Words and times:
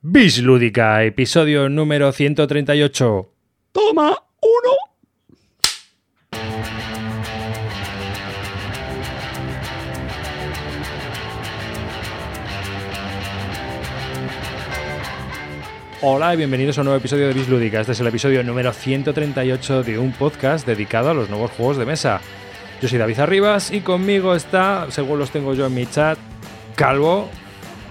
Bis 0.00 0.38
Lúdica, 0.38 1.02
episodio 1.02 1.68
número 1.68 2.12
138. 2.12 3.32
Toma, 3.72 4.16
uno. 4.40 4.76
Hola 16.00 16.32
y 16.32 16.36
bienvenidos 16.36 16.78
a 16.78 16.82
un 16.82 16.84
nuevo 16.84 16.98
episodio 16.98 17.26
de 17.26 17.34
Bis 17.34 17.48
Lúdica. 17.48 17.80
Este 17.80 17.90
es 17.90 17.98
el 17.98 18.06
episodio 18.06 18.44
número 18.44 18.72
138 18.72 19.82
de 19.82 19.98
un 19.98 20.12
podcast 20.12 20.64
dedicado 20.64 21.10
a 21.10 21.14
los 21.14 21.28
nuevos 21.28 21.50
juegos 21.50 21.76
de 21.76 21.86
mesa. 21.86 22.20
Yo 22.80 22.86
soy 22.86 23.00
David 23.00 23.18
Arribas 23.18 23.72
y 23.72 23.80
conmigo 23.80 24.36
está, 24.36 24.86
según 24.90 25.18
los 25.18 25.32
tengo 25.32 25.54
yo 25.54 25.66
en 25.66 25.74
mi 25.74 25.86
chat, 25.86 26.16
Calvo. 26.76 27.28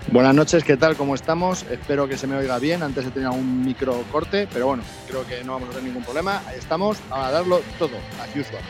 Buenas 0.10 0.34
noches, 0.34 0.64
¿qué 0.64 0.78
tal? 0.78 0.96
¿Cómo 0.96 1.16
estamos? 1.16 1.66
Espero 1.70 2.08
que 2.08 2.18
se 2.18 2.28
me 2.28 2.38
oiga 2.38 2.60
bien. 2.60 2.82
Antes 2.82 3.06
he 3.06 3.12
tenido 3.12 3.34
un 3.34 3.66
micro 3.66 4.04
corte, 4.10 4.48
pero 4.54 4.68
bueno, 4.68 4.84
creo 5.06 5.28
que 5.28 5.44
no 5.44 5.52
vamos 5.54 5.68
a 5.68 5.72
tener 5.74 5.86
ningún 5.86 6.04
problema. 6.04 6.42
Ahí 6.48 6.58
estamos 6.58 6.98
a 7.12 7.30
darlo 7.30 7.62
todo, 7.78 7.98
as 8.22 8.30
usual. 8.30 8.62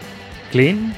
Clean. 0.52 0.95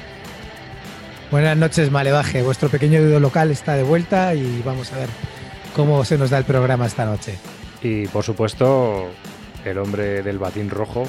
Buenas 1.30 1.58
noches, 1.58 1.90
Malevaje. 1.90 2.42
Vuestro 2.42 2.70
pequeño 2.70 3.02
video 3.02 3.20
local 3.20 3.50
está 3.50 3.74
de 3.74 3.82
vuelta 3.82 4.34
y 4.34 4.62
vamos 4.64 4.90
a 4.94 4.98
ver 4.98 5.10
cómo 5.76 6.06
se 6.06 6.16
nos 6.16 6.30
da 6.30 6.38
el 6.38 6.44
programa 6.44 6.86
esta 6.86 7.04
noche. 7.04 7.38
Y 7.82 8.06
por 8.08 8.24
supuesto, 8.24 9.10
el 9.66 9.76
hombre 9.76 10.22
del 10.22 10.38
batín 10.38 10.70
rojo. 10.70 11.06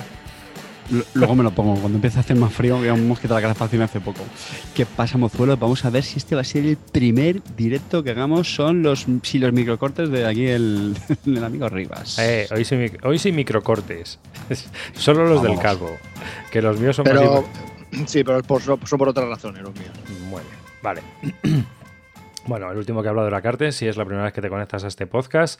Luego 1.13 1.35
me 1.35 1.43
lo 1.43 1.51
pongo. 1.51 1.73
Cuando 1.75 1.97
empiece 1.97 2.17
a 2.17 2.21
hacer 2.21 2.35
más 2.35 2.53
frío, 2.53 2.81
que 2.81 2.87
hemos 2.89 3.19
quitado 3.19 3.35
la 3.35 3.41
calefacción 3.43 3.81
hace 3.81 3.99
poco. 4.01 4.21
¿Qué 4.73 4.85
pasa, 4.85 5.17
mozuelo? 5.17 5.55
Vamos 5.57 5.85
a 5.85 5.89
ver 5.89 6.03
si 6.03 6.17
este 6.17 6.35
va 6.35 6.41
a 6.41 6.43
ser 6.43 6.65
el 6.65 6.77
primer 6.77 7.41
directo 7.55 8.03
que 8.03 8.11
hagamos. 8.11 8.53
Son 8.53 8.83
los, 8.83 9.05
si 9.23 9.39
los 9.39 9.53
microcortes 9.53 10.09
de 10.09 10.25
aquí 10.27 10.47
el, 10.47 10.95
del 11.25 11.43
amigo 11.43 11.69
Rivas. 11.69 12.19
Eh, 12.19 12.47
hoy, 12.51 12.63
mic- 12.77 12.99
hoy 13.05 13.17
sin 13.19 13.35
microcortes. 13.35 14.19
Solo 14.93 15.25
los 15.25 15.41
del 15.41 15.57
calvo. 15.59 15.97
Que 16.51 16.61
los 16.61 16.79
míos 16.79 16.95
son 16.95 17.05
Pero 17.05 17.45
sí, 18.05 18.23
pero 18.23 18.39
es 18.39 18.45
por, 18.45 18.61
son 18.61 18.77
por 18.79 19.07
otras 19.09 19.27
razones 19.29 19.61
los 19.63 19.73
míos. 19.73 19.91
Muy 20.29 20.41
bien, 20.41 20.55
vale. 20.83 21.01
bueno, 22.47 22.71
el 22.71 22.77
último 22.77 23.01
que 23.01 23.07
he 23.07 23.09
hablado 23.09 23.27
era 23.27 23.41
Cartes, 23.41 23.75
si 23.75 23.87
es 23.87 23.97
la 23.97 24.03
primera 24.05 24.25
vez 24.25 24.33
que 24.33 24.41
te 24.41 24.49
conectas 24.49 24.83
a 24.83 24.87
este 24.87 25.07
podcast. 25.07 25.59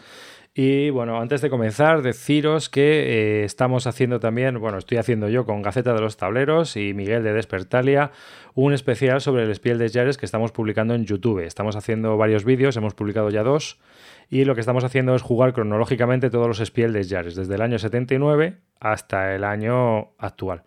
Y 0.54 0.90
bueno, 0.90 1.22
antes 1.22 1.40
de 1.40 1.50
comenzar, 1.50 2.02
deciros 2.02 2.68
que 2.68 2.82
eh, 2.82 3.44
estamos 3.46 3.88
haciendo 3.88 4.20
también, 4.20 4.60
bueno, 4.60 4.80
estoy 4.80 4.98
haciendo 4.98 5.30
yo 5.30 5.46
con 5.46 5.62
Gaceta 5.62 5.94
de 5.94 6.02
los 6.02 6.18
Tableros 6.18 6.76
y 6.76 6.94
Miguel 6.94 7.24
de 7.24 7.32
Despertalia 7.32 8.12
un 8.54 8.74
especial 8.74 9.22
sobre 9.22 9.44
el 9.44 9.56
Spiel 9.56 9.78
des 9.78 9.94
Jahres 9.94 10.18
que 10.18 10.26
estamos 10.26 10.52
publicando 10.52 10.94
en 10.94 11.06
YouTube. 11.06 11.40
Estamos 11.40 11.78
haciendo 11.78 12.18
varios 12.18 12.44
vídeos, 12.44 12.76
hemos 12.76 12.94
publicado 12.96 13.30
ya 13.30 13.44
dos. 13.44 13.80
Y 14.30 14.44
lo 14.44 14.54
que 14.54 14.60
estamos 14.60 14.84
haciendo 14.84 15.16
es 15.16 15.22
jugar 15.22 15.54
cronológicamente 15.54 16.30
todos 16.30 16.48
los 16.48 16.60
Spiel 16.60 16.92
des 16.92 17.10
Jahres, 17.10 17.36
desde 17.36 17.56
el 17.56 17.62
año 17.62 17.80
79 17.80 18.58
hasta 18.82 19.34
el 19.34 19.46
año 19.46 20.12
actual. 20.18 20.64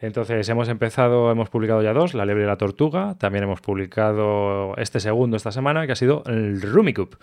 Entonces 0.00 0.48
hemos 0.48 0.68
empezado, 0.68 1.30
hemos 1.30 1.50
publicado 1.50 1.82
ya 1.82 1.92
dos, 1.92 2.14
La 2.14 2.24
Liebre 2.24 2.44
y 2.44 2.46
la 2.46 2.56
Tortuga, 2.56 3.16
también 3.18 3.44
hemos 3.44 3.60
publicado 3.60 4.74
este 4.76 4.98
segundo 4.98 5.36
esta 5.36 5.52
semana, 5.52 5.86
que 5.86 5.92
ha 5.92 5.96
sido 5.96 6.22
el 6.26 6.62
Rumicup. 6.62 7.16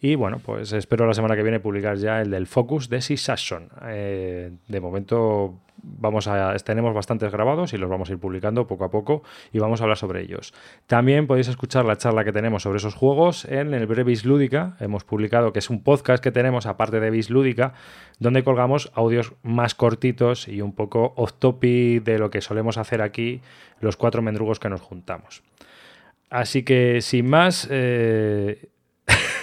Y 0.00 0.16
bueno, 0.16 0.40
pues 0.44 0.72
espero 0.72 1.06
la 1.06 1.14
semana 1.14 1.36
que 1.36 1.42
viene 1.42 1.60
publicar 1.60 1.96
ya 1.96 2.20
el 2.20 2.30
del 2.30 2.46
Focus 2.46 2.88
de 2.88 3.00
Sisashon. 3.00 3.68
Eh, 3.86 4.50
de 4.66 4.80
momento 4.80 5.60
vamos 5.84 6.26
a, 6.26 6.54
tenemos 6.56 6.94
bastantes 6.94 7.30
grabados 7.30 7.72
y 7.72 7.78
los 7.78 7.90
vamos 7.90 8.08
a 8.08 8.12
ir 8.12 8.18
publicando 8.18 8.66
poco 8.66 8.84
a 8.84 8.90
poco 8.90 9.22
y 9.52 9.58
vamos 9.58 9.80
a 9.80 9.84
hablar 9.84 9.98
sobre 9.98 10.22
ellos. 10.22 10.54
También 10.86 11.26
podéis 11.26 11.48
escuchar 11.48 11.84
la 11.84 11.96
charla 11.96 12.24
que 12.24 12.32
tenemos 12.32 12.62
sobre 12.62 12.78
esos 12.78 12.94
juegos 12.94 13.44
en 13.44 13.74
el 13.74 13.86
Brevis 13.86 14.24
Lúdica. 14.24 14.76
Hemos 14.80 15.04
publicado 15.04 15.52
que 15.52 15.58
es 15.58 15.70
un 15.70 15.82
podcast 15.82 16.22
que 16.22 16.32
tenemos 16.32 16.66
aparte 16.66 17.00
de 17.00 17.10
Bis 17.10 17.30
Lúdica, 17.30 17.74
donde 18.18 18.44
colgamos 18.44 18.90
audios 18.94 19.34
más 19.42 19.74
cortitos 19.74 20.48
y 20.48 20.60
un 20.60 20.72
poco 20.72 21.12
off 21.16 21.34
topic 21.38 22.02
de 22.04 22.18
lo 22.18 22.30
que 22.30 22.40
solemos 22.40 22.78
hacer 22.78 23.02
aquí 23.02 23.40
los 23.80 23.96
cuatro 23.96 24.22
mendrugos 24.22 24.58
que 24.58 24.68
nos 24.68 24.80
juntamos. 24.80 25.42
Así 26.30 26.64
que 26.64 27.00
sin 27.00 27.28
más, 27.28 27.68
eh, 27.70 28.68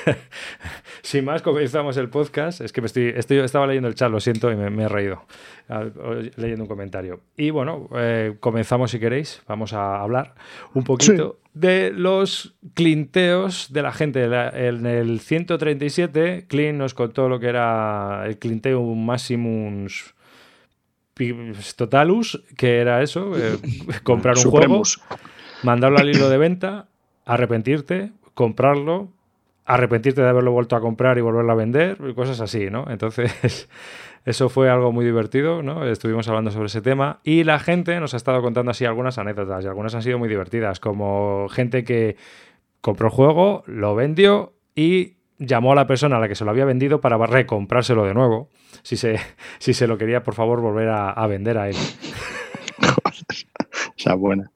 sin 1.01 1.25
más 1.25 1.41
comenzamos 1.41 1.97
el 1.97 2.09
podcast. 2.09 2.61
Es 2.61 2.71
que 2.71 2.81
me 2.81 2.87
estoy, 2.87 3.13
estoy- 3.15 3.37
estaba 3.39 3.67
leyendo 3.67 3.87
el 3.89 3.95
chat, 3.95 4.11
lo 4.11 4.19
siento, 4.19 4.51
y 4.51 4.55
me, 4.55 4.69
me 4.69 4.83
he 4.83 4.87
reído 4.89 5.25
o- 5.69 6.13
leyendo 6.37 6.63
un 6.63 6.67
comentario. 6.67 7.21
Y 7.37 7.49
bueno, 7.49 7.89
eh, 7.95 8.35
comenzamos 8.39 8.91
si 8.91 8.99
queréis. 8.99 9.41
Vamos 9.47 9.73
a 9.73 10.01
hablar 10.01 10.35
un 10.73 10.83
poquito 10.83 11.39
de 11.53 11.91
los 11.91 12.55
clinteos 12.73 13.73
de 13.73 13.81
la 13.81 13.91
gente. 13.91 14.23
En 14.23 14.85
el 14.85 15.19
137, 15.19 16.45
Clint 16.47 16.77
nos 16.77 16.93
contó 16.93 17.27
lo 17.29 17.39
que 17.39 17.47
era 17.47 18.23
el 18.25 18.37
Clinteum 18.37 19.03
Maximus 19.05 20.13
Totalus, 21.75 22.41
que 22.57 22.79
era 22.79 23.01
eso, 23.03 23.37
eh, 23.37 23.57
comprar 24.03 24.35
un 24.37 24.43
juego, 24.51 24.81
mandarlo 25.63 25.99
al 25.99 26.09
hilo 26.09 26.29
de 26.29 26.37
venta, 26.37 26.87
arrepentirte, 27.25 28.11
comprarlo, 28.33 29.11
arrepentirte 29.73 30.21
de 30.21 30.27
haberlo 30.27 30.51
vuelto 30.51 30.75
a 30.75 30.81
comprar 30.81 31.17
y 31.17 31.21
volverlo 31.21 31.51
a 31.51 31.55
vender, 31.55 31.97
y 32.07 32.13
cosas 32.13 32.41
así, 32.41 32.69
¿no? 32.69 32.85
Entonces, 32.89 33.69
eso 34.25 34.49
fue 34.49 34.69
algo 34.69 34.91
muy 34.91 35.05
divertido, 35.05 35.63
¿no? 35.63 35.85
Estuvimos 35.85 36.27
hablando 36.27 36.51
sobre 36.51 36.67
ese 36.67 36.81
tema 36.81 37.21
y 37.23 37.45
la 37.45 37.57
gente 37.57 37.97
nos 37.99 38.13
ha 38.13 38.17
estado 38.17 38.41
contando 38.41 38.71
así 38.71 38.85
algunas 38.85 39.17
anécdotas 39.17 39.63
y 39.63 39.67
algunas 39.67 39.95
han 39.95 40.03
sido 40.03 40.19
muy 40.19 40.27
divertidas, 40.27 40.81
como 40.81 41.47
gente 41.49 41.85
que 41.85 42.17
compró 42.81 43.07
el 43.07 43.13
juego, 43.13 43.63
lo 43.65 43.95
vendió 43.95 44.53
y 44.75 45.15
llamó 45.37 45.71
a 45.71 45.75
la 45.75 45.87
persona 45.87 46.17
a 46.17 46.19
la 46.19 46.27
que 46.27 46.35
se 46.35 46.43
lo 46.43 46.51
había 46.51 46.65
vendido 46.65 46.99
para 46.99 47.17
recomprárselo 47.25 48.03
de 48.03 48.13
nuevo, 48.13 48.49
si 48.83 48.97
se, 48.97 49.19
si 49.59 49.73
se 49.73 49.87
lo 49.87 49.97
quería, 49.97 50.21
por 50.21 50.33
favor, 50.33 50.59
volver 50.59 50.89
a, 50.89 51.11
a 51.11 51.27
vender 51.27 51.57
a 51.57 51.69
él. 51.69 51.77
Esa 53.97 54.15
buena. 54.15 54.51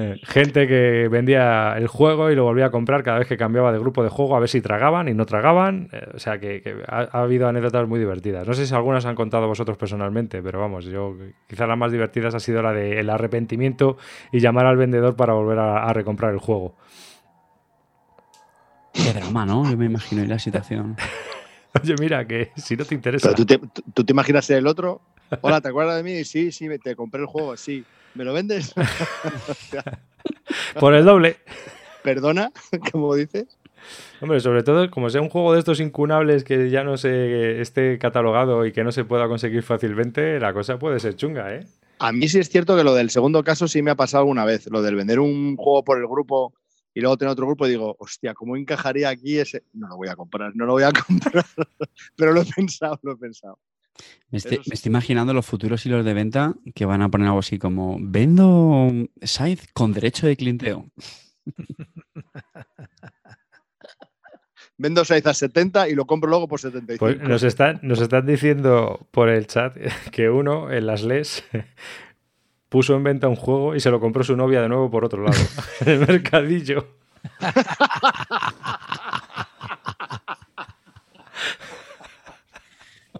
Eh, 0.00 0.20
gente 0.22 0.68
que 0.68 1.08
vendía 1.08 1.74
el 1.76 1.88
juego 1.88 2.30
y 2.30 2.36
lo 2.36 2.44
volvía 2.44 2.66
a 2.66 2.70
comprar 2.70 3.02
cada 3.02 3.18
vez 3.18 3.26
que 3.26 3.36
cambiaba 3.36 3.72
de 3.72 3.80
grupo 3.80 4.04
de 4.04 4.08
juego 4.10 4.36
a 4.36 4.38
ver 4.38 4.48
si 4.48 4.60
tragaban 4.60 5.08
y 5.08 5.14
no 5.14 5.26
tragaban. 5.26 5.88
Eh, 5.92 6.06
o 6.14 6.18
sea 6.20 6.38
que, 6.38 6.62
que 6.62 6.76
ha, 6.86 7.08
ha 7.10 7.22
habido 7.22 7.48
anécdotas 7.48 7.88
muy 7.88 7.98
divertidas. 7.98 8.46
No 8.46 8.54
sé 8.54 8.64
si 8.66 8.74
algunas 8.74 9.06
han 9.06 9.16
contado 9.16 9.48
vosotros 9.48 9.76
personalmente, 9.76 10.40
pero 10.40 10.60
vamos, 10.60 10.84
yo 10.84 11.16
quizás 11.48 11.66
las 11.66 11.76
más 11.76 11.90
divertidas 11.90 12.34
ha 12.36 12.40
sido 12.40 12.62
la 12.62 12.72
del 12.72 13.10
arrepentimiento 13.10 13.96
y 14.30 14.38
llamar 14.38 14.66
al 14.66 14.76
vendedor 14.76 15.16
para 15.16 15.32
volver 15.32 15.58
a, 15.58 15.82
a 15.88 15.92
recomprar 15.92 16.32
el 16.32 16.38
juego. 16.38 16.76
Qué 18.92 19.12
drama, 19.12 19.46
¿no? 19.46 19.68
Yo 19.70 19.76
me 19.76 19.86
imagino 19.86 20.22
ahí 20.22 20.28
la 20.28 20.38
situación. 20.38 20.96
Oye, 21.82 21.94
mira, 22.00 22.26
que 22.26 22.52
si 22.56 22.76
no 22.76 22.84
te 22.84 22.94
interesa. 22.94 23.28
Pero 23.34 23.36
¿tú 23.36 23.46
te, 23.46 23.58
tú- 23.58 23.82
tú 23.94 24.04
te 24.04 24.12
imaginas 24.12 24.44
ser 24.44 24.58
el 24.58 24.66
otro. 24.66 25.00
Hola, 25.42 25.60
¿te 25.60 25.68
acuerdas 25.68 25.96
de 25.96 26.02
mí? 26.02 26.24
Sí, 26.24 26.50
sí, 26.52 26.68
te 26.82 26.96
compré 26.96 27.20
el 27.20 27.26
juego, 27.26 27.56
sí. 27.56 27.84
¿Me 28.14 28.24
lo 28.24 28.32
vendes? 28.32 28.74
Por 30.80 30.94
el 30.94 31.04
doble. 31.04 31.36
Perdona, 32.02 32.50
¿cómo 32.92 33.14
dices? 33.14 33.58
Hombre, 34.20 34.40
sobre 34.40 34.62
todo, 34.62 34.90
como 34.90 35.10
sea 35.10 35.20
un 35.20 35.28
juego 35.28 35.52
de 35.52 35.60
estos 35.60 35.80
incunables 35.80 36.44
que 36.44 36.70
ya 36.70 36.84
no 36.84 36.96
se 36.96 37.60
esté 37.60 37.98
catalogado 37.98 38.66
y 38.66 38.72
que 38.72 38.84
no 38.84 38.92
se 38.92 39.04
pueda 39.04 39.28
conseguir 39.28 39.62
fácilmente, 39.62 40.40
la 40.40 40.52
cosa 40.52 40.78
puede 40.78 41.00
ser 41.00 41.16
chunga, 41.16 41.54
¿eh? 41.54 41.66
A 42.00 42.12
mí 42.12 42.28
sí 42.28 42.38
es 42.38 42.48
cierto 42.48 42.76
que 42.76 42.84
lo 42.84 42.94
del 42.94 43.10
segundo 43.10 43.42
caso 43.42 43.66
sí 43.66 43.82
me 43.82 43.90
ha 43.90 43.96
pasado 43.96 44.22
alguna 44.22 44.44
vez. 44.44 44.68
Lo 44.70 44.82
del 44.82 44.94
vender 44.94 45.18
un 45.18 45.56
juego 45.56 45.84
por 45.84 45.98
el 45.98 46.06
grupo 46.06 46.54
y 46.94 47.00
luego 47.00 47.16
tener 47.16 47.32
otro 47.32 47.46
grupo 47.46 47.66
y 47.66 47.70
digo, 47.70 47.96
hostia, 47.98 48.34
¿cómo 48.34 48.56
encajaría 48.56 49.08
aquí 49.08 49.38
ese? 49.38 49.64
No 49.72 49.88
lo 49.88 49.96
voy 49.96 50.08
a 50.08 50.16
comprar, 50.16 50.52
no 50.54 50.64
lo 50.64 50.74
voy 50.74 50.84
a 50.84 50.92
comprar. 51.06 51.44
Pero 52.16 52.32
lo 52.32 52.42
he 52.42 52.44
pensado, 52.44 52.98
lo 53.02 53.12
he 53.12 53.16
pensado. 53.16 53.58
Me 54.30 54.38
estoy, 54.38 54.54
Eso 54.54 54.64
sí. 54.64 54.70
me 54.70 54.74
estoy 54.74 54.90
imaginando 54.90 55.32
los 55.32 55.46
futuros 55.46 55.84
hilos 55.86 56.04
de 56.04 56.14
venta 56.14 56.54
que 56.74 56.84
van 56.84 57.02
a 57.02 57.08
poner 57.08 57.28
algo 57.28 57.40
así 57.40 57.58
como 57.58 57.96
vendo 58.00 58.90
Scythe 59.24 59.68
con 59.72 59.92
derecho 59.92 60.26
de 60.26 60.36
clienteo. 60.36 60.86
Vendo 64.80 65.04
6 65.04 65.26
a 65.26 65.34
70 65.34 65.88
y 65.88 65.96
lo 65.96 66.06
compro 66.06 66.30
luego 66.30 66.46
por 66.46 66.60
75. 66.60 67.04
Pues 67.04 67.20
nos 67.20 67.42
están, 67.42 67.80
nos 67.82 68.00
están 68.00 68.24
diciendo 68.26 69.08
por 69.10 69.28
el 69.28 69.48
chat 69.48 69.76
que 70.12 70.30
uno 70.30 70.70
en 70.70 70.86
las 70.86 71.02
LES 71.02 71.42
puso 72.68 72.94
en 72.94 73.02
venta 73.02 73.26
un 73.26 73.34
juego 73.34 73.74
y 73.74 73.80
se 73.80 73.90
lo 73.90 73.98
compró 73.98 74.22
su 74.22 74.36
novia 74.36 74.62
de 74.62 74.68
nuevo 74.68 74.88
por 74.88 75.04
otro 75.04 75.24
lado, 75.24 75.36
en 75.80 75.88
el 75.88 75.98
mercadillo. 76.06 76.86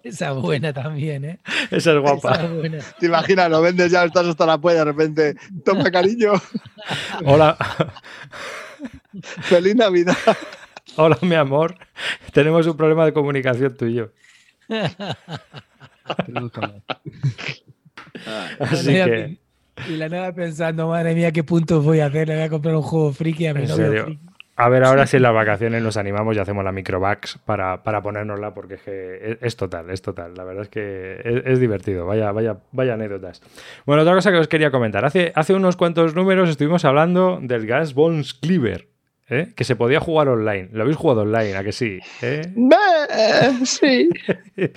Esa 0.09 0.33
buena 0.33 0.73
también, 0.73 1.25
¿eh? 1.25 1.39
Esa 1.71 1.93
es 1.93 1.99
guapa. 2.01 2.33
Esa 2.35 2.47
buena. 2.49 2.79
Te 2.99 3.07
imaginas, 3.07 3.51
lo 3.51 3.61
vendes 3.61 3.91
ya, 3.93 4.05
estás 4.05 4.27
hasta 4.27 4.47
la 4.47 4.59
polla, 4.59 4.79
de 4.79 4.85
repente, 4.87 5.37
toma 5.65 5.91
cariño, 5.91 6.33
Hola, 7.25 7.57
feliz 9.43 9.75
Navidad. 9.77 10.17
hola 10.97 11.19
mi 11.23 11.35
amor. 11.35 11.75
Tenemos 12.33 12.67
un 12.67 12.77
problema 12.77 13.05
de 13.05 13.13
comunicación 13.13 13.77
tú 13.77 13.87
y 13.87 13.95
yo. 13.95 14.09
Así 18.61 18.93
La 18.93 19.05
que, 19.07 19.39
Y 19.89 19.97
la 19.97 20.09
nada 20.09 20.33
pensando, 20.35 20.89
madre 20.89 21.15
mía, 21.15 21.33
qué 21.33 21.45
puntos 21.45 21.85
voy 21.85 22.01
a 22.01 22.07
hacer. 22.07 22.29
Le 22.29 22.35
voy 22.37 22.45
a 22.45 22.49
comprar 22.51 22.75
un 22.75 22.83
juego 22.83 23.13
friki 23.13 23.47
a 23.47 23.55
mi 23.55 23.63
¿En 23.63 23.69
novio 23.69 23.87
serio? 23.87 24.05
friki. 24.07 24.28
A 24.61 24.69
ver, 24.69 24.83
ahora 24.83 25.07
sí 25.07 25.19
en 25.19 25.23
las 25.23 25.33
vacaciones 25.33 25.81
nos 25.85 25.97
animamos 25.97 26.37
y 26.37 26.41
hacemos 26.41 26.65
la 26.65 26.73
microbax 26.73 27.39
para, 27.45 27.85
para 27.85 28.03
ponérnosla 28.03 28.55
porque 28.55 28.75
es, 28.75 28.83
que 28.83 29.39
es, 29.41 29.57
total, 29.57 29.89
es 29.89 30.03
total. 30.03 30.35
La 30.35 30.43
verdad 30.43 30.65
es 30.65 30.69
que 30.69 31.21
es, 31.25 31.43
es, 31.47 31.61
divertido. 31.61 32.07
Vaya, 32.07 32.33
vaya, 32.33 32.57
vaya 32.73 32.95
anécdotas. 32.95 33.41
Bueno, 33.87 34.03
otra 34.03 34.15
cosa 34.15 34.33
que 34.33 34.39
os 34.39 34.49
quería 34.49 34.73
comentar. 34.73 35.05
Hace, 35.05 35.31
hace 35.37 35.55
unos 35.55 35.77
cuantos 35.77 36.17
números 36.17 36.51
estuvimos 36.51 36.85
hablando 36.85 37.39
del 37.41 37.69
Gas 37.69 37.95
Bones 37.95 38.35
Cleaver. 38.35 38.89
¿eh? 39.31 39.53
Que 39.55 39.63
se 39.63 39.77
podía 39.77 40.01
jugar 40.01 40.29
online. 40.29 40.71
¿Lo 40.73 40.83
habéis 40.83 40.97
jugado 40.97 41.23
online? 41.23 41.57
¿A 41.57 41.63
que 41.63 41.71
sí? 41.71 42.01
¿Eh? 42.21 42.43
Sí. 43.65 44.11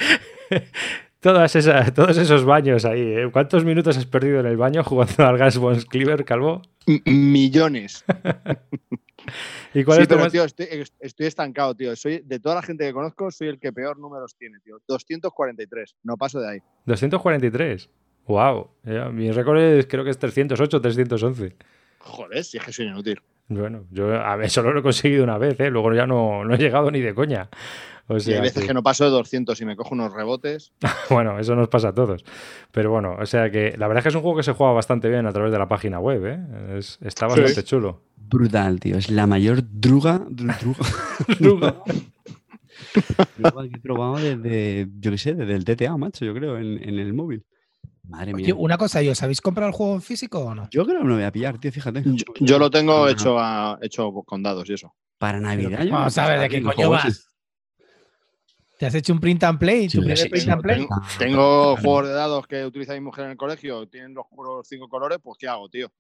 Todas 1.22 1.56
esas, 1.56 1.94
todos 1.94 2.18
esos 2.18 2.46
baños 2.46 2.84
ahí. 2.84 3.02
¿eh? 3.02 3.30
¿Cuántos 3.32 3.64
minutos 3.64 3.96
has 3.96 4.08
perdido 4.08 4.40
en 4.40 4.48
el 4.48 4.58
baño 4.58 4.84
jugando 4.84 5.26
al 5.26 5.38
Gas 5.38 5.58
Bones 5.60 5.86
Cleaver, 5.86 6.26
Calvo? 6.26 6.64
M 6.88 7.02
millones. 7.06 8.04
¿Y 9.74 9.84
cuál 9.84 9.98
sí, 9.98 10.02
es 10.04 10.08
pero, 10.08 10.22
más- 10.22 10.32
tío, 10.32 10.44
estoy, 10.44 10.68
estoy 11.00 11.26
estancado, 11.28 11.76
tío. 11.76 11.96
Soy, 11.96 12.22
de 12.26 12.40
toda 12.40 12.56
la 12.56 12.62
gente 12.62 12.86
que 12.86 12.94
conozco, 12.94 13.32
soy 13.32 13.48
el 13.48 13.60
que 13.60 13.72
peor 13.72 13.98
números 13.98 14.36
tiene, 14.38 14.60
tío. 14.60 14.80
243. 14.88 15.96
No 16.04 16.18
paso 16.18 16.40
de 16.42 16.50
ahí. 16.50 16.60
243. 16.86 17.90
Wow. 18.28 18.70
mi 19.14 19.32
récord 19.32 19.58
es, 19.60 19.88
creo 19.88 20.04
que 20.04 20.12
es 20.12 20.18
308, 20.20 20.82
311. 20.82 21.56
Joder, 22.00 22.44
si 22.44 22.58
es 22.58 22.64
que 22.64 22.72
soy 22.74 22.88
inútil. 22.88 23.22
Bueno, 23.48 23.86
yo 23.92 24.14
a 24.16 24.36
ver, 24.38 24.50
solo 24.50 24.72
lo 24.72 24.80
he 24.80 24.84
conseguido 24.84 25.24
una 25.24 25.38
vez, 25.38 25.60
¿eh? 25.60 25.70
luego 25.70 25.94
ya 25.94 26.08
no, 26.08 26.46
no 26.46 26.54
he 26.54 26.58
llegado 26.58 26.90
ni 26.92 27.02
de 27.02 27.14
coña. 27.14 27.50
O 28.14 28.18
Y 28.30 28.34
hay 28.34 28.42
veces 28.42 28.62
que- 28.62 28.68
que 28.68 28.74
no 28.74 28.84
paso 28.84 29.06
de 29.06 29.12
200 29.12 29.60
y 29.62 29.66
me 29.66 29.76
cojo 29.76 29.94
unos 29.94 30.14
rebotes. 30.14 30.74
Bueno, 31.10 31.40
eso 31.40 31.56
nos 31.56 31.68
pasa 31.70 31.90
a 31.90 31.94
todos. 31.94 32.24
Pero 32.72 32.92
bueno, 32.92 33.16
o 33.20 33.26
sea 33.26 33.50
que 33.52 33.76
la 33.78 33.88
verdad 33.88 34.00
es 34.00 34.04
que 34.04 34.10
es 34.10 34.16
un 34.16 34.22
juego 34.22 34.38
que 34.38 34.44
se 34.44 34.54
juega 34.54 34.74
bastante 34.74 35.10
bien 35.10 35.26
a 35.26 35.32
través 35.34 35.52
de 35.52 35.58
la 35.60 35.68
página 35.68 36.00
web, 36.00 36.26
¿eh? 36.26 36.78
Es- 36.78 36.98
está 37.02 37.30
Sí. 37.30 37.40
bastante 37.42 37.64
chulo. 37.64 38.02
Brutal, 38.18 38.80
tío. 38.80 38.98
Es 38.98 39.10
la 39.12 39.28
mayor 39.28 39.62
druga. 39.64 40.20
dru- 40.30 40.56
druga. 40.58 40.74
Druga. 41.40 41.84
druga 43.38 43.64
que 43.70 43.76
he 43.76 43.80
probado 43.80 44.16
desde, 44.18 44.88
yo 45.00 45.12
qué 45.12 45.18
sé, 45.18 45.34
desde 45.34 45.54
el 45.56 45.66
TTA, 45.66 45.98
macho, 45.98 46.26
yo 46.26 46.34
creo, 46.34 46.58
en, 46.58 46.82
en 46.82 47.00
el 47.00 47.14
móvil. 47.14 47.46
Madre 48.04 48.34
mía. 48.34 48.44
Oye, 48.46 48.54
una 48.54 48.78
cosa, 48.78 49.02
¿y 49.04 49.10
os 49.10 49.22
habéis 49.24 49.42
comprado 49.42 49.68
el 49.70 49.74
juego 49.76 49.94
en 49.94 50.02
físico 50.02 50.40
o 50.40 50.56
no? 50.56 50.68
Yo 50.72 50.84
creo 50.86 50.98
que 50.98 51.04
me 51.04 51.10
lo 51.10 51.16
voy 51.16 51.24
a 51.24 51.32
pillar, 51.32 51.58
tío, 51.60 51.72
fíjate. 51.72 52.04
Yo, 52.06 52.26
yo 52.40 52.60
lo 52.60 52.70
tengo 52.70 53.04
Ajá. 53.04 53.12
hecho, 53.12 53.40
a, 53.40 53.78
hecho 53.82 54.12
con 54.26 54.42
dados 54.44 54.70
y 54.70 54.74
eso. 54.74 54.94
Para 55.18 55.40
Navidad. 55.40 55.84
Yo 55.84 55.92
vamos 55.92 56.18
a 56.18 56.28
ver, 56.28 56.40
¿de 56.40 56.50
qué 56.50 56.62
coño 56.64 56.90
vas? 56.90 57.28
¿Te 58.82 58.88
has 58.88 58.96
hecho 58.96 59.14
un 59.14 59.20
print 59.20 59.44
and 59.44 59.60
play? 59.60 59.88
Sí, 59.92 59.98
¿Tu 60.00 60.02
primer 60.02 60.18
sí, 60.18 60.28
print 60.30 60.44
sí, 60.46 60.50
and 60.50 60.62
play? 60.64 60.78
Tengo, 60.80 61.02
tengo 61.20 61.78
juegos 61.78 62.08
de 62.08 62.14
dados 62.14 62.48
que 62.48 62.66
utiliza 62.66 62.94
mi 62.96 63.02
mujer 63.02 63.26
en 63.26 63.32
el 63.32 63.38
colegio, 63.38 63.88
tienen 63.88 64.16
los, 64.16 64.26
los 64.36 64.68
cinco 64.68 64.90
colores, 64.90 65.20
pues 65.22 65.38
¿qué 65.38 65.48
hago, 65.48 65.70
tío? 65.70 65.92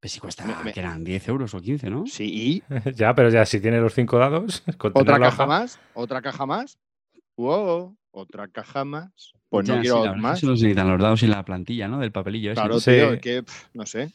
Pues 0.00 0.10
si 0.14 0.20
cuesta, 0.20 0.46
Me- 0.46 0.54
me- 0.64 0.72
que 0.72 0.80
eran 0.80 1.04
10 1.04 1.28
euros 1.28 1.52
o 1.52 1.60
15, 1.60 1.90
¿no? 1.90 2.06
Sí, 2.06 2.62
ya, 2.94 3.14
pero 3.14 3.28
ya 3.28 3.44
si 3.44 3.60
tiene 3.60 3.78
los 3.78 3.92
cinco 3.92 4.16
dados, 4.16 4.62
otra 4.94 5.18
caja 5.18 5.28
hoja- 5.42 5.46
más, 5.46 5.78
otra 5.92 6.22
caja 6.22 6.46
más. 6.46 6.78
Wow, 7.36 7.94
otra 8.10 8.48
caja 8.48 8.86
más. 8.86 9.34
Pues 9.50 9.66
Ya, 9.68 9.74
no 9.76 9.80
quiero 9.82 10.02
la 10.06 10.14
más. 10.14 10.40
se 10.40 10.46
necesitan 10.46 10.88
los 10.88 10.98
dados 11.02 11.22
y 11.22 11.26
la 11.26 11.44
plantilla, 11.44 11.88
¿no? 11.88 11.98
Del 11.98 12.10
papelillo 12.10 12.52
ese. 12.52 12.60
Claro, 12.62 12.80
Sí. 12.80 12.90
tío, 12.92 13.12
es 13.12 13.20
que 13.20 13.42
pff, 13.42 13.66
no 13.74 13.84
sé. 13.84 14.10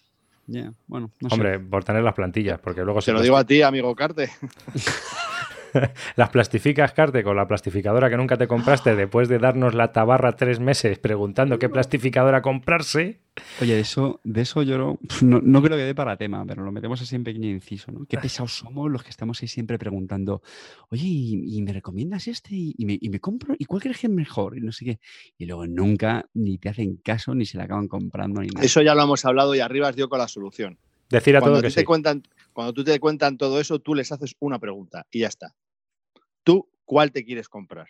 Ya, 0.47 0.73
bueno, 0.87 1.11
no 1.21 1.29
sé. 1.29 1.35
Hombre, 1.35 1.59
por 1.59 1.83
tener 1.83 2.01
las 2.01 2.15
plantillas, 2.15 2.59
porque 2.59 2.83
luego 2.83 3.01
Se 3.01 3.05
se 3.05 3.13
lo 3.13 3.21
digo 3.21 3.37
a 3.37 3.43
ti, 3.43 3.61
amigo 3.61 3.93
Carte. 3.95 4.31
las 6.15 6.29
plastificas, 6.29 6.93
Carte, 6.93 7.23
con 7.23 7.35
la 7.35 7.47
plastificadora 7.47 8.09
que 8.09 8.17
nunca 8.17 8.37
te 8.37 8.47
compraste 8.47 8.95
después 8.95 9.29
de 9.29 9.39
darnos 9.39 9.73
la 9.73 9.91
tabarra 9.91 10.35
tres 10.35 10.59
meses 10.59 10.99
preguntando 10.99 11.59
qué 11.59 11.69
plastificadora 11.69 12.41
comprarse. 12.41 13.21
Oye, 13.61 13.75
de 13.75 13.81
eso, 13.81 14.19
de 14.23 14.41
eso 14.41 14.63
yo 14.63 14.77
no, 14.77 14.99
no, 15.21 15.39
no 15.41 15.61
creo 15.61 15.77
que 15.77 15.83
dé 15.83 15.95
para 15.95 16.17
tema, 16.17 16.45
pero 16.45 16.63
lo 16.63 16.71
metemos 16.71 17.01
así 17.01 17.15
en 17.15 17.23
pequeño 17.23 17.47
inciso, 17.49 17.91
¿no? 17.91 18.05
Qué 18.05 18.17
pesados 18.17 18.57
somos 18.57 18.91
los 18.91 19.03
que 19.03 19.09
estamos 19.09 19.41
ahí 19.41 19.47
siempre 19.47 19.77
preguntando, 19.79 20.41
oye, 20.89 21.05
¿y, 21.05 21.57
y 21.57 21.61
me 21.61 21.71
recomiendas 21.71 22.27
este? 22.27 22.55
¿Y, 22.55 22.75
y 22.77 22.85
me, 22.85 22.97
y 22.99 23.09
me 23.09 23.19
compro? 23.19 23.55
¿Y 23.57 23.65
cuál 23.65 23.81
crees 23.81 23.99
que 23.99 24.07
es 24.07 24.13
mejor? 24.13 24.57
Y 24.57 24.61
no 24.61 24.71
sé 24.71 24.85
qué. 24.85 24.99
Y 25.37 25.45
luego 25.45 25.67
nunca 25.67 26.25
ni 26.33 26.57
te 26.57 26.69
hacen 26.69 26.97
caso, 26.97 27.33
ni 27.33 27.45
se 27.45 27.57
la 27.57 27.63
acaban 27.63 27.87
comprando, 27.87 28.41
ni 28.41 28.47
nada. 28.47 28.65
Eso 28.65 28.81
ya 28.81 28.93
lo 28.95 29.03
hemos 29.03 29.23
hablado 29.25 29.55
y 29.55 29.59
arriba 29.61 29.89
os 29.89 29.95
dio 29.95 30.09
con 30.09 30.19
la 30.19 30.27
solución. 30.27 30.77
Decir 31.09 31.35
a 31.37 31.39
Cuando, 31.39 31.55
todo 31.55 31.63
que 31.63 31.73
te 31.73 31.79
sí. 31.79 31.85
cuentan, 31.85 32.23
cuando 32.59 32.73
tú 32.73 32.83
te 32.83 32.99
cuentan 32.99 33.37
todo 33.37 33.57
eso, 33.61 33.79
tú 33.79 33.95
les 33.95 34.11
haces 34.11 34.35
una 34.39 34.59
pregunta 34.59 35.07
y 35.11 35.19
ya 35.19 35.27
está. 35.29 35.55
¿Tú 36.43 36.69
cuál 36.83 37.11
te 37.13 37.23
quieres 37.23 37.47
comprar? 37.47 37.87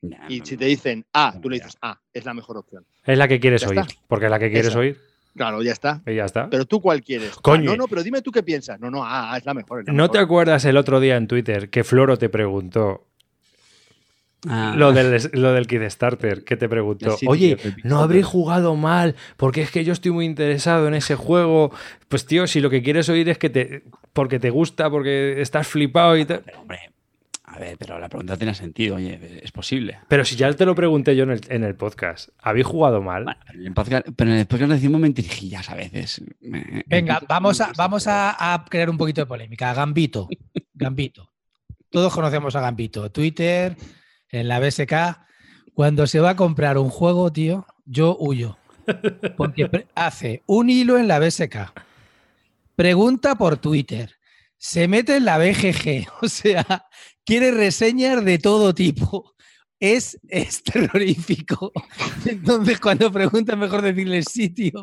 Y 0.00 0.38
no, 0.38 0.44
si 0.46 0.52
no. 0.52 0.58
te 0.58 0.64
dicen 0.66 1.04
A, 1.12 1.32
No, 1.34 1.40
tú 1.40 1.50
le 1.50 1.56
dices 1.56 1.76
A, 1.82 2.00
es 2.12 2.24
la 2.24 2.34
mejor 2.34 2.56
opción. 2.58 2.86
Es 3.04 3.18
la 3.18 3.26
que 3.26 3.40
quieres 3.40 3.62
Ya 3.62 3.68
oír, 3.70 3.78
está. 3.80 3.94
porque 4.06 4.26
es 4.26 4.30
la 4.30 4.38
que 4.38 4.50
quieres 4.50 4.68
Esa. 4.68 4.78
oír 4.78 5.00
Claro, 5.34 5.60
ya 5.62 5.72
está. 5.72 6.02
y 6.06 6.14
ya 6.14 6.24
está. 6.24 6.48
Pero 6.48 6.66
tú 6.66 6.80
cuál 6.80 7.02
quieres. 7.02 7.34
Coño. 7.36 7.72
Ah, 7.72 7.74
no, 7.74 7.82
no, 7.82 7.88
pero 7.88 8.04
dime 8.04 8.22
tú 8.22 8.30
qué 8.30 8.44
piensas. 8.44 8.78
No, 8.78 8.92
no, 8.92 9.02
A, 9.04 9.32
A 9.32 9.38
es 9.38 9.44
la 9.44 9.54
mejor. 9.54 9.80
es 9.80 9.86
la 9.88 9.92
¿No 9.92 10.08
te 10.08 10.18
acuerdas 10.18 10.64
el 10.66 10.76
otro 10.76 11.00
día 11.00 11.16
en 11.16 11.26
Twitter 11.26 11.68
que 11.68 11.82
Floro 11.82 12.16
te 12.16 12.28
preguntó 12.28 13.08
Ah, 14.48 14.74
lo 14.76 14.92
del, 14.92 15.30
lo 15.32 15.52
del 15.52 15.66
Kickstarter? 15.66 16.44
Que 16.44 16.56
te 16.56 16.68
preguntó, 16.68 17.16
sí, 17.16 17.26
oye, 17.28 17.56
tío, 17.56 17.72
¿no 17.82 18.00
habréis 18.00 18.24
Kickstarter. 18.24 18.24
jugado 18.24 18.76
mal? 18.76 19.14
Porque 19.36 19.62
es 19.62 19.70
que 19.70 19.84
yo 19.84 19.92
estoy 19.92 20.10
muy 20.10 20.26
interesado 20.26 20.88
en 20.88 20.94
ese 20.94 21.16
juego. 21.16 21.72
Pues 22.08 22.26
tío, 22.26 22.46
si 22.46 22.60
lo 22.60 22.70
que 22.70 22.82
quieres 22.82 23.08
oír 23.08 23.28
es 23.28 23.38
que 23.38 23.50
te... 23.50 23.84
Porque 24.12 24.38
te 24.38 24.50
gusta, 24.50 24.90
porque 24.90 25.40
estás 25.40 25.66
flipado 25.66 26.16
y 26.16 26.24
tal. 26.24 26.42
Pero, 26.44 26.60
hombre, 26.60 26.80
a 27.54 27.58
ver, 27.58 27.76
pero 27.78 27.98
la 28.00 28.08
pregunta 28.08 28.36
tiene 28.36 28.54
sentido, 28.54 28.96
oye, 28.96 29.40
es 29.42 29.52
posible. 29.52 29.98
Pero 30.08 30.24
si 30.24 30.34
ya 30.34 30.52
te 30.52 30.66
lo 30.66 30.74
pregunté 30.74 31.14
yo 31.14 31.22
en 31.24 31.30
el, 31.30 31.40
en 31.48 31.62
el 31.62 31.74
podcast, 31.76 32.30
¿habéis 32.40 32.66
jugado 32.66 33.00
mal? 33.00 33.24
Bueno, 33.24 33.40
pero 33.46 33.60
en 33.60 33.66
el 33.66 33.74
podcast, 33.74 34.06
pero 34.16 34.30
en 34.32 34.36
el 34.38 34.46
podcast 34.46 34.70
decimos 34.72 35.00
mentirijillas 35.00 35.70
a 35.70 35.74
veces. 35.74 36.22
Venga, 36.86 37.20
vamos 37.28 37.60
a, 37.60 37.72
vamos 37.76 38.06
a, 38.08 38.54
a 38.54 38.64
crear 38.64 38.90
un 38.90 38.98
poquito 38.98 39.20
de 39.20 39.26
polémica. 39.26 39.72
Gambito. 39.72 40.28
Gambito. 40.74 41.30
Todos 41.90 42.12
conocemos 42.12 42.56
a 42.56 42.60
Gambito. 42.60 43.10
Twitter, 43.12 43.76
en 44.34 44.48
la 44.48 44.60
BSK. 44.60 44.92
Cuando 45.74 46.06
se 46.06 46.20
va 46.20 46.30
a 46.30 46.36
comprar 46.36 46.78
un 46.78 46.90
juego, 46.90 47.32
tío, 47.32 47.66
yo 47.84 48.16
huyo. 48.18 48.58
Porque 49.36 49.86
hace 49.94 50.42
un 50.46 50.70
hilo 50.70 50.98
en 50.98 51.08
la 51.08 51.18
BSK. 51.18 51.72
Pregunta 52.76 53.36
por 53.36 53.56
Twitter. 53.56 54.10
Se 54.56 54.88
mete 54.88 55.16
en 55.16 55.24
la 55.24 55.38
BGG. 55.38 56.06
O 56.22 56.28
sea, 56.28 56.86
quiere 57.24 57.50
reseñas 57.50 58.24
de 58.24 58.38
todo 58.38 58.74
tipo. 58.74 59.34
Es, 59.80 60.18
terrorífico. 60.64 61.72
Entonces, 62.24 62.80
cuando 62.80 63.12
pregunta, 63.12 63.56
mejor 63.56 63.82
decirle 63.82 64.22
sí, 64.22 64.48
tío. 64.48 64.80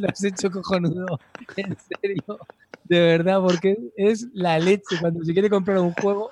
Lo 0.00 0.08
has 0.08 0.24
hecho 0.24 0.50
cojonudo. 0.50 1.18
En 1.56 1.76
serio. 2.00 2.38
De 2.84 3.00
verdad, 3.00 3.40
porque 3.40 3.76
es 3.96 4.26
la 4.32 4.58
leche. 4.58 4.98
Cuando 5.00 5.24
se 5.24 5.32
quiere 5.32 5.50
comprar 5.50 5.78
un 5.78 5.92
juego. 5.92 6.30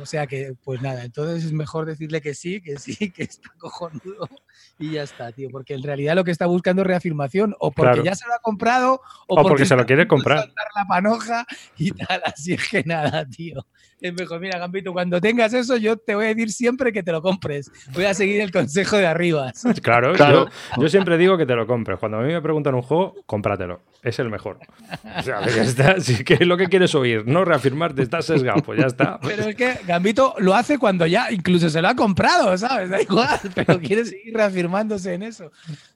O 0.00 0.06
sea 0.06 0.26
que, 0.26 0.54
pues 0.64 0.82
nada, 0.82 1.04
entonces 1.04 1.44
es 1.44 1.52
mejor 1.52 1.86
decirle 1.86 2.20
que 2.20 2.34
sí, 2.34 2.60
que 2.60 2.78
sí, 2.78 3.10
que 3.12 3.22
está 3.22 3.50
cojonudo 3.58 4.28
y 4.78 4.92
ya 4.92 5.02
está, 5.02 5.32
tío. 5.32 5.48
Porque 5.50 5.74
en 5.74 5.82
realidad 5.82 6.14
lo 6.14 6.24
que 6.24 6.30
está 6.30 6.46
buscando 6.46 6.82
es 6.82 6.88
reafirmación, 6.88 7.54
o 7.58 7.70
porque 7.70 7.92
Claro. 7.92 8.04
ya 8.04 8.14
se 8.14 8.26
lo 8.26 8.34
ha 8.34 8.38
comprado, 8.40 9.00
o, 9.28 9.40
O 9.40 9.42
porque 9.42 9.64
se 9.64 9.76
lo 9.76 9.86
quiere 9.86 10.06
comprar. 10.08 10.40
soltar 10.40 10.66
la 10.74 10.84
panoja 10.86 11.46
y 11.76 11.90
tal. 11.92 12.22
Así 12.36 12.54
es 12.54 12.68
que 12.68 12.82
nada, 12.84 13.24
tío. 13.28 13.64
Es 14.00 14.12
mejor, 14.14 14.40
mira, 14.40 14.58
Gambito, 14.58 14.92
cuando 14.92 15.20
tengas 15.20 15.52
eso, 15.54 15.76
yo 15.76 15.96
te 15.96 16.16
voy 16.16 16.24
a 16.24 16.28
decir 16.28 16.50
siempre 16.50 16.92
que 16.92 17.04
te 17.04 17.12
lo 17.12 17.22
compres. 17.22 17.70
Voy 17.94 18.04
a 18.04 18.14
seguir 18.14 18.40
el 18.40 18.50
consejo 18.50 18.96
de 18.96 19.06
arriba. 19.06 19.52
Claro, 19.80 20.12
Claro. 20.14 20.46
Yo, 20.76 20.82
yo 20.82 20.88
siempre 20.88 21.16
digo 21.16 21.38
que 21.38 21.46
te 21.46 21.54
lo 21.54 21.66
compres. 21.68 22.00
Cuando 22.00 22.18
a 22.18 22.22
mí 22.22 22.32
me 22.32 22.42
preguntan 22.42 22.74
un 22.74 22.82
juego, 22.82 23.14
cómpratelo. 23.26 23.80
Es 24.02 24.18
el 24.18 24.30
mejor. 24.30 24.58
O 25.18 25.22
sea, 25.22 25.46
ya 25.46 25.62
está. 25.62 25.94
Si 26.00 26.24
que 26.24 26.34
es 26.34 26.46
lo 26.46 26.56
que 26.56 26.66
quieres 26.68 26.92
oír, 26.94 27.24
no 27.26 27.44
reafirmarte, 27.44 28.02
estás 28.02 28.24
sesgado, 28.26 28.60
pues 28.62 28.80
ya 28.80 28.86
está. 28.86 29.20
Pero 29.22 29.44
es 29.44 29.54
que 29.54 29.78
Gambito 29.86 30.34
lo 30.38 30.54
hace 30.54 30.76
cuando 30.78 31.06
ya 31.06 31.30
incluso 31.30 31.70
se 31.70 31.80
lo 31.80 31.88
ha 31.88 31.94
comprado, 31.94 32.56
¿sabes? 32.58 32.90
Da 32.90 33.00
igual, 33.00 33.38
pero 33.54 33.78
quiere 33.80 34.04
seguir 34.04 34.34
reafirmándose 34.34 35.14
en 35.14 35.22
eso. 35.22 35.52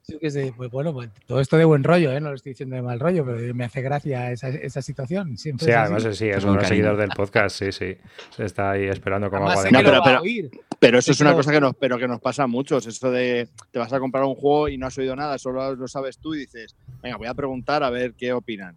Yo 0.08 0.20
qué 0.20 0.30
sé, 0.30 0.54
pues 0.56 0.70
bueno, 0.70 0.92
pues 0.92 1.10
todo 1.26 1.40
esto 1.40 1.56
de 1.56 1.64
buen 1.64 1.82
rollo, 1.82 2.12
¿eh? 2.12 2.20
No 2.20 2.28
lo 2.28 2.36
estoy 2.36 2.52
diciendo 2.52 2.76
de 2.76 2.82
mal 2.82 3.00
rollo, 3.00 3.24
pero 3.26 3.52
me 3.54 3.64
hace 3.64 3.82
gracia 3.82 4.30
esa, 4.30 4.50
esa 4.50 4.80
situación. 4.82 5.36
Siempre 5.36 5.64
Sí, 5.64 5.70
es 5.72 5.76
además 5.76 6.04
así. 6.04 6.18
sí, 6.18 6.28
es 6.28 6.44
un 6.44 6.64
seguidor 6.64 6.96
del 6.96 7.10
podcast, 7.10 7.58
sí, 7.58 7.72
sí. 7.72 7.96
Se 8.36 8.44
está 8.44 8.70
ahí 8.70 8.84
esperando 8.84 9.28
como 9.30 9.50
agua 9.50 9.64
de 9.64 9.72
No, 9.72 9.80
pero- 9.80 9.90
va 9.90 9.98
a 9.98 10.04
pero- 10.04 10.20
oír. 10.20 10.50
Pero 10.78 10.98
eso 10.98 11.10
es 11.10 11.20
una 11.22 11.32
cosa 11.32 11.50
que 11.50 11.60
nos, 11.60 11.74
pero 11.74 11.98
que 11.98 12.06
nos 12.06 12.20
pasa 12.20 12.42
a 12.42 12.46
muchos. 12.46 12.86
Eso 12.86 13.10
de 13.10 13.48
te 13.72 13.78
vas 13.78 13.90
a 13.94 13.98
comprar 13.98 14.24
un 14.24 14.34
juego 14.34 14.68
y 14.68 14.76
no 14.76 14.86
has 14.86 14.96
oído 14.98 15.16
nada, 15.16 15.38
solo 15.38 15.74
lo 15.74 15.88
sabes 15.88 16.18
tú 16.18 16.34
y 16.34 16.40
dices, 16.40 16.76
venga, 17.02 17.16
voy 17.16 17.26
a 17.28 17.34
preguntar 17.34 17.82
a 17.82 17.88
ver 17.88 17.95
qué 18.18 18.32
opinan. 18.32 18.76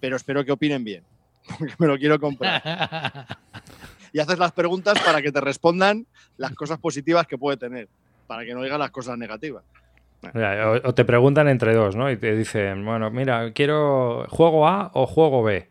Pero 0.00 0.16
espero 0.16 0.44
que 0.44 0.52
opinen 0.52 0.84
bien, 0.84 1.02
porque 1.58 1.74
me 1.78 1.86
lo 1.86 1.98
quiero 1.98 2.18
comprar. 2.18 2.62
Y 4.12 4.20
haces 4.20 4.38
las 4.38 4.52
preguntas 4.52 4.96
para 5.04 5.20
que 5.20 5.32
te 5.32 5.40
respondan 5.40 6.06
las 6.36 6.52
cosas 6.54 6.78
positivas 6.78 7.26
que 7.26 7.36
puede 7.36 7.56
tener, 7.56 7.88
para 8.28 8.44
que 8.44 8.54
no 8.54 8.62
digan 8.62 8.78
las 8.78 8.92
cosas 8.92 9.18
negativas. 9.18 9.64
O, 10.22 10.88
o 10.88 10.94
te 10.94 11.04
preguntan 11.04 11.48
entre 11.48 11.74
dos, 11.74 11.96
¿no? 11.96 12.08
Y 12.08 12.16
te 12.16 12.36
dicen, 12.36 12.84
bueno, 12.84 13.10
mira, 13.10 13.52
quiero 13.52 14.24
juego 14.30 14.68
A 14.68 14.92
o 14.94 15.06
juego 15.08 15.42
B. 15.42 15.68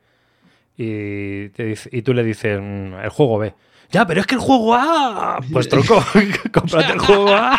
Y, 0.76 1.48
te 1.50 1.64
dice- 1.64 1.90
y 1.94 2.02
tú 2.02 2.14
le 2.14 2.22
dices, 2.24 2.60
"Mm, 2.62 2.96
el 2.96 3.10
juego 3.12 3.38
B. 3.40 3.54
Ya, 3.92 4.06
pero 4.06 4.20
es 4.20 4.28
que 4.28 4.36
el 4.36 4.42
juego 4.42 4.76
A. 4.76 5.40
Pues 5.54 5.70
tronco, 5.70 6.04
cómprate 6.52 6.92
el 6.94 7.00
juego 7.00 7.30
A. 7.34 7.58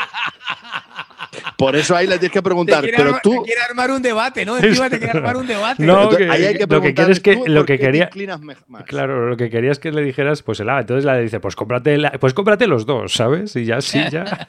Por 1.56 1.76
eso 1.76 1.94
ahí 1.94 2.06
le 2.06 2.18
tienes 2.18 2.32
que 2.32 2.42
preguntar, 2.42 2.82
pero 2.82 3.04
armar, 3.04 3.23
tú. 3.23 3.30
te 3.30 3.42
quiere 3.42 3.61
armar 3.62 3.90
un 3.92 4.02
debate, 4.02 4.44
¿no? 4.44 4.56
Encima 4.58 4.90
te 4.90 4.99
quiere 4.99 5.18
armar 5.18 5.37
un 5.37 5.46
debate. 5.46 5.82
No, 5.84 6.02
Entonces, 6.02 6.26
que- 6.26 6.32
ahí 6.32 6.44
hay 6.46 6.52
que 6.54 6.58
lo 6.61 6.66
que 6.66 6.66
preguntar 6.66 6.94
quieres 6.94 7.20
que- 7.20 7.42
lo 7.46 7.64
que 7.64 7.78
quería- 7.78 8.11
más. 8.68 8.84
Claro, 8.84 9.28
lo 9.28 9.37
que 9.37 9.50
querías 9.50 9.78
que 9.78 9.92
le 9.92 10.02
dijeras, 10.02 10.42
pues 10.42 10.58
el 10.61 10.68
A. 10.68 10.80
Entonces 10.80 11.04
la 11.04 11.16
dice, 11.18 11.38
pues 11.40 11.54
cómprate, 11.56 11.96
la- 11.99 12.12
pues 12.12 12.34
cómprate 12.34 12.66
los 12.66 12.87
dos, 12.87 13.12
¿sabes? 13.12 13.54
Y 13.56 13.64
ya 13.64 13.80
sí, 13.80 14.00
ya. 14.11 14.49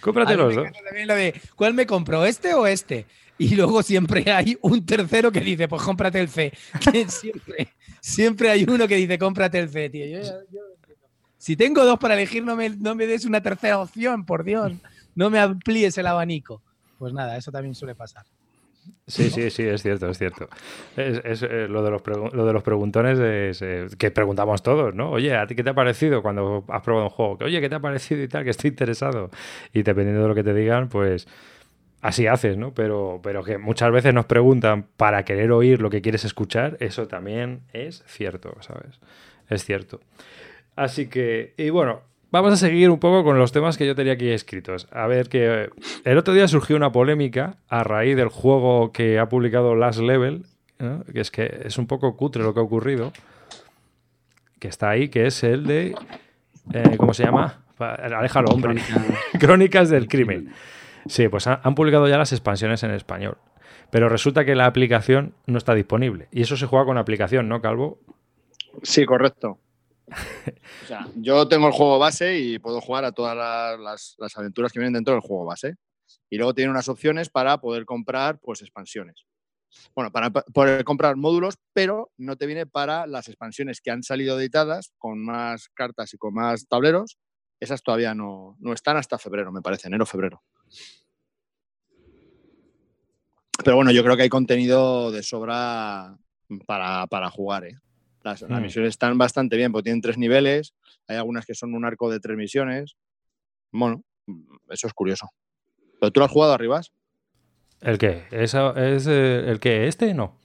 cómprate 0.00 0.36
los 0.36 0.54
dos. 0.54 0.66
lo 1.06 1.14
de, 1.14 1.40
¿cuál 1.56 1.74
me 1.74 1.86
compro, 1.86 2.24
este 2.24 2.54
o 2.54 2.66
este? 2.66 3.06
Y 3.38 3.54
luego 3.54 3.82
siempre 3.82 4.30
hay 4.32 4.58
un 4.62 4.84
tercero 4.84 5.30
que 5.30 5.40
dice, 5.40 5.68
pues 5.68 5.82
cómprate 5.82 6.20
el 6.20 6.28
C. 6.28 6.52
Que 6.92 7.08
siempre, 7.08 7.68
siempre 8.00 8.50
hay 8.50 8.64
uno 8.68 8.88
que 8.88 8.96
dice, 8.96 9.18
cómprate 9.18 9.58
el 9.60 9.68
C, 9.68 9.88
tío. 9.90 10.06
Yo- 10.06 10.22
si 11.40 11.54
tengo 11.56 11.84
dos 11.84 12.00
para 12.00 12.14
elegir, 12.14 12.44
no 12.44 12.56
me, 12.56 12.68
no 12.70 12.96
me 12.96 13.06
des 13.06 13.24
una 13.24 13.40
tercera 13.40 13.78
opción, 13.78 14.26
por 14.26 14.42
Dios. 14.42 14.72
No 15.14 15.30
me 15.30 15.38
amplíes 15.38 15.96
el 15.98 16.06
abanico. 16.06 16.62
Pues 16.98 17.12
nada, 17.12 17.36
eso 17.36 17.52
también 17.52 17.74
suele 17.74 17.94
pasar. 17.94 18.24
Sí, 19.06 19.30
sí, 19.30 19.50
sí, 19.50 19.62
es 19.62 19.82
cierto, 19.82 20.08
es 20.08 20.18
cierto. 20.18 20.48
Es, 20.96 21.42
eh, 21.42 21.66
lo, 21.68 21.82
de 21.82 21.90
los 21.90 22.02
lo 22.32 22.46
de 22.46 22.52
los 22.52 22.62
preguntones 22.62 23.18
es 23.18 23.62
eh, 23.62 23.86
que 23.98 24.10
preguntamos 24.10 24.62
todos, 24.62 24.94
¿no? 24.94 25.10
Oye, 25.10 25.34
¿a 25.34 25.46
ti 25.46 25.54
qué 25.54 25.62
te 25.62 25.70
ha 25.70 25.74
parecido 25.74 26.22
cuando 26.22 26.64
has 26.68 26.82
probado 26.82 27.06
un 27.06 27.10
juego? 27.10 27.38
Oye, 27.42 27.60
¿qué 27.60 27.68
te 27.68 27.74
ha 27.74 27.80
parecido 27.80 28.22
y 28.22 28.28
tal? 28.28 28.44
Que 28.44 28.50
estoy 28.50 28.70
interesado. 28.70 29.30
Y 29.72 29.82
dependiendo 29.82 30.22
de 30.22 30.28
lo 30.28 30.34
que 30.34 30.44
te 30.44 30.54
digan, 30.54 30.88
pues 30.88 31.26
así 32.02 32.26
haces, 32.26 32.56
¿no? 32.56 32.74
Pero, 32.74 33.20
pero 33.22 33.42
que 33.42 33.58
muchas 33.58 33.90
veces 33.90 34.14
nos 34.14 34.26
preguntan 34.26 34.86
para 34.96 35.24
querer 35.24 35.52
oír 35.52 35.80
lo 35.80 35.90
que 35.90 36.02
quieres 36.02 36.24
escuchar, 36.24 36.76
eso 36.80 37.08
también 37.08 37.62
es 37.72 38.04
cierto, 38.06 38.56
¿sabes? 38.60 39.00
Es 39.48 39.64
cierto. 39.64 40.00
Así 40.76 41.08
que, 41.08 41.54
y 41.56 41.70
bueno, 41.70 42.02
vamos 42.30 42.52
a 42.52 42.56
seguir 42.56 42.90
un 42.90 42.98
poco 42.98 43.24
con 43.24 43.38
los 43.38 43.52
temas 43.52 43.76
que 43.76 43.86
yo 43.86 43.94
tenía 43.94 44.14
aquí 44.14 44.28
escritos. 44.28 44.88
A 44.92 45.06
ver, 45.06 45.28
que 45.28 45.64
eh, 45.64 45.70
el 46.04 46.18
otro 46.18 46.34
día 46.34 46.48
surgió 46.48 46.76
una 46.76 46.92
polémica 46.92 47.56
a 47.68 47.84
raíz 47.84 48.16
del 48.16 48.28
juego 48.28 48.92
que 48.92 49.18
ha 49.18 49.28
publicado 49.28 49.74
Last 49.74 50.00
Level, 50.00 50.44
¿no? 50.78 51.04
que 51.12 51.20
es 51.20 51.30
que 51.30 51.62
es 51.64 51.78
un 51.78 51.86
poco 51.86 52.16
cutre 52.16 52.42
lo 52.42 52.54
que 52.54 52.60
ha 52.60 52.62
ocurrido, 52.62 53.12
que 54.58 54.68
está 54.68 54.90
ahí, 54.90 55.08
que 55.08 55.26
es 55.26 55.42
el 55.44 55.66
de, 55.66 55.94
eh, 56.72 56.96
¿cómo 56.96 57.14
se 57.14 57.24
llama? 57.24 57.60
Aléjalo, 57.78 58.48
hombre. 58.50 58.74
Crónicas 59.38 59.88
del 59.88 60.08
crimen. 60.08 60.52
Sí, 61.06 61.28
pues 61.28 61.46
ha- 61.46 61.60
han 61.62 61.74
publicado 61.74 62.08
ya 62.08 62.18
las 62.18 62.32
expansiones 62.32 62.82
en 62.82 62.90
español. 62.90 63.38
Pero 63.90 64.08
resulta 64.08 64.44
que 64.44 64.54
la 64.54 64.66
aplicación 64.66 65.32
no 65.46 65.56
está 65.58 65.74
disponible. 65.74 66.28
Y 66.32 66.42
eso 66.42 66.56
se 66.56 66.66
juega 66.66 66.84
con 66.84 66.98
aplicación, 66.98 67.48
¿no, 67.48 67.62
Calvo? 67.62 68.00
Sí, 68.82 69.06
correcto. 69.06 69.58
Yo 71.16 71.48
tengo 71.48 71.66
el 71.66 71.72
juego 71.72 71.98
base 71.98 72.38
y 72.38 72.58
puedo 72.58 72.80
jugar 72.80 73.04
a 73.04 73.12
todas 73.12 73.36
las, 73.78 74.36
aventuras 74.36 74.72
que 74.72 74.78
vienen 74.78 74.94
dentro 74.94 75.14
del 75.14 75.22
juego 75.22 75.44
base. 75.44 75.76
Y 76.30 76.36
luego 76.36 76.54
tiene 76.54 76.70
unas 76.70 76.88
opciones 76.88 77.28
para 77.28 77.58
poder 77.58 77.84
comprar 77.84 78.38
pues, 78.40 78.62
expansiones. 78.62 79.26
Bueno, 79.94 80.10
para 80.10 80.30
poder 80.30 80.84
comprar 80.84 81.16
módulos, 81.16 81.58
pero 81.72 82.10
no 82.16 82.36
te 82.36 82.46
viene 82.46 82.66
para 82.66 83.06
las 83.06 83.28
expansiones 83.28 83.80
que 83.80 83.90
han 83.90 84.02
salido 84.02 84.38
editadas 84.38 84.92
con 84.98 85.22
más 85.24 85.68
cartas 85.74 86.14
y 86.14 86.18
con 86.18 86.34
más 86.34 86.66
tableros. 86.66 87.18
Esas 87.60 87.82
todavía 87.82 88.14
no, 88.14 88.56
no 88.60 88.72
están 88.72 88.96
hasta 88.96 89.18
febrero, 89.18 89.52
me 89.52 89.62
parece, 89.62 89.88
enero, 89.88 90.06
febrero. 90.06 90.42
Pero 93.64 93.76
bueno, 93.76 93.90
yo 93.90 94.02
creo 94.04 94.16
que 94.16 94.22
hay 94.22 94.28
contenido 94.28 95.10
de 95.10 95.22
sobra 95.22 96.16
para, 96.66 97.06
para 97.08 97.30
jugar. 97.30 97.64
¿eh? 97.64 97.78
Las, 98.28 98.42
las 98.42 98.60
Mm. 98.60 98.62
misiones 98.62 98.90
están 98.90 99.16
bastante 99.16 99.56
bien, 99.56 99.72
porque 99.72 99.84
tienen 99.84 100.02
tres 100.02 100.18
niveles. 100.18 100.74
Hay 101.06 101.16
algunas 101.16 101.46
que 101.46 101.54
son 101.54 101.74
un 101.74 101.84
arco 101.84 102.10
de 102.10 102.20
tres 102.20 102.36
misiones. 102.36 102.96
Bueno, 103.72 104.02
eso 104.68 104.86
es 104.86 104.92
curioso. 104.92 105.28
¿Pero 106.00 106.12
tú 106.12 106.20
lo 106.20 106.26
has 106.26 106.32
jugado 106.32 106.52
arribas? 106.52 106.92
¿El 107.80 107.96
qué? 107.98 108.24
¿Esa- 108.30 108.72
¿Es 108.76 109.06
eh, 109.06 109.44
el 109.48 109.60
qué? 109.60 109.86
¿Este? 109.88 110.12
No. 110.14 110.38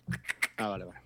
Ah, 0.57 0.69
vale, 0.69 0.85
vale. 0.85 0.99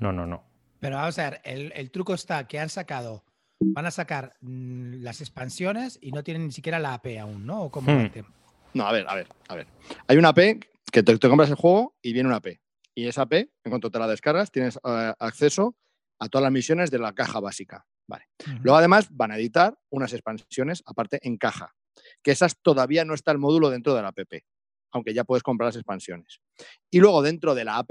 No, 0.00 0.12
no, 0.12 0.26
no. 0.26 0.42
Pero 0.80 0.96
vamos 0.96 1.18
a 1.18 1.30
ver, 1.30 1.40
el, 1.44 1.72
el 1.74 1.90
truco 1.90 2.14
está 2.14 2.46
que 2.46 2.58
han 2.58 2.68
sacado, 2.68 3.22
van 3.60 3.86
a 3.86 3.90
sacar 3.90 4.34
mm, 4.40 5.02
las 5.02 5.20
expansiones 5.20 5.98
y 6.02 6.10
no 6.12 6.22
tienen 6.24 6.46
ni 6.46 6.52
siquiera 6.52 6.78
la 6.78 6.94
AP 6.94 7.18
aún, 7.18 7.46
¿no? 7.46 7.62
¿O 7.62 7.70
cómo 7.70 7.92
Hmm. 7.92 8.10
tema? 8.10 8.28
No, 8.74 8.86
a 8.86 8.92
ver, 8.92 9.06
a 9.08 9.14
ver, 9.14 9.28
a 9.48 9.54
ver. 9.54 9.66
Hay 10.08 10.16
una 10.16 10.30
AP 10.30 10.58
que 10.90 11.02
te, 11.02 11.16
te 11.16 11.28
compras 11.28 11.48
el 11.48 11.54
juego 11.56 11.94
y 12.02 12.12
viene 12.12 12.28
una 12.28 12.36
AP. 12.38 12.60
Y 12.96 13.06
esa 13.06 13.22
AP, 13.22 13.32
en 13.64 13.70
cuanto 13.70 13.90
te 13.90 13.98
la 13.98 14.08
descargas, 14.08 14.50
tienes 14.50 14.78
eh, 14.84 15.14
acceso 15.18 15.74
a 16.18 16.28
todas 16.28 16.44
las 16.44 16.52
misiones 16.52 16.90
de 16.90 16.98
la 16.98 17.12
caja 17.12 17.40
básica. 17.40 17.86
Vale. 18.06 18.26
Luego, 18.62 18.76
además, 18.76 19.08
van 19.10 19.32
a 19.32 19.36
editar 19.36 19.76
unas 19.90 20.12
expansiones 20.12 20.82
aparte 20.86 21.18
en 21.22 21.36
caja, 21.36 21.74
que 22.22 22.32
esas 22.32 22.56
todavía 22.60 23.04
no 23.04 23.14
está 23.14 23.32
el 23.32 23.38
módulo 23.38 23.70
dentro 23.70 23.94
de 23.94 24.02
la 24.02 24.08
app, 24.08 24.18
aunque 24.92 25.14
ya 25.14 25.24
puedes 25.24 25.42
comprar 25.42 25.68
las 25.68 25.76
expansiones. 25.76 26.40
Y 26.90 27.00
luego, 27.00 27.22
dentro 27.22 27.54
de 27.54 27.64
la 27.64 27.78
app, 27.78 27.90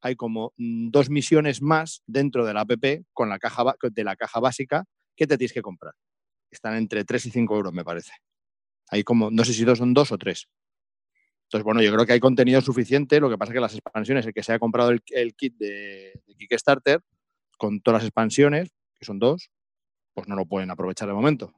hay 0.00 0.16
como 0.16 0.52
mm, 0.56 0.90
dos 0.90 1.10
misiones 1.10 1.62
más 1.62 2.02
dentro 2.06 2.44
de 2.44 2.54
la 2.54 2.60
app 2.60 2.72
con 3.12 3.28
la 3.28 3.38
caja 3.38 3.74
de 3.82 4.04
la 4.04 4.16
caja 4.16 4.40
básica 4.40 4.84
que 5.16 5.26
te 5.26 5.36
tienes 5.36 5.52
que 5.52 5.62
comprar. 5.62 5.94
Están 6.50 6.76
entre 6.76 7.04
3 7.04 7.26
y 7.26 7.30
5 7.30 7.56
euros, 7.56 7.72
me 7.72 7.84
parece. 7.84 8.12
Hay 8.90 9.02
como, 9.02 9.30
no 9.30 9.44
sé 9.44 9.52
si 9.52 9.64
dos 9.64 9.78
son 9.78 9.94
dos 9.94 10.12
o 10.12 10.18
tres. 10.18 10.46
Entonces, 11.44 11.64
bueno, 11.64 11.82
yo 11.82 11.92
creo 11.92 12.06
que 12.06 12.12
hay 12.12 12.20
contenido 12.20 12.60
suficiente. 12.60 13.18
Lo 13.18 13.28
que 13.28 13.38
pasa 13.38 13.52
es 13.52 13.54
que 13.54 13.60
las 13.60 13.74
expansiones, 13.74 14.26
el 14.26 14.32
que 14.32 14.42
se 14.42 14.52
haya 14.52 14.58
comprado 14.58 14.90
el, 14.90 15.02
el 15.08 15.34
kit 15.34 15.56
de, 15.56 16.20
de 16.26 16.34
Kickstarter, 16.36 17.00
con 17.64 17.80
todas 17.80 18.02
las 18.02 18.08
expansiones, 18.08 18.72
que 18.98 19.04
son 19.06 19.18
dos, 19.18 19.50
pues 20.14 20.28
no 20.28 20.36
lo 20.36 20.44
pueden 20.46 20.70
aprovechar 20.70 21.08
de 21.08 21.14
momento. 21.14 21.52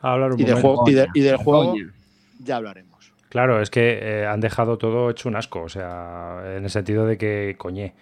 A 0.00 0.12
hablar 0.12 0.32
un 0.32 0.40
Y 0.40 0.44
del 0.44 0.54
juego, 0.54 0.84
y 0.86 0.92
de- 0.92 1.08
y 1.14 1.20
del 1.20 1.36
juego 1.36 1.72
Coña. 1.72 1.92
ya 2.38 2.56
hablaremos. 2.56 3.12
Claro, 3.28 3.60
es 3.60 3.68
que 3.68 3.98
eh, 4.00 4.26
han 4.26 4.40
dejado 4.40 4.78
todo 4.78 5.10
hecho 5.10 5.28
un 5.28 5.36
asco. 5.36 5.62
O 5.62 5.68
sea, 5.68 6.40
en 6.56 6.64
el 6.64 6.70
sentido 6.70 7.04
de 7.04 7.18
que, 7.18 7.56
coñe, 7.58 7.94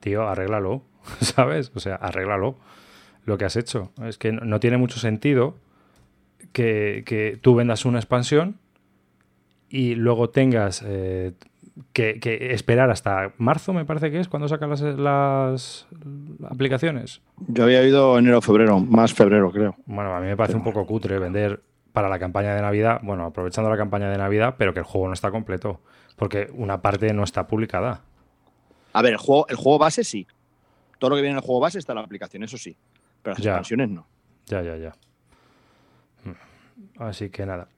tío, 0.00 0.28
arréglalo. 0.28 0.82
¿Sabes? 1.20 1.70
O 1.74 1.80
sea, 1.80 1.94
arréglalo 1.96 2.56
lo 3.24 3.38
que 3.38 3.44
has 3.44 3.56
hecho. 3.56 3.92
Es 4.02 4.18
que 4.18 4.32
no, 4.32 4.42
no 4.44 4.60
tiene 4.60 4.76
mucho 4.76 4.98
sentido 4.98 5.56
que, 6.52 7.02
que 7.06 7.38
tú 7.40 7.54
vendas 7.54 7.84
una 7.84 7.98
expansión 7.98 8.58
y 9.70 9.94
luego 9.94 10.28
tengas 10.30 10.82
eh, 10.84 11.32
que, 11.92 12.20
que 12.20 12.52
esperar 12.52 12.90
hasta 12.90 13.32
marzo, 13.38 13.72
me 13.72 13.84
parece 13.84 14.10
que 14.10 14.20
es, 14.20 14.28
cuando 14.28 14.48
sacan 14.48 14.70
las, 14.70 14.80
las 14.82 15.86
aplicaciones. 16.48 17.20
Yo 17.48 17.64
había 17.64 17.82
ido 17.86 18.18
enero 18.18 18.40
febrero, 18.40 18.78
más 18.80 19.12
febrero, 19.12 19.50
creo. 19.50 19.76
Bueno, 19.86 20.14
a 20.14 20.20
mí 20.20 20.26
me 20.26 20.36
parece 20.36 20.56
un 20.56 20.64
poco 20.64 20.86
cutre 20.86 21.18
vender 21.18 21.62
para 21.92 22.08
la 22.08 22.18
campaña 22.18 22.54
de 22.54 22.62
Navidad, 22.62 23.00
bueno, 23.02 23.24
aprovechando 23.26 23.70
la 23.70 23.76
campaña 23.76 24.10
de 24.10 24.18
Navidad, 24.18 24.54
pero 24.58 24.72
que 24.72 24.80
el 24.80 24.84
juego 24.84 25.06
no 25.08 25.12
está 25.14 25.30
completo, 25.30 25.80
porque 26.16 26.48
una 26.54 26.80
parte 26.82 27.12
no 27.12 27.22
está 27.24 27.46
publicada. 27.46 28.02
A 28.92 29.02
ver, 29.02 29.12
el 29.12 29.18
juego, 29.18 29.46
el 29.48 29.56
juego 29.56 29.78
base 29.78 30.04
sí. 30.04 30.26
Todo 30.98 31.10
lo 31.10 31.16
que 31.16 31.22
viene 31.22 31.32
en 31.32 31.38
el 31.38 31.44
juego 31.44 31.60
base 31.60 31.78
está 31.78 31.92
en 31.92 31.98
la 31.98 32.04
aplicación, 32.04 32.42
eso 32.44 32.56
sí. 32.56 32.76
Pero 33.22 33.34
las 33.34 33.42
Ya. 33.42 33.50
expansiones 33.52 33.90
no. 33.90 34.06
Ya, 34.46 34.62
ya, 34.62 34.76
ya. 34.76 34.92
Mm. 36.24 37.02
Así 37.02 37.30
que 37.30 37.44
nada. 37.46 37.68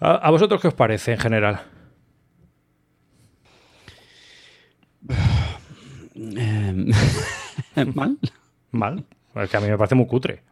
¿A, 0.00 0.12
a 0.16 0.30
vosotros 0.30 0.60
qué 0.60 0.68
os 0.68 0.74
parece 0.74 1.12
en 1.12 1.18
general? 1.18 1.62
Eh, 6.16 6.63
¿Mal? 7.94 8.18
Mal. 8.72 9.04
Es 9.36 9.50
que 9.50 9.56
a 9.56 9.60
mí 9.60 9.68
me 9.68 9.76
parece 9.78 9.94
muy 9.94 10.06
cutre. 10.06 10.42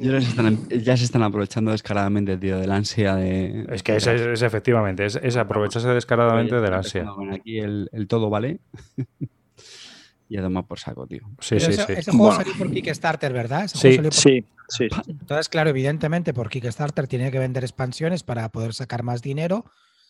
Yo 0.00 0.12
se 0.20 0.28
están- 0.28 0.68
ya 0.68 0.96
se 0.96 1.04
están 1.04 1.22
aprovechando 1.22 1.70
descaradamente, 1.72 2.36
tío, 2.36 2.58
de 2.58 2.66
la 2.66 2.76
ansia 2.76 3.16
de. 3.16 3.66
Es 3.70 3.82
que 3.82 3.96
es, 3.96 4.06
es- 4.06 4.20
es 4.20 4.42
efectivamente, 4.42 5.04
es, 5.06 5.18
es 5.22 5.36
aprovecharse 5.36 5.88
descaradamente 5.88 6.54
de 6.60 6.70
la 6.70 6.76
ansia. 6.78 7.10
Bueno, 7.16 7.34
aquí 7.34 7.58
el, 7.58 7.88
el 7.92 8.06
todo 8.06 8.30
vale. 8.30 8.60
y 10.28 10.36
a 10.36 10.42
tomar 10.42 10.66
por 10.66 10.78
saco, 10.78 11.06
tío. 11.06 11.22
Sí, 11.40 11.56
Pero 11.56 11.60
sí, 11.66 11.70
ese, 11.72 11.86
sí. 11.86 11.92
ese 11.92 12.10
juego 12.10 12.26
Bueno. 12.26 12.40
salió 12.40 12.54
por 12.58 12.70
Kickstarter, 12.70 13.32
¿verdad? 13.32 13.64
Ese 13.64 13.78
Sí, 13.78 13.96
juego 13.96 14.10
salió 14.10 14.10
por- 14.10 14.14
Sí, 14.14 14.44
sí. 14.68 14.88
sí. 15.04 15.10
Entonces, 15.10 15.48
claro, 15.48 15.70
evidentemente 15.70 16.32
por 16.34 16.48
Kickstarter 16.48 17.06
tiene 17.08 17.30
que 17.30 17.38
vender 17.38 17.64
expansiones 17.64 18.22
para 18.22 18.48
poder 18.50 18.74
sacar 18.74 19.02
más 19.02 19.22
dinero. 19.22 19.64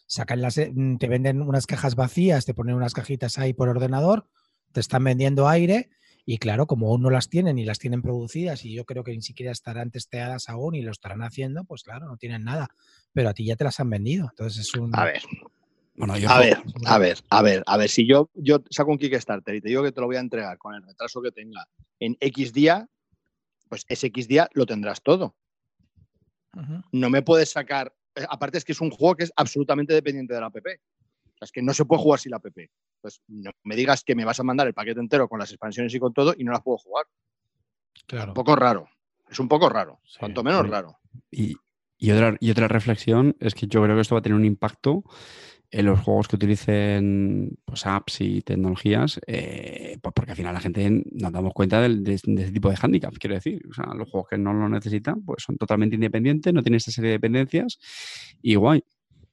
Sacan 0.06 0.42
las, 0.42 0.58
mm, 0.58 0.96
te 0.96 1.08
venden 1.08 1.42
unas 1.42 1.66
cajas 1.66 1.94
vacías, 1.94 2.44
te 2.44 2.54
ponen 2.54 2.74
unas 2.74 2.94
cajitas 2.94 3.38
ahí 3.38 3.52
por 3.52 3.68
ordenador, 3.68 4.28
te 4.72 4.80
están 4.80 5.04
vendiendo 5.04 5.48
aire 5.48 5.90
y 6.26 6.38
claro, 6.38 6.66
como 6.66 6.88
aún 6.88 7.02
no 7.02 7.10
las 7.10 7.28
tienen 7.28 7.58
y 7.58 7.64
las 7.64 7.78
tienen 7.78 8.02
producidas 8.02 8.64
y 8.64 8.74
yo 8.74 8.84
creo 8.84 9.04
que 9.04 9.12
ni 9.12 9.22
siquiera 9.22 9.52
estarán 9.52 9.90
testeadas 9.90 10.48
aún 10.48 10.74
y 10.74 10.82
lo 10.82 10.90
estarán 10.90 11.22
haciendo, 11.22 11.64
pues 11.64 11.82
claro, 11.82 12.06
no 12.06 12.16
tienen 12.16 12.44
nada. 12.44 12.68
Pero 13.12 13.28
a 13.28 13.34
ti 13.34 13.44
ya 13.44 13.56
te 13.56 13.64
las 13.64 13.78
han 13.80 13.90
vendido. 13.90 14.28
Entonces 14.30 14.66
es 14.66 14.74
un... 14.74 14.90
A 14.96 15.04
ver, 15.04 15.22
Bueno, 15.96 16.16
yo 16.18 16.28
a 16.30 16.38
ver, 16.40 16.58
a 16.86 16.98
ver, 16.98 17.18
a 17.28 17.42
ver, 17.42 17.62
a 17.66 17.76
ver. 17.76 17.88
Si 17.88 18.06
yo, 18.08 18.30
yo 18.34 18.62
saco 18.70 18.90
un 18.90 18.98
Kickstarter 18.98 19.54
y 19.54 19.60
te 19.60 19.68
digo 19.68 19.82
que 19.82 19.92
te 19.92 20.00
lo 20.00 20.06
voy 20.06 20.16
a 20.16 20.20
entregar 20.20 20.58
con 20.58 20.74
el 20.74 20.82
retraso 20.82 21.22
que 21.22 21.30
tenga 21.30 21.68
en 22.00 22.16
X 22.20 22.52
día, 22.52 22.88
pues 23.68 23.84
ese 23.88 24.08
X 24.08 24.26
día 24.26 24.48
lo 24.54 24.66
tendrás 24.66 25.02
todo. 25.02 25.36
No 26.92 27.10
me 27.10 27.22
puedes 27.22 27.50
sacar. 27.50 27.94
Eh, 28.16 28.26
Aparte 28.28 28.58
es 28.58 28.64
que 28.64 28.72
es 28.72 28.80
un 28.80 28.90
juego 28.90 29.16
que 29.16 29.24
es 29.24 29.32
absolutamente 29.36 29.94
dependiente 29.94 30.34
de 30.34 30.40
la 30.40 30.46
app. 30.46 30.56
O 30.56 30.60
sea, 30.60 30.76
es 31.42 31.52
que 31.52 31.62
no 31.62 31.74
se 31.74 31.84
puede 31.84 32.02
jugar 32.02 32.20
sin 32.20 32.30
la 32.30 32.36
app. 32.38 32.46
Pues 33.00 33.22
no 33.28 33.50
me 33.64 33.76
digas 33.76 34.02
que 34.04 34.14
me 34.14 34.24
vas 34.24 34.40
a 34.40 34.42
mandar 34.42 34.66
el 34.66 34.74
paquete 34.74 35.00
entero 35.00 35.28
con 35.28 35.38
las 35.38 35.50
expansiones 35.50 35.94
y 35.94 35.98
con 35.98 36.12
todo 36.12 36.34
y 36.36 36.44
no 36.44 36.52
las 36.52 36.62
puedo 36.62 36.78
jugar. 36.78 37.06
Claro. 38.06 38.30
Un 38.30 38.34
poco 38.34 38.56
raro. 38.56 38.88
Es 39.28 39.38
un 39.38 39.48
poco 39.48 39.68
raro. 39.68 40.00
Sí, 40.04 40.18
cuanto 40.18 40.42
menos 40.42 40.62
sí. 40.62 40.70
raro. 40.70 40.98
Y, 41.30 41.56
y 41.98 42.10
otra, 42.10 42.36
y 42.40 42.50
otra 42.50 42.68
reflexión 42.68 43.36
es 43.40 43.54
que 43.54 43.66
yo 43.66 43.82
creo 43.82 43.94
que 43.94 44.02
esto 44.02 44.14
va 44.14 44.20
a 44.20 44.22
tener 44.22 44.36
un 44.36 44.44
impacto 44.44 45.04
en 45.76 45.86
los 45.86 45.98
juegos 45.98 46.28
que 46.28 46.36
utilicen 46.36 47.58
pues, 47.64 47.84
apps 47.84 48.20
y 48.20 48.42
tecnologías, 48.42 49.20
eh, 49.26 49.98
pues 50.00 50.12
porque 50.14 50.30
al 50.30 50.36
final 50.36 50.54
la 50.54 50.60
gente 50.60 51.02
nos 51.10 51.32
damos 51.32 51.52
cuenta 51.52 51.80
del- 51.80 52.04
de, 52.04 52.20
de 52.22 52.42
ese 52.44 52.52
tipo 52.52 52.70
de 52.70 52.76
handicaps, 52.80 53.18
quiero 53.18 53.34
decir. 53.34 53.60
O 53.68 53.74
sea, 53.74 53.86
los 53.94 54.08
juegos 54.08 54.28
que 54.30 54.38
no 54.38 54.52
lo 54.54 54.68
necesitan 54.68 55.22
pues 55.24 55.42
son 55.42 55.56
totalmente 55.56 55.96
independientes, 55.96 56.54
no 56.54 56.62
tienen 56.62 56.76
esta 56.76 56.92
serie 56.92 57.08
de 57.10 57.16
dependencias 57.16 57.78
y 58.40 58.54
guay. 58.54 58.84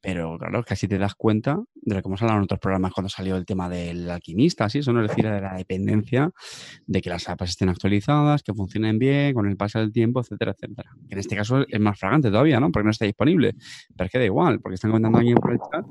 Pero 0.04 0.36
claro, 0.40 0.64
casi 0.64 0.88
te 0.88 0.98
das 0.98 1.14
cuenta 1.14 1.62
de 1.76 1.94
lo 1.94 2.02
que 2.02 2.08
hemos 2.08 2.20
hablado 2.24 2.40
en 2.40 2.46
otros 2.46 2.60
programas 2.60 2.92
cuando 2.92 3.08
salió 3.08 3.38
el 3.38 3.46
tema 3.46 3.70
del 3.70 4.10
alquimista, 4.10 4.66
así, 4.66 4.80
eso 4.80 4.92
no 4.94 5.04
es 5.04 5.10
decir, 5.10 5.26
de 5.26 5.40
la 5.40 5.54
dependencia 5.56 6.32
de 6.88 7.02
que 7.04 7.10
las 7.12 7.30
apps 7.30 7.52
estén 7.52 7.70
actualizadas, 7.70 8.42
que 8.42 8.52
funcionen 8.52 8.98
bien, 8.98 9.36
con 9.36 9.46
el 9.48 9.58
paso 9.58 9.78
del 9.78 9.92
tiempo, 9.92 10.22
etcétera, 10.22 10.54
etcétera. 10.58 10.90
Que 11.08 11.14
en 11.14 11.20
este 11.20 11.36
caso 11.36 11.64
es 11.68 11.80
más 11.80 12.00
fragante 12.00 12.30
todavía, 12.30 12.60
¿no? 12.60 12.72
Porque 12.72 12.86
no 12.86 12.90
está 12.90 13.06
disponible. 13.06 13.54
Pero 13.96 14.06
es 14.08 14.12
que 14.12 14.18
da 14.18 14.26
igual, 14.26 14.60
porque 14.60 14.74
están 14.74 14.90
comentando 14.90 15.20
aquí 15.20 15.36
por 15.36 15.52
el 15.52 15.60
chat. 15.72 15.86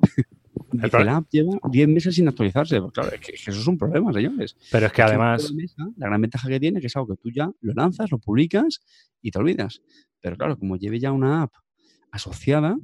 La 0.73 1.17
app 1.17 1.29
lleva 1.31 1.59
10 1.71 1.89
meses 1.89 2.15
sin 2.15 2.29
actualizarse. 2.29 2.81
Pues 2.81 2.93
claro, 2.93 3.11
es 3.12 3.21
que, 3.21 3.33
es 3.33 3.45
que 3.45 3.50
eso 3.50 3.61
es 3.61 3.67
un 3.67 3.79
problema, 3.79 4.12
señores. 4.12 4.57
Pero 4.71 4.87
es 4.87 4.93
que 4.93 5.03
además, 5.03 5.53
mesa, 5.53 5.89
la 5.97 6.07
gran 6.07 6.21
ventaja 6.21 6.49
que 6.49 6.61
tiene 6.61 6.79
es 6.79 6.83
que 6.83 6.87
es 6.87 6.97
algo 6.97 7.09
que 7.09 7.17
tú 7.17 7.31
ya 7.31 7.50
lo 7.61 7.73
lanzas, 7.75 8.11
lo 8.11 8.19
publicas 8.19 8.81
y 9.23 9.31
te 9.31 9.39
olvidas. 9.39 9.83
Pero 10.21 10.37
claro, 10.37 10.59
como 10.59 10.77
lleve 10.77 10.99
ya 10.99 11.12
una 11.12 11.43
app 11.43 11.53
asociada, 12.12 12.77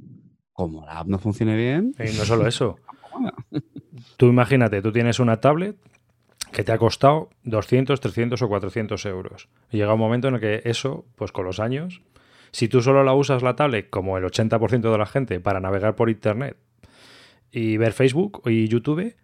como 0.51 0.85
la 0.85 0.99
app 0.99 1.07
no 1.07 1.19
funcione 1.19 1.55
bien, 1.55 1.93
y 1.99 2.17
no 2.17 2.25
solo 2.25 2.47
eso, 2.47 2.77
tú 4.17 4.27
imagínate, 4.27 4.81
tú 4.81 4.91
tienes 4.91 5.19
una 5.19 5.39
tablet 5.39 5.77
que 6.51 6.63
te 6.63 6.71
ha 6.71 6.77
costado 6.77 7.29
200, 7.43 7.99
300 7.99 8.41
o 8.41 8.47
400 8.47 9.05
euros. 9.05 9.49
Y 9.71 9.77
llega 9.77 9.93
un 9.93 9.99
momento 9.99 10.29
en 10.29 10.35
el 10.35 10.39
que 10.39 10.61
eso, 10.65 11.05
pues 11.15 11.31
con 11.31 11.45
los 11.45 11.59
años, 11.59 12.01
si 12.51 12.67
tú 12.67 12.81
solo 12.81 13.03
la 13.03 13.13
usas 13.13 13.43
la 13.43 13.55
tablet, 13.55 13.89
como 13.89 14.17
el 14.17 14.23
80% 14.23 14.91
de 14.91 14.97
la 14.97 15.05
gente, 15.05 15.39
para 15.39 15.59
navegar 15.59 15.95
por 15.95 16.09
Internet 16.09 16.57
y 17.51 17.77
ver 17.77 17.93
Facebook 17.93 18.41
y 18.45 18.67
YouTube, 18.67 19.15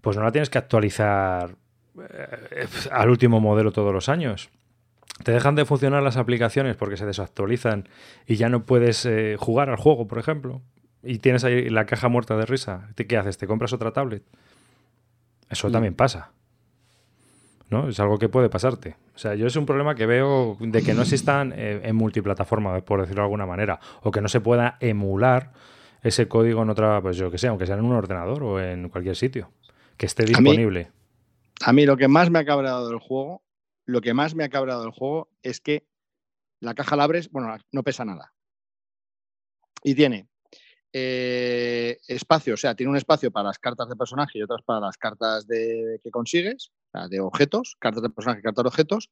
pues 0.00 0.16
no 0.16 0.22
la 0.22 0.32
tienes 0.32 0.50
que 0.50 0.58
actualizar 0.58 1.56
eh, 1.98 2.66
al 2.90 3.08
último 3.10 3.40
modelo 3.40 3.72
todos 3.72 3.92
los 3.92 4.08
años. 4.08 4.50
Te 5.22 5.32
dejan 5.32 5.54
de 5.54 5.64
funcionar 5.64 6.02
las 6.02 6.16
aplicaciones 6.16 6.76
porque 6.76 6.96
se 6.96 7.06
desactualizan 7.06 7.88
y 8.26 8.36
ya 8.36 8.48
no 8.48 8.64
puedes 8.64 9.06
eh, 9.06 9.36
jugar 9.38 9.70
al 9.70 9.76
juego, 9.76 10.06
por 10.08 10.18
ejemplo. 10.18 10.60
Y 11.02 11.18
tienes 11.18 11.44
ahí 11.44 11.68
la 11.68 11.86
caja 11.86 12.08
muerta 12.08 12.36
de 12.36 12.46
risa. 12.46 12.88
¿Te- 12.94 13.06
¿Qué 13.06 13.16
haces? 13.16 13.38
¿Te 13.38 13.46
compras 13.46 13.72
otra 13.72 13.92
tablet? 13.92 14.22
Eso 15.50 15.68
Mm. 15.68 15.72
también 15.72 15.94
pasa. 15.94 16.32
¿No? 17.70 17.88
Es 17.88 17.98
algo 18.00 18.18
que 18.18 18.28
puede 18.28 18.48
pasarte. 18.48 18.96
O 19.14 19.18
sea, 19.18 19.34
yo 19.34 19.46
es 19.46 19.56
un 19.56 19.66
problema 19.66 19.94
que 19.94 20.06
veo 20.06 20.56
de 20.60 20.82
que 20.82 20.94
no 20.94 21.02
existan 21.02 21.52
eh, 21.56 21.80
en 21.84 21.96
multiplataforma, 21.96 22.78
por 22.80 23.00
decirlo 23.00 23.22
de 23.22 23.26
alguna 23.26 23.46
manera, 23.46 23.80
o 24.02 24.10
que 24.10 24.20
no 24.20 24.28
se 24.28 24.40
pueda 24.40 24.76
emular 24.80 25.52
ese 26.04 26.28
código 26.28 26.62
en 26.62 26.70
otra, 26.70 27.00
pues 27.00 27.16
yo 27.16 27.30
que 27.30 27.38
sé, 27.38 27.48
aunque 27.48 27.66
sea 27.66 27.76
en 27.76 27.84
un 27.84 27.92
ordenador 27.92 28.42
o 28.44 28.60
en 28.60 28.90
cualquier 28.90 29.16
sitio, 29.16 29.50
que 29.96 30.04
esté 30.06 30.24
disponible. 30.24 30.92
A 31.62 31.72
mí 31.72 31.86
lo 31.86 31.96
que 31.96 32.08
más 32.08 32.30
me 32.30 32.38
ha 32.38 32.44
cabreado 32.44 32.88
del 32.88 32.98
juego, 32.98 33.42
lo 33.86 34.02
que 34.02 34.12
más 34.12 34.34
me 34.34 34.44
ha 34.44 34.50
cabreado 34.50 34.82
del 34.82 34.92
juego 34.92 35.30
es 35.42 35.60
que 35.60 35.86
la 36.60 36.74
caja 36.74 36.94
la 36.96 37.04
abres, 37.04 37.30
bueno, 37.30 37.56
no 37.72 37.82
pesa 37.82 38.04
nada. 38.04 38.34
Y 39.82 39.94
tiene 39.94 40.28
eh, 40.92 41.98
espacio, 42.06 42.52
o 42.52 42.58
sea, 42.58 42.74
tiene 42.74 42.90
un 42.90 42.98
espacio 42.98 43.30
para 43.30 43.48
las 43.48 43.58
cartas 43.58 43.88
de 43.88 43.96
personaje 43.96 44.38
y 44.38 44.42
otras 44.42 44.60
para 44.62 44.80
las 44.80 44.98
cartas 44.98 45.46
de, 45.46 46.00
que 46.02 46.10
consigues, 46.10 46.70
o 46.88 46.98
sea, 46.98 47.08
de 47.08 47.20
objetos, 47.20 47.76
cartas 47.78 48.02
de 48.02 48.10
personaje, 48.10 48.42
cartas 48.42 48.62
de 48.62 48.68
objetos. 48.68 49.10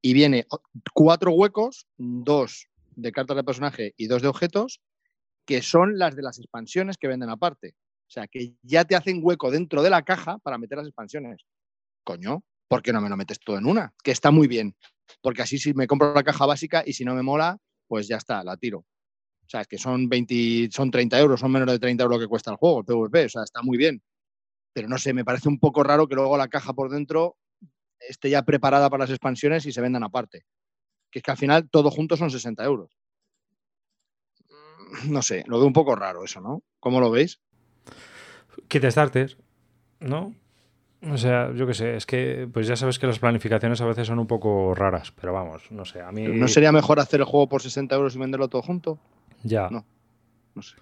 Y 0.00 0.12
viene 0.12 0.46
cuatro 0.94 1.32
huecos, 1.32 1.86
dos 1.98 2.68
de 2.94 3.10
cartas 3.10 3.36
de 3.36 3.44
personaje 3.44 3.94
y 3.96 4.06
dos 4.06 4.22
de 4.22 4.28
objetos, 4.28 4.80
que 5.50 5.62
son 5.62 5.98
las 5.98 6.14
de 6.14 6.22
las 6.22 6.38
expansiones 6.38 6.96
que 6.96 7.08
venden 7.08 7.28
aparte. 7.28 7.74
O 8.06 8.10
sea, 8.12 8.28
que 8.28 8.54
ya 8.62 8.84
te 8.84 8.94
hacen 8.94 9.18
hueco 9.20 9.50
dentro 9.50 9.82
de 9.82 9.90
la 9.90 10.02
caja 10.02 10.38
para 10.38 10.58
meter 10.58 10.78
las 10.78 10.86
expansiones. 10.86 11.42
Coño, 12.04 12.44
¿por 12.68 12.82
qué 12.82 12.92
no 12.92 13.00
me 13.00 13.08
lo 13.08 13.16
metes 13.16 13.40
todo 13.40 13.58
en 13.58 13.66
una? 13.66 13.92
Que 14.04 14.12
está 14.12 14.30
muy 14.30 14.46
bien. 14.46 14.76
Porque 15.20 15.42
así 15.42 15.58
si 15.58 15.74
me 15.74 15.88
compro 15.88 16.14
la 16.14 16.22
caja 16.22 16.46
básica 16.46 16.84
y 16.86 16.92
si 16.92 17.04
no 17.04 17.16
me 17.16 17.22
mola, 17.22 17.58
pues 17.88 18.06
ya 18.06 18.18
está, 18.18 18.44
la 18.44 18.56
tiro. 18.58 18.78
O 18.78 19.48
sea, 19.48 19.62
es 19.62 19.66
que 19.66 19.76
son 19.76 20.08
20, 20.08 20.68
son 20.70 20.88
30 20.88 21.18
euros, 21.18 21.40
son 21.40 21.50
menos 21.50 21.66
de 21.66 21.80
30 21.80 22.04
euros 22.04 22.20
que 22.20 22.28
cuesta 22.28 22.52
el 22.52 22.56
juego, 22.56 22.78
el 22.78 22.84
PvP, 22.84 23.24
o 23.24 23.28
sea, 23.28 23.42
está 23.42 23.60
muy 23.60 23.76
bien. 23.76 24.00
Pero 24.72 24.86
no 24.86 24.98
sé, 24.98 25.12
me 25.12 25.24
parece 25.24 25.48
un 25.48 25.58
poco 25.58 25.82
raro 25.82 26.06
que 26.06 26.14
luego 26.14 26.36
la 26.36 26.46
caja 26.46 26.72
por 26.74 26.92
dentro 26.92 27.36
esté 27.98 28.30
ya 28.30 28.44
preparada 28.44 28.88
para 28.88 29.02
las 29.02 29.10
expansiones 29.10 29.66
y 29.66 29.72
se 29.72 29.80
vendan 29.80 30.04
aparte. 30.04 30.44
Que 31.10 31.18
es 31.18 31.22
que 31.24 31.30
al 31.32 31.38
final 31.38 31.68
todo 31.68 31.90
junto 31.90 32.16
son 32.16 32.30
60 32.30 32.62
euros. 32.62 32.99
No 35.08 35.22
sé, 35.22 35.44
lo 35.46 35.58
veo 35.58 35.66
un 35.66 35.72
poco 35.72 35.94
raro 35.94 36.24
eso, 36.24 36.40
¿no? 36.40 36.62
¿Cómo 36.80 37.00
lo 37.00 37.10
veis? 37.10 37.40
Kit 38.68 38.84
Starter, 38.84 39.36
¿no? 40.00 40.34
O 41.10 41.16
sea, 41.16 41.50
yo 41.54 41.66
qué 41.66 41.72
sé, 41.72 41.96
es 41.96 42.04
que 42.04 42.46
pues 42.52 42.66
ya 42.66 42.76
sabes 42.76 42.98
que 42.98 43.06
las 43.06 43.18
planificaciones 43.18 43.80
a 43.80 43.86
veces 43.86 44.06
son 44.06 44.18
un 44.18 44.26
poco 44.26 44.74
raras, 44.74 45.12
pero 45.12 45.32
vamos, 45.32 45.70
no 45.70 45.86
sé, 45.86 46.02
a 46.02 46.12
mí 46.12 46.24
¿No 46.24 46.46
sería 46.46 46.72
mejor 46.72 47.00
hacer 47.00 47.20
el 47.20 47.26
juego 47.26 47.48
por 47.48 47.62
60 47.62 47.94
euros 47.94 48.14
y 48.14 48.18
venderlo 48.18 48.48
todo 48.48 48.60
junto? 48.62 48.98
ya, 49.42 49.68
No. 49.70 49.86
No 50.54 50.62
sé. 50.62 50.76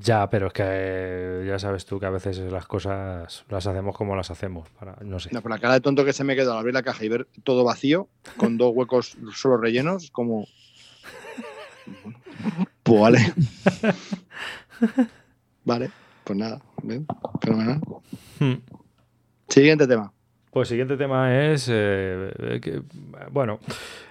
ya, 0.00 0.28
pero 0.30 0.48
es 0.48 0.52
que 0.52 0.62
eh, 0.64 1.44
ya 1.46 1.58
sabes 1.60 1.84
tú 1.86 2.00
que 2.00 2.06
a 2.06 2.10
veces 2.10 2.38
las 2.38 2.66
cosas 2.66 3.44
las 3.48 3.66
hacemos 3.66 3.94
como 3.96 4.16
las 4.16 4.30
hacemos, 4.32 4.68
para, 4.70 4.96
no 5.02 5.20
sé. 5.20 5.30
No, 5.32 5.42
por 5.42 5.50
la 5.50 5.58
cara 5.58 5.74
de 5.74 5.80
tonto 5.80 6.04
que 6.04 6.12
se 6.12 6.24
me 6.24 6.34
quedó 6.34 6.52
al 6.52 6.58
abrir 6.58 6.74
la 6.74 6.82
caja 6.82 7.04
y 7.04 7.08
ver 7.08 7.28
todo 7.44 7.62
vacío, 7.62 8.08
con 8.36 8.56
dos 8.58 8.72
huecos 8.74 9.16
solo 9.34 9.58
rellenos, 9.58 10.10
como. 10.10 10.46
Pues 12.88 13.00
vale. 13.00 13.18
Vale, 15.64 15.90
pues 16.24 16.38
nada. 16.38 16.60
bien, 16.82 17.06
Fenomenal. 17.42 17.80
Hmm. 18.38 18.54
Siguiente 19.48 19.86
tema. 19.86 20.12
Pues 20.50 20.68
siguiente 20.68 20.96
tema 20.96 21.36
es 21.52 21.68
eh, 21.70 22.32
eh, 22.38 22.60
que, 22.62 22.82
bueno, 23.30 23.60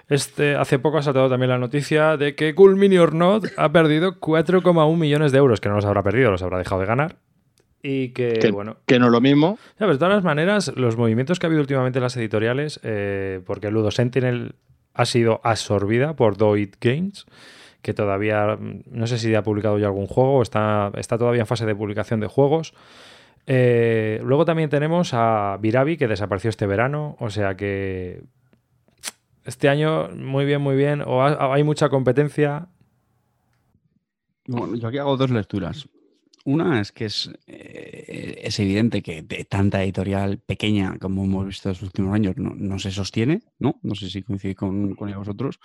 este 0.08 0.54
hace 0.54 0.78
poco 0.78 0.98
ha 0.98 1.02
saltado 1.02 1.28
también 1.28 1.50
la 1.50 1.58
noticia 1.58 2.16
de 2.16 2.34
que 2.36 2.54
Cool 2.54 2.76
Mini 2.76 2.96
or 2.98 3.12
Not 3.14 3.46
ha 3.56 3.72
perdido 3.72 4.20
4,1 4.20 4.96
millones 4.96 5.32
de 5.32 5.38
euros, 5.38 5.60
que 5.60 5.68
no 5.68 5.74
los 5.74 5.84
habrá 5.84 6.02
perdido, 6.02 6.30
los 6.30 6.42
habrá 6.42 6.58
dejado 6.58 6.80
de 6.80 6.86
ganar. 6.86 7.16
Y 7.82 8.10
que, 8.10 8.34
Que- 8.40 8.50
bueno, 8.50 8.76
Que 8.86 8.98
no 8.98 9.06
es 9.06 9.12
lo 9.12 9.20
mismo. 9.20 9.58
Ya, 9.72 9.78
pero 9.80 9.92
de 9.94 9.98
todas 9.98 10.14
las 10.14 10.24
maneras, 10.24 10.72
los 10.76 10.96
movimientos 10.96 11.38
que 11.38 11.46
ha 11.46 11.48
habido 11.48 11.60
últimamente 11.62 11.98
en 11.98 12.02
las 12.04 12.16
editoriales, 12.16 12.78
eh, 12.84 13.40
porque 13.46 13.70
Ludo 13.70 13.90
Sentinel 13.90 14.54
ha 14.94 15.04
sido 15.06 15.40
absorbida 15.44 16.14
por 16.14 16.36
Do 16.36 16.56
It 16.56 16.76
Games, 16.80 17.26
que 17.82 17.94
todavía, 17.94 18.56
mm, 18.56 18.82
no 18.90 19.06
sé 19.06 19.18
si 19.18 19.34
ha 19.34 19.42
publicado 19.42 19.78
ya 19.78 19.86
algún 19.86 20.06
juego, 20.06 20.42
está, 20.42 20.90
está 20.96 21.16
todavía 21.18 21.40
en 21.42 21.46
fase 21.46 21.66
de 21.66 21.74
publicación 21.74 22.20
de 22.20 22.26
juegos. 22.26 22.74
Eh, 23.46 24.20
luego 24.24 24.44
también 24.44 24.68
tenemos 24.70 25.10
a 25.14 25.56
Virabi, 25.60 25.96
que 25.96 26.08
desapareció 26.08 26.50
este 26.50 26.66
verano, 26.66 27.16
o 27.18 27.30
sea 27.30 27.56
que 27.56 28.22
este 29.44 29.68
año, 29.70 30.08
muy 30.10 30.44
bien, 30.44 30.60
muy 30.60 30.76
bien, 30.76 31.02
o 31.06 31.22
ha- 31.22 31.54
hay 31.54 31.64
mucha 31.64 31.88
competencia. 31.88 32.68
Bueno, 34.46 34.74
yo 34.76 34.88
aquí 34.88 34.98
hago 34.98 35.16
dos 35.16 35.30
lecturas. 35.30 35.88
Una 36.44 36.80
es 36.80 36.92
que 36.92 37.04
es, 37.06 37.30
eh, 37.46 38.40
es 38.42 38.58
evidente 38.60 39.02
que 39.02 39.22
de 39.22 39.44
tanta 39.44 39.82
editorial 39.82 40.38
pequeña 40.38 40.96
como 40.98 41.24
hemos 41.24 41.46
visto 41.46 41.68
en 41.68 41.72
los 41.74 41.82
últimos 41.82 42.14
años 42.14 42.36
no, 42.38 42.54
no 42.56 42.78
se 42.78 42.90
sostiene, 42.90 43.42
¿no? 43.58 43.78
No 43.82 43.94
sé 43.94 44.08
si 44.08 44.22
coincide 44.22 44.54
con, 44.54 44.94
con 44.94 45.12
vosotros. 45.12 45.60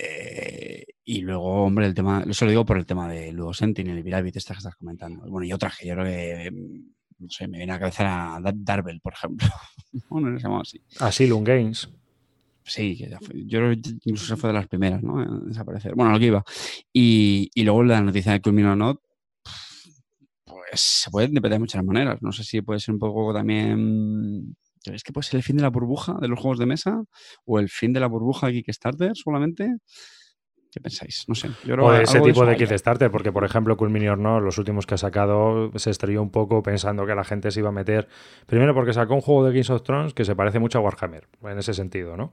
Eh, 0.00 0.84
y 1.04 1.20
luego, 1.22 1.64
hombre, 1.64 1.86
el 1.86 1.94
tema, 1.94 2.24
eso 2.28 2.44
lo 2.44 2.50
digo 2.50 2.64
por 2.64 2.76
el 2.78 2.86
tema 2.86 3.08
de 3.08 3.32
Ludo 3.32 3.52
Sentinel 3.54 3.98
y 3.98 4.02
Virabit, 4.02 4.36
esta 4.36 4.54
que 4.54 4.58
estás 4.58 4.76
comentando. 4.76 5.22
Bueno, 5.28 5.46
y 5.46 5.52
otras 5.52 5.76
que 5.78 5.88
yo 5.88 5.94
creo 5.94 6.04
que, 6.06 6.50
mm, 6.50 7.24
no 7.24 7.30
sé, 7.30 7.48
me 7.48 7.58
viene 7.58 7.72
a 7.72 7.76
la 7.76 7.80
cabeza 7.80 8.36
a 8.36 8.40
Dar- 8.40 8.54
Darvel, 8.56 9.00
por 9.00 9.14
ejemplo. 9.14 9.48
bueno, 10.10 10.30
no 10.30 10.38
se 10.38 10.42
llamaba 10.44 10.62
así. 10.62 10.80
Asylum 11.00 11.42
Games. 11.42 11.88
Sí, 12.62 12.96
que 12.98 13.08
ya 13.08 13.18
fue- 13.18 13.46
yo 13.46 13.58
creo 13.60 13.70
que 13.72 13.80
incluso 14.04 14.36
fue 14.36 14.50
de 14.50 14.54
las 14.54 14.68
primeras, 14.68 15.02
¿no? 15.02 15.22
En 15.22 15.48
desaparecer. 15.48 15.94
Bueno, 15.94 16.12
lo 16.12 16.18
que 16.18 16.26
iba. 16.26 16.44
Y, 16.92 17.50
y 17.54 17.62
luego 17.64 17.82
la 17.82 18.00
noticia 18.02 18.32
de 18.32 18.42
Culmino 18.42 18.76
Not, 18.76 19.00
pues 20.44 20.80
se 20.80 21.10
puede 21.10 21.28
interpretar 21.28 21.56
de 21.56 21.60
muchas 21.60 21.84
maneras. 21.84 22.20
No 22.20 22.30
sé 22.32 22.44
si 22.44 22.60
puede 22.60 22.78
ser 22.80 22.92
un 22.94 22.98
poco 23.00 23.32
también. 23.32 24.54
¿Es 24.86 25.02
que 25.02 25.12
puede 25.12 25.26
ser 25.26 25.38
el 25.38 25.42
fin 25.42 25.56
de 25.56 25.62
la 25.62 25.70
burbuja 25.70 26.16
de 26.20 26.28
los 26.28 26.38
juegos 26.38 26.58
de 26.58 26.66
mesa? 26.66 27.02
¿O 27.44 27.58
el 27.58 27.68
fin 27.68 27.92
de 27.92 28.00
la 28.00 28.06
burbuja 28.06 28.46
de 28.46 28.54
Kickstarter 28.54 29.12
solamente? 29.14 29.76
¿Qué 30.70 30.80
pensáis? 30.80 31.24
No 31.28 31.34
sé. 31.34 31.48
Yo 31.64 31.74
creo 31.74 31.86
O 31.86 31.94
ese 31.94 32.20
tipo 32.20 32.44
de. 32.44 32.56
Kickstarter, 32.56 33.10
porque 33.10 33.32
por 33.32 33.44
ejemplo, 33.44 33.76
Cool 33.76 33.90
Mini 33.90 34.08
or 34.08 34.18
No, 34.18 34.40
los 34.40 34.58
últimos 34.58 34.86
que 34.86 34.94
ha 34.94 34.98
sacado, 34.98 35.70
se 35.76 35.90
estrelló 35.90 36.22
un 36.22 36.30
poco 36.30 36.62
pensando 36.62 37.06
que 37.06 37.14
la 37.14 37.24
gente 37.24 37.50
se 37.50 37.60
iba 37.60 37.70
a 37.70 37.72
meter. 37.72 38.08
Primero 38.46 38.74
porque 38.74 38.92
sacó 38.92 39.14
un 39.14 39.20
juego 39.20 39.44
de 39.44 39.52
Games 39.52 39.70
of 39.70 39.82
Thrones 39.82 40.14
que 40.14 40.24
se 40.24 40.36
parece 40.36 40.58
mucho 40.58 40.78
a 40.78 40.82
Warhammer, 40.82 41.26
en 41.42 41.58
ese 41.58 41.72
sentido, 41.72 42.16
¿no? 42.16 42.32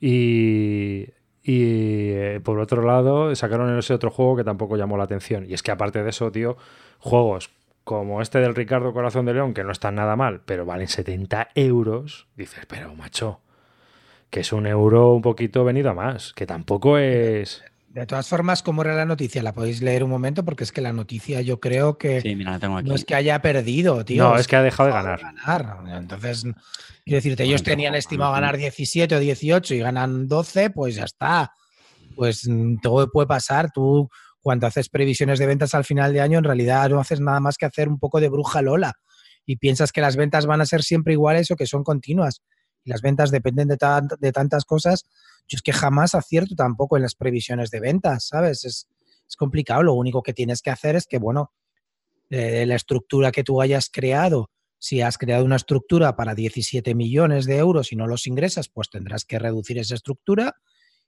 Y, 0.00 1.06
y 1.42 2.10
eh, 2.12 2.40
por 2.44 2.58
otro 2.60 2.82
lado, 2.82 3.34
sacaron 3.34 3.76
ese 3.76 3.92
otro 3.94 4.10
juego 4.10 4.36
que 4.36 4.44
tampoco 4.44 4.76
llamó 4.76 4.96
la 4.96 5.04
atención. 5.04 5.44
Y 5.48 5.54
es 5.54 5.62
que 5.62 5.72
aparte 5.72 6.02
de 6.02 6.10
eso, 6.10 6.30
tío, 6.30 6.56
juegos 6.98 7.50
como 7.84 8.22
este 8.22 8.40
del 8.40 8.54
Ricardo 8.54 8.92
Corazón 8.92 9.26
de 9.26 9.34
León, 9.34 9.54
que 9.54 9.62
no 9.62 9.70
están 9.70 9.94
nada 9.94 10.16
mal, 10.16 10.40
pero 10.44 10.64
valen 10.64 10.88
70 10.88 11.48
euros, 11.54 12.26
dices, 12.34 12.64
pero 12.66 12.94
macho, 12.94 13.40
que 14.30 14.40
es 14.40 14.52
un 14.52 14.66
euro 14.66 15.12
un 15.12 15.22
poquito 15.22 15.64
venido 15.64 15.90
a 15.90 15.94
más, 15.94 16.32
que 16.32 16.46
tampoco 16.46 16.98
es... 16.98 17.62
De 17.88 18.06
todas 18.06 18.26
formas, 18.26 18.62
¿cómo 18.64 18.82
era 18.82 18.96
la 18.96 19.04
noticia? 19.04 19.40
La 19.40 19.52
podéis 19.52 19.80
leer 19.80 20.02
un 20.02 20.10
momento 20.10 20.44
porque 20.44 20.64
es 20.64 20.72
que 20.72 20.80
la 20.80 20.92
noticia 20.92 21.42
yo 21.42 21.60
creo 21.60 21.96
que 21.96 22.20
Sí, 22.20 22.34
mira, 22.34 22.50
la 22.50 22.58
tengo 22.58 22.76
aquí. 22.76 22.88
no 22.88 22.96
es 22.96 23.04
que 23.04 23.14
haya 23.14 23.40
perdido, 23.40 24.04
tío. 24.04 24.24
No, 24.24 24.36
es 24.36 24.48
que 24.48 24.56
ha 24.56 24.62
dejado 24.62 24.88
de 24.88 24.94
ganar. 24.94 25.20
Entonces, 25.96 26.42
quiero 27.04 27.18
decirte, 27.18 27.44
ellos 27.44 27.62
Bueno, 27.62 27.70
tenían 27.70 27.94
estimado 27.94 28.32
ganar 28.32 28.56
17 28.56 29.14
o 29.14 29.20
18 29.20 29.74
y 29.74 29.78
ganan 29.78 30.26
12, 30.26 30.70
pues 30.70 30.96
ya 30.96 31.04
está. 31.04 31.52
Pues 32.16 32.48
mm, 32.48 32.78
todo 32.82 33.08
puede 33.12 33.28
pasar. 33.28 33.70
Tú, 33.70 34.08
cuando 34.44 34.66
haces 34.66 34.90
previsiones 34.90 35.38
de 35.38 35.46
ventas 35.46 35.74
al 35.74 35.84
final 35.84 36.12
de 36.12 36.20
año, 36.20 36.36
en 36.36 36.44
realidad 36.44 36.90
no 36.90 37.00
haces 37.00 37.18
nada 37.18 37.40
más 37.40 37.56
que 37.56 37.64
hacer 37.64 37.88
un 37.88 37.98
poco 37.98 38.20
de 38.20 38.28
bruja 38.28 38.60
lola 38.60 38.92
y 39.46 39.56
piensas 39.56 39.90
que 39.90 40.02
las 40.02 40.16
ventas 40.16 40.44
van 40.44 40.60
a 40.60 40.66
ser 40.66 40.82
siempre 40.82 41.14
iguales 41.14 41.50
o 41.50 41.56
que 41.56 41.66
son 41.66 41.82
continuas. 41.82 42.42
Y 42.84 42.90
las 42.90 43.00
ventas 43.00 43.30
dependen 43.30 43.68
de, 43.68 43.78
tan- 43.78 44.08
de 44.20 44.32
tantas 44.32 44.66
cosas. 44.66 45.04
Yo 45.48 45.56
es 45.56 45.62
que 45.62 45.72
jamás 45.72 46.14
acierto 46.14 46.54
tampoco 46.54 46.96
en 46.96 47.02
las 47.02 47.14
previsiones 47.14 47.70
de 47.70 47.80
ventas, 47.80 48.26
¿sabes? 48.28 48.66
Es, 48.66 48.86
complicado. 49.38 49.82
Lo 49.82 49.94
único 49.94 50.22
que 50.22 50.34
tienes 50.34 50.60
que 50.60 50.70
hacer 50.70 50.94
es 50.94 51.06
que, 51.06 51.18
bueno, 51.18 51.50
eh, 52.28 52.66
la 52.66 52.74
estructura 52.76 53.32
que 53.32 53.44
tú 53.44 53.62
hayas 53.62 53.88
creado, 53.90 54.50
si 54.78 55.00
has 55.00 55.16
creado 55.16 55.46
una 55.46 55.56
estructura 55.56 56.16
para 56.16 56.34
17 56.34 56.94
millones 56.94 57.46
de 57.46 57.56
euros 57.56 57.92
y 57.92 57.96
no 57.96 58.06
los 58.06 58.26
ingresas, 58.26 58.68
pues 58.68 58.90
tendrás 58.90 59.24
que 59.24 59.38
reducir 59.38 59.78
esa 59.78 59.94
estructura. 59.94 60.54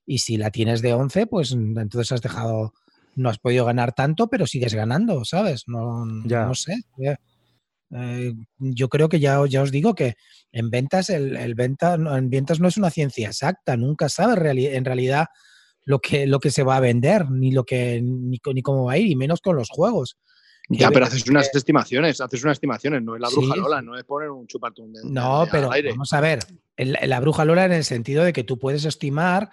Y 0.07 0.19
si 0.19 0.39
la 0.39 0.51
tienes 0.51 0.81
de 0.81 0.95
11, 0.95 1.27
pues 1.27 1.53
entonces 1.53 2.13
has 2.13 2.23
dejado, 2.23 2.73
no 3.17 3.29
has 3.31 3.39
podido 3.39 3.65
ganar 3.65 3.93
tanto, 3.95 4.29
pero 4.29 4.47
sigues 4.47 4.75
ganando, 4.75 5.25
¿sabes? 5.25 5.65
No, 5.67 6.05
Ya. 6.25 6.47
no 6.47 6.55
sé. 6.55 6.75
eh, 7.03 7.17
eh, 7.93 8.35
yo 8.59 8.89
creo 8.89 9.09
que 9.09 9.21
ya, 9.21 9.39
ya 9.49 9.63
os 9.63 9.71
digo 9.71 9.95
que 9.95 10.15
en 10.53 10.71
ventas, 10.71 11.09
el, 11.11 11.37
el 11.37 11.55
venta, 11.55 11.97
no- 11.97 12.17
en 12.17 12.31
ventas 12.31 12.59
no 12.61 12.69
es 12.69 12.77
una 12.77 12.91
ciencia 12.91 13.29
exacta, 13.29 13.77
nunca 13.77 14.09
sabes 14.09 14.37
reali- 14.39 14.75
en 14.75 14.85
realidad 14.85 15.27
lo 15.85 16.01
que, 16.01 16.27
lo 16.27 16.41
que 16.41 16.51
se 16.51 16.65
va 16.65 16.77
a 16.77 16.81
vender, 16.81 17.31
ni 17.31 17.53
lo 17.53 17.63
que, 17.65 18.01
ni, 18.03 18.41
ni 18.55 18.63
cómo 18.63 18.85
va 18.87 18.93
a 18.95 18.99
ir, 18.99 19.07
y 19.07 19.15
menos 19.17 19.41
con 19.41 19.55
los 19.57 19.69
juegos. 19.71 20.17
Ya, 20.69 20.91
pero 20.91 21.07
haces 21.07 21.29
unas 21.29 21.49
que- 21.49 21.59
estimaciones, 21.59 22.21
haces 22.21 22.43
unas 22.43 22.57
estimaciones, 22.57 23.03
no 23.05 23.15
es 23.15 23.21
la 23.21 23.29
Sí, 23.29 23.37
bruja 23.37 23.55
Lola, 23.57 23.83
no 23.83 23.97
es 23.97 24.03
poner 24.03 24.31
un 24.31 24.49
chupartón 24.49 24.93
de, 24.93 25.01
No, 25.05 25.45
de- 25.45 25.51
pero 25.53 25.69
al 25.69 25.75
aire. 25.75 25.91
vamos 25.91 26.13
a 26.13 26.21
ver, 26.21 26.41
el- 26.77 26.99
la 27.05 27.21
bruja 27.21 27.45
Lola 27.45 27.67
en 27.67 27.73
el 27.73 27.85
sentido 27.85 28.25
de 28.25 28.33
que 28.33 28.43
tú 28.43 28.59
puedes 28.59 28.85
estimar, 28.85 29.49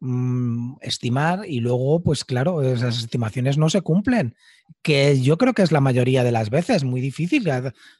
mm, 0.00 0.76
estimar 0.80 1.42
y 1.46 1.60
luego, 1.60 2.02
pues 2.02 2.24
claro, 2.24 2.62
esas 2.62 2.98
estimaciones 2.98 3.58
no 3.58 3.68
se 3.70 3.82
cumplen, 3.82 4.34
que 4.82 5.20
yo 5.20 5.36
creo 5.38 5.52
que 5.52 5.62
es 5.62 5.72
la 5.72 5.80
mayoría 5.80 6.24
de 6.24 6.32
las 6.32 6.50
veces 6.50 6.84
muy 6.84 7.00
difícil 7.00 7.48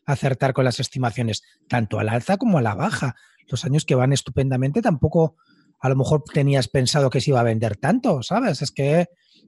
acertar 0.07 0.53
con 0.53 0.65
las 0.65 0.81
estimaciones, 0.81 1.43
tanto 1.69 1.99
al 1.99 2.09
alza 2.09 2.37
como 2.37 2.59
a 2.59 2.63
la 2.63 2.75
baja. 2.75 3.17
Los 3.49 3.65
años 3.65 3.85
que 3.85 3.95
van 3.95 4.13
estupendamente 4.13 4.81
tampoco 4.83 5.37
a 5.81 5.89
lo 5.89 5.97
mejor 5.97 6.23
tenías 6.33 6.69
pensado 6.69 7.11
que 7.11 7.21
se 7.21 7.31
iba 7.31 7.41
a 7.41 7.45
vender 7.45 7.77
tanto, 7.77 8.23
¿sabes? 8.23 8.63
Es 8.63 8.71
que 8.71 9.07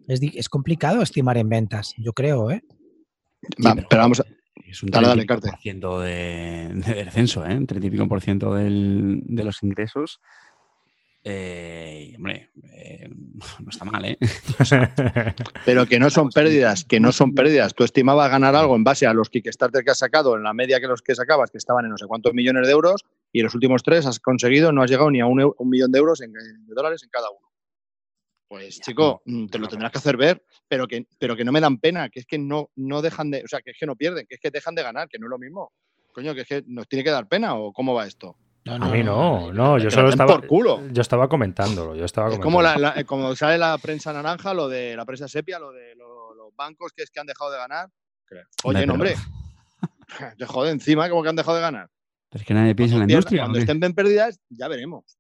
es, 0.09 0.49
complicado 0.49 1.03
estimar 1.03 1.37
en 1.39 1.49
ventas, 1.49 1.95
yo 1.99 2.13
creo, 2.13 2.51
¿eh? 2.51 2.63
Va, 3.65 3.75
pero- 3.75 3.87
pero 3.89 4.03
vamos 4.03 4.21
a, 4.21 4.25
Es 4.67 4.83
un 4.83 4.89
Dale, 4.91 5.09
dale, 5.09 5.25
30 5.27 5.51
por 5.51 5.61
ciento 5.61 6.01
de, 6.01 6.71
de 6.75 6.95
descenso, 7.05 7.45
¿eh? 7.47 7.55
Un 7.57 7.67
30 7.67 7.87
y 7.87 7.91
pico 7.91 8.09
por 8.09 8.21
ciento 8.23 8.55
del- 8.55 9.21
de 9.25 9.45
los 9.45 9.63
ingresos. 9.63 10.21
Eh, 11.25 12.15
hombre, 12.17 12.51
eh, 12.73 13.09
no 13.61 13.71
está 13.71 13.85
mal, 13.85 14.05
¿eh? 14.05 14.19
pero 15.65 15.87
que 15.87 16.01
no 16.01 16.11
son 16.11 16.31
pérdidas, 16.31 16.85
que 16.85 17.01
no 17.01 17.13
son 17.13 17.35
pérdidas. 17.35 17.75
Tú 17.75 17.85
estimabas 17.85 18.31
ganar 18.31 18.57
algo 18.57 18.75
en 18.75 18.85
base 18.85 19.07
a 19.07 19.15
los 19.15 19.31
Kickstarter 19.31 19.85
que 19.85 19.93
has 19.93 19.99
sacado, 19.99 20.37
en 20.37 20.43
la 20.43 20.53
media 20.53 20.81
que 20.81 20.89
los 20.89 21.03
que 21.03 21.15
sacabas, 21.15 21.51
que 21.51 21.59
estaban 21.59 21.85
en 21.85 21.93
no 21.93 21.99
sé 21.99 22.07
cuántos 22.07 22.35
millones 22.35 22.67
de 22.67 22.73
euros, 22.73 23.05
y 23.33 23.41
en 23.41 23.45
los 23.45 23.55
últimos 23.55 23.83
tres 23.83 24.07
has 24.07 24.19
conseguido, 24.19 24.73
no 24.73 24.83
has 24.83 24.91
llegado 24.91 25.11
ni 25.11 25.21
a 25.21 25.27
un 25.27 25.55
millón 25.71 25.93
de 25.93 25.99
euros 25.99 26.21
en, 26.21 26.33
de 26.33 26.75
dólares 26.75 27.03
en 27.05 27.11
cada 27.11 27.31
uno. 27.31 27.53
Pues, 28.53 28.81
chico, 28.81 29.23
mm, 29.25 29.47
te 29.47 29.59
lo 29.59 29.67
tendrás 29.67 29.93
que 29.93 29.99
hacer 29.99 30.19
ver, 30.19 30.45
pero 30.69 30.87
que, 30.87 31.07
pero 31.19 31.35
que 31.35 31.43
no 31.43 31.53
me 31.53 31.61
dan 31.61 31.79
pena, 31.79 32.11
que 32.11 32.21
es 32.21 32.27
que 32.27 32.37
no, 32.37 32.69
no 32.77 33.01
dejan 33.01 33.31
de, 33.31 33.43
o 33.43 33.49
sea, 33.49 33.63
que 33.63 33.71
es 33.71 33.79
que 33.79 33.87
no 33.87 33.97
pierden, 33.97 34.27
que 34.27 34.35
es 34.35 34.41
que 34.43 34.51
dejan 34.51 34.75
de 34.75 34.83
ganar, 34.83 35.09
que 35.09 35.19
no 35.19 35.27
es 35.27 35.31
lo 35.31 35.39
mismo. 35.39 35.73
Coño, 36.13 36.35
que 36.35 36.43
es 36.43 36.47
que 36.47 36.63
nos 36.67 36.87
tiene 36.87 37.03
que 37.03 37.11
dar 37.11 37.27
pena, 37.29 37.55
o 37.55 37.73
cómo 37.73 37.95
va 37.95 38.07
esto. 38.07 38.37
No, 38.65 38.75
A 38.75 38.89
mí 38.91 39.03
no, 39.03 39.53
no, 39.53 39.77
yo 39.79 39.91
solo 39.91 40.09
estaba. 40.11 40.37
por 40.37 40.47
culo. 40.47 40.81
Yo 40.93 41.03
estaba 41.03 41.29
comentándolo, 41.29 41.97
yo 41.97 42.05
estaba 42.05 42.29
Es 42.29 42.39
comentando. 42.39 42.45
como, 42.47 42.63
la, 42.63 42.79
la- 42.95 43.01
eh, 43.01 43.05
como 43.05 43.35
sale 43.35 43.59
la 43.59 43.77
prensa 43.79 44.13
naranja, 44.13 44.55
lo 44.55 44.69
de 44.69 44.97
la 44.97 45.05
prensa 45.05 45.27
sepia, 45.27 45.59
lo 45.59 45.73
de 45.73 45.97
lo- 45.97 46.33
los 46.35 46.55
bancos 46.55 46.93
que 46.95 47.03
es 47.03 47.11
que 47.11 47.19
han 47.19 47.27
dejado 47.27 47.51
de 47.51 47.59
ganar. 47.59 47.89
Oye, 48.31 48.41
Hombre, 48.65 48.87
no, 48.87 48.93
hombre. 48.95 49.15
pero- 49.17 49.33
Te 50.39 50.47
jode 50.47 50.71
encima 50.71 51.09
como 51.11 51.23
que 51.25 51.29
han 51.31 51.37
dejado 51.37 51.57
de 51.57 51.63
ganar. 51.63 51.89
Pero 52.31 52.41
es 52.43 52.47
que 52.47 52.55
nadie 52.55 52.75
piensa 52.75 52.95
en 52.95 53.01
la 53.01 53.05
industria. 53.13 53.43
cuando 53.43 53.59
estén 53.59 53.83
en 53.83 53.95
pérdidas, 53.95 54.39
ya 54.49 54.69
veremos. 54.69 55.19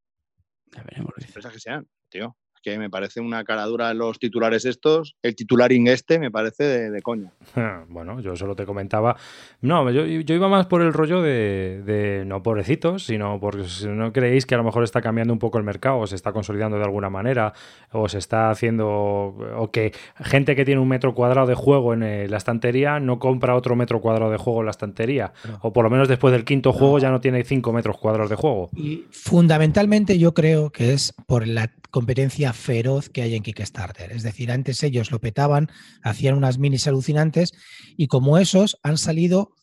Ya 0.70 0.83
veremos. 0.85 1.12
Las 1.16 1.26
empresas 1.26 1.52
que 1.52 1.59
sean, 1.61 1.88
tío. 2.11 2.37
Que 2.62 2.79
me 2.79 2.90
parece 2.90 3.20
una 3.20 3.44
cara 3.44 3.64
dura 3.66 3.92
los 3.94 4.18
titulares 4.18 4.64
estos. 4.64 5.16
El 5.22 5.35
titularing 5.35 5.88
este 5.88 6.18
me 6.18 6.31
parece 6.31 6.64
de, 6.64 6.90
de 6.90 7.03
coña. 7.03 7.33
Bueno, 7.88 8.20
yo 8.20 8.37
solo 8.37 8.57
te 8.57 8.64
comentaba. 8.64 9.16
No, 9.61 9.90
yo, 9.90 10.07
yo 10.07 10.35
iba 10.35 10.48
más 10.48 10.66
por 10.66 10.83
el 10.83 10.92
rollo 10.92 11.20
de, 11.20 11.83
de 11.85 12.25
no 12.25 12.42
pobrecitos, 12.42 13.05
sino 13.05 13.38
porque 13.40 13.64
si 13.64 13.87
no 13.88 14.12
creéis 14.12 14.46
que 14.46 14.55
a 14.55 14.59
lo 14.59 14.64
mejor 14.64 14.85
está 14.85 15.03
cambiando 15.03 15.33
un 15.33 15.38
poco 15.38 15.59
el 15.59 15.64
mercado, 15.64 15.98
o 15.98 16.07
se 16.07 16.16
está 16.16 16.33
consolidando 16.33 16.79
de 16.79 16.85
alguna 16.85 17.11
manera, 17.11 17.53
o 17.92 18.09
se 18.09 18.18
está 18.18 18.51
haciendo. 18.51 18.87
o 18.87 19.70
que 19.70 19.92
gente 20.16 20.57
que 20.57 20.64
tiene 20.64 20.81
un 20.81 20.88
metro 20.88 21.14
cuadrado 21.14 21.46
de 21.46 21.55
juego 21.55 21.92
en 21.92 22.03
eh, 22.03 22.29
la 22.29 22.37
estantería 22.37 23.01
no 23.01 23.18
compra 23.18 23.55
otro 23.57 23.77
metro 23.77 24.01
cuadrado 24.01 24.31
de 24.31 24.38
juego 24.38 24.61
en 24.61 24.66
la 24.66 24.70
estantería. 24.70 25.33
O 25.61 25.72
por 25.72 25.85
lo 25.85 25.90
menos 25.90 26.09
después 26.09 26.33
del 26.33 26.44
quinto 26.44 26.72
juego 26.72 26.98
ya 26.98 27.11
no 27.11 27.20
tiene 27.20 27.44
cinco 27.44 27.72
metros 27.72 27.98
cuadrados 27.98 28.31
de 28.31 28.37
juego. 28.37 28.70
Y 28.75 29.05
fundamentalmente 29.11 30.18
yo 30.18 30.35
creo 30.35 30.70
que 30.70 30.92
es 30.92 31.14
por 31.27 31.46
la 31.46 31.70
competencia 31.90 32.51
feroz 32.52 33.08
que 33.08 33.22
hay 33.22 33.34
en 33.34 33.42
Kickstarter. 33.42 34.12
Es 34.12 34.22
decir, 34.22 34.50
antes 34.50 34.82
ellos 34.82 35.10
lo 35.10 35.20
petaban, 35.20 35.68
hacían 36.02 36.36
unas 36.36 36.58
minis 36.58 36.86
alucinantes 36.86 37.52
y 37.96 38.06
como 38.06 38.38
esos 38.38 38.78
han 38.82 38.98
salido 38.98 39.54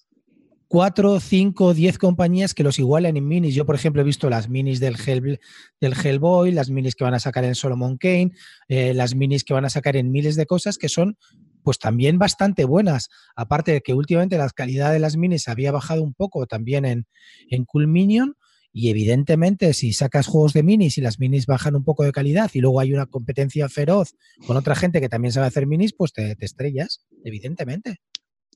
cuatro, 0.70 1.20
cinco, 1.20 1.74
diez 1.74 1.98
compañías 1.98 2.54
que 2.54 2.64
los 2.64 2.80
igualan 2.80 3.18
en 3.18 3.28
minis. 3.28 3.56
Yo, 3.56 3.66
por 3.66 3.76
ejemplo, 3.76 4.02
he 4.02 4.06
visto 4.06 4.30
las 4.30 4.50
minis 4.50 4.80
del, 4.80 4.96
Hell, 5.04 5.40
del 5.82 5.94
Hellboy, 5.94 6.52
las 6.52 6.70
minis 6.70 6.96
que 6.96 7.04
van 7.04 7.16
a 7.16 7.20
sacar 7.20 7.44
en 7.44 7.56
Solomon 7.56 7.98
Kane, 7.98 8.32
eh, 8.68 8.94
las 8.94 9.16
minis 9.16 9.44
que 9.44 9.54
van 9.54 9.66
a 9.66 9.70
sacar 9.70 9.98
en 9.98 10.12
miles 10.12 10.36
de 10.36 10.46
cosas 10.46 10.78
que 10.78 10.88
son 10.88 11.18
pues 11.64 11.80
también 11.80 12.20
bastante 12.20 12.66
buenas. 12.66 13.10
Aparte 13.36 13.72
de 13.74 13.82
que 13.82 13.94
últimamente 13.94 14.38
la 14.38 14.50
calidad 14.50 14.94
de 14.94 15.00
las 15.00 15.18
minis 15.18 15.48
había 15.48 15.72
bajado 15.72 16.04
un 16.04 16.14
poco 16.14 16.46
también 16.46 16.86
en, 16.86 17.08
en 17.50 17.66
Cool 17.66 17.88
Minion. 17.88 18.36
Y 18.72 18.90
evidentemente, 18.90 19.74
si 19.74 19.94
sacas 19.94 20.28
juegos 20.28 20.54
de 20.54 20.64
minis 20.64 20.98
y 20.98 21.02
las 21.02 21.20
minis 21.20 21.48
bajan 21.48 21.76
un 21.76 21.84
poco 21.84 22.04
de 22.04 22.12
calidad 22.12 22.52
y 22.54 22.60
luego 22.60 22.80
hay 22.80 22.94
una 22.94 23.08
competencia 23.08 23.68
feroz 23.68 24.16
con 24.46 24.58
otra 24.58 24.76
gente 24.76 25.02
que 25.02 25.10
también 25.10 25.32
sabe 25.32 25.48
hacer 25.48 25.66
minis, 25.66 25.94
pues 25.94 26.14
te, 26.14 26.36
te 26.36 26.46
estrellas, 26.46 27.06
evidentemente. 27.24 28.00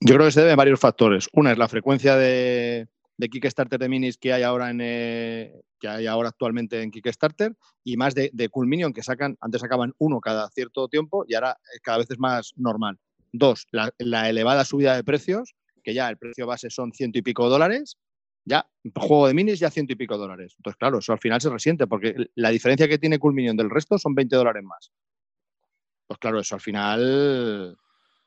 Yo 0.00 0.14
creo 0.14 0.26
que 0.26 0.32
se 0.32 0.40
debe 0.40 0.52
a 0.52 0.56
varios 0.56 0.80
factores. 0.80 1.28
Una 1.32 1.52
es 1.52 1.58
la 1.58 1.68
frecuencia 1.68 2.16
de, 2.16 2.88
Kickstarter 3.18 3.78
de 3.78 3.88
minis 3.88 4.18
que 4.18 4.32
hay 4.32 4.42
ahora 4.42 4.70
en 4.70 4.80
eh, 4.82 5.62
que 5.80 5.88
hay 5.88 6.06
ahora 6.06 6.28
actualmente 6.28 6.82
en 6.82 6.90
Kickstarter 6.90 7.54
y 7.82 7.96
más 7.96 8.14
de, 8.14 8.30
de 8.32 8.48
Cool 8.48 8.66
Minion 8.66 8.92
que 8.92 9.02
sacan, 9.02 9.36
antes 9.40 9.60
sacaban 9.60 9.94
uno 9.98 10.20
cada 10.20 10.50
cierto 10.50 10.88
tiempo 10.88 11.24
y 11.28 11.34
ahora 11.34 11.56
cada 11.82 11.98
vez 11.98 12.10
es 12.10 12.18
más 12.18 12.52
normal. 12.56 12.98
Dos, 13.32 13.66
la 13.70 14.28
elevada 14.28 14.64
subida 14.64 14.94
de 14.94 15.02
precios, 15.02 15.54
que 15.82 15.94
ya 15.94 16.08
el 16.08 16.18
precio 16.18 16.46
base 16.46 16.70
son 16.70 16.92
ciento 16.92 17.18
y 17.18 17.22
pico 17.22 17.48
dólares, 17.48 17.96
ya 18.44 18.68
juego 18.94 19.26
de 19.26 19.34
minis 19.34 19.58
ya 19.58 19.70
ciento 19.70 19.92
y 19.92 19.96
pico 19.96 20.18
dólares. 20.18 20.54
Entonces, 20.58 20.78
claro, 20.78 20.98
eso 20.98 21.12
al 21.12 21.18
final 21.18 21.40
se 21.40 21.50
resiente 21.50 21.86
porque 21.86 22.28
la 22.34 22.50
diferencia 22.50 22.88
que 22.88 22.98
tiene 22.98 23.18
Cool 23.18 23.34
Minion 23.34 23.56
del 23.56 23.70
resto 23.70 23.98
son 23.98 24.14
20 24.14 24.36
dólares 24.36 24.62
más. 24.62 24.92
Pues 26.06 26.18
claro, 26.18 26.40
eso 26.40 26.54
al 26.54 26.60
final 26.60 27.76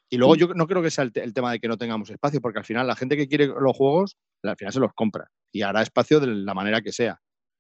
y 0.10 0.18
luego 0.18 0.36
yo 0.36 0.48
no 0.54 0.68
creo 0.68 0.82
que 0.82 0.90
sea 0.90 1.04
el, 1.04 1.12
te 1.12 1.22
el, 1.22 1.34
tema 1.34 1.52
de 1.52 1.60
que 1.60 1.68
no 1.68 1.78
tengamos 1.78 2.10
espacio, 2.10 2.40
porque 2.40 2.60
al 2.60 2.66
final 2.66 2.88
la 2.88 2.96
gente 2.96 3.18
que 3.18 3.28
quiere 3.28 3.48
los 3.48 3.76
juegos, 3.76 4.18
al 4.44 4.56
final 4.56 4.74
se 4.74 4.80
los 4.80 4.94
compra 4.94 5.30
y 5.52 5.62
hará 5.64 5.82
espacio 5.82 6.20
de 6.20 6.28
la 6.28 6.54
manera 6.54 6.82
que 6.82 6.94
sea. 6.94 7.20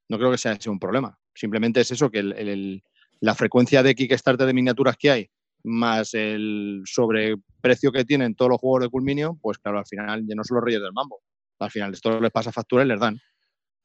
No 0.09 0.17
creo 0.17 0.31
que 0.31 0.37
sea 0.37 0.53
ese 0.53 0.69
un 0.69 0.79
problema. 0.79 1.19
Simplemente 1.35 1.81
es 1.81 1.91
eso, 1.91 2.09
que 2.09 2.19
el, 2.19 2.31
el, 2.33 2.83
la 3.19 3.35
frecuencia 3.35 3.83
de 3.83 3.95
Kickstarter 3.95 4.47
de 4.47 4.53
miniaturas 4.53 4.95
que 4.97 5.11
hay, 5.11 5.29
más 5.63 6.13
el 6.13 6.83
sobreprecio 6.85 7.91
que 7.91 8.05
tienen 8.05 8.33
todos 8.33 8.51
los 8.51 8.61
juegos 8.61 8.83
de 8.83 8.89
Culminio, 8.89 9.37
pues 9.41 9.57
claro, 9.57 9.79
al 9.79 9.85
final 9.85 10.25
ya 10.25 10.35
no 10.35 10.43
son 10.45 10.55
los 10.55 10.63
reyes 10.63 10.81
del 10.81 10.93
mambo. 10.93 11.21
Al 11.59 11.71
final 11.71 11.93
esto 11.93 12.19
les 12.19 12.31
pasa 12.31 12.51
factura 12.51 12.83
y 12.83 12.87
les 12.87 12.99
dan. 12.99 13.19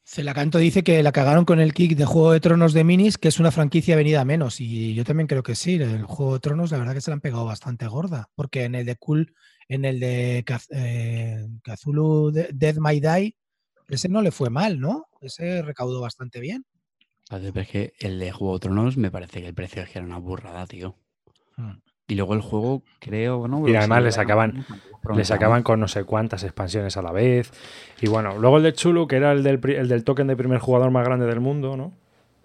Celacanto 0.05 0.59
dice 0.59 0.83
que 0.83 1.03
la 1.03 1.13
cagaron 1.13 1.45
con 1.45 1.61
el 1.61 1.73
kick 1.73 1.97
de 1.97 2.05
Juego 2.05 2.33
de 2.33 2.41
Tronos 2.41 2.73
de 2.73 2.83
Minis, 2.83 3.19
que 3.19 3.29
es 3.29 3.39
una 3.39 3.53
franquicia 3.53 3.95
venida 3.95 4.21
a 4.21 4.25
menos. 4.25 4.61
Y 4.61 4.95
yo 4.95 5.05
también 5.05 5.29
creo 5.29 5.43
que 5.43 5.55
sí. 5.55 5.75
El 5.75 6.05
Juego 6.05 6.35
de 6.35 6.41
Tronos, 6.41 6.73
la 6.73 6.79
verdad 6.79 6.95
que 6.95 7.01
se 7.01 7.11
la 7.11 7.15
han 7.15 7.21
pegado 7.21 7.45
bastante 7.45 7.87
gorda. 7.87 8.29
Porque 8.35 8.65
en 8.65 8.75
el 8.75 8.85
de 8.85 8.97
Cool, 8.97 9.35
en 9.69 9.85
el 9.85 10.01
de 10.01 10.43
Kaz, 10.45 10.67
eh, 10.71 11.47
Cthulhu 11.63 12.33
Dead 12.33 12.77
My 12.79 13.01
Die, 13.01 13.37
ese 13.89 14.09
no 14.09 14.23
le 14.23 14.33
fue 14.33 14.51
mal, 14.51 14.81
¿no? 14.81 15.07
Ese 15.21 15.63
recaudó 15.63 16.01
bastante 16.01 16.41
bien. 16.41 16.65
Pero 17.29 17.61
es 17.61 17.69
que 17.69 17.95
el 18.01 18.19
de 18.19 18.33
Juego 18.33 18.55
de 18.55 18.61
Tronos 18.61 18.97
me 18.97 19.11
parece 19.11 19.41
que 19.41 19.49
el 19.49 19.55
precio 19.55 19.83
es 19.83 19.89
que 19.89 19.99
era 19.99 20.07
una 20.07 20.19
burrada, 20.19 20.67
tío. 20.67 20.97
Hmm. 21.57 21.79
Y 22.13 22.15
luego 22.15 22.35
el 22.35 22.43
juego, 22.43 22.83
creo, 22.99 23.49
¿no? 23.49 23.67
Y 23.67 23.75
además 23.75 24.03
le 24.03 24.13
sacaban, 24.13 24.67
le 25.15 25.25
sacaban 25.25 25.63
con 25.63 25.81
no 25.81 25.89
sé 25.89 26.05
cuántas 26.05 26.45
expansiones 26.45 26.99
a 26.99 27.03
la 27.03 27.11
vez. 27.11 27.51
Y 28.03 28.09
bueno, 28.09 28.37
luego 28.39 28.59
el 28.59 28.65
de 28.65 28.75
Chulu, 28.75 29.07
que 29.07 29.17
era 29.17 29.33
el 29.33 29.43
del, 29.43 29.61
el 29.65 29.89
del 29.89 30.05
token 30.05 30.27
de 30.27 30.37
primer 30.37 30.59
jugador 30.59 30.91
más 30.91 31.07
grande 31.07 31.25
del 31.25 31.41
mundo, 31.41 31.75
¿no? 31.75 31.95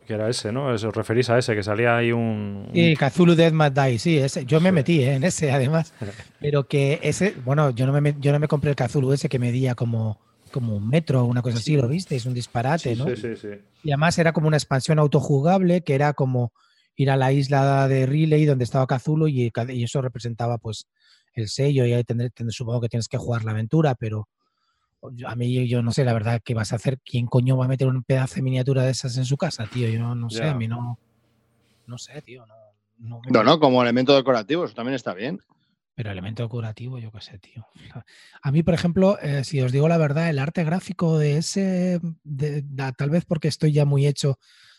que 0.05 0.13
era 0.13 0.29
ese, 0.29 0.53
¿no? 0.53 0.73
Eso, 0.73 0.87
os 0.87 0.95
referís 0.95 1.29
a 1.29 1.37
ese, 1.37 1.53
que 1.53 1.63
salía 1.63 1.97
ahí 1.97 2.13
un... 2.13 2.69
Sí, 2.73 2.95
Cthulhu 2.95 3.35
Death 3.35 3.51
Must 3.51 3.77
Die, 3.77 3.99
sí, 3.99 4.17
ese. 4.17 4.45
yo 4.45 4.61
me 4.61 4.71
metí 4.71 5.03
¿eh? 5.03 5.15
en 5.15 5.25
ese 5.25 5.51
además, 5.51 5.91
pero 6.39 6.65
que 6.65 7.01
ese, 7.03 7.35
bueno, 7.43 7.71
yo 7.71 7.85
no 7.85 7.99
me, 7.99 8.15
yo 8.17 8.31
no 8.31 8.39
me 8.39 8.47
compré 8.47 8.69
el 8.69 8.77
Cthulhu 8.77 9.11
ese 9.11 9.27
que 9.27 9.37
medía 9.37 9.75
como, 9.75 10.17
como 10.53 10.77
un 10.77 10.87
metro 10.87 11.23
o 11.23 11.25
una 11.25 11.41
cosa 11.41 11.57
así, 11.57 11.75
¿lo 11.75 11.89
viste? 11.89 12.15
Es 12.15 12.25
un 12.25 12.33
disparate, 12.33 12.95
¿no? 12.95 13.03
Sí, 13.07 13.17
sí, 13.17 13.35
sí. 13.35 13.49
Y 13.83 13.91
además 13.91 14.17
era 14.17 14.31
como 14.31 14.47
una 14.47 14.55
expansión 14.55 14.97
autojugable, 14.97 15.81
que 15.81 15.93
era 15.93 16.13
como 16.13 16.53
ir 16.97 17.09
a 17.11 17.15
la 17.15 17.31
isla 17.31 17.87
de 17.87 18.05
Riley 18.05 18.45
donde 18.45 18.65
estaba 18.65 18.85
Cthulhu 18.87 19.27
y, 19.27 19.51
y 19.69 19.83
eso 19.83 20.01
representaba 20.01 20.57
pues 20.57 20.87
el 21.33 21.47
sello 21.47 21.85
y 21.85 21.93
ahí 21.93 22.03
tendré, 22.03 22.29
tendré, 22.31 22.51
supongo 22.51 22.81
que 22.81 22.89
tienes 22.89 23.07
que 23.07 23.17
jugar 23.17 23.45
la 23.45 23.51
aventura, 23.51 23.95
pero 23.95 24.27
a 25.25 25.35
mí 25.35 25.67
yo 25.67 25.81
no 25.83 25.91
sé 25.91 26.03
la 26.03 26.11
verdad 26.13 26.41
qué 26.43 26.55
vas 26.55 26.73
a 26.73 26.77
hacer. 26.77 26.99
¿Quién 27.05 27.27
coño 27.27 27.55
va 27.55 27.65
a 27.65 27.67
meter 27.69 27.87
un 27.87 28.03
pedazo 28.03 28.35
de 28.35 28.41
miniatura 28.41 28.83
de 28.83 28.91
esas 28.91 29.15
en 29.17 29.25
su 29.25 29.37
casa, 29.37 29.67
tío? 29.67 29.87
Yo 29.87 30.15
no 30.15 30.29
sé, 30.29 30.43
a 30.49 30.55
mí 30.55 30.67
no. 30.67 30.99
No 31.85 31.97
sé, 31.97 32.21
tío. 32.23 32.45
No, 32.47 32.55
no 32.97 33.21
No, 33.29 33.43
no, 33.43 33.59
como 33.59 33.81
elemento 33.83 34.15
decorativo, 34.15 34.65
eso 34.65 34.73
también 34.73 34.95
está 34.95 35.13
bien. 35.13 35.39
Pero 35.93 36.11
elemento 36.11 36.47
curativo, 36.49 36.99
yo 36.99 37.11
qué 37.11 37.21
sé, 37.21 37.39
tío. 37.39 37.65
A 38.41 38.51
mí, 38.51 38.61
por 38.63 38.73
ejemplo, 38.73 39.17
eh, 39.19 39.43
si 39.43 39.61
os 39.61 39.71
digo 39.71 39.87
la 39.87 39.97
verdad, 39.97 40.29
el 40.29 40.39
arte 40.39 40.63
gráfico 40.63 41.17
de 41.17 41.37
ese, 41.37 41.99
de- 42.23 42.63
tal 42.97 43.09
vez 43.09 43.25
porque 43.25 43.47
estoy 43.47 43.71
ya 43.71 43.85
muy 43.85 44.05
hecho 44.05 44.37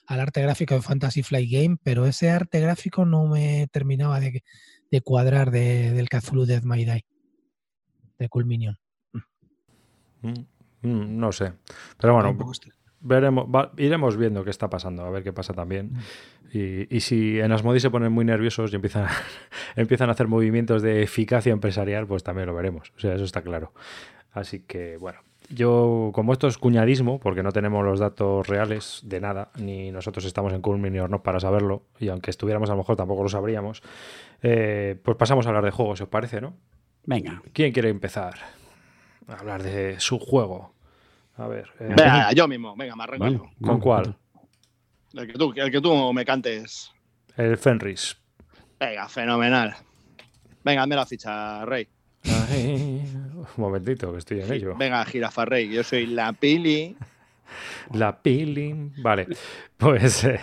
al 0.08 0.20
arte 0.20 0.42
gráfico 0.42 0.74
de 0.74 0.82
Fantasy 0.82 1.22
Flight 1.22 1.50
Game, 1.50 1.76
pero 1.82 2.04
ese 2.06 2.30
arte 2.30 2.60
gráfico 2.60 3.04
no 3.04 3.26
me 3.28 3.68
terminaba 3.70 4.18
de, 4.20 4.42
de 4.90 5.00
cuadrar 5.02 5.50
de- 5.50 5.92
del 5.92 6.08
Cthulhu 6.08 6.46
Death 6.46 6.64
May 6.64 6.84
Die, 6.84 7.04
de 8.18 8.28
Cool 8.28 8.46
Minion. 8.46 8.76
Mm, 10.22 10.32
mm, 10.82 11.18
No 11.18 11.30
sé. 11.32 11.52
Pero 12.00 12.14
bueno, 12.14 12.28
veremos, 13.00 13.46
va- 13.46 13.72
iremos 13.76 14.16
viendo 14.16 14.44
qué 14.44 14.50
está 14.50 14.68
pasando, 14.68 15.04
a 15.04 15.10
ver 15.10 15.22
qué 15.22 15.32
pasa 15.32 15.52
también. 15.52 15.92
Y, 16.52 16.94
y 16.96 17.00
si 17.00 17.38
en 17.38 17.52
Asmodi 17.52 17.78
se 17.78 17.90
ponen 17.90 18.10
muy 18.10 18.24
nerviosos 18.24 18.72
y 18.72 18.76
empiezan 18.76 19.04
a, 19.04 19.10
empiezan 19.76 20.08
a 20.08 20.12
hacer 20.12 20.26
movimientos 20.26 20.82
de 20.82 21.02
eficacia 21.02 21.52
empresarial, 21.52 22.06
pues 22.06 22.22
también 22.24 22.46
lo 22.46 22.54
veremos. 22.54 22.92
O 22.96 22.98
sea, 22.98 23.14
eso 23.14 23.24
está 23.24 23.42
claro. 23.42 23.72
Así 24.32 24.60
que, 24.60 24.96
bueno, 24.96 25.20
yo, 25.48 26.10
como 26.14 26.32
esto 26.32 26.46
es 26.46 26.58
cuñadismo, 26.58 27.18
porque 27.20 27.42
no 27.42 27.52
tenemos 27.52 27.84
los 27.84 27.98
datos 28.00 28.46
reales 28.46 29.00
de 29.04 29.20
nada, 29.20 29.50
ni 29.56 29.90
nosotros 29.90 30.24
estamos 30.24 30.52
en 30.52 30.60
Cool 30.60 30.78
Mini 30.78 30.98
Hornos 30.98 31.22
para 31.22 31.40
saberlo, 31.40 31.84
y 31.98 32.08
aunque 32.08 32.30
estuviéramos 32.30 32.68
a 32.70 32.72
lo 32.72 32.78
mejor 32.78 32.96
tampoco 32.96 33.22
lo 33.22 33.28
sabríamos, 33.28 33.82
eh, 34.42 34.98
pues 35.02 35.16
pasamos 35.16 35.46
a 35.46 35.50
hablar 35.50 35.64
de 35.64 35.70
juegos, 35.70 35.98
si 35.98 36.04
os 36.04 36.08
parece, 36.10 36.40
¿no? 36.40 36.54
Venga. 37.04 37.42
¿Quién 37.52 37.72
quiere 37.72 37.88
empezar 37.88 38.34
a 39.26 39.34
hablar 39.34 39.62
de 39.62 39.98
su 40.00 40.18
juego? 40.18 40.74
A 41.36 41.46
ver. 41.46 41.68
eh, 41.80 41.94
Venga, 41.96 42.32
yo 42.32 42.48
mismo, 42.48 42.74
venga, 42.76 42.96
me 42.96 43.04
arranco 43.04 43.24
Bueno. 43.24 43.50
¿Con 43.62 43.80
cuál? 43.80 44.16
El 45.14 45.26
que, 45.26 45.32
tú, 45.34 45.52
el 45.56 45.70
que 45.70 45.80
tú 45.80 46.12
me 46.12 46.24
cantes. 46.24 46.92
El 47.36 47.56
Fenris. 47.56 48.18
Venga, 48.78 49.08
fenomenal. 49.08 49.74
Venga, 50.62 50.82
hazme 50.82 50.96
la 50.96 51.06
ficha, 51.06 51.64
Rey. 51.64 51.88
Ay, 52.50 53.02
un 53.40 53.46
momentito, 53.56 54.12
que 54.12 54.18
estoy 54.18 54.40
en 54.40 54.52
ello. 54.52 54.74
Venga, 54.76 55.04
Jirafa 55.04 55.44
Rey, 55.44 55.68
yo 55.68 55.82
soy 55.82 56.06
la 56.06 56.32
Pili. 56.32 56.96
La 57.94 58.18
peeling. 58.18 58.92
Vale, 59.02 59.26
pues 59.78 60.22
eh, 60.24 60.38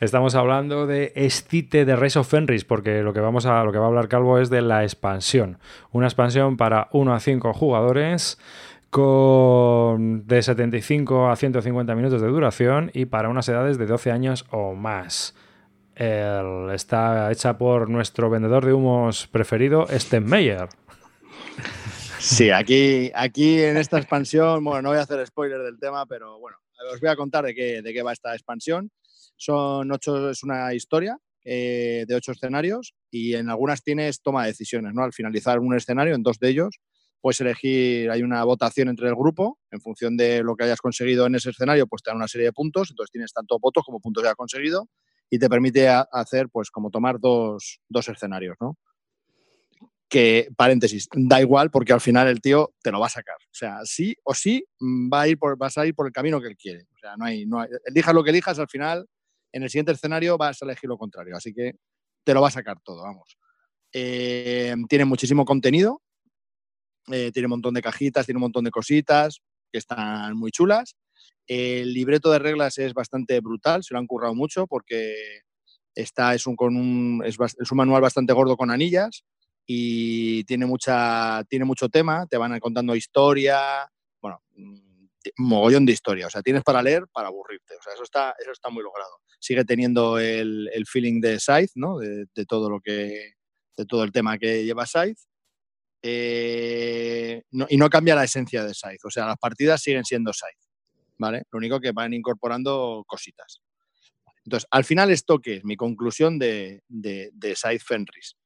estamos 0.00 0.34
hablando 0.34 0.86
de 0.88 1.12
Escite 1.14 1.84
de 1.84 1.94
Rise 1.94 2.18
of 2.18 2.28
Fenris, 2.28 2.64
porque 2.64 3.02
lo 3.02 3.12
que 3.12 3.20
vamos 3.20 3.46
a 3.46 3.62
lo 3.62 3.70
que 3.72 3.78
va 3.78 3.84
a 3.84 3.88
hablar 3.88 4.08
Calvo 4.08 4.38
es 4.38 4.50
de 4.50 4.60
la 4.62 4.82
expansión. 4.82 5.58
Una 5.92 6.06
expansión 6.08 6.56
para 6.56 6.88
1 6.92 7.14
a 7.14 7.20
5 7.20 7.52
jugadores 7.52 8.38
con 8.90 10.26
de 10.26 10.42
75 10.42 11.30
a 11.30 11.36
150 11.36 11.94
minutos 11.94 12.20
de 12.20 12.28
duración 12.28 12.90
y 12.92 13.06
para 13.06 13.28
unas 13.28 13.48
edades 13.48 13.78
de 13.78 13.86
12 13.86 14.10
años 14.10 14.44
o 14.50 14.74
más. 14.74 15.34
El- 15.94 16.70
está 16.74 17.30
hecha 17.30 17.56
por 17.58 17.88
nuestro 17.88 18.30
vendedor 18.30 18.64
de 18.66 18.72
humos 18.72 19.26
preferido, 19.28 19.86
Stenmeyer. 19.90 20.68
Sí, 22.22 22.50
aquí, 22.50 23.10
aquí 23.16 23.60
en 23.60 23.76
esta 23.76 23.98
expansión, 23.98 24.62
bueno, 24.62 24.80
no 24.80 24.88
voy 24.90 24.98
a 24.98 25.02
hacer 25.02 25.26
spoiler 25.26 25.60
del 25.60 25.80
tema, 25.80 26.06
pero 26.06 26.38
bueno, 26.38 26.56
os 26.92 27.00
voy 27.00 27.10
a 27.10 27.16
contar 27.16 27.44
de 27.44 27.52
qué, 27.52 27.82
de 27.82 27.92
qué 27.92 28.00
va 28.04 28.12
esta 28.12 28.32
expansión. 28.32 28.92
Son 29.36 29.90
ocho, 29.90 30.30
es 30.30 30.44
una 30.44 30.72
historia 30.72 31.18
eh, 31.44 32.04
de 32.06 32.14
ocho 32.14 32.30
escenarios 32.30 32.94
y 33.10 33.34
en 33.34 33.50
algunas 33.50 33.82
tienes 33.82 34.22
toma 34.22 34.42
de 34.42 34.50
decisiones, 34.50 34.94
¿no? 34.94 35.02
Al 35.02 35.12
finalizar 35.12 35.58
un 35.58 35.74
escenario, 35.74 36.14
en 36.14 36.22
dos 36.22 36.38
de 36.38 36.50
ellos, 36.50 36.78
puedes 37.20 37.40
elegir, 37.40 38.08
hay 38.08 38.22
una 38.22 38.44
votación 38.44 38.88
entre 38.88 39.08
el 39.08 39.16
grupo, 39.16 39.58
en 39.72 39.80
función 39.80 40.16
de 40.16 40.44
lo 40.44 40.54
que 40.54 40.62
hayas 40.62 40.80
conseguido 40.80 41.26
en 41.26 41.34
ese 41.34 41.50
escenario, 41.50 41.88
pues 41.88 42.04
te 42.04 42.10
dan 42.10 42.18
una 42.18 42.28
serie 42.28 42.46
de 42.46 42.52
puntos, 42.52 42.90
entonces 42.90 43.10
tienes 43.10 43.32
tanto 43.32 43.58
votos 43.58 43.82
como 43.84 43.98
puntos 43.98 44.22
que 44.22 44.28
has 44.28 44.36
conseguido 44.36 44.88
y 45.28 45.40
te 45.40 45.48
permite 45.48 45.88
hacer, 45.88 46.48
pues, 46.52 46.70
como 46.70 46.90
tomar 46.90 47.18
dos, 47.18 47.80
dos 47.88 48.08
escenarios, 48.08 48.56
¿no? 48.60 48.76
Que, 50.12 50.48
paréntesis, 50.58 51.08
da 51.14 51.40
igual 51.40 51.70
porque 51.70 51.94
al 51.94 52.00
final 52.02 52.28
el 52.28 52.42
tío 52.42 52.74
te 52.82 52.92
lo 52.92 53.00
va 53.00 53.06
a 53.06 53.08
sacar. 53.08 53.36
O 53.36 53.54
sea, 53.54 53.78
sí 53.84 54.14
o 54.24 54.34
sí 54.34 54.62
mm, 54.78 55.10
va 55.10 55.22
a 55.22 55.28
ir 55.28 55.38
por, 55.38 55.56
vas 55.56 55.78
a 55.78 55.86
ir 55.86 55.94
por 55.94 56.06
el 56.06 56.12
camino 56.12 56.38
que 56.38 56.48
él 56.48 56.56
quiere. 56.58 56.82
O 56.94 56.98
sea, 56.98 57.16
no 57.16 57.24
hay, 57.24 57.46
no 57.46 57.64
elijas 57.86 58.14
lo 58.14 58.22
que 58.22 58.28
elijas, 58.28 58.58
al 58.58 58.68
final, 58.68 59.08
en 59.52 59.62
el 59.62 59.70
siguiente 59.70 59.92
escenario 59.92 60.36
vas 60.36 60.60
a 60.60 60.66
elegir 60.66 60.90
lo 60.90 60.98
contrario. 60.98 61.34
Así 61.34 61.54
que 61.54 61.76
te 62.24 62.34
lo 62.34 62.42
va 62.42 62.48
a 62.48 62.50
sacar 62.50 62.76
todo, 62.84 63.04
vamos. 63.04 63.38
Eh, 63.90 64.74
tiene 64.86 65.06
muchísimo 65.06 65.46
contenido, 65.46 66.02
eh, 67.10 67.30
tiene 67.32 67.46
un 67.46 67.52
montón 67.52 67.72
de 67.72 67.80
cajitas, 67.80 68.26
tiene 68.26 68.36
un 68.36 68.42
montón 68.42 68.64
de 68.64 68.70
cositas 68.70 69.40
que 69.72 69.78
están 69.78 70.36
muy 70.36 70.50
chulas. 70.50 70.94
El 71.46 71.94
libreto 71.94 72.30
de 72.30 72.38
reglas 72.38 72.76
es 72.76 72.92
bastante 72.92 73.40
brutal, 73.40 73.82
se 73.82 73.94
lo 73.94 73.98
han 73.98 74.06
currado 74.06 74.34
mucho 74.34 74.66
porque 74.66 75.40
está, 75.94 76.34
es, 76.34 76.46
un, 76.46 76.54
con 76.54 76.76
un, 76.76 77.22
es, 77.24 77.38
es 77.58 77.72
un 77.72 77.78
manual 77.78 78.02
bastante 78.02 78.34
gordo 78.34 78.58
con 78.58 78.70
anillas 78.70 79.24
y 79.66 80.44
tiene, 80.44 80.66
mucha, 80.66 81.44
tiene 81.48 81.64
mucho 81.64 81.88
tema, 81.88 82.26
te 82.26 82.36
van 82.36 82.58
contando 82.60 82.94
historia, 82.96 83.88
bueno, 84.20 84.42
mm, 84.56 84.78
mogollón 85.38 85.86
de 85.86 85.92
historia, 85.92 86.26
o 86.26 86.30
sea, 86.30 86.42
tienes 86.42 86.62
para 86.64 86.82
leer, 86.82 87.04
para 87.12 87.28
aburrirte, 87.28 87.76
o 87.78 87.82
sea, 87.82 87.94
eso 87.94 88.02
está, 88.02 88.34
eso 88.40 88.50
está 88.52 88.70
muy 88.70 88.82
logrado. 88.82 89.18
Sigue 89.38 89.64
teniendo 89.64 90.18
el, 90.18 90.68
el 90.72 90.86
feeling 90.86 91.20
de 91.20 91.38
Scythe, 91.40 91.72
¿no? 91.76 91.98
De, 91.98 92.26
de 92.34 92.44
todo 92.46 92.68
lo 92.70 92.80
que, 92.80 93.34
de 93.76 93.86
todo 93.86 94.04
el 94.04 94.12
tema 94.12 94.38
que 94.38 94.64
lleva 94.64 94.86
Scythe. 94.86 95.20
Eh, 96.04 97.42
no- 97.52 97.66
y 97.68 97.76
no 97.76 97.88
cambia 97.88 98.14
la 98.16 98.24
esencia 98.24 98.64
de 98.64 98.74
Scythe, 98.74 99.06
o 99.06 99.10
sea, 99.10 99.26
las 99.26 99.38
partidas 99.38 99.80
siguen 99.80 100.04
siendo 100.04 100.32
Scythe, 100.32 100.66
¿vale? 101.18 101.44
Lo 101.52 101.58
único 101.58 101.78
que 101.80 101.92
van 101.92 102.12
incorporando 102.12 103.04
cositas. 103.06 103.60
Entonces, 104.44 104.66
al 104.72 104.84
final, 104.84 105.10
¿esto 105.12 105.38
qué 105.38 105.56
es? 105.56 105.64
Mi 105.64 105.76
conclusión 105.76 106.38
de, 106.40 106.82
de, 106.88 107.30
de 107.32 107.54
Scythe 107.54 107.78
Fenris. 107.84 108.36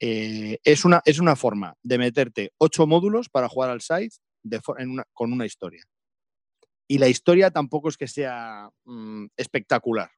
Eh, 0.00 0.58
es, 0.64 0.84
una, 0.84 1.00
es 1.04 1.18
una 1.20 1.36
forma 1.36 1.74
de 1.82 1.98
meterte 1.98 2.52
ocho 2.58 2.86
módulos 2.86 3.28
para 3.28 3.48
jugar 3.48 3.70
al 3.70 3.80
Scythe 3.80 4.16
de 4.42 4.60
en 4.78 4.90
una- 4.90 5.04
con 5.12 5.32
una 5.32 5.46
historia. 5.46 5.84
Y 6.86 6.98
la 6.98 7.08
historia 7.08 7.50
tampoco 7.50 7.88
es 7.88 7.96
que 7.96 8.06
sea 8.08 8.68
mm, 8.84 9.26
espectacular. 9.36 10.10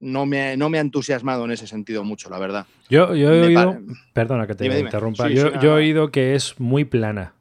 No 0.00 0.24
me, 0.26 0.56
no 0.56 0.70
me 0.70 0.78
ha 0.78 0.80
entusiasmado 0.80 1.44
en 1.44 1.50
ese 1.52 1.66
sentido 1.66 2.02
mucho, 2.04 2.30
la 2.30 2.38
verdad. 2.38 2.66
Yo, 2.88 3.14
yo 3.14 3.32
he 3.32 3.40
Me 3.40 3.46
oído, 3.48 3.72
pare- 3.72 3.84
perdona 4.14 4.46
que 4.46 4.54
te 4.54 4.64
Dime, 4.64 4.76
dime. 4.76 4.88
interrumpa, 4.88 5.28
Sí, 5.28 5.34
yo, 5.34 5.42
sí, 5.42 5.48
nada, 5.50 5.62
yo 5.62 5.70
he 5.72 5.74
oído 5.74 6.10
que 6.10 6.34
es 6.34 6.58
muy 6.58 6.84
plana. 6.86 7.34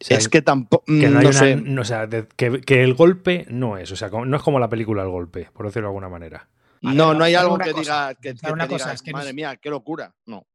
O 0.00 0.04
sea, 0.06 0.18
es 0.18 0.28
que 0.28 0.42
tampoco. 0.42 0.84
que 0.86 1.08
no, 1.08 1.32
sé. 1.32 1.56
no, 1.56 1.80
o 1.82 1.84
sea, 1.84 2.06
de- 2.06 2.26
que, 2.36 2.60
que 2.60 2.82
el 2.82 2.94
golpe 2.94 3.46
no 3.48 3.78
es, 3.78 3.90
o 3.92 3.96
sea, 3.96 4.08
no 4.10 4.36
es 4.36 4.42
como 4.42 4.58
la 4.58 4.68
película 4.68 5.02
El 5.02 5.08
Golpe, 5.08 5.48
por 5.52 5.66
decirlo 5.66 5.88
de 5.88 5.90
alguna 5.90 6.08
manera. 6.08 6.48
Ver, 6.84 6.94
No, 6.94 7.14
no 7.14 7.24
hay 7.24 7.34
algo 7.34 7.58
que 7.58 7.70
cosa, 7.72 7.80
diga, 8.08 8.14
que, 8.14 8.34
que 8.34 8.40
ver 8.46 8.52
una 8.52 8.64
te 8.64 8.74
cosa, 8.74 8.84
diga, 8.86 8.94
es 8.94 9.02
que 9.02 9.12
madre 9.12 9.26
nos- 9.28 9.34
mía, 9.34 9.56
qué 9.56 9.70
locura. 9.70 10.14
No. 10.26 10.46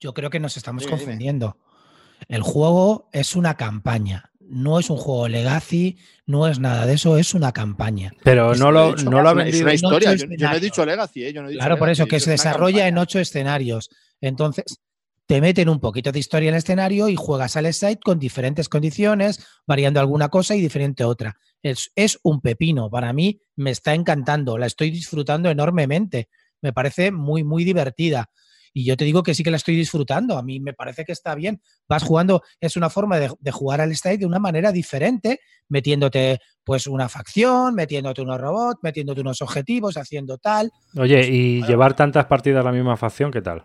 Yo 0.00 0.14
creo 0.14 0.30
que 0.30 0.40
nos 0.40 0.56
estamos 0.56 0.82
dime. 0.84 0.96
confundiendo. 0.96 1.58
El 2.28 2.42
juego 2.42 3.08
es 3.12 3.34
una 3.36 3.56
campaña, 3.56 4.30
no 4.40 4.78
es 4.78 4.90
un 4.90 4.96
juego 4.96 5.28
legacy, 5.28 5.98
no 6.26 6.46
es 6.48 6.58
nada 6.58 6.86
de 6.86 6.94
eso, 6.94 7.16
es 7.16 7.34
una 7.34 7.52
campaña. 7.52 8.12
Pero 8.22 8.52
Es 8.52 8.58
no 8.60 8.70
lo, 8.72 8.94
no 8.96 9.22
lo 9.22 9.28
ha 9.28 9.34
vendido. 9.34 9.56
Es 9.58 9.62
una 9.62 9.74
historia. 9.74 10.14
Yo, 10.14 10.26
yo 10.36 10.48
no 10.48 10.56
he 10.56 10.60
dicho 10.60 10.84
Legacy, 10.86 11.24
¿eh? 11.24 11.32
Yo 11.32 11.42
no 11.42 11.48
he 11.48 11.52
dicho 11.52 11.60
Claro, 11.60 11.78
por 11.78 11.88
eso, 11.90 12.06
que 12.06 12.20
se 12.20 12.30
desarrolla 12.30 12.86
en 12.88 12.98
ocho 12.98 13.18
escenarios. 13.18 13.90
Entonces, 14.20 14.64
te 15.26 15.40
meten 15.40 15.68
un 15.68 15.80
poquito 15.80 16.12
de 16.12 16.18
historia 16.18 16.48
en 16.48 16.54
el 16.54 16.58
escenario 16.58 17.08
y 17.08 17.16
juegas 17.16 17.56
al 17.56 17.72
site 17.72 18.00
con 18.02 18.18
diferentes 18.18 18.68
condiciones, 18.68 19.46
variando 19.66 20.00
alguna 20.00 20.28
cosa 20.28 20.54
y 20.56 20.60
diferente 20.60 21.04
otra. 21.04 21.36
Es, 21.62 21.90
es 21.94 22.18
un 22.22 22.40
pepino. 22.40 22.90
Para 22.90 23.12
mí 23.12 23.40
me 23.56 23.70
está 23.70 23.94
encantando, 23.94 24.56
la 24.58 24.66
estoy 24.66 24.90
disfrutando 24.90 25.50
enormemente. 25.50 26.28
Me 26.62 26.72
parece 26.72 27.10
muy, 27.10 27.44
muy 27.44 27.64
divertida. 27.64 28.30
Y 28.72 28.84
yo 28.84 28.96
te 28.96 29.04
digo 29.04 29.22
que 29.22 29.34
sí 29.34 29.42
que 29.42 29.50
la 29.50 29.56
estoy 29.56 29.74
disfrutando. 29.74 30.38
A 30.38 30.42
mí 30.42 30.60
me 30.60 30.72
parece 30.72 31.04
que 31.04 31.12
está 31.12 31.34
bien. 31.34 31.60
Vas 31.88 32.04
jugando, 32.04 32.42
es 32.60 32.76
una 32.76 32.88
forma 32.88 33.18
de, 33.18 33.30
de 33.40 33.50
jugar 33.50 33.80
al 33.80 33.94
site 33.96 34.18
de 34.18 34.26
una 34.26 34.38
manera 34.38 34.70
diferente, 34.70 35.40
metiéndote 35.68 36.38
pues 36.62 36.86
una 36.86 37.08
facción, 37.08 37.74
metiéndote 37.74 38.22
unos 38.22 38.40
robots, 38.40 38.78
metiéndote 38.82 39.22
unos 39.22 39.42
objetivos, 39.42 39.96
haciendo 39.96 40.38
tal. 40.38 40.70
Oye, 40.96 41.26
y 41.28 41.62
llevar 41.64 41.96
tantas 41.96 42.26
partidas 42.26 42.60
a 42.60 42.64
la 42.64 42.72
misma 42.72 42.96
facción, 42.96 43.32
¿qué 43.32 43.42
tal? 43.42 43.64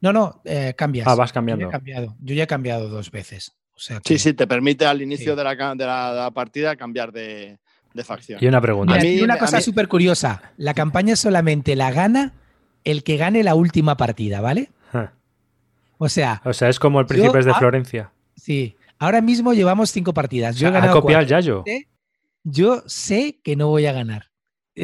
No, 0.00 0.12
no, 0.12 0.40
eh, 0.44 0.74
cambias. 0.76 1.06
Ah, 1.06 1.14
vas 1.14 1.30
Yo 1.30 1.32
ya 1.32 1.34
cambiando. 1.34 1.68
he 1.68 1.70
cambiado. 1.70 2.16
Yo 2.20 2.34
ya 2.34 2.44
he 2.44 2.46
cambiado 2.46 2.88
dos 2.88 3.10
veces. 3.10 3.56
O 3.78 3.80
sea 3.80 3.96
Sí, 3.98 4.14
que- 4.14 4.18
sí, 4.18 4.34
te 4.34 4.48
permite 4.48 4.84
al 4.86 5.00
inicio 5.00 5.34
Sí. 5.34 5.36
de, 5.38 5.44
la, 5.44 5.54
de 5.54 5.86
la- 5.86 6.10
de 6.12 6.18
la 6.18 6.30
partida 6.32 6.74
cambiar 6.74 7.12
de, 7.12 7.58
de 7.94 8.04
facción. 8.04 8.38
Y 8.42 8.46
una 8.48 8.60
pregunta. 8.60 8.92
Mira, 8.94 9.02
A 9.02 9.04
mí- 9.08 9.18
y 9.20 9.22
una 9.22 9.38
cosa 9.38 9.58
mí- 9.58 9.62
súper 9.62 9.86
curiosa. 9.86 10.42
La 10.56 10.74
campaña 10.74 11.14
solamente 11.14 11.76
la 11.76 11.92
gana 11.92 12.32
el 12.82 13.04
que 13.04 13.16
gane 13.16 13.44
la 13.44 13.54
última 13.54 13.96
partida, 13.96 14.40
¿vale? 14.40 14.70
O 16.00 16.08
sea, 16.08 16.40
O 16.44 16.52
sea, 16.52 16.68
es 16.68 16.78
como 16.78 17.00
el 17.00 17.06
Yo- 17.06 17.08
Príncipes 17.08 17.44
de 17.44 17.50
ah, 17.52 17.58
Florencia. 17.58 18.12
sí. 18.36 18.76
Ahora 19.00 19.20
mismo 19.20 19.52
llevamos 19.54 19.90
cinco 19.92 20.12
partidas. 20.12 20.56
Yo 20.56 20.66
he 20.66 20.70
ha 20.70 20.72
ganado 20.72 21.00
cuatro. 21.02 21.22
Yayo. 21.22 21.62
Yo 22.42 22.82
sé 22.86 23.38
que 23.44 23.54
no 23.54 23.68
voy 23.68 23.86
a 23.86 23.92
ganar. 23.92 24.26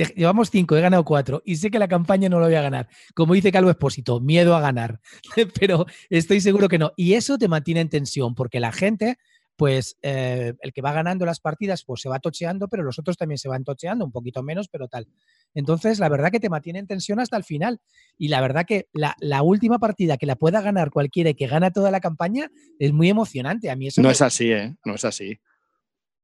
Eh, 0.02 0.12
Llevamos 0.16 0.50
cinco, 0.50 0.76
he 0.76 0.80
ganado 0.80 1.04
cuatro 1.04 1.42
y 1.44 1.56
sé 1.56 1.70
que 1.70 1.78
la 1.78 1.88
campaña 1.88 2.28
no 2.28 2.40
la 2.40 2.46
voy 2.46 2.54
a 2.56 2.62
ganar. 2.62 2.88
Como 3.14 3.34
dice 3.34 3.52
Calvo 3.52 3.70
Espósito, 3.70 4.20
miedo 4.20 4.54
a 4.56 4.60
ganar. 4.60 5.00
Pero 5.60 5.86
estoy 6.10 6.40
seguro 6.40 6.68
que 6.68 6.78
no. 6.78 6.92
Y 6.96 7.14
eso 7.14 7.38
te 7.38 7.48
mantiene 7.48 7.80
en 7.80 7.88
tensión 7.88 8.34
porque 8.34 8.60
la 8.60 8.72
gente, 8.72 9.16
pues 9.56 9.96
eh, 10.02 10.52
el 10.60 10.72
que 10.72 10.82
va 10.82 10.92
ganando 10.92 11.24
las 11.24 11.38
partidas, 11.40 11.84
pues 11.84 12.00
se 12.00 12.08
va 12.08 12.18
tocheando, 12.18 12.66
pero 12.68 12.82
los 12.82 12.98
otros 12.98 13.16
también 13.16 13.38
se 13.38 13.48
van 13.48 13.62
tocheando, 13.62 14.04
un 14.04 14.10
poquito 14.10 14.42
menos, 14.42 14.66
pero 14.68 14.88
tal. 14.88 15.06
Entonces, 15.54 16.00
la 16.00 16.08
verdad 16.08 16.32
que 16.32 16.40
te 16.40 16.48
mantiene 16.50 16.80
en 16.80 16.88
tensión 16.88 17.20
hasta 17.20 17.36
el 17.36 17.44
final. 17.44 17.80
Y 18.18 18.28
la 18.28 18.40
verdad 18.40 18.64
que 18.66 18.88
la, 18.92 19.14
la 19.20 19.42
última 19.42 19.78
partida 19.78 20.16
que 20.16 20.26
la 20.26 20.34
pueda 20.36 20.60
ganar 20.60 20.90
cualquiera 20.90 21.30
y 21.30 21.34
que 21.34 21.46
gana 21.46 21.70
toda 21.70 21.92
la 21.92 22.00
campaña 22.00 22.50
es 22.80 22.92
muy 22.92 23.08
emocionante. 23.08 23.70
A 23.70 23.76
mí 23.76 23.86
eso 23.86 24.02
No 24.02 24.08
me- 24.08 24.12
es 24.12 24.22
así, 24.22 24.50
¿eh? 24.50 24.74
No 24.84 24.96
es 24.96 25.04
así. 25.04 25.38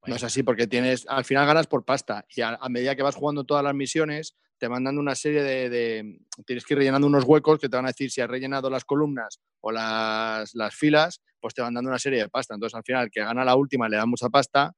No 0.07 0.15
es 0.17 0.25
así 0.25 0.43
porque 0.43 0.67
tienes, 0.67 1.07
al 1.09 1.25
final 1.25 1.47
ganas 1.47 1.67
por 1.67 1.85
pasta 1.85 2.25
y 2.35 2.41
a, 2.41 2.55
a 2.61 2.69
medida 2.69 2.97
que 2.97 3.03
vas 3.03 3.15
jugando 3.15 3.45
todas 3.45 3.63
las 3.63 3.75
misiones 3.75 4.35
te 4.59 4.67
van 4.69 4.85
dando 4.85 5.01
una 5.01 5.15
serie 5.15 5.43
de, 5.43 5.69
de- 5.71 6.21
Tienes 6.47 6.65
que 6.65 6.75
ir 6.75 6.79
rellenando 6.79 7.07
unos 7.07 7.25
huecos 7.25 7.59
que 7.59 7.69
te 7.69 7.77
van 7.77 7.85
a 7.87 7.89
decir 7.89 8.11
si 8.11 8.21
has 8.21 8.29
rellenado 8.29 8.69
las 8.71 8.85
columnas 8.85 9.41
o 9.61 9.71
las, 9.73 10.55
las 10.55 10.75
filas, 10.75 11.23
pues 11.39 11.55
te 11.55 11.61
van 11.63 11.75
dando 11.75 11.89
una 11.91 11.99
serie 11.99 12.19
de 12.21 12.29
pasta. 12.29 12.55
Entonces 12.55 12.75
al 12.77 12.83
final 12.85 13.05
el 13.05 13.11
que 13.11 13.21
gana 13.21 13.45
la 13.45 13.55
última 13.57 13.89
le 13.89 13.97
da 13.97 14.07
mucha 14.07 14.29
pasta 14.31 14.73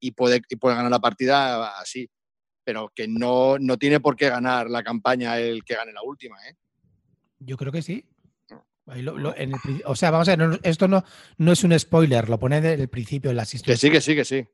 y 0.00 0.10
puede, 0.12 0.40
y 0.48 0.56
puede 0.56 0.76
ganar 0.76 0.90
la 0.90 1.00
partida 1.00 1.78
así. 1.78 2.08
Pero 2.64 2.90
que 2.94 3.06
no, 3.08 3.58
no 3.58 3.76
tiene 3.78 4.00
por 4.00 4.16
qué 4.16 4.28
ganar 4.28 4.68
la 4.70 4.82
campaña 4.82 5.38
el 5.38 5.64
que 5.64 5.74
gane 5.74 5.92
la 5.92 6.02
última, 6.02 6.36
¿eh? 6.48 6.54
Yo 7.38 7.56
creo 7.56 7.72
que 7.72 7.82
sí. 7.82 8.04
Ahí 8.86 9.02
lo- 9.02 9.18
lo- 9.18 9.36
en 9.36 9.52
el 9.52 9.60
pri- 9.60 9.82
o 9.84 9.94
sea, 9.96 10.10
vamos 10.10 10.28
a 10.28 10.36
ver, 10.36 10.48
no- 10.48 10.58
esto 10.62 10.86
no, 10.88 11.02
no 11.38 11.52
es 11.52 11.64
un 11.64 11.78
spoiler, 11.78 12.28
lo 12.28 12.38
pone 12.38 12.60
desde 12.60 12.82
el 12.82 12.88
principio 12.88 13.30
en 13.30 13.36
las 13.36 13.50
Que 13.50 13.56
historias. 13.56 13.80
sí, 13.80 13.90
que 13.90 14.00
sí, 14.00 14.14
que 14.14 14.24
sí. 14.24 14.48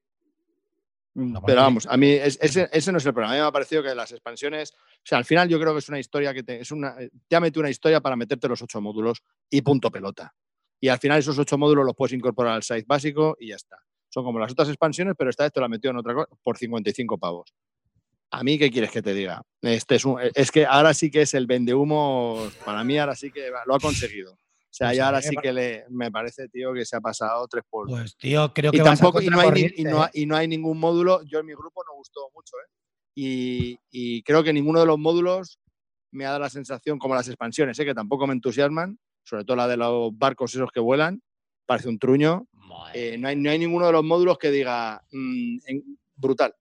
No, 1.14 1.42
Pero 1.42 1.60
vamos, 1.60 1.86
a 1.90 1.96
mí 1.96 2.10
es- 2.10 2.38
ese, 2.40 2.68
ese 2.72 2.90
no 2.92 2.98
es 2.98 3.04
el 3.06 3.12
problema. 3.12 3.32
A 3.34 3.36
mí 3.36 3.40
me 3.42 3.46
ha 3.48 3.52
parecido 3.52 3.82
que 3.82 3.94
las 3.94 4.12
expansiones, 4.12 4.72
o 4.72 4.76
sea, 5.04 5.18
al 5.18 5.24
final 5.26 5.48
yo 5.48 5.60
creo 5.60 5.72
que 5.72 5.80
es 5.80 5.88
una 5.88 5.98
historia 5.98 6.32
que 6.32 6.42
te, 6.42 6.60
es 6.60 6.70
una, 6.70 6.96
te 7.28 7.36
ha 7.36 7.40
metido 7.40 7.60
una 7.60 7.70
historia 7.70 8.00
para 8.00 8.16
meterte 8.16 8.48
los 8.48 8.62
ocho 8.62 8.80
módulos 8.80 9.22
y 9.50 9.60
punto 9.62 9.90
pelota. 9.90 10.34
Y 10.80 10.88
al 10.88 10.98
final 10.98 11.18
esos 11.18 11.38
ocho 11.38 11.58
módulos 11.58 11.84
los 11.84 11.94
puedes 11.94 12.12
incorporar 12.14 12.54
al 12.54 12.62
site 12.62 12.84
básico 12.86 13.36
y 13.38 13.48
ya 13.48 13.56
está. 13.56 13.76
Son 14.08 14.24
como 14.24 14.38
las 14.38 14.52
otras 14.52 14.68
expansiones, 14.68 15.14
pero 15.16 15.30
esta 15.30 15.44
vez 15.44 15.52
te 15.52 15.60
la 15.60 15.68
metió 15.68 15.90
en 15.90 15.96
otra 15.98 16.14
cosa 16.14 16.28
por 16.42 16.56
55 16.58 17.18
pavos. 17.18 17.52
A 18.30 18.42
mí, 18.42 18.58
¿qué 18.58 18.70
quieres 18.70 18.90
que 18.90 19.02
te 19.02 19.12
diga? 19.12 19.42
Este 19.60 19.96
es, 19.96 20.04
un- 20.06 20.18
es 20.34 20.50
que 20.50 20.64
ahora 20.64 20.94
sí 20.94 21.10
que 21.10 21.22
es 21.22 21.34
el 21.34 21.46
vendehumo, 21.46 22.48
para 22.64 22.82
mí 22.84 22.98
ahora 22.98 23.14
sí 23.14 23.30
que 23.30 23.50
lo 23.66 23.74
ha 23.74 23.78
conseguido. 23.78 24.38
O 24.72 24.74
sea, 24.74 24.88
Pues 24.88 24.96
ya 24.96 25.04
a 25.04 25.06
ahora 25.08 25.20
sí 25.20 25.36
que 25.36 25.52
le, 25.52 25.84
me 25.90 26.10
parece, 26.10 26.48
tío, 26.48 26.72
que 26.72 26.86
se 26.86 26.96
ha 26.96 27.00
pasado 27.02 27.46
tres 27.46 27.62
por, 27.68 27.88
Pues 27.90 28.16
tío, 28.16 28.50
creo 28.54 28.72
que 28.72 28.78
y 28.78 28.80
vas 28.80 28.98
a 28.98 29.02
tampoco 29.02 29.20
y 29.20 29.26
no, 29.26 29.38
hay, 29.38 29.70
y, 29.76 29.84
no, 29.84 30.06
¿eh? 30.06 30.10
y 30.14 30.24
no 30.24 30.34
hay 30.34 30.48
ningún 30.48 30.78
módulo. 30.78 31.22
Yo 31.24 31.40
en 31.40 31.46
mi 31.46 31.52
grupo 31.52 31.84
no 31.84 31.94
gustó 31.94 32.30
mucho, 32.34 32.56
¿eh? 32.56 32.70
Y, 33.14 33.78
y 33.90 34.22
creo 34.22 34.42
que 34.42 34.50
ninguno 34.54 34.80
de 34.80 34.86
los 34.86 34.98
módulos 34.98 35.58
me 36.10 36.24
ha 36.24 36.28
dado 36.28 36.40
la 36.40 36.48
sensación, 36.48 36.98
como 36.98 37.14
las 37.14 37.28
expansiones, 37.28 37.78
¿eh? 37.78 37.84
que 37.84 37.92
tampoco 37.94 38.26
me 38.26 38.32
entusiasman, 38.32 38.98
sobre 39.24 39.44
todo 39.44 39.58
la 39.58 39.68
de 39.68 39.76
los 39.76 40.16
barcos 40.16 40.54
esos 40.54 40.72
que 40.72 40.80
vuelan, 40.80 41.22
parece 41.66 41.90
un 41.90 41.98
truño. 41.98 42.46
Eh, 42.94 43.18
no, 43.18 43.28
hay, 43.28 43.36
no 43.36 43.50
hay 43.50 43.58
ninguno 43.58 43.84
de 43.88 43.92
los 43.92 44.02
módulos 44.04 44.38
que 44.38 44.50
diga 44.50 45.02
mm, 45.12 45.58
en- 45.66 45.98
brutal. 46.16 46.54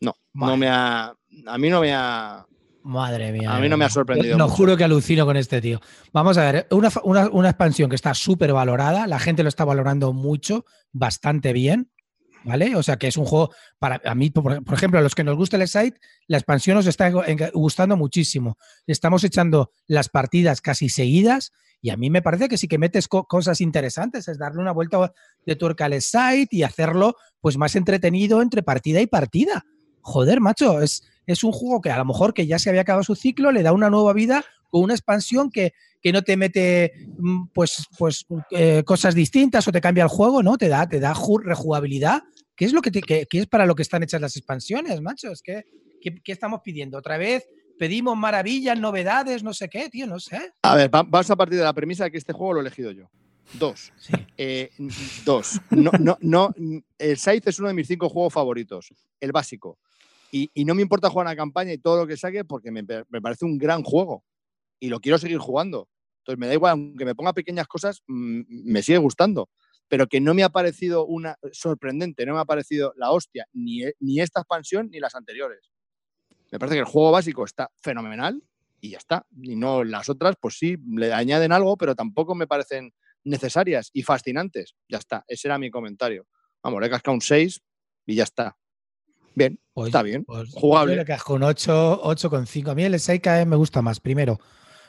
No, 0.00 0.12
no 0.34 0.56
me 0.56 0.66
ha. 0.68 1.14
A 1.46 1.58
mí 1.58 1.68
no 1.68 1.80
me 1.80 1.94
ha. 1.94 2.44
Madre 2.88 3.32
mía. 3.32 3.54
A 3.54 3.60
mí 3.60 3.68
no 3.68 3.76
me 3.76 3.84
ha 3.84 3.90
sorprendido 3.90 4.38
No 4.38 4.44
mucho. 4.46 4.56
juro 4.56 4.76
que 4.76 4.84
alucino 4.84 5.26
con 5.26 5.36
este 5.36 5.60
tío. 5.60 5.78
Vamos 6.12 6.38
a 6.38 6.50
ver, 6.50 6.66
una, 6.70 6.90
una- 7.04 7.28
una 7.28 7.50
expansión 7.50 7.90
que 7.90 7.96
está 7.96 8.14
súper 8.14 8.52
valorada, 8.54 9.06
la 9.06 9.18
gente 9.18 9.42
lo 9.42 9.50
está 9.50 9.64
valorando 9.66 10.14
mucho, 10.14 10.64
bastante 10.90 11.52
bien, 11.52 11.90
¿vale? 12.44 12.74
O 12.76 12.82
sea 12.82 12.96
que 12.96 13.08
es 13.08 13.18
un 13.18 13.26
juego, 13.26 13.50
para 13.78 14.00
a 14.06 14.14
mí, 14.14 14.30
por, 14.30 14.64
por 14.64 14.74
ejemplo, 14.74 14.98
a 14.98 15.02
los 15.02 15.14
que 15.14 15.22
nos 15.22 15.36
gusta 15.36 15.58
el 15.58 15.68
site, 15.68 16.00
la 16.28 16.38
expansión 16.38 16.76
nos 16.76 16.86
está 16.86 17.10
gustando 17.52 17.94
muchísimo. 17.98 18.56
Estamos 18.86 19.22
echando 19.22 19.70
las 19.86 20.08
partidas 20.08 20.62
casi 20.62 20.88
seguidas 20.88 21.52
y 21.82 21.90
a 21.90 21.98
mí 21.98 22.08
me 22.08 22.22
parece 22.22 22.48
que 22.48 22.56
sí 22.56 22.68
que 22.68 22.78
metes 22.78 23.06
co- 23.06 23.24
cosas 23.24 23.60
interesantes, 23.60 24.28
es 24.28 24.38
darle 24.38 24.62
una 24.62 24.72
vuelta 24.72 25.12
de 25.44 25.56
tuerca 25.56 25.84
al 25.84 26.00
site 26.00 26.48
y 26.56 26.62
hacerlo 26.62 27.16
pues 27.42 27.58
más 27.58 27.76
entretenido 27.76 28.40
entre 28.40 28.62
partida 28.62 29.00
y 29.02 29.06
partida. 29.06 29.66
Joder, 30.00 30.40
macho, 30.40 30.80
es, 30.80 31.02
es 31.28 31.44
un 31.44 31.52
juego 31.52 31.80
que 31.80 31.90
a 31.90 31.98
lo 31.98 32.04
mejor 32.04 32.34
que 32.34 32.46
ya 32.46 32.58
se 32.58 32.68
había 32.70 32.80
acabado 32.82 33.04
su 33.04 33.14
ciclo, 33.14 33.52
le 33.52 33.62
da 33.62 33.72
una 33.72 33.90
nueva 33.90 34.12
vida 34.12 34.44
con 34.70 34.82
una 34.82 34.94
expansión 34.94 35.50
que, 35.50 35.72
que 36.02 36.12
no 36.12 36.22
te 36.22 36.36
mete 36.36 36.92
mm, 37.18 37.46
pues, 37.54 37.86
pues 37.98 38.26
eh, 38.50 38.82
cosas 38.84 39.14
distintas 39.14 39.66
o 39.68 39.72
te 39.72 39.80
cambia 39.80 40.02
el 40.04 40.08
juego, 40.10 40.42
¿no? 40.42 40.58
Te 40.58 40.68
da, 40.68 40.88
te 40.88 41.00
da 41.00 41.14
ju- 41.14 41.42
rejugabilidad. 41.42 42.22
¿Qué 42.56 42.64
es 42.64 42.72
lo 42.72 42.82
que, 42.82 42.90
te- 42.90 43.00
que- 43.02 43.26
que 43.26 43.38
es 43.40 43.46
para 43.46 43.66
lo 43.66 43.74
que 43.74 43.82
están 43.82 44.02
hechas 44.02 44.20
las 44.20 44.36
expansiones, 44.36 45.00
macho? 45.00 45.30
Es 45.30 45.42
que, 45.42 45.64
¿qué, 46.00 46.20
qué 46.22 46.32
estamos 46.32 46.60
pidiendo? 46.62 46.98
¿Otra 46.98 47.16
vez? 47.18 47.48
¿Pedimos 47.78 48.16
maravillas, 48.16 48.78
novedades, 48.78 49.42
no 49.44 49.54
sé 49.54 49.68
qué, 49.68 49.88
tío? 49.88 50.06
No 50.06 50.18
sé. 50.18 50.52
A 50.62 50.74
ver, 50.74 50.92
va- 50.92 51.04
vamos 51.04 51.30
a 51.30 51.36
partir 51.36 51.58
de 51.58 51.64
la 51.64 51.72
premisa 51.72 52.04
de 52.04 52.10
que 52.10 52.18
este 52.18 52.32
juego 52.32 52.54
lo 52.54 52.58
he 52.60 52.62
elegido 52.62 52.90
yo. 52.90 53.08
Dos. 53.54 53.92
Sí. 53.96 54.12
Eh, 54.36 54.70
dos. 55.24 55.60
No, 55.70 55.90
no, 56.00 56.18
no, 56.20 56.54
el 56.98 57.16
Scythe 57.16 57.48
es 57.48 57.58
uno 57.58 57.68
de 57.68 57.74
mis 57.74 57.86
cinco 57.88 58.08
juegos 58.10 58.32
favoritos, 58.34 58.92
el 59.20 59.32
básico. 59.32 59.78
Y, 60.30 60.64
no 60.64 60.74
me 60.74 60.82
importa 60.82 61.10
jugar 61.10 61.26
a 61.26 61.30
la 61.30 61.36
campaña 61.36 61.72
y 61.72 61.78
todo 61.78 61.98
lo 61.98 62.06
que 62.06 62.16
saque 62.16 62.44
porque 62.44 62.70
me, 62.70 62.84
parece 62.84 63.44
un 63.44 63.58
gran 63.58 63.82
juego 63.82 64.24
y 64.78 64.88
lo 64.88 65.00
quiero 65.00 65.18
seguir 65.18 65.38
jugando. 65.38 65.88
Entonces 66.18 66.38
me 66.38 66.46
da 66.46 66.54
igual, 66.54 66.72
aunque 66.72 67.04
me 67.04 67.14
ponga 67.14 67.32
pequeñas 67.32 67.66
cosas, 67.66 68.02
mm, 68.06 68.42
me 68.48 68.82
sigue 68.82 68.98
gustando. 68.98 69.48
Pero 69.88 70.06
que 70.06 70.20
no 70.20 70.34
me 70.34 70.42
ha 70.42 70.50
parecido 70.50 71.06
una 71.06 71.36
sorprendente, 71.52 72.26
no 72.26 72.34
me 72.34 72.40
ha 72.40 72.44
parecido 72.44 72.92
la 72.96 73.10
hostia, 73.10 73.46
ni, 73.54 73.84
ni 74.00 74.20
esta 74.20 74.40
expansión 74.40 74.90
ni 74.90 75.00
las 75.00 75.14
anteriores. 75.14 75.72
Me 76.50 76.58
parece 76.58 76.76
que 76.76 76.80
el 76.80 76.86
juego 76.86 77.10
básico 77.10 77.44
está 77.44 77.70
fenomenal 77.80 78.42
y 78.80 78.90
ya 78.90 78.98
está. 78.98 79.26
Y 79.42 79.56
no 79.56 79.84
las 79.84 80.10
otras, 80.10 80.36
pues 80.40 80.58
sí, 80.58 80.76
le 80.86 81.12
añaden 81.12 81.52
algo, 81.52 81.76
pero 81.78 81.94
tampoco 81.94 82.34
me 82.34 82.46
parecen 82.46 82.92
necesarias 83.24 83.90
y 83.92 84.02
fascinantes. 84.02 84.74
Ya 84.88 84.98
está, 84.98 85.24
ese 85.26 85.48
era 85.48 85.58
mi 85.58 85.70
comentario. 85.70 86.26
Vamos, 86.62 86.80
le 86.80 86.86
he 86.86 86.90
cascado 86.90 87.14
un 87.14 87.20
6 87.20 87.60
y 88.06 88.14
ya 88.14 88.24
está. 88.24 88.56
Bien, 89.38 89.58
Pues- 89.72 89.88
está 89.88 90.02
bien. 90.02 90.24
pues 90.24 90.50
Jugable. 90.52 90.94
Yo 90.94 91.00
le 91.00 91.04
casco 91.06 91.34
un 91.34 91.44
8, 91.44 92.00
8,5. 92.02 92.72
A 92.72 92.74
mí 92.74 92.82
el 92.82 92.98
Seika 92.98 93.44
me 93.44 93.54
gusta 93.54 93.80
más. 93.82 94.00
Primero, 94.00 94.40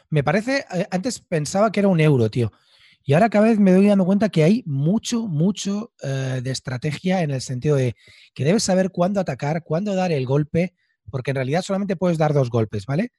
me 0.09 0.23
parece, 0.23 0.65
eh, 0.73 0.87
antes 0.89 1.19
pensaba 1.19 1.71
que 1.71 1.81
era 1.81 1.87
un 1.87 1.99
euro, 1.99 2.31
tío. 2.31 2.51
Y 3.03 3.13
ahora 3.13 3.29
cada 3.29 3.45
vez 3.45 3.59
me 3.59 3.71
doy 3.71 3.87
dando 3.87 4.05
cuenta 4.05 4.29
que 4.29 4.43
hay 4.43 4.63
mucho, 4.65 5.27
mucho 5.27 5.93
eh, 6.01 6.41
de 6.43 6.49
estrategia 6.51 7.21
en 7.21 7.29
el 7.29 7.41
sentido 7.41 7.75
de 7.75 7.95
que 8.33 8.43
debes 8.43 8.63
saber 8.63 8.89
cuándo 8.89 9.19
atacar, 9.19 9.63
cuándo 9.63 9.93
dar 9.93 10.11
el 10.11 10.25
golpe, 10.25 10.73
porque 11.11 11.31
en 11.31 11.35
realidad 11.35 11.61
solamente 11.61 11.95
puedes 11.95 12.17
dar 12.17 12.33
dos 12.33 12.49
golpes, 12.49 12.87
¿vale? 12.87 13.11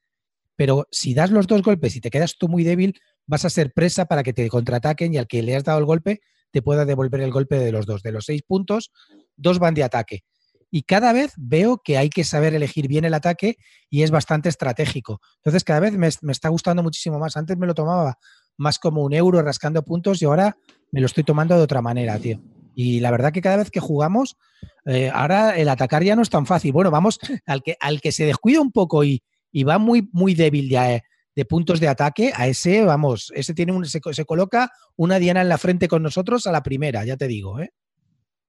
Pero 0.57 0.87
si 0.91 1.13
das 1.13 1.31
los 1.31 1.47
dos 1.47 1.61
golpes 1.61 1.95
y 1.95 2.01
te 2.01 2.09
quedas 2.09 2.37
tú 2.37 2.49
muy 2.49 2.65
débil, 2.65 2.99
vas 3.25 3.45
a 3.45 3.49
ser 3.49 3.71
presa 3.71 4.05
para 4.05 4.21
que 4.23 4.33
te 4.33 4.49
contraataquen 4.49 5.13
y 5.13 5.17
al 5.17 5.27
que 5.27 5.41
le 5.41 5.55
has 5.55 5.63
dado 5.63 5.79
el 5.79 5.85
golpe 5.85 6.19
te 6.51 6.61
pueda 6.61 6.83
devolver 6.83 7.21
el 7.21 7.31
golpe 7.31 7.57
de 7.57 7.71
los 7.71 7.85
dos. 7.85 8.03
De 8.03 8.11
los 8.11 8.25
seis 8.25 8.41
puntos, 8.43 8.91
dos 9.37 9.59
van 9.59 9.73
de 9.73 9.83
ataque. 9.83 10.23
Y 10.71 10.83
cada 10.83 11.13
vez 11.13 11.33
veo 11.37 11.81
que 11.83 11.97
hay 11.97 12.09
que 12.09 12.23
saber 12.23 12.55
elegir 12.55 12.87
bien 12.87 13.05
el 13.05 13.13
ataque 13.13 13.57
y 13.89 14.03
es 14.03 14.11
bastante 14.11 14.49
estratégico. 14.49 15.19
Entonces 15.37 15.63
cada 15.63 15.81
vez 15.81 15.93
me, 15.93 16.09
me 16.21 16.31
está 16.31 16.49
gustando 16.49 16.81
muchísimo 16.81 17.19
más. 17.19 17.37
Antes 17.37 17.57
me 17.57 17.67
lo 17.67 17.75
tomaba 17.75 18.17
más 18.57 18.79
como 18.79 19.03
un 19.03 19.13
euro 19.13 19.41
rascando 19.41 19.83
puntos 19.83 20.21
y 20.21 20.25
ahora 20.25 20.55
me 20.91 21.01
lo 21.01 21.05
estoy 21.05 21.23
tomando 21.23 21.55
de 21.55 21.61
otra 21.61 21.81
manera, 21.81 22.17
tío. 22.17 22.41
Y 22.73 23.01
la 23.01 23.11
verdad 23.11 23.33
que 23.33 23.41
cada 23.41 23.57
vez 23.57 23.69
que 23.69 23.81
jugamos, 23.81 24.37
eh, 24.85 25.11
ahora 25.13 25.57
el 25.57 25.67
atacar 25.67 26.03
ya 26.03 26.15
no 26.15 26.21
es 26.21 26.29
tan 26.29 26.45
fácil. 26.45 26.71
Bueno, 26.71 26.89
vamos, 26.89 27.19
al 27.45 27.61
que, 27.61 27.75
al 27.79 27.99
que 27.99 28.11
se 28.11 28.25
descuida 28.25 28.61
un 28.61 28.71
poco 28.71 29.03
y, 29.03 29.21
y 29.51 29.63
va 29.63 29.77
muy, 29.77 30.09
muy 30.13 30.35
débil 30.35 30.69
de, 30.69 31.03
de 31.35 31.45
puntos 31.45 31.79
de 31.79 31.87
ataque, 31.87 32.31
a 32.35 32.47
ese, 32.47 32.83
vamos, 32.83 33.31
ese 33.35 33.53
tiene 33.53 33.71
un, 33.71 33.85
se, 33.85 34.01
coloca 34.25 34.71
una 34.95 35.19
diana 35.19 35.41
en 35.41 35.49
la 35.49 35.57
frente 35.57 35.87
con 35.87 36.03
nosotros 36.03 36.45
a 36.47 36.51
la 36.51 36.63
primera, 36.63 37.05
ya 37.05 37.17
te 37.17 37.27
digo, 37.27 37.59
¿eh? 37.59 37.71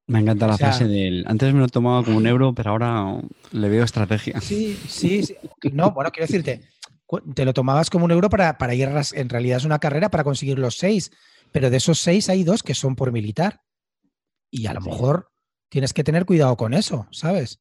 Me 0.09 0.19
encanta 0.21 0.47
la 0.47 0.55
O 0.55 0.57
sea- 0.59 0.69
frase 0.69 0.89
del. 0.89 1.25
Antes 1.27 1.55
me 1.55 1.61
lo 1.61 1.69
tomaba 1.69 2.05
como 2.05 2.17
un 2.19 2.27
euro, 2.27 2.55
pero 2.55 2.71
ahora 2.71 3.21
le 3.53 3.69
veo 3.69 3.85
estrategia. 3.85 4.41
Sí, 4.41 4.77
sí, 4.89 5.23
sí. 5.23 5.37
No, 5.73 5.93
bueno, 5.93 6.11
quiero 6.11 6.27
decirte, 6.27 6.61
te 7.35 7.45
lo 7.45 7.53
tomabas 7.55 7.89
como 7.89 8.05
un 8.05 8.11
euro 8.11 8.29
para, 8.29 8.59
para 8.59 8.75
ir, 8.75 8.89
en 9.13 9.29
realidad 9.29 9.59
es 9.59 9.65
una 9.65 9.79
carrera 9.79 10.11
para 10.11 10.25
conseguir 10.25 10.59
los 10.59 10.77
seis, 10.77 11.11
pero 11.53 11.71
de 11.71 11.77
esos 11.77 11.99
seis 12.01 12.29
hay 12.29 12.43
dos 12.45 12.63
que 12.63 12.75
son 12.75 12.97
por 12.97 13.13
militar. 13.13 13.61
Y 14.51 14.67
a 14.67 14.75
lo 14.75 14.81
mejor 14.81 15.31
tienes 15.71 15.93
que 15.95 16.05
tener 16.05 16.27
cuidado 16.27 16.57
con 16.57 16.75
eso, 16.75 17.07
¿sabes? 17.11 17.61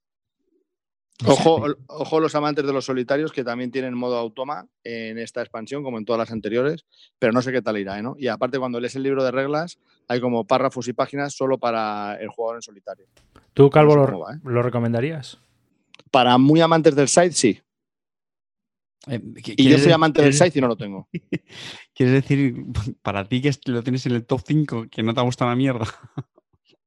Ojo, 1.25 1.65
ojo 1.87 2.19
los 2.19 2.33
amantes 2.33 2.65
de 2.65 2.73
los 2.73 2.85
solitarios 2.85 3.31
que 3.31 3.43
también 3.43 3.69
tienen 3.71 3.93
modo 3.93 4.17
automa 4.17 4.67
en 4.83 5.19
esta 5.19 5.41
expansión, 5.41 5.83
como 5.83 5.99
en 5.99 6.05
todas 6.05 6.17
las 6.17 6.31
anteriores, 6.31 6.85
pero 7.19 7.31
no 7.31 7.43
sé 7.43 7.51
qué 7.51 7.61
tal 7.61 7.77
irá, 7.77 7.99
¿eh? 7.99 8.01
¿no? 8.01 8.15
Y 8.17 8.27
aparte, 8.27 8.57
cuando 8.57 8.79
lees 8.79 8.95
el 8.95 9.03
libro 9.03 9.23
de 9.23 9.29
reglas, 9.29 9.77
hay 10.07 10.19
como 10.19 10.45
párrafos 10.47 10.87
y 10.87 10.93
páginas 10.93 11.35
solo 11.35 11.59
para 11.59 12.15
el 12.19 12.29
jugador 12.29 12.57
en 12.57 12.61
solitario. 12.63 13.05
¿Tú, 13.53 13.69
Calvo, 13.69 13.95
No 13.95 14.01
lo, 14.01 14.07
sé 14.07 14.11
cómo 14.13 14.25
va, 14.25 14.33
¿eh? 14.33 14.39
lo 14.43 14.63
recomendarías? 14.63 15.37
Para 16.09 16.37
muy 16.39 16.59
amantes 16.59 16.95
del 16.95 17.07
site, 17.07 17.33
sí. 17.33 17.61
Eh, 19.07 19.19
¿qui- 19.19 19.55
Y 19.57 19.69
yo 19.69 19.77
soy 19.77 19.91
amante 19.91 20.21
del 20.21 20.33
site 20.33 20.57
y 20.57 20.61
no 20.61 20.67
lo 20.67 20.75
tengo. 20.75 21.07
¿Quieres 21.93 22.13
decir, 22.15 22.65
para 23.01 23.25
ti 23.25 23.41
que 23.41 23.51
lo 23.65 23.83
tienes 23.83 24.05
en 24.07 24.13
el 24.13 24.25
top 24.25 24.41
5, 24.45 24.85
que 24.89 25.03
no 25.03 25.13
te 25.13 25.19
ha 25.19 25.23
gustado 25.23 25.51
la 25.51 25.55
mierda? 25.55 25.85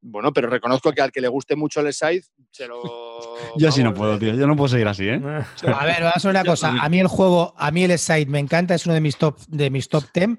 Bueno, 0.07 0.35
pero 0.35 0.51
reconozco 0.51 0.93
que 0.93 1.01
al 1.01 1.11
que 1.11 1.23
le 1.23 1.29
guste 1.29 1.57
mucho 1.57 1.81
el 1.81 1.93
site, 1.93 2.27
se 2.51 2.69
lo. 2.69 2.83
Yo 3.57 3.69
así 3.69 3.83
no 3.83 3.95
puedo, 3.95 4.17
eh, 4.17 4.19
tío. 4.19 4.35
Yo 4.35 4.47
no 4.47 4.55
puedo 4.55 4.69
seguir 4.69 4.87
así, 4.87 5.09
¿eh? 5.09 5.15
A 5.67 5.85
ver, 5.87 6.03
vamos 6.03 6.25
a 6.25 6.29
ver 6.29 6.37
una 6.37 6.45
cosa. 6.45 6.75
A 6.79 6.89
mí 6.91 7.01
el 7.01 7.07
juego, 7.07 7.55
a 7.57 7.71
mí 7.71 7.85
el 7.85 7.99
site 7.99 8.27
me 8.27 8.39
encanta, 8.39 8.75
es 8.75 8.85
uno 8.85 8.95
de 8.95 9.01
mis 9.01 9.17
top, 9.17 9.39
de 9.49 9.71
mis 9.71 9.89
top 9.89 10.05
10. 10.13 10.39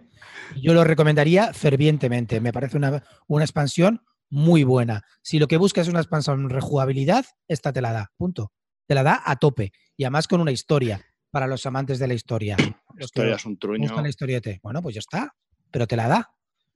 Yo 0.61 0.75
lo 0.75 0.83
recomendaría 0.83 1.51
fervientemente. 1.51 2.39
Me 2.39 2.53
parece 2.53 2.77
una, 2.77 3.03
una 3.27 3.43
expansión 3.43 4.01
muy 4.29 4.63
buena. 4.63 5.01
Si 5.23 5.39
lo 5.39 5.47
que 5.47 5.57
buscas 5.57 5.87
es 5.87 5.91
una 5.91 6.01
expansión 6.01 6.41
en 6.41 6.49
rejugabilidad, 6.49 7.25
esta 7.47 7.73
te 7.73 7.81
la 7.81 7.91
da. 7.91 8.11
Punto. 8.17 8.51
Te 8.87 8.93
la 8.93 9.01
da 9.01 9.23
a 9.25 9.37
tope. 9.37 9.71
Y 9.97 10.03
además 10.03 10.27
con 10.27 10.41
una 10.41 10.51
historia 10.51 11.01
para 11.31 11.47
los 11.47 11.65
amantes 11.65 11.97
de 11.97 12.07
la 12.07 12.13
historia. 12.13 12.55
Los 12.93 13.11
que 13.11 13.21
Historia 13.21 13.35
es 13.35 13.45
un 13.45 13.57
truño. 13.57 13.81
buscan 13.81 14.03
la 14.03 14.09
historieta. 14.09 14.51
Bueno, 14.61 14.83
pues 14.83 14.93
ya 14.93 14.99
está. 14.99 15.35
Pero 15.71 15.87
te 15.87 15.95
la 15.95 16.07
da. 16.07 16.29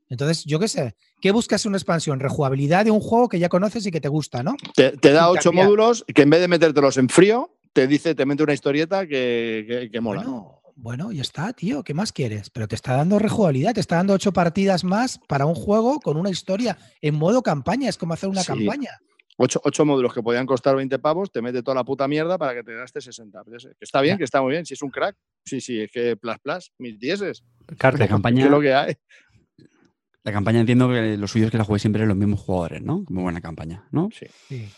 Entonces, 0.10 0.44
yo 0.46 0.60
qué 0.60 0.68
sé. 0.68 0.96
¿Qué 1.22 1.32
buscas 1.32 1.64
en 1.66 1.70
una 1.70 1.78
expansión? 1.78 2.20
Rejugabilidad 2.20 2.84
de 2.86 2.92
un 2.92 3.00
juego 3.00 3.30
que 3.30 3.40
ya 3.40 3.50
conoces 3.50 3.86
y 3.86 3.92
que 3.92 4.02
te 4.02 4.08
gusta, 4.10 4.42
¿no? 4.44 4.56
Te, 4.76 4.92
te 4.98 5.12
da 5.12 5.30
ocho 5.30 5.52
módulos 5.54 6.04
que 6.14 6.24
en 6.24 6.30
vez 6.30 6.42
de 6.42 6.48
metértelos 6.48 6.98
en 6.98 7.10
frío, 7.10 7.56
te 7.74 7.88
dice, 7.88 8.16
te 8.16 8.26
mete 8.26 8.44
una 8.44 8.54
historieta 8.54 9.06
que, 9.06 9.66
que, 9.68 9.90
que 9.92 10.02
mola. 10.02 10.24
Bueno, 10.24 10.62
bueno, 10.76 11.12
ya 11.12 11.22
está, 11.22 11.54
tío. 11.54 11.84
¿Qué 11.84 11.94
más 11.94 12.12
quieres? 12.12 12.50
Pero 12.50 12.68
te 12.68 12.76
está 12.76 12.96
dando 12.96 13.20
rejugabilidad, 13.20 13.74
te 13.74 13.82
está 13.82 13.98
dando 13.98 14.14
ocho 14.14 14.32
partidas 14.32 14.84
más 14.84 15.20
para 15.28 15.46
un 15.46 15.54
juego 15.56 16.00
con 16.00 16.18
una 16.18 16.30
historia 16.30 16.78
en 17.02 17.16
modo 17.16 17.42
campaña. 17.44 17.90
Es 17.90 17.98
como 17.98 18.14
hacer 18.14 18.30
una 18.30 18.42
Sí. 18.42 18.48
campaña. 18.48 18.92
Ocho, 19.42 19.62
ocho 19.64 19.86
módulos 19.86 20.14
que 20.14 20.22
podían 20.22 20.46
costar 20.46 20.76
20 20.76 21.00
pavos, 21.00 21.32
te 21.32 21.42
mete 21.42 21.64
toda 21.64 21.76
la 21.76 21.86
puta 21.86 22.10
mierda 22.10 22.38
para 22.38 22.54
que 22.56 22.62
te 22.64 22.74
gastes 22.76 23.06
60. 23.06 23.42
Pues 23.46 23.64
Que 23.66 23.72
está 23.86 24.02
bien, 24.02 24.16
Ya. 24.16 24.18
que 24.18 24.24
está 24.26 24.42
muy 24.42 24.52
bien. 24.52 24.66
Si 24.66 24.74
es 24.74 24.82
un 24.82 24.90
crack, 24.90 25.16
sí, 25.46 25.62
sí, 25.62 25.80
es 25.80 25.92
que 25.92 26.18
plus 26.18 26.36
plus, 26.42 26.72
mis 26.78 27.00
dieces. 27.00 27.44
Carte, 27.78 28.00
La 28.00 28.06
Que 28.08 28.12
campaña, 28.12 28.46
es 28.46 28.52
lo 28.52 28.60
que 28.60 28.74
hay. 28.74 28.96
La 30.30 30.34
campaña 30.34 30.60
entiendo 30.62 30.90
que 30.90 31.18
lo 31.18 31.28
suyo 31.28 31.46
es 31.46 31.52
que 31.52 31.58
la 31.58 31.64
juegues 31.64 31.82
siempre 31.82 32.06
los 32.06 32.16
mismos 32.18 32.40
jugadores, 32.40 32.82
¿no? 32.82 33.04
Como 33.06 33.22
buena 33.24 33.42
campaña, 33.42 33.88
¿no? 33.92 34.10
Sí. 34.12 34.26
Sí. 34.48 34.70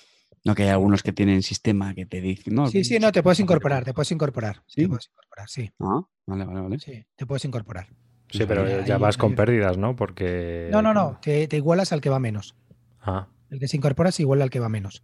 No 0.44 0.56
que 0.56 0.64
hay 0.64 0.70
algunos 0.70 1.04
que 1.04 1.14
tienen 1.14 1.44
sistema 1.44 1.94
que 1.94 2.06
te 2.08 2.20
dicen, 2.20 2.56
no. 2.56 2.68
sí, 2.68 2.84
sí, 2.84 2.98
no, 3.00 3.12
te 3.12 3.22
puedes 3.22 3.40
incorporar, 3.40 3.84
te 3.86 3.94
puedes 3.94 4.12
incorporar. 4.12 4.64
¿Sí? 4.66 4.82
Te 4.82 4.88
puedes 4.88 5.08
incorporar, 5.12 5.50
sí. 5.50 5.72
Ah, 5.80 6.02
vale, 6.26 6.46
vale, 6.46 6.62
vale. 6.62 6.80
Sí, 6.80 7.06
te 7.16 7.26
puedes 7.28 7.46
incorporar. 7.46 7.88
Sí, 8.30 8.46
pero 8.48 8.64
Ahí- 8.66 8.84
ya 8.86 8.96
ahí- 8.96 9.02
vas 9.02 9.18
con 9.18 9.36
pérdidas, 9.36 9.78
¿no? 9.78 9.96
Porque. 9.96 10.70
No, 10.72 10.82
no, 10.82 10.94
no. 10.94 11.20
Te, 11.22 11.48
te 11.48 11.58
igualas 11.58 11.92
al 11.94 12.02
que 12.02 12.10
va 12.10 12.18
menos. 12.20 12.56
Ah. 13.02 13.28
El 13.50 13.60
que 13.60 13.68
se 13.68 13.78
incorpora 13.78 14.12
se 14.12 14.24
iguala 14.24 14.44
al 14.46 14.50
que 14.50 14.60
va 14.60 14.70
menos. 14.70 15.04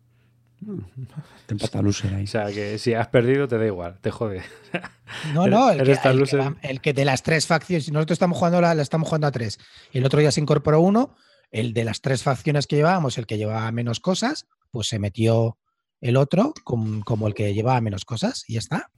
Te 1.45 1.53
empata 1.53 1.81
loser 1.81 2.13
ahí. 2.15 2.23
O 2.23 2.27
sea, 2.27 2.47
que 2.51 2.77
si 2.79 2.93
has 2.93 3.07
perdido 3.09 3.47
te 3.47 3.57
da 3.57 3.65
igual, 3.65 3.99
te 4.01 4.11
jode. 4.11 4.41
No, 5.33 5.47
no, 5.47 5.69
el 5.71 5.77
que, 5.77 5.81
eres 5.83 6.01
tan 6.01 6.11
el 6.11 6.17
que 6.17 6.19
loser. 6.19 6.39
va- 6.41 6.55
el 6.63 6.81
que 6.81 6.93
de 6.93 7.05
las 7.05 7.23
tres 7.23 7.47
facciones, 7.47 7.89
nosotros 7.91 8.15
estamos 8.15 8.37
jugando, 8.37 8.59
la, 8.59 8.73
la 8.75 8.81
estamos 8.81 9.07
jugando 9.07 9.27
a 9.27 9.31
tres. 9.31 9.57
El 9.93 10.05
otro 10.05 10.19
ya 10.19 10.31
se 10.31 10.41
incorporó 10.41 10.81
uno, 10.81 11.15
el 11.51 11.73
de 11.73 11.85
las 11.85 12.01
tres 12.01 12.23
facciones 12.23 12.67
que 12.67 12.75
llevábamos, 12.75 13.17
el 13.17 13.25
que 13.25 13.37
llevaba 13.37 13.71
menos 13.71 13.99
cosas, 14.01 14.47
pues 14.71 14.87
se 14.87 14.99
metió 14.99 15.57
el 16.01 16.17
otro 16.17 16.53
com- 16.65 17.01
como 17.01 17.27
el 17.27 17.33
que 17.33 17.53
llevaba 17.53 17.79
menos 17.79 18.03
cosas 18.03 18.43
y 18.47 18.53
ya 18.55 18.59
está. 18.59 18.91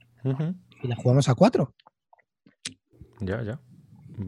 Y 0.82 0.88
la 0.88 0.96
jugamos 0.96 1.28
a 1.28 1.34
cuatro. 1.36 1.74
Ya, 3.20 3.42
ya. 3.42 3.60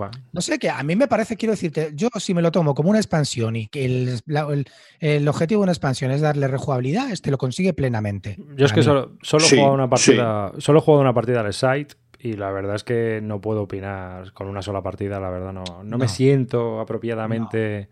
Va. 0.01 0.11
No 0.33 0.41
sé, 0.41 0.59
que 0.59 0.71
a 0.71 0.83
mí 0.83 0.97
me 0.97 1.09
parece, 1.09 1.37
quiero 1.37 1.53
decirte, 1.53 1.93
yo 1.95 2.09
si 2.19 2.35
me 2.35 2.43
lo 2.43 2.51
tomo 2.51 2.75
como 2.75 2.91
una 2.91 2.99
expansión 2.99 3.57
y 3.57 3.67
que 3.69 3.85
el, 3.85 4.21
la- 4.27 4.47
el- 4.53 4.67
el 5.01 5.29
objetivo 5.29 5.61
de 5.61 5.65
una 5.65 5.73
expansión 5.73 6.11
es 6.11 6.21
darle 6.21 6.49
rejugabilidad, 6.49 7.11
este 7.11 7.31
lo 7.31 7.39
consigue 7.39 7.73
plenamente. 7.75 8.37
Yo 8.57 8.67
es 8.67 8.73
que 8.73 8.81
mí. 8.81 8.85
solo, 8.85 9.17
solo 9.23 9.45
he 9.45 9.51
jugado 9.51 9.75
una 9.75 9.89
partida. 9.89 10.53
Solo 10.59 10.79
he 10.79 10.83
jugado 10.83 11.01
una 11.03 11.15
partida 11.15 11.41
al 11.41 11.53
site 11.53 11.95
y 12.21 12.35
la 12.35 12.51
verdad 12.53 12.77
es 12.77 12.85
que 12.85 13.21
no 13.23 13.41
puedo 13.41 13.63
opinar 13.63 14.33
con 14.33 14.47
una 14.49 14.63
sola 14.63 14.83
partida, 14.83 15.19
la 15.21 15.31
verdad 15.31 15.53
no. 15.53 15.65
No, 15.85 15.99
me 15.99 16.09
siento 16.09 16.81
apropiadamente. 16.81 17.89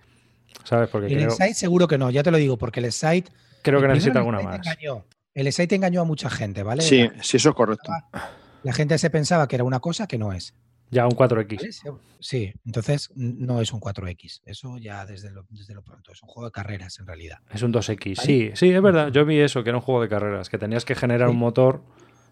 ¿Sabes? 0.65 0.89
Porque 0.89 1.07
El 1.09 1.15
creo, 1.17 1.31
site 1.31 1.55
seguro 1.55 1.87
que 1.87 1.99
no, 1.99 2.11
ya 2.11 2.23
te 2.23 2.31
lo 2.31 2.37
digo, 2.39 2.59
porque 2.59 2.81
el 2.81 2.93
site 2.93 3.31
creo 3.63 3.81
que 3.81 3.89
necesita 3.89 4.19
alguna 4.19 4.41
más. 4.41 4.57
engañó. 4.67 5.05
El 5.33 5.53
site 5.53 5.75
engañó 5.77 6.01
a 6.01 6.05
mucha 6.05 6.29
gente, 6.29 6.63
¿vale? 6.63 6.83
Sí, 6.83 7.03
La, 7.15 7.23
sí, 7.23 7.37
eso 7.37 7.51
es 7.51 7.55
correcto. 7.55 7.93
la 8.65 8.73
gente 8.73 8.99
se 8.99 9.11
pensaba 9.11 9.47
que 9.47 9.57
era 9.57 9.65
una 9.65 9.79
cosa 9.81 10.07
que 10.09 10.19
no 10.19 10.33
es. 10.33 10.55
Ya 10.91 11.07
un 11.07 11.13
4X. 11.13 11.85
¿vale? 11.85 11.99
Sí, 12.19 12.53
entonces 12.67 13.11
no 13.15 13.61
es 13.61 13.73
un 13.73 13.81
4X. 13.81 14.41
Eso 14.45 14.77
ya 14.79 15.07
desde 15.07 15.31
lo, 15.31 15.47
desde 15.51 15.75
lo 15.75 15.83
pronto. 15.83 16.13
Es 16.13 16.23
un 16.23 16.29
juego 16.29 16.47
de 16.49 16.53
carreras 16.53 16.99
en 16.99 17.07
realidad. 17.07 17.39
Es 17.53 17.63
un 17.63 17.73
2X. 17.73 18.17
¿Vale? 18.17 18.27
Sí, 18.27 18.51
sí, 18.55 18.71
es 18.71 18.83
verdad. 18.83 19.11
Yo 19.13 19.25
vi 19.25 19.39
eso, 19.39 19.63
que 19.63 19.71
era 19.71 19.79
un 19.79 19.83
juego 19.85 20.03
de 20.03 20.09
carreras, 20.09 20.49
que 20.49 20.59
tenías 20.59 20.85
que 20.85 20.95
generar 20.95 21.29
Sí. 21.29 21.33
un 21.35 21.39
motor 21.39 21.83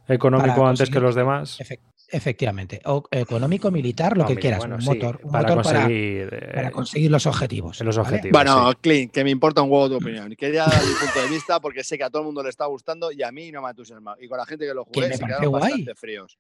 económico 0.09 0.57
Para 0.57 0.71
antes 0.71 0.91
que 0.91 1.01
los 1.01 1.15
demás. 1.15 1.59
Efec- 1.61 1.81
efectivamente. 2.11 2.81
O 2.87 3.05
económico, 3.11 3.71
militar, 3.71 4.17
lo 4.17 4.23
No, 4.23 4.29
que 4.29 4.33
mira, 4.35 4.41
quieras. 4.41 4.59
bueno, 4.61 4.75
un 4.77 4.83
sí, 4.83 4.89
motor, 4.89 5.21
un 5.23 5.31
para 5.31 5.49
motor 5.49 5.63
para, 5.65 5.79
conseguir 5.81 6.29
eh, 6.33 6.51
para 6.55 6.71
conseguir 6.71 7.11
los 7.11 7.27
objetivos. 7.27 7.81
los 7.83 7.97
¿vale? 7.97 8.09
objetivos. 8.09 8.33
Bueno, 8.33 8.71
sí. 8.73 8.79
Clint, 8.81 9.13
que 9.13 9.23
me 9.25 9.31
importa 9.31 9.63
un 9.63 9.71
huevo 9.71 9.89
tu 9.91 9.97
opinión. 9.97 10.35
Quería 10.37 10.65
dar 10.65 10.83
mi 10.83 10.93
punto 10.95 11.21
de 11.23 11.29
vista 11.29 11.61
porque 11.61 11.85
sé 11.85 11.97
que 11.99 12.05
a 12.05 12.11
todo 12.11 12.23
el 12.23 12.27
mundo 12.27 12.43
le 12.43 12.49
está 12.49 12.65
gustando 12.67 13.13
y 13.13 13.23
a 13.23 13.31
mí 13.31 13.53
no 13.53 13.61
me 13.61 13.69
ha 13.69 13.71
entusiasmado. 13.71 14.17
Y 14.21 14.29
con 14.29 14.39
la 14.39 14.47
gente 14.47 14.67
que 14.67 14.73
lo 14.75 14.85
Que 14.87 15.01
jugué 15.03 15.15
se 15.17 15.25
quedaron 15.25 15.51
guay. 15.51 15.61
bastante 15.63 15.95
fríos. 15.95 16.37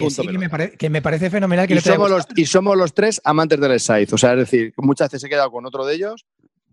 Que, 0.00 0.04
Punto 0.06 0.22
sí, 0.22 0.28
que, 0.28 0.32
me 0.32 0.38
pelota. 0.48 0.50
pare- 0.50 0.76
que 0.76 0.90
me 0.90 1.02
parece 1.02 1.30
fenomenal 1.30 1.66
que 1.68 1.74
Y 1.74 1.80
somos, 1.80 2.08
los, 2.10 2.18
gustado. 2.20 2.40
y 2.40 2.46
somos 2.46 2.76
los 2.76 2.94
tres 2.94 3.20
amantes 3.24 3.60
del 3.60 3.78
Scythe. 3.78 4.14
O 4.14 4.18
sea, 4.18 4.32
es 4.32 4.38
decir, 4.38 4.72
muchas 4.78 5.10
veces 5.10 5.24
he 5.24 5.28
quedado 5.28 5.50
con 5.50 5.64
otro 5.66 5.84
de 5.86 5.94
ellos 5.94 6.24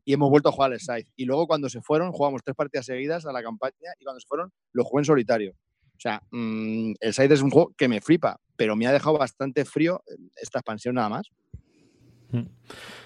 y 0.06 0.14
hemos 0.14 0.30
vuelto 0.30 0.50
a 0.50 0.52
jugar 0.54 0.72
al 0.72 0.80
Scythe. 0.80 1.10
Y 1.16 1.26
luego 1.26 1.46
cuando 1.48 1.70
se 1.70 1.82
fueron, 1.82 2.12
jugamos 2.12 2.42
tres 2.44 2.56
partidas 2.56 2.86
seguidas 2.86 3.26
a 3.26 3.32
la 3.34 3.44
campaña 3.44 3.92
y 4.00 4.04
cuando 4.06 4.20
se 4.22 4.28
fueron, 4.28 4.52
lo 4.74 4.84
jugué 4.86 5.02
en 5.02 5.06
solitario. 5.06 5.52
O 5.52 6.00
sea, 6.00 6.22
mm, 6.32 6.94
el 7.00 7.14
Scythe 7.14 7.34
es 7.34 7.42
un 7.42 7.50
juego 7.50 7.74
que 7.78 7.88
me 7.88 8.02
flipa, 8.02 8.40
pero 8.56 8.76
me 8.76 8.88
ha 8.88 8.92
dejado 8.94 9.18
bastante 9.18 9.66
frío 9.66 10.02
esta 10.42 10.60
expansión 10.60 10.96
nada 10.96 11.10
más. 11.10 11.28
Bueno, 12.30 12.50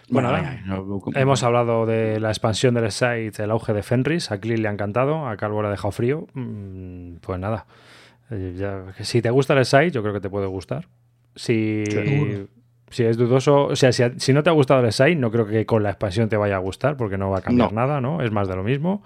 Bueno, 0.09 0.31
venga, 0.33 1.19
Hemos 1.19 1.43
hablado 1.43 1.85
de 1.85 2.19
la 2.19 2.29
expansión 2.29 2.73
del 2.73 2.91
site, 2.91 3.43
el 3.43 3.51
auge 3.51 3.71
de 3.71 3.83
Fenris. 3.83 4.31
A 4.31 4.39
Clint 4.39 4.59
le 4.59 4.67
ha 4.67 4.71
encantado, 4.71 5.27
a 5.27 5.37
Calvo 5.37 5.61
le 5.61 5.67
ha 5.69 5.71
dejado 5.71 5.91
frío. 5.91 6.27
Mm, 6.33 7.15
Pues 7.21 7.39
nada. 7.39 7.65
Eh, 8.31 8.53
ya- 8.57 8.85
si 9.03 9.21
te 9.21 9.29
gusta 9.29 9.53
el 9.53 9.65
site, 9.65 9.91
yo 9.91 10.01
creo 10.01 10.13
que 10.13 10.21
te 10.21 10.29
puede 10.29 10.47
gustar. 10.47 10.87
Si, 11.35 11.83
Seguro. 11.85 12.47
si 12.89 13.03
es 13.03 13.17
dudoso, 13.17 13.65
o 13.67 13.75
sea, 13.75 13.91
si, 13.91 14.03
si 14.17 14.33
no 14.33 14.41
te 14.43 14.49
ha 14.49 14.53
gustado 14.53 14.83
el 14.85 14.91
site, 14.91 15.15
no 15.15 15.31
creo 15.31 15.45
que 15.45 15.65
con 15.65 15.83
la 15.83 15.89
expansión 15.91 16.27
te 16.29 16.37
vaya 16.37 16.55
a 16.55 16.59
gustar, 16.59 16.97
porque 16.97 17.17
no 17.17 17.29
va 17.29 17.39
a 17.39 17.41
cambiar 17.41 17.71
No. 17.73 17.81
nada, 17.81 18.01
¿no? 18.01 18.21
Es 18.21 18.31
más 18.31 18.47
de 18.47 18.55
lo 18.55 18.63
mismo. 18.63 19.03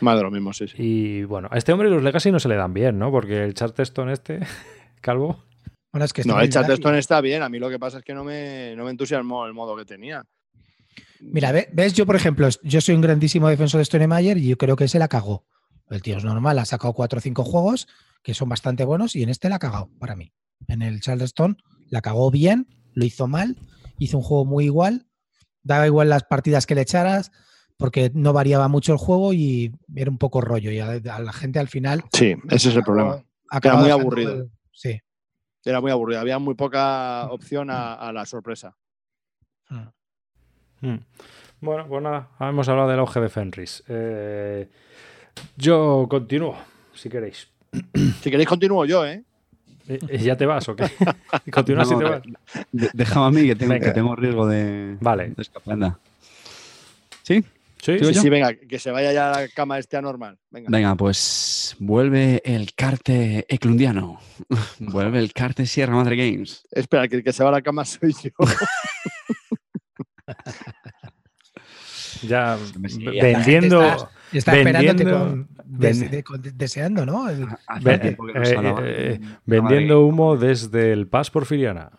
Más 0.00 0.16
de 0.16 0.22
lo 0.22 0.30
mismo, 0.30 0.52
sí, 0.52 0.68
sí. 0.68 0.74
Y 0.78 1.24
bueno, 1.24 1.48
a 1.50 1.58
este 1.58 1.72
hombre 1.72 1.90
los 1.90 2.02
Legacy 2.02 2.30
no 2.32 2.40
se 2.40 2.48
le 2.48 2.56
dan 2.56 2.72
bien, 2.72 2.98
¿no? 2.98 3.10
Porque 3.10 3.42
el 3.44 3.54
Charterstone 3.54 4.12
este, 4.12 4.40
Calvo. 5.00 5.44
Bueno, 5.92 6.04
es 6.04 6.12
que 6.12 6.22
No, 6.22 6.32
está 6.34 6.40
el 6.42 6.46
muy 6.46 6.52
Chatterstone 6.52 6.98
está 6.98 7.20
bien. 7.20 7.42
A 7.42 7.48
mí 7.48 7.58
lo 7.58 7.70
que 7.70 7.78
pasa 7.78 7.98
es 7.98 8.04
que 8.04 8.12
no 8.14 8.22
me, 8.24 8.74
no 8.76 8.84
me 8.84 8.90
entusiasmó 8.90 9.46
el 9.46 9.54
modo 9.54 9.76
que 9.76 9.84
tenía. 9.84 10.22
Mira, 11.20 11.50
ve- 11.52 11.68
ves, 11.72 11.94
yo 11.94 12.06
por 12.06 12.14
ejemplo, 12.16 12.48
yo 12.62 12.80
soy 12.80 12.94
un 12.94 13.00
grandísimo 13.00 13.48
defensor 13.48 13.78
de 13.78 13.84
Stonemeyer 13.86 14.36
y 14.38 14.48
yo 14.48 14.56
creo 14.56 14.76
que 14.76 14.86
se 14.88 14.98
la 14.98 15.08
cagó. 15.08 15.44
El 15.90 16.02
tío 16.02 16.16
es 16.16 16.24
normal, 16.24 16.58
ha 16.58 16.64
sacado 16.64 16.92
cuatro 16.92 17.18
o 17.18 17.22
cinco 17.22 17.44
juegos 17.44 17.88
que 18.22 18.34
son 18.34 18.48
bastante 18.48 18.84
buenos 18.84 19.16
y 19.16 19.22
en 19.22 19.28
este 19.30 19.48
la 19.48 19.56
ha 19.56 19.58
cagado 19.58 19.88
para 19.98 20.16
mí. 20.16 20.32
En 20.66 20.82
el 20.82 21.00
Charleston 21.00 21.56
la 21.88 22.00
cagó 22.02 22.30
bien, 22.30 22.66
lo 22.94 23.04
hizo 23.04 23.26
mal, 23.26 23.56
hizo 23.98 24.18
un 24.18 24.22
juego 24.24 24.44
muy 24.44 24.64
igual, 24.66 25.06
daba 25.62 25.86
igual 25.86 26.08
las 26.08 26.24
partidas 26.24 26.66
que 26.66 26.74
le 26.74 26.82
echaras 26.82 27.30
porque 27.76 28.10
no 28.12 28.32
variaba 28.32 28.66
mucho 28.68 28.92
el 28.92 28.98
juego 28.98 29.32
y 29.32 29.72
era 29.94 30.10
un 30.10 30.18
poco 30.18 30.40
rollo 30.40 30.70
y 30.72 30.80
a, 30.80 30.90
a 31.14 31.20
la 31.20 31.32
gente 31.32 31.58
al 31.60 31.68
final... 31.68 32.02
Sí, 32.12 32.34
ese 32.50 32.70
es 32.70 32.76
el 32.76 32.82
problema. 32.82 33.22
acabó 33.50 33.82
muy 33.82 33.90
aburrido. 33.90 34.32
el- 34.34 34.50
sí. 34.72 35.00
Era 35.64 35.80
muy 35.80 35.90
aburrido. 35.90 36.20
Había 36.20 36.38
muy 36.38 36.54
poca 36.54 37.26
opción 37.30 37.70
a, 37.70 37.94
a 37.94 38.12
la 38.12 38.26
sorpresa. 38.26 38.76
Mm. 39.70 40.86
Mm. 40.88 40.98
Bueno, 41.60 41.86
pues 41.88 42.02
nada, 42.02 42.30
hemos 42.40 42.68
hablado 42.68 42.88
del 42.88 43.00
auge 43.00 43.20
de 43.20 43.28
Fenris. 43.28 43.82
Eh, 43.88 44.68
yo 45.56 46.06
continúo, 46.08 46.56
si 46.94 47.08
queréis. 47.08 47.48
Si 48.22 48.30
queréis, 48.30 48.48
continúo 48.48 48.84
yo, 48.84 49.04
¿eh? 49.06 49.22
Eh, 49.88 49.98
eh, 50.08 50.18
¿Ya 50.18 50.36
te 50.36 50.44
vas 50.44 50.68
o 50.68 50.76
qué? 50.76 50.84
Continúa 51.50 51.84
si 51.84 51.92
No, 51.94 51.98
te 51.98 52.04
vas. 52.04 52.22
déjame 52.92 53.26
a 53.26 53.30
mí 53.30 53.46
que 53.46 53.56
tengo, 53.56 53.74
que 53.78 53.90
tengo 53.90 54.14
riesgo 54.16 54.46
de, 54.46 54.96
Vale. 55.00 55.28
de. 55.34 55.92
¿Sí? 57.22 57.44
Sí, 57.80 57.92
¿Digo 57.92 58.12
Sí, 58.12 58.14
sí, 58.14 58.28
venga, 58.28 58.54
que 58.54 58.78
se 58.78 58.90
vaya 58.90 59.12
ya 59.12 59.32
a 59.32 59.40
la 59.42 59.48
cama 59.48 59.78
este 59.78 59.96
anormal. 59.96 60.36
Venga. 60.50 60.68
Venga, 60.70 60.94
pues 60.96 61.76
vuelve 61.78 62.42
el 62.44 62.74
carte 62.74 63.46
eclundiano. 63.48 64.20
vuelve 64.78 65.20
el 65.20 65.32
carte 65.32 65.64
Sierra 65.64 65.94
Madre 65.94 66.16
Games. 66.16 66.66
Espera, 66.70 67.08
que 67.08 67.16
el 67.16 67.24
que 67.24 67.32
se 67.32 67.42
va 67.42 67.50
a 67.50 67.52
la 67.52 67.62
cama 67.62 67.84
soy 67.84 68.12
yo. 68.12 68.30
ya 72.22 72.56
Sí, 72.88 73.04
vendiendo, 73.04 73.82
Está 74.32 74.56
esperándote 74.58 75.04
vendiendo- 75.04 75.18
con 75.18 75.48
des- 75.64 76.00
de- 76.10 76.22
de- 76.22 76.52
deseando, 76.52 77.06
¿no? 77.06 77.28
El- 77.28 77.46
Hace 77.66 77.84
Ve- 77.84 77.98
tiempo 77.98 78.26
que 78.26 78.32
no 78.34 78.42
eh, 78.84 79.12
eh, 79.14 79.20
vendiendo 79.46 80.06
humo 80.06 80.36
desde 80.36 80.92
el 80.92 81.06
Paz 81.06 81.30
Porfiriana. 81.30 81.90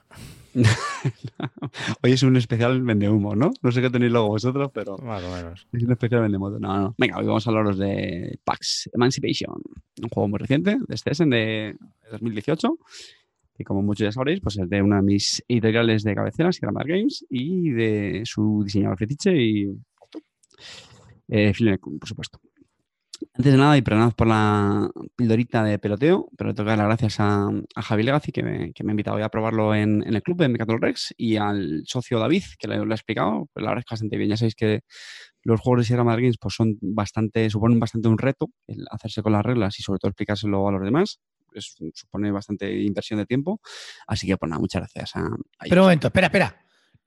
Hoy 2.04 2.12
es 2.12 2.24
un 2.24 2.36
especial 2.36 2.82
vende 2.82 3.10
humo, 3.10 3.36
¿no? 3.36 3.52
No 3.62 3.72
sé 3.72 3.82
qué 3.82 3.90
tenéis 3.90 4.12
luego 4.12 4.30
vosotros, 4.30 4.70
pero 4.74 4.98
Más 4.98 5.24
o 5.24 5.32
menos. 5.36 5.68
es 5.72 5.84
un 5.84 5.92
especial 5.92 6.22
vende 6.22 6.38
moto. 6.38 6.60
No, 6.60 6.78
no. 6.80 6.96
Venga, 6.98 7.18
hoy 7.18 7.26
vamos 7.26 7.46
a 7.46 7.50
hablaros 7.50 7.78
de 7.78 8.40
PAX 8.44 8.90
Emancipation, 8.94 9.54
un 10.02 10.10
juego 10.10 10.28
muy 10.28 10.40
reciente 10.40 10.78
de 10.88 10.98
Stessen 10.98 11.30
de 11.30 11.76
2018. 12.12 12.78
Y 13.58 13.64
como 13.66 13.82
muchos 13.82 14.06
ya 14.06 14.12
sabréis, 14.12 14.40
pues 14.40 14.58
es 14.58 14.70
de 14.70 14.82
una 14.82 14.98
de 14.98 15.02
mis 15.04 15.44
editoriales 15.48 16.04
de 16.04 16.16
cabecera, 16.16 16.52
Sierra 16.52 16.72
Madre 16.72 16.98
Games, 16.98 17.26
y 17.30 17.70
de 17.72 18.22
su 18.26 18.62
diseñador 18.64 18.98
fetiche 18.98 19.36
y 19.36 19.68
eh, 21.28 21.54
por 22.00 22.08
supuesto. 22.08 22.40
Antes 23.34 23.52
de 23.52 23.58
nada, 23.58 23.78
y 23.78 23.82
perdonad 23.82 24.14
por 24.14 24.28
la 24.28 24.90
pildorita 25.18 25.62
de 25.64 25.78
peloteo, 25.78 26.30
pero 26.38 26.54
tengo 26.54 26.68
que 26.68 26.70
dar 26.70 26.78
las 26.78 26.88
gracias 26.88 27.20
a, 27.20 27.50
a 27.76 27.82
Javi 27.82 28.04
Legacy, 28.04 28.32
que 28.32 28.44
me, 28.44 28.72
que 28.72 28.84
me 28.84 28.92
ha 28.92 28.94
invitado 28.94 29.18
hoy 29.18 29.24
a 29.24 29.30
probarlo 29.30 29.76
en, 29.76 30.04
en 30.08 30.14
el 30.16 30.24
club 30.24 30.38
de 30.38 30.48
Mecatol 30.48 30.82
Rex, 30.82 31.14
y 31.18 31.36
al 31.36 31.84
socio 31.86 32.18
David, 32.18 32.44
que 32.58 32.70
le, 32.70 32.78
lo 32.78 32.92
ha 32.92 32.96
explicado. 32.96 33.50
Pues 33.54 33.62
la 33.64 33.72
verdad 33.72 33.80
es 33.82 33.86
que 33.86 33.94
bastante 33.94 34.18
bien. 34.18 34.30
Ya 34.30 34.38
sabéis 34.38 34.56
que 34.56 34.82
los 35.44 35.60
juegos 35.60 35.82
de 35.82 35.88
Sierra 35.88 36.06
Madre 36.06 36.22
Games 36.24 36.38
pues 36.40 36.56
son 36.56 36.78
bastante, 36.82 37.50
suponen 37.50 37.80
bastante 37.80 38.08
un 38.08 38.18
reto 38.18 38.48
el 38.68 38.86
hacerse 38.90 39.22
con 39.22 39.34
las 39.34 39.46
reglas 39.46 39.78
y 39.80 39.84
sobre 39.84 40.00
todo 40.00 40.10
explicárselo 40.10 40.68
a 40.68 40.72
los 40.72 40.84
demás. 40.84 41.20
Es- 41.54 41.76
supone 41.96 42.32
bastante 42.32 42.72
inversión 42.82 43.20
de 43.20 43.26
tiempo. 43.26 43.60
Así 44.08 44.28
que, 44.28 44.38
pues 44.38 44.50
nada, 44.50 44.62
muchas 44.62 44.82
gracias 44.82 45.16
a, 45.18 45.26
a 45.26 45.66
Pero 45.68 45.82
un 45.82 45.88
momento, 45.88 46.08
espera, 46.08 46.28
espera. 46.28 46.59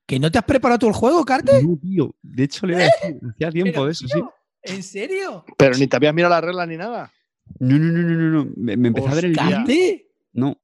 ¿Que 0.07 0.18
no 0.18 0.30
te 0.30 0.38
has 0.38 0.44
preparado 0.44 0.78
tú 0.78 0.88
el 0.88 0.92
juego, 0.92 1.24
Carte? 1.24 1.62
No, 1.62 1.78
tío. 1.78 2.14
De 2.22 2.44
hecho, 2.44 2.66
le 2.66 2.74
iba 2.74 2.82
a 2.82 2.84
decir, 2.84 3.20
hacía 3.30 3.50
tiempo 3.50 3.72
Pero, 3.72 3.86
de 3.86 3.92
eso, 3.92 4.09
sí. 4.09 4.22
¿En 4.62 4.82
serio? 4.82 5.44
Pero 5.57 5.76
ni 5.76 5.86
te 5.86 5.96
habías 5.96 6.14
mirado 6.14 6.34
la 6.34 6.40
regla 6.40 6.66
ni 6.66 6.76
nada. 6.76 7.12
No, 7.59 7.78
no, 7.78 7.92
no, 7.92 8.03
no, 8.03 8.14
no. 8.14 8.44
no. 8.44 8.53
Me, 8.57 8.76
me 8.76 8.88
empecé 8.88 9.09
a 9.09 9.14
ver 9.14 9.24
el. 9.26 9.36
¿Carte? 9.36 10.09
No, 10.32 10.59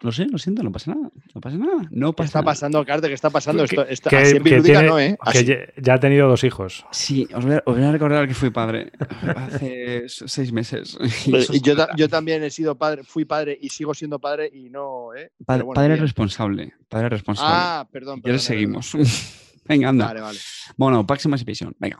lo 0.00 0.12
sé, 0.12 0.26
lo 0.26 0.38
siento, 0.38 0.62
no 0.62 0.72
pasa 0.72 0.94
nada. 0.94 1.10
No 1.34 1.40
pasa 1.40 1.56
nada. 1.56 1.88
No 1.90 2.12
¿Qué 2.12 2.16
pasa 2.16 2.26
está 2.26 2.38
nada. 2.40 2.44
pasando, 2.52 2.84
Carte? 2.86 3.08
¿Qué 3.08 3.14
está 3.14 3.30
pasando? 3.30 3.64
Esto, 3.64 3.86
esto, 3.86 4.10
Que- 4.10 4.16
así 4.16 4.36
en 4.36 4.42
que 4.42 4.60
tiene- 4.62 4.82
no, 4.84 4.98
¿eh? 4.98 5.16
Así. 5.20 5.44
ya, 5.44 5.56
ya 5.76 5.94
ha 5.94 6.00
tenido 6.00 6.28
dos 6.28 6.44
hijos. 6.44 6.84
Sí, 6.90 7.26
os 7.34 7.44
voy, 7.44 7.54
a, 7.54 7.62
os 7.66 7.76
voy 7.76 7.84
a 7.84 7.92
recordar 7.92 8.26
que 8.28 8.34
fui 8.34 8.50
padre 8.50 8.92
hace 9.36 10.04
seis 10.08 10.52
meses. 10.52 10.96
Y 11.52 11.60
yo, 11.60 11.76
ta- 11.76 11.88
yo 11.96 12.08
también 12.08 12.42
he 12.42 12.50
sido 12.50 12.76
padre, 12.76 13.04
fui 13.04 13.24
padre 13.24 13.58
y 13.60 13.68
sigo 13.70 13.94
siendo 13.94 14.18
padre 14.18 14.50
y 14.52 14.70
no, 14.70 15.14
¿eh? 15.14 15.32
Bueno, 15.38 15.66
padre 15.74 15.88
bien. 15.94 16.00
responsable. 16.00 16.74
Padre 16.88 17.08
responsable. 17.10 17.52
Ah, 17.54 17.88
perdón. 17.90 18.16
y 18.24 18.28
ahora 18.28 18.38
perdón, 18.38 18.38
seguimos. 18.40 18.92
Venga, 19.64 19.88
anda. 19.90 20.06
Vale, 20.06 20.20
vale. 20.20 20.38
Bueno, 20.76 21.06
Pax 21.06 21.26
Emancipation. 21.26 21.76
Venga. 21.78 21.98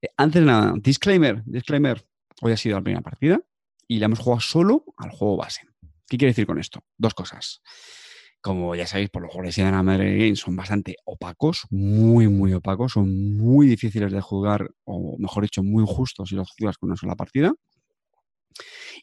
Eh, 0.00 0.08
antes 0.16 0.40
de 0.40 0.46
nada, 0.46 0.72
disclaimer. 0.76 1.42
Disclaimer. 1.44 2.02
Hoy 2.40 2.52
ha 2.52 2.56
sido 2.56 2.76
la 2.78 2.82
primera 2.82 3.02
partida 3.02 3.38
y 3.86 3.98
la 3.98 4.06
hemos 4.06 4.20
jugado 4.20 4.40
solo 4.40 4.84
al 4.96 5.10
juego 5.10 5.36
base. 5.36 5.62
¿Qué 6.10 6.18
quiere 6.18 6.32
decir 6.32 6.44
con 6.44 6.58
esto? 6.58 6.80
Dos 6.98 7.14
cosas. 7.14 7.62
Como 8.40 8.74
ya 8.74 8.84
sabéis, 8.84 9.10
por 9.10 9.22
los 9.22 9.30
juegos 9.30 9.46
de 9.46 9.52
Sierra 9.52 9.80
Madre 9.84 10.18
Games 10.18 10.40
son 10.40 10.56
bastante 10.56 10.96
opacos, 11.04 11.66
muy, 11.70 12.26
muy 12.26 12.52
opacos, 12.52 12.94
son 12.94 13.36
muy 13.36 13.68
difíciles 13.68 14.10
de 14.10 14.20
jugar, 14.20 14.70
o 14.82 15.16
mejor 15.18 15.44
dicho, 15.44 15.62
muy 15.62 15.82
injustos 15.82 16.30
si 16.30 16.34
los 16.34 16.50
juegas 16.58 16.78
con 16.78 16.88
una 16.88 16.96
sola 16.96 17.14
partida. 17.14 17.52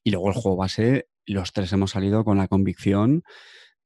Y 0.04 0.12
luego 0.12 0.28
el 0.28 0.34
juego 0.34 0.58
base, 0.58 1.08
los 1.26 1.54
tres 1.54 1.72
hemos 1.72 1.92
salido 1.92 2.26
con 2.26 2.38
la 2.38 2.50
convicción 2.50 3.24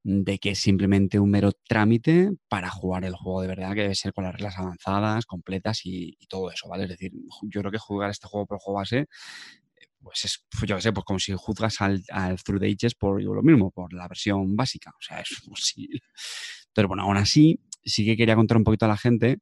de 0.04 0.40
que 0.40 0.52
es 0.52 0.60
simplemente 0.60 1.20
un 1.20 1.30
mero 1.30 1.52
trámite 1.68 2.32
para 2.50 2.72
jugar 2.72 3.06
el 3.06 3.14
juego 3.14 3.44
de 3.44 3.50
verdad, 3.50 3.76
que 3.76 3.82
debe 3.82 3.94
ser 3.94 4.14
con 4.14 4.24
las 4.24 4.34
reglas 4.34 4.58
avanzadas, 4.58 5.28
completas 5.28 5.86
y, 5.86 6.18
y 6.20 6.26
todo 6.26 6.50
eso, 6.50 6.68
¿vale? 6.70 6.86
Es 6.86 6.90
decir, 6.90 7.12
yo 7.44 7.60
creo 7.62 7.72
que 7.72 7.78
jugar 7.78 8.10
este 8.10 8.28
juego 8.28 8.48
por 8.48 8.56
el 8.56 8.62
juego 8.62 8.80
base, 8.80 9.06
pues 10.02 10.26
es, 10.26 10.46
pues 10.50 10.70
yo 10.70 10.76
qué 10.76 10.82
sé, 10.82 10.94
pues 10.94 11.06
como 11.06 11.20
si 11.20 11.34
juzgas 11.36 11.82
al, 11.82 12.04
al 12.10 12.42
Through 12.42 12.62
the 12.62 12.68
Ages 12.68 12.96
por 12.96 13.22
lo 13.22 13.44
mismo, 13.44 13.72
por 13.72 13.94
la 13.94 14.08
versión 14.08 14.56
básica, 14.56 14.92
o 14.92 15.02
sea, 15.02 15.20
es 15.22 15.30
imposible. 15.44 16.02
Pero 16.74 16.88
bueno, 16.88 17.04
aún 17.04 17.18
así, 17.18 17.60
sí 17.84 18.06
que 18.06 18.18
quería 18.18 18.36
contar 18.36 18.58
un 18.58 18.64
poquito 18.64 18.86
a 18.86 18.90
la 18.90 18.98
gente 18.98 19.40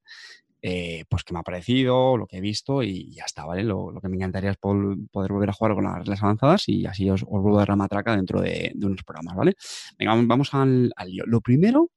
eh, 0.61 1.05
pues 1.09 1.23
qué 1.23 1.33
me 1.33 1.39
ha 1.39 1.43
parecido, 1.43 2.17
lo 2.17 2.27
que 2.27 2.37
he 2.37 2.41
visto 2.41 2.83
y 2.83 3.13
ya 3.13 3.23
está, 3.25 3.45
¿vale? 3.45 3.63
Lo, 3.63 3.93
que 4.01 4.09
me 4.09 4.17
encantaría 4.17 4.51
es 4.51 4.57
poder 4.57 5.31
volver 5.31 5.49
a 5.49 5.53
jugar 5.53 5.75
con 5.75 5.85
las 5.85 5.99
reglas 5.99 6.21
avanzadas 6.21 6.67
y 6.67 6.85
así 6.85 7.09
os, 7.09 7.23
vuelvo 7.23 7.55
a 7.55 7.59
dar 7.59 7.69
la 7.69 7.75
matraca 7.77 8.15
dentro 8.15 8.41
de, 8.41 8.73
unos 8.75 9.03
programas, 9.03 9.35
¿vale? 9.35 9.53
Venga, 9.97 10.15
vamos- 10.15 10.53
al, 10.53 10.91
lío. 11.07 11.23
Lo 11.27 11.41
primero, 11.41 11.91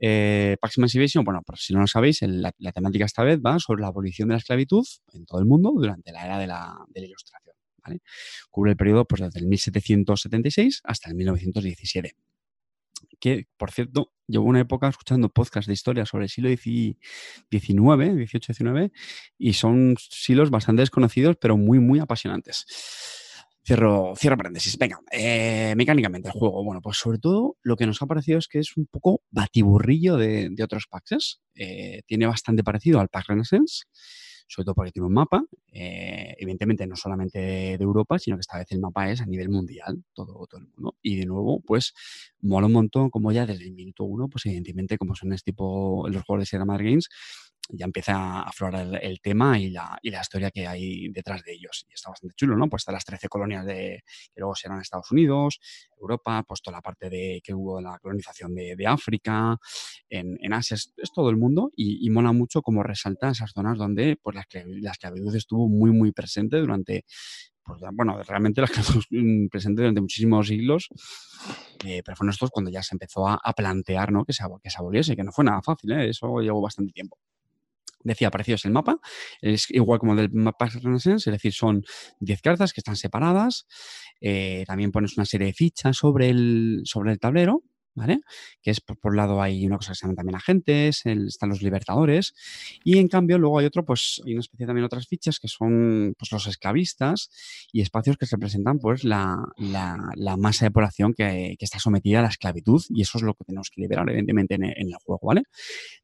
eh, 0.00 0.56
Pax 0.60 0.76
bueno, 1.24 1.42
por 1.44 1.58
si 1.58 1.74
no 1.74 1.80
lo 1.80 1.86
sabéis, 1.86 2.22
el- 2.22 2.42
la, 2.42 2.72
temática 2.72 3.04
esta 3.04 3.22
vez 3.22 3.40
va 3.44 3.58
sobre 3.58 3.82
la 3.82 3.88
abolición 3.88 4.28
de 4.28 4.34
la 4.34 4.38
esclavitud 4.38 4.84
en 5.12 5.24
todo 5.26 5.40
el 5.40 5.46
mundo 5.46 5.72
durante 5.72 6.12
la 6.12 6.24
era 6.24 6.38
de 6.38 6.46
la 6.46 6.86
Ilustración, 6.94 7.45
¿vale? 7.86 8.00
Cubre 8.50 8.72
el 8.72 8.76
periodo 8.76 9.04
pues, 9.04 9.22
desde 9.22 9.40
el 9.40 9.46
1776 9.46 10.80
hasta 10.84 11.08
el 11.08 11.16
1917 11.16 12.14
que, 13.20 13.46
por 13.56 13.70
cierto, 13.70 14.12
llevo 14.26 14.46
una 14.46 14.60
época 14.60 14.88
escuchando 14.88 15.28
podcasts 15.28 15.66
de 15.66 15.74
historia 15.74 16.06
sobre 16.06 16.24
el 16.24 16.30
siglo 16.30 16.50
XIX, 16.50 16.96
XVIII-XIX, 17.48 18.92
y 19.38 19.52
son 19.54 19.96
siglos 19.98 20.50
bastante 20.50 20.82
desconocidos, 20.82 21.36
pero 21.40 21.56
muy, 21.56 21.78
muy 21.78 21.98
apasionantes. 21.98 22.66
Cierro, 23.64 24.14
cierro 24.16 24.36
paréntesis. 24.36 24.78
Venga, 24.78 25.00
eh, 25.10 25.74
mecánicamente 25.76 26.28
el 26.28 26.34
juego. 26.34 26.62
Bueno, 26.62 26.80
pues 26.80 26.98
sobre 26.98 27.18
todo 27.18 27.56
lo 27.62 27.76
que 27.76 27.86
nos 27.86 28.00
ha 28.00 28.06
parecido 28.06 28.38
es 28.38 28.46
que 28.46 28.60
es 28.60 28.76
un 28.76 28.86
poco 28.86 29.22
batiburrillo 29.30 30.16
de, 30.16 30.50
de 30.50 30.62
otros 30.62 30.86
packs. 30.88 31.40
Eh, 31.54 32.02
tiene 32.06 32.26
bastante 32.26 32.62
parecido 32.62 33.00
al 33.00 33.08
Pack 33.08 33.26
Renaissance, 33.28 33.86
sobre 34.46 34.64
todo 34.64 34.74
porque 34.74 34.92
tiene 34.92 35.06
un 35.06 35.14
mapa, 35.14 35.44
eh, 35.72 36.34
evidentemente 36.38 36.86
no 36.86 36.96
solamente 36.96 37.38
de, 37.38 37.78
de 37.78 37.84
Europa, 37.84 38.18
sino 38.18 38.36
que 38.36 38.42
esta 38.42 38.58
vez 38.58 38.66
el 38.70 38.80
mapa 38.80 39.10
es 39.10 39.20
a 39.20 39.26
nivel 39.26 39.48
mundial, 39.48 40.04
todo, 40.14 40.46
todo 40.46 40.60
el 40.60 40.68
mundo. 40.68 40.96
Y 41.02 41.16
de 41.16 41.26
nuevo, 41.26 41.60
pues 41.60 41.92
mola 42.40 42.66
un 42.66 42.72
montón 42.72 43.10
como 43.10 43.32
ya 43.32 43.46
desde 43.46 43.64
el 43.64 43.72
minuto 43.72 44.04
uno, 44.04 44.28
pues 44.28 44.46
evidentemente 44.46 44.98
como 44.98 45.14
son 45.14 45.32
este 45.32 45.52
tipo 45.52 46.06
los 46.08 46.22
juegos 46.24 46.42
de 46.42 46.46
Sierra 46.46 46.64
Madre 46.64 46.84
Games, 46.84 47.08
ya 47.68 47.84
empieza 47.84 48.14
a 48.14 48.42
aflorar 48.42 48.86
el, 48.86 48.94
el 48.96 49.20
tema 49.20 49.58
y 49.58 49.70
la, 49.70 49.98
y 50.02 50.10
la 50.10 50.20
historia 50.20 50.50
que 50.50 50.66
hay 50.66 51.08
detrás 51.08 51.42
de 51.42 51.52
ellos. 51.52 51.86
Y 51.88 51.94
está 51.94 52.10
bastante 52.10 52.34
chulo, 52.36 52.56
¿no? 52.56 52.68
Pues 52.68 52.82
están 52.82 52.94
las 52.94 53.04
13 53.04 53.28
colonias 53.28 53.64
de, 53.66 54.04
que 54.34 54.40
luego 54.40 54.54
serán 54.54 54.80
Estados 54.80 55.10
Unidos, 55.10 55.60
Europa, 56.00 56.44
pues 56.46 56.62
toda 56.62 56.76
la 56.76 56.82
parte 56.82 57.10
de 57.10 57.40
que 57.42 57.54
hubo 57.54 57.80
la 57.80 57.98
colonización 57.98 58.54
de, 58.54 58.76
de 58.76 58.86
África, 58.86 59.56
en, 60.08 60.38
en 60.40 60.52
Asia, 60.52 60.74
es, 60.74 60.92
es 60.96 61.12
todo 61.12 61.30
el 61.30 61.36
mundo 61.36 61.70
y, 61.74 62.06
y 62.06 62.10
mola 62.10 62.32
mucho 62.32 62.62
como 62.62 62.82
resalta 62.82 63.30
esas 63.30 63.52
zonas 63.52 63.78
donde 63.78 64.16
pues 64.22 64.35
esclav- 64.42 64.80
la 64.80 64.90
esclavitud 64.92 65.34
estuvo 65.34 65.68
muy, 65.68 65.90
muy 65.90 66.12
presente 66.12 66.58
durante, 66.58 67.04
pues, 67.64 67.80
bueno, 67.92 68.22
realmente 68.22 68.60
la 68.60 68.66
esclavitud 68.66 69.02
mm, 69.10 69.48
presente 69.48 69.82
durante 69.82 70.00
muchísimos 70.00 70.46
siglos, 70.48 70.88
eh, 71.84 72.02
pero 72.04 72.16
fue 72.16 72.26
nosotros 72.26 72.50
cuando 72.50 72.70
ya 72.70 72.82
se 72.82 72.94
empezó 72.94 73.28
a, 73.28 73.52
plantear 73.54 74.12
¿no? 74.12 74.24
que, 74.24 74.32
se, 74.32 74.44
que 74.62 74.70
se 74.70 74.78
aboliese, 74.78 75.16
que 75.16 75.24
no 75.24 75.32
fue 75.32 75.44
nada 75.44 75.62
fácil, 75.62 75.92
¿eh? 75.92 76.08
eso 76.10 76.40
llevó 76.40 76.60
bastante 76.60 76.92
tiempo. 76.92 77.18
Decía, 78.02 78.30
parecido 78.30 78.54
es 78.54 78.64
el 78.64 78.70
mapa, 78.70 79.00
es 79.40 79.68
igual 79.70 79.98
como 79.98 80.12
el 80.12 80.18
del 80.18 80.30
mapa 80.32 80.66
Renaissance, 80.66 81.28
es 81.28 81.34
decir, 81.34 81.52
son 81.52 81.82
10 82.20 82.40
cartas 82.40 82.72
que 82.72 82.80
están 82.80 82.94
separadas, 82.94 83.66
eh, 84.20 84.62
también 84.64 84.92
pones 84.92 85.16
una 85.16 85.26
serie 85.26 85.48
de 85.48 85.52
fichas 85.52 85.96
sobre 85.96 86.28
el, 86.28 86.82
sobre 86.84 87.10
el 87.10 87.18
tablero, 87.18 87.64
¿vale? 87.96 88.20
Que 88.62 88.70
es, 88.70 88.80
por, 88.80 88.98
un 89.02 89.16
lado 89.16 89.42
hay 89.42 89.66
una 89.66 89.76
cosa 89.78 89.92
que 89.92 89.96
se 89.96 90.06
llama 90.06 90.14
también 90.14 90.36
agentes, 90.36 91.04
están 91.04 91.48
los 91.48 91.62
libertadores, 91.62 92.34
y 92.84 92.98
en 92.98 93.08
cambio 93.08 93.38
luego 93.38 93.58
hay 93.58 93.66
otro, 93.66 93.84
pues 93.84 94.22
hay 94.24 94.34
una 94.34 94.40
especie 94.40 94.66
también 94.66 94.84
otras 94.84 95.08
fichas 95.08 95.40
que 95.40 95.48
son 95.48 96.14
pues, 96.18 96.30
los 96.30 96.46
esclavistas 96.46 97.30
y 97.72 97.80
espacios 97.80 98.16
que 98.16 98.26
representan 98.26 98.78
pues 98.78 99.02
la, 99.02 99.36
la, 99.56 99.96
la 100.14 100.36
masa 100.36 100.66
de 100.66 100.70
población 100.70 101.14
que, 101.14 101.56
que 101.58 101.64
está 101.64 101.78
sometida 101.78 102.20
a 102.20 102.22
la 102.22 102.28
esclavitud, 102.28 102.82
y 102.90 103.02
eso 103.02 103.18
es 103.18 103.24
lo 103.24 103.34
que 103.34 103.44
tenemos 103.44 103.70
que 103.70 103.80
liberar, 103.80 104.08
evidentemente, 104.08 104.54
en 104.54 104.66
en 104.76 104.88
el 104.88 104.94
juego, 105.02 105.26
¿vale? 105.26 105.42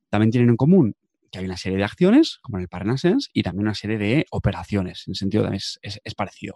También 0.09 0.31
tienen 0.31 0.51
en 0.51 0.57
común 0.57 0.95
que 1.33 1.39
hay 1.39 1.47
una 1.47 1.57
serie 1.57 1.79
de 1.79 1.85
acciones, 1.85 2.39
como 2.43 2.59
en 2.59 2.63
el 2.63 2.69
Parnassens, 2.69 3.31
y 3.33 3.43
también 3.43 3.65
una 3.65 3.75
serie 3.75 3.99
de 3.99 4.27
operaciones. 4.31 5.05
En 5.07 5.13
el 5.13 5.17
sentido 5.17 5.49
de 5.49 5.57
es, 5.57 5.79
es, 5.83 5.99
es 6.05 6.15
parecido. 6.15 6.55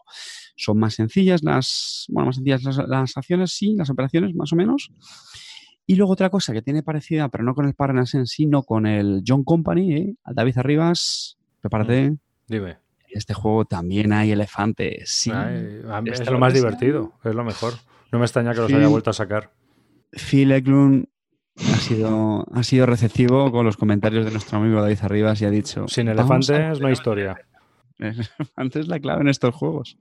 Son 0.54 0.78
más 0.78 0.94
sencillas 0.94 1.42
las, 1.42 2.04
bueno, 2.10 2.26
más 2.26 2.36
sencillas 2.36 2.62
las, 2.62 2.76
las 2.86 3.16
acciones, 3.16 3.52
sí, 3.52 3.74
las 3.74 3.90
operaciones 3.90 4.34
más 4.34 4.52
o 4.52 4.56
menos. 4.56 4.92
Y 5.86 5.96
luego 5.96 6.12
otra 6.12 6.30
cosa 6.30 6.52
que 6.52 6.62
tiene 6.62 6.82
parecida, 6.82 7.28
pero 7.28 7.42
no 7.42 7.54
con 7.54 7.66
el 7.66 7.74
Parnassens, 7.74 8.30
sino 8.30 8.62
con 8.64 8.86
el 8.86 9.22
John 9.26 9.44
Company, 9.44 9.94
¿eh? 9.94 10.14
David 10.26 10.58
Arribas, 10.58 11.38
prepárate. 11.60 12.16
Dime. 12.46 12.70
En 13.08 13.18
este 13.18 13.34
juego 13.34 13.64
también 13.64 14.12
hay 14.12 14.32
elefantes. 14.32 15.08
Sí. 15.08 15.30
Ay, 15.32 15.80
es 16.12 16.28
lo 16.30 16.38
más 16.38 16.52
divertido, 16.52 17.14
es 17.24 17.34
lo 17.34 17.44
mejor. 17.44 17.74
No 18.12 18.18
me 18.18 18.24
extraña 18.26 18.52
que 18.52 18.58
los 18.60 18.68
Sí. 18.68 18.74
haya 18.74 18.88
vuelto 18.88 19.10
a 19.10 19.14
sacar. 19.14 19.52
Phil 20.12 20.52
Eklund 20.52 21.06
ha 21.58 21.76
sido, 21.78 22.46
ha 22.52 22.62
sido 22.62 22.86
receptivo 22.86 23.50
con 23.50 23.64
los 23.64 23.76
comentarios 23.76 24.24
de 24.24 24.30
nuestro 24.30 24.58
amigo 24.58 24.80
David 24.80 24.98
Arribas 25.02 25.40
y 25.40 25.44
ha 25.46 25.50
dicho... 25.50 25.88
Sin 25.88 26.06
"Vamos 26.06 26.50
a 26.50 26.56
elefantes 26.56 26.80
no 26.80 26.86
hay 26.86 26.92
historia. 26.92 27.36
Antes 28.56 28.82
es 28.82 28.88
la 28.88 29.00
clave 29.00 29.22
en 29.22 29.28
estos 29.28 29.54
juegos. 29.54 29.98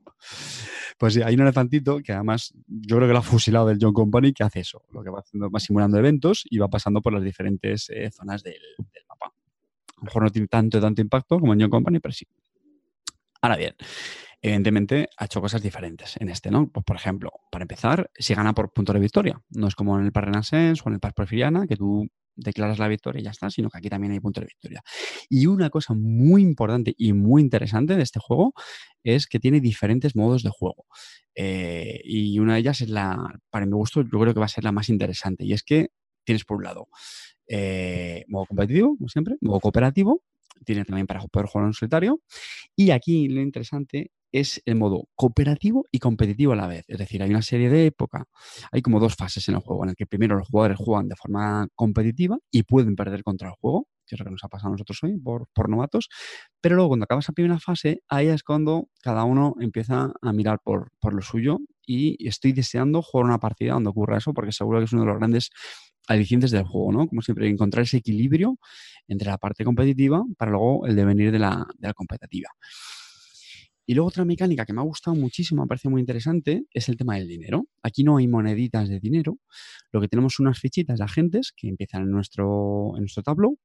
Pues 0.98 1.14
sí, 1.14 1.22
hay 1.22 1.36
un 1.36 1.42
elefantito 1.42 2.00
que 2.00 2.14
además 2.14 2.54
yo 2.68 2.98
creo 2.98 3.08
que 3.08 3.14
lo 3.14 3.20
ha 3.20 3.24
fusilado 3.24 3.68
del 3.68 3.78
John 3.80 3.94
Company 3.94 4.34
que 4.34 4.44
hace 4.44 4.62
eso, 4.62 4.84
lo 4.92 5.04
que 5.04 5.10
va 5.10 5.20
haciendo, 5.20 5.50
va 5.50 5.60
simulando 5.60 5.98
eventos 5.98 6.44
y 6.50 6.58
va 6.58 6.68
pasando 6.70 7.02
por 7.02 7.14
las 7.14 7.24
diferentes 7.24 7.90
eh, 7.90 8.10
zonas 8.12 8.44
del, 8.44 8.60
del 8.78 9.04
mapa. 9.08 9.28
A 9.28 9.98
lo 9.98 10.04
mejor 10.04 10.24
no 10.24 10.30
tiene 10.30 10.48
tanto, 10.48 10.80
tanto 10.82 11.02
impacto 11.02 11.40
como 11.40 11.54
en 11.54 11.62
John 11.62 11.70
Company, 11.70 12.00
pero 12.00 12.14
sí. 12.14 12.26
Ahora 13.42 13.58
bien, 13.58 13.76
evidentemente 14.46 15.10
ha 15.18 15.26
hecho 15.26 15.42
cosas 15.42 15.62
diferentes 15.62 16.18
en 16.20 16.30
este, 16.30 16.52
¿no? 16.52 16.70
Pues, 16.72 16.86
por 16.86 16.96
ejemplo, 16.96 17.32
para 17.50 17.64
empezar, 17.64 18.12
se 18.14 18.36
gana 18.36 18.54
por 18.54 18.72
punto 18.72 18.94
de 18.94 19.00
victoria. 19.00 19.42
No 19.50 19.68
es 19.68 19.74
como 19.74 19.98
en 19.98 20.06
el 20.06 20.12
Par 20.12 20.26
Renaissance 20.26 20.84
o 20.86 20.90
en 20.90 20.94
el 20.94 21.00
Par 21.00 21.16
Porfiriana, 21.16 21.66
que 21.66 21.76
tú 21.76 22.08
declaras 22.36 22.78
la 22.78 22.88
victoria 22.88 23.22
y 23.22 23.24
ya 23.24 23.32
está, 23.32 23.50
sino 23.50 23.70
que 23.72 23.80
aquí 23.80 23.90
también 23.90 24.14
hay 24.14 24.20
punto 24.20 24.42
de 24.42 24.46
victoria. 24.46 24.84
Y 25.30 25.48
una 25.48 25.72
cosa 25.72 25.96
muy 25.96 26.44
importante 26.44 26.94
y 26.96 27.14
muy 27.14 27.42
interesante 27.42 27.96
de 27.96 28.04
este 28.04 28.20
juego 28.20 28.54
es 29.04 29.26
que 29.26 29.40
tiene 29.40 29.62
diferentes 29.62 30.16
modos 30.16 30.44
de 30.44 30.52
juego. 30.52 30.86
Eh, 31.34 32.02
y 32.04 32.38
una 32.38 32.54
de 32.54 32.60
ellas 32.60 32.82
es 32.82 32.90
la, 32.90 33.18
para 33.50 33.66
mi 33.66 33.72
gusto, 33.72 34.04
yo 34.04 34.20
creo 34.20 34.34
que 34.34 34.40
va 34.40 34.46
a 34.46 34.50
ser 34.50 34.64
la 34.64 34.72
más 34.72 34.90
interesante. 34.90 35.44
Y 35.44 35.54
es 35.54 35.64
que 35.64 35.90
tienes 36.24 36.46
por 36.46 36.58
un 36.58 36.66
lado 36.66 36.88
eh, 37.48 38.26
modo 38.28 38.46
competitivo, 38.46 38.96
como 38.96 39.10
siempre, 39.10 39.38
modo 39.42 39.60
cooperativo, 39.60 40.22
tiene 40.66 40.86
también 40.86 41.08
para 41.08 41.22
poder 41.22 41.48
jugar 41.48 41.68
en 41.68 41.74
solitario. 41.74 42.22
Y 42.76 42.92
aquí 42.92 43.28
lo 43.28 43.42
interesante 43.42 44.12
es 44.40 44.62
el 44.66 44.76
modo 44.76 45.08
cooperativo 45.16 45.86
y 45.92 46.00
competitivo 46.00 46.54
a 46.54 46.56
la 46.56 46.68
vez. 46.68 46.84
Es 46.88 46.98
decir, 46.98 47.24
hay 47.24 47.30
una 47.30 47.42
serie 47.42 47.70
de 47.70 47.86
época, 47.86 48.26
hay 48.72 48.82
como 48.82 49.00
dos 49.00 49.16
fases 49.16 49.48
en 49.48 49.56
el 49.56 49.62
juego, 49.62 49.84
en 49.84 49.92
el 49.92 49.96
que 49.96 50.06
primero 50.06 50.36
los 50.38 50.48
jugadores 50.48 50.78
juegan 50.78 51.08
de 51.08 51.16
forma 51.16 51.68
competitiva 51.76 52.38
y 52.52 52.64
pueden 52.64 52.96
perder 52.96 53.24
contra 53.24 53.50
el 53.50 53.56
juego, 53.56 53.88
que 54.06 54.16
es 54.16 54.20
lo 54.20 54.26
que 54.26 54.32
nos 54.32 54.44
ha 54.44 54.50
pasado 54.50 54.70
a 54.70 54.72
nosotros 54.74 55.00
hoy 55.04 55.18
por, 55.18 55.48
por 55.54 55.70
novatos, 55.70 56.10
pero 56.62 56.76
luego 56.76 56.90
cuando 56.90 57.06
acaba 57.06 57.20
esa 57.20 57.32
primera 57.32 57.60
fase, 57.60 58.02
ahí 58.10 58.28
es 58.28 58.44
cuando 58.44 58.90
cada 59.02 59.24
uno 59.24 59.56
empieza 59.60 60.12
a 60.22 60.34
mirar 60.34 60.60
por, 60.64 60.92
por 61.00 61.14
lo 61.14 61.22
suyo 61.22 61.60
y 61.88 62.28
estoy 62.28 62.52
deseando 62.52 63.02
jugar 63.02 63.26
una 63.26 63.40
partida 63.40 63.74
donde 63.74 63.90
ocurra 63.90 64.18
eso, 64.18 64.34
porque 64.34 64.52
seguro 64.52 64.80
que 64.80 64.86
es 64.86 64.94
uno 64.94 65.04
de 65.04 65.08
los 65.08 65.18
grandes 65.18 65.50
alicientes 66.08 66.52
del 66.52 66.64
juego, 66.64 66.92
¿no? 66.92 67.08
Como 67.08 67.22
siempre, 67.22 67.50
encontrar 67.50 67.84
ese 67.84 67.98
equilibrio 67.98 68.58
entre 69.08 69.30
la 69.30 69.38
parte 69.38 69.64
competitiva 69.64 70.24
para 70.38 70.52
luego 70.52 70.86
el 70.86 70.96
devenir 70.96 71.32
de 71.32 71.40
la, 71.40 71.66
de 71.78 71.88
la 71.88 71.94
competitiva. 71.94 72.50
Y 73.86 73.94
luego 73.94 74.08
otra 74.08 74.26
mecánica 74.26 74.66
que 74.66 74.74
me 74.74 74.82
ha 74.82 74.84
gustado 74.84 75.16
muchísimo, 75.16 75.64
me 75.64 75.68
parece 75.68 75.90
muy 75.90 76.02
interesante, 76.02 76.66
es 76.72 76.90
el 76.90 76.98
tema 76.98 77.16
del 77.16 77.28
dinero. 77.28 77.68
Aquí 77.84 78.04
no 78.04 78.18
hay 78.18 78.28
moneditas 78.28 78.90
de 78.90 79.00
dinero, 79.00 79.38
lo 79.92 80.02
que 80.02 80.08
tenemos 80.08 80.34
son 80.34 80.48
unas 80.48 80.60
fichitas 80.60 81.00
de 81.00 81.06
agentes 81.06 81.54
que 81.56 81.68
empiezan 81.68 82.04
en 82.04 82.12
nuestro, 82.12 82.94
en 82.96 83.02
nuestro 83.02 83.24
tableau, 83.24 83.60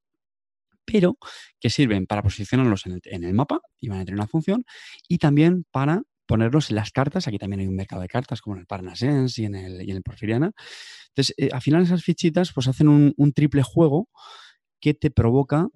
pero 0.85 1.17
que 1.59 1.71
sirven 1.71 2.07
para 2.07 2.23
posicionarlos 2.23 2.85
en 2.87 3.25
el, 3.25 3.35
mapa 3.35 3.61
y 3.81 3.89
van 3.89 4.01
a 4.01 4.05
tener 4.05 4.19
una 4.19 4.27
función, 4.27 4.65
y 5.09 5.19
también 5.19 5.65
para 5.71 6.03
ponerlos 6.27 6.71
en 6.71 6.77
las 6.77 6.91
cartas. 6.93 7.27
Aquí 7.27 7.39
también 7.39 7.61
hay 7.61 7.67
un 7.67 7.77
mercado 7.77 8.03
de 8.03 8.09
cartas, 8.09 8.41
como 8.41 8.57
en 8.57 8.61
el 8.61 8.67
Parnasens 8.67 9.39
y 9.39 9.47
en 9.47 9.55
el, 9.55 9.81
en 9.81 9.97
el 9.97 10.03
Porfiriana. 10.03 10.53
Entonces, 11.09 11.35
eh, 11.39 11.49
al 11.53 11.61
final 11.61 11.83
esas 11.83 12.05
fichitas 12.05 12.53
pues 12.53 12.69
hacen 12.69 12.89
un 12.89 13.33
triple 13.33 13.63
juego 13.63 14.09
que 14.81 14.95
te 14.95 15.11
provoca 15.11 15.69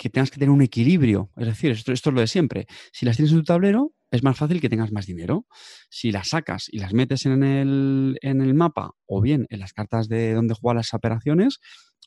que 0.00 0.08
tengas 0.08 0.30
que 0.30 0.38
tener 0.38 0.48
un 0.48 0.62
equilibrio. 0.62 1.30
Es 1.36 1.46
decir, 1.46 1.72
esto, 1.72 1.92
es 1.92 2.06
lo 2.06 2.18
de 2.18 2.26
siempre. 2.26 2.66
Si 2.90 3.04
las 3.04 3.16
tienes 3.16 3.32
en 3.32 3.40
tu 3.40 3.44
tablero, 3.44 3.92
es 4.10 4.22
más 4.22 4.34
fácil 4.38 4.58
que 4.58 4.70
tengas 4.70 4.92
más 4.92 5.04
dinero. 5.04 5.46
Si 5.90 6.10
las 6.10 6.28
sacas 6.28 6.68
y 6.70 6.78
las 6.78 6.94
metes 6.94 7.26
en 7.26 7.42
el, 7.42 8.18
en 8.22 8.40
el 8.40 8.54
mapa 8.54 8.92
o 9.04 9.20
bien 9.20 9.46
en 9.50 9.60
las 9.60 9.74
cartas 9.74 10.08
de 10.08 10.32
donde 10.32 10.54
juegan 10.54 10.78
las 10.78 10.94
operaciones, 10.94 11.60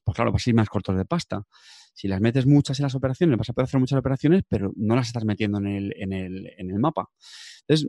pues 0.04 0.16
claro, 0.16 0.32
vas 0.32 0.48
a 0.48 0.50
ir 0.50 0.56
más 0.56 0.70
cortos 0.70 0.98
de 0.98 1.06
pasta. 1.06 1.44
Si 1.94 2.08
las 2.08 2.20
metes 2.20 2.48
muchas 2.48 2.80
en 2.80 2.84
las 2.84 2.96
operaciones, 2.96 3.38
vas 3.38 3.52
a 3.52 3.54
poder 3.54 3.66
hacer 3.66 3.80
muchas 3.80 4.00
operaciones, 4.00 4.41
pero 4.50 4.74
no 4.76 4.96
las 4.96 5.06
estás 5.06 5.24
metiendo 5.24 5.60
en 5.60 5.68
el, 5.68 5.94
en 5.96 6.14
el, 6.14 6.52
en 6.58 6.72
el 6.72 6.80
mapa. 6.80 7.10
Entonces, 7.68 7.88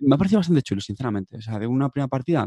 me 0.00 0.16
ha 0.16 0.18
parecido 0.18 0.40
bastante 0.40 0.60
chulo, 0.60 0.82
sinceramente. 0.82 1.38
O 1.38 1.40
sea, 1.40 1.58
de 1.58 1.66
una 1.66 1.88
primera 1.88 2.08
partida 2.08 2.46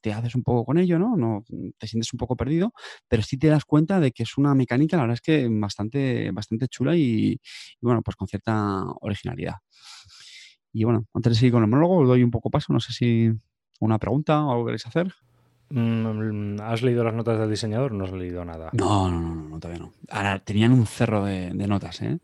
te 0.00 0.12
haces 0.12 0.34
un 0.34 0.42
poco 0.42 0.64
con 0.64 0.78
ello, 0.78 0.98
¿no? 0.98 1.16
no 1.16 1.44
te 1.78 1.86
sientes 1.86 2.12
un 2.12 2.18
poco 2.18 2.36
perdido, 2.36 2.72
pero 3.08 3.22
sí 3.22 3.36
te 3.36 3.48
das 3.48 3.64
cuenta 3.64 4.00
de 4.00 4.12
que 4.12 4.22
es 4.22 4.38
una 4.38 4.54
mecánica, 4.54 4.96
la 4.96 5.02
verdad 5.02 5.14
es 5.14 5.20
que 5.20 5.48
bastante, 5.50 6.30
bastante 6.30 6.68
chula 6.68 6.96
y, 6.96 7.40
bueno, 7.80 8.02
pues 8.02 8.16
con 8.16 8.28
cierta 8.28 8.84
originalidad. 9.00 9.56
Y 10.72 10.84
bueno, 10.84 11.06
antes 11.14 11.32
de 11.32 11.38
seguir 11.38 11.52
con 11.52 11.62
el 11.62 11.68
monólogo, 11.68 12.06
doy 12.06 12.22
un 12.22 12.30
poco 12.30 12.50
paso. 12.50 12.72
No 12.72 12.80
sé 12.80 12.92
si 12.92 13.30
una 13.80 13.98
pregunta 13.98 14.44
o 14.44 14.52
algo 14.52 14.66
queréis 14.66 14.86
hacer. 14.86 15.12
Mm, 15.70 16.60
¿Has 16.60 16.82
leído 16.82 17.04
las 17.04 17.14
notas 17.14 17.38
del 17.38 17.50
diseñador? 17.50 17.92
No 17.92 18.04
has 18.04 18.12
leído 18.12 18.44
nada. 18.44 18.70
No, 18.72 19.10
no, 19.10 19.20
no, 19.20 19.48
no 19.50 19.60
todavía 19.60 19.82
no. 19.84 19.92
Ahora, 20.10 20.38
tenían 20.38 20.72
un 20.72 20.86
cerro 20.86 21.24
de, 21.24 21.50
de 21.50 21.66
notas, 21.66 22.00
¿eh? 22.02 22.18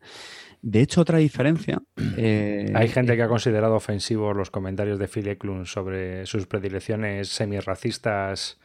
De 0.63 0.81
hecho, 0.81 1.03
otra 1.03 1.19
diferencia. 1.19 1.83
Eh, 2.17 2.73
Hay 2.75 2.89
gente 2.89 3.17
que 3.17 3.23
ha 3.23 3.29
considerado 3.29 3.75
ofensivos 3.75 4.37
los 4.37 4.51
comentarios 4.51 4.99
de 4.99 5.09
Phil 5.09 5.27
Eklund 5.29 5.67
sobre 5.67 6.27
sus 6.27 6.47
predilecciones 6.47 7.29
semi-racistas 7.29 8.59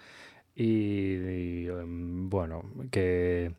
y, 0.55 0.63
y, 0.65 1.67
em, 1.67 2.29
bueno, 2.29 2.63
que. 2.91 3.51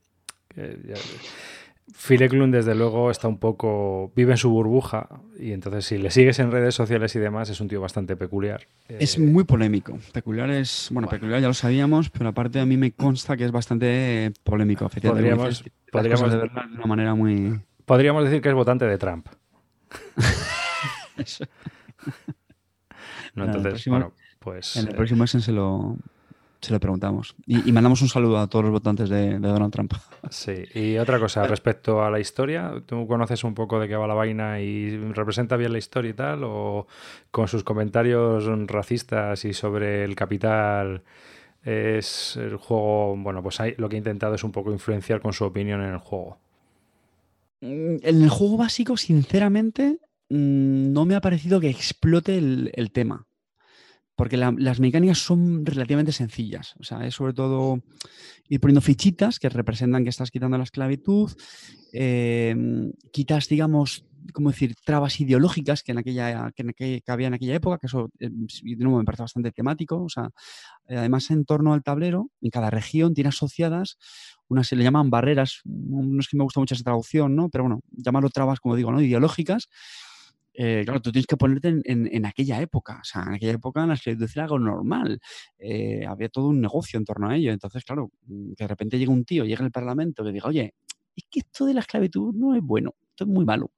Phil 1.97 2.22
Eklund, 2.22 2.55
desde 2.55 2.74
luego, 2.74 3.11
está 3.11 3.28
un 3.28 3.38
poco. 3.38 4.12
vive 4.16 4.32
en 4.32 4.36
su 4.38 4.51
burbuja 4.51 5.09
y 5.38 5.53
entonces, 5.53 5.84
si 5.84 5.99
le 5.99 6.11
sigues 6.11 6.38
en 6.38 6.51
redes 6.51 6.74
sociales 6.74 7.14
y 7.16 7.18
demás, 7.18 7.49
es 7.51 7.61
un 7.61 7.68
tío 7.68 7.80
bastante 7.80 8.16
peculiar. 8.16 8.66
Es 8.88 9.16
Eh, 9.16 9.20
muy 9.20 9.45
polémico. 9.45 9.99
Peculiar 10.12 10.51
es. 10.51 10.88
Bueno, 10.91 11.07
Bueno. 11.09 11.18
peculiar 11.20 11.41
ya 11.41 11.49
lo 11.49 11.55
sabíamos, 11.55 12.11
pero 12.11 12.28
aparte 12.30 12.61
a 12.61 12.66
mí 12.66 12.76
me 12.76 12.93
consta 12.93 13.36
que 13.36 13.45
es 13.45 13.53
bastante 13.53 14.26
eh, 14.26 14.32
polémico. 14.45 14.88
Podríamos- 14.88 15.49
dices, 15.62 15.72
podríamos- 15.91 16.30
de 16.32 16.38
una 16.76 16.86
manera 16.86 17.14
muy. 17.14 17.61
Podríamos 17.84 18.24
decir 18.24 18.41
que 18.41 18.49
es 18.51 18.55
votante 18.55 18.84
de 18.86 18.99
Trump. 18.99 19.26
¿no? 23.34 23.45
Entonces, 23.45 23.72
próximo- 23.72 23.97
bueno, 23.97 24.12
pues. 24.38 24.76
En 24.76 24.86
el 24.88 24.93
eh, 24.93 24.97
próximo 24.97 25.24
Essen 25.24 25.41
se 25.41 25.53
lo, 25.53 25.97
se 26.61 26.72
lo 26.72 26.80
preguntamos. 26.80 27.34
Y, 27.46 27.68
y 27.68 27.72
mandamos 27.72 28.02
un 28.02 28.08
saludo 28.08 28.38
a 28.38 28.46
todos 28.48 28.64
los 28.64 28.72
votantes 28.72 29.08
de, 29.08 29.38
de 29.38 29.48
Donald 29.48 29.72
Trump. 29.72 29.92
Sí, 30.30 30.64
y 30.74 30.96
otra 30.98 31.18
cosa 31.18 31.46
respecto 31.46 32.02
a 32.04 32.11
la 32.11 32.20
historia, 32.20 32.72
¿tú 32.86 33.06
conoces 33.06 33.42
un 33.42 33.54
poco 33.54 33.80
de 33.80 33.88
qué 33.88 33.96
va 33.96 34.06
la 34.06 34.14
vaina 34.14 34.61
y 34.61 34.96
representa 35.12 35.56
bien 35.56 35.72
la 35.72 35.78
historia 35.78 36.11
y 36.11 36.14
tal? 36.14 36.44
¿O 36.44 36.86
con 37.30 37.48
sus 37.48 37.64
comentarios 37.64 38.44
racistas 38.66 39.44
y 39.44 39.52
sobre 39.54 40.04
el 40.04 40.14
capital 40.14 41.02
es 41.64 42.36
el 42.36 42.56
juego, 42.56 43.16
bueno, 43.16 43.42
pues 43.42 43.58
lo 43.78 43.88
que 43.88 43.96
he 43.96 43.98
intentado 43.98 44.34
es 44.34 44.44
un 44.44 44.52
poco 44.52 44.70
influenciar 44.72 45.20
con 45.20 45.32
su 45.32 45.44
opinión 45.44 45.82
en 45.82 45.90
el 45.94 45.98
juego? 45.98 46.38
Mm, 47.61 47.96
En 48.02 48.22
el 48.22 48.28
juego 48.28 48.56
básico, 48.56 48.96
sinceramente, 48.96 49.98
mm, 50.28 50.92
no 50.92 51.04
me 51.06 51.14
ha 51.14 51.20
parecido 51.20 51.61
que 51.61 51.70
explote 51.70 52.38
el, 52.38 52.70
el 52.74 52.92
tema. 52.92 53.26
Porque 54.20 54.36
la- 54.36 54.54
las 54.58 54.80
mecánicas 54.80 55.16
son 55.18 55.64
relativamente 55.64 56.12
sencillas. 56.12 56.74
O 56.78 56.84
sea, 56.84 57.06
es 57.06 57.14
sobre 57.14 57.32
todo 57.32 57.80
ir 58.50 58.60
poniendo 58.60 58.82
fichitas 58.82 59.38
que 59.38 59.48
representan 59.48 60.04
que 60.04 60.10
estás 60.10 60.30
quitando 60.30 60.58
la 60.58 60.64
esclavitud. 60.64 61.30
eh, 61.92 62.54
quitas, 63.12 63.48
digamos, 63.48 64.04
¿cómo 64.34 64.50
decir?, 64.50 64.74
trabas 64.84 65.20
ideológicas 65.20 65.82
que, 65.82 65.92
en 65.92 65.98
aquella, 65.98 66.52
que, 66.54 66.64
que 66.76 67.12
había 67.12 67.28
en 67.28 67.34
aquella 67.34 67.54
época, 67.56 67.78
que 67.78 67.86
eso 67.88 68.10
eh, 68.20 68.28
de 68.30 68.84
nuevo 68.84 68.98
me 68.98 69.04
parece 69.04 69.22
bastante 69.24 69.52
temático. 69.52 70.02
O 70.04 70.08
sea, 70.10 70.28
eh, 70.88 70.96
además, 70.98 71.30
en 71.30 71.44
torno 71.46 71.72
al 71.74 71.82
tablero, 71.82 72.30
en 72.42 72.50
cada 72.50 72.70
región 72.70 73.14
tiene 73.14 73.28
asociadas 73.28 73.96
unas 74.48 74.66
se 74.68 74.76
le 74.76 74.84
llaman 74.84 75.10
barreras, 75.10 75.60
no 75.64 76.02
no 76.02 76.20
es 76.20 76.28
que 76.28 76.36
me 76.36 76.44
gusta 76.44 76.60
mucho 76.60 76.74
esa 76.74 76.84
traducción, 76.84 77.36
¿no? 77.36 77.48
Pero 77.50 77.64
bueno, 77.64 77.80
llamarlo 77.92 78.30
trabas, 78.30 78.60
como 78.60 78.76
digo, 78.76 78.92
¿no? 78.92 79.00
Ideológicas. 79.00 79.68
Eh, 80.62 80.82
claro, 80.84 81.00
tú 81.00 81.11
tienes 81.11 81.26
que 81.26 81.38
ponerte 81.38 81.68
en, 81.68 81.80
en- 81.84 82.06
en 82.12 82.26
aquella 82.26 82.61
época. 82.61 82.98
O 83.00 83.04
sea, 83.04 83.22
en 83.22 83.32
aquella 83.34 83.52
época 83.52 83.86
la 83.86 83.94
esclavitud 83.94 84.28
era 84.34 84.42
algo 84.44 84.58
normal. 84.58 85.18
Eh, 85.58 86.04
había 86.06 86.28
todo 86.28 86.48
un 86.48 86.61
negocio 86.61 86.98
en 86.98 87.04
torno 87.06 87.30
a 87.30 87.36
ello. 87.36 87.50
Entonces, 87.50 87.82
claro, 87.82 88.11
mm, 88.26 88.52
que 88.56 88.64
de 88.64 88.68
repente 88.68 88.98
llegue 88.98 89.11
un 89.11 89.24
tío, 89.24 89.44
llegue 89.46 89.64
al 89.64 89.70
Parlamento 89.70 90.22
que 90.22 90.32
diga, 90.32 90.48
oye, 90.48 90.74
es 91.16 91.24
que 91.30 91.40
esto 91.40 91.64
de 91.64 91.72
la 91.72 91.80
esclavitud 91.80 92.34
no 92.34 92.54
es 92.54 92.62
bueno, 92.62 92.94
esto 93.08 93.24
es 93.24 93.28
muy 93.30 93.46
malo. 93.46 93.70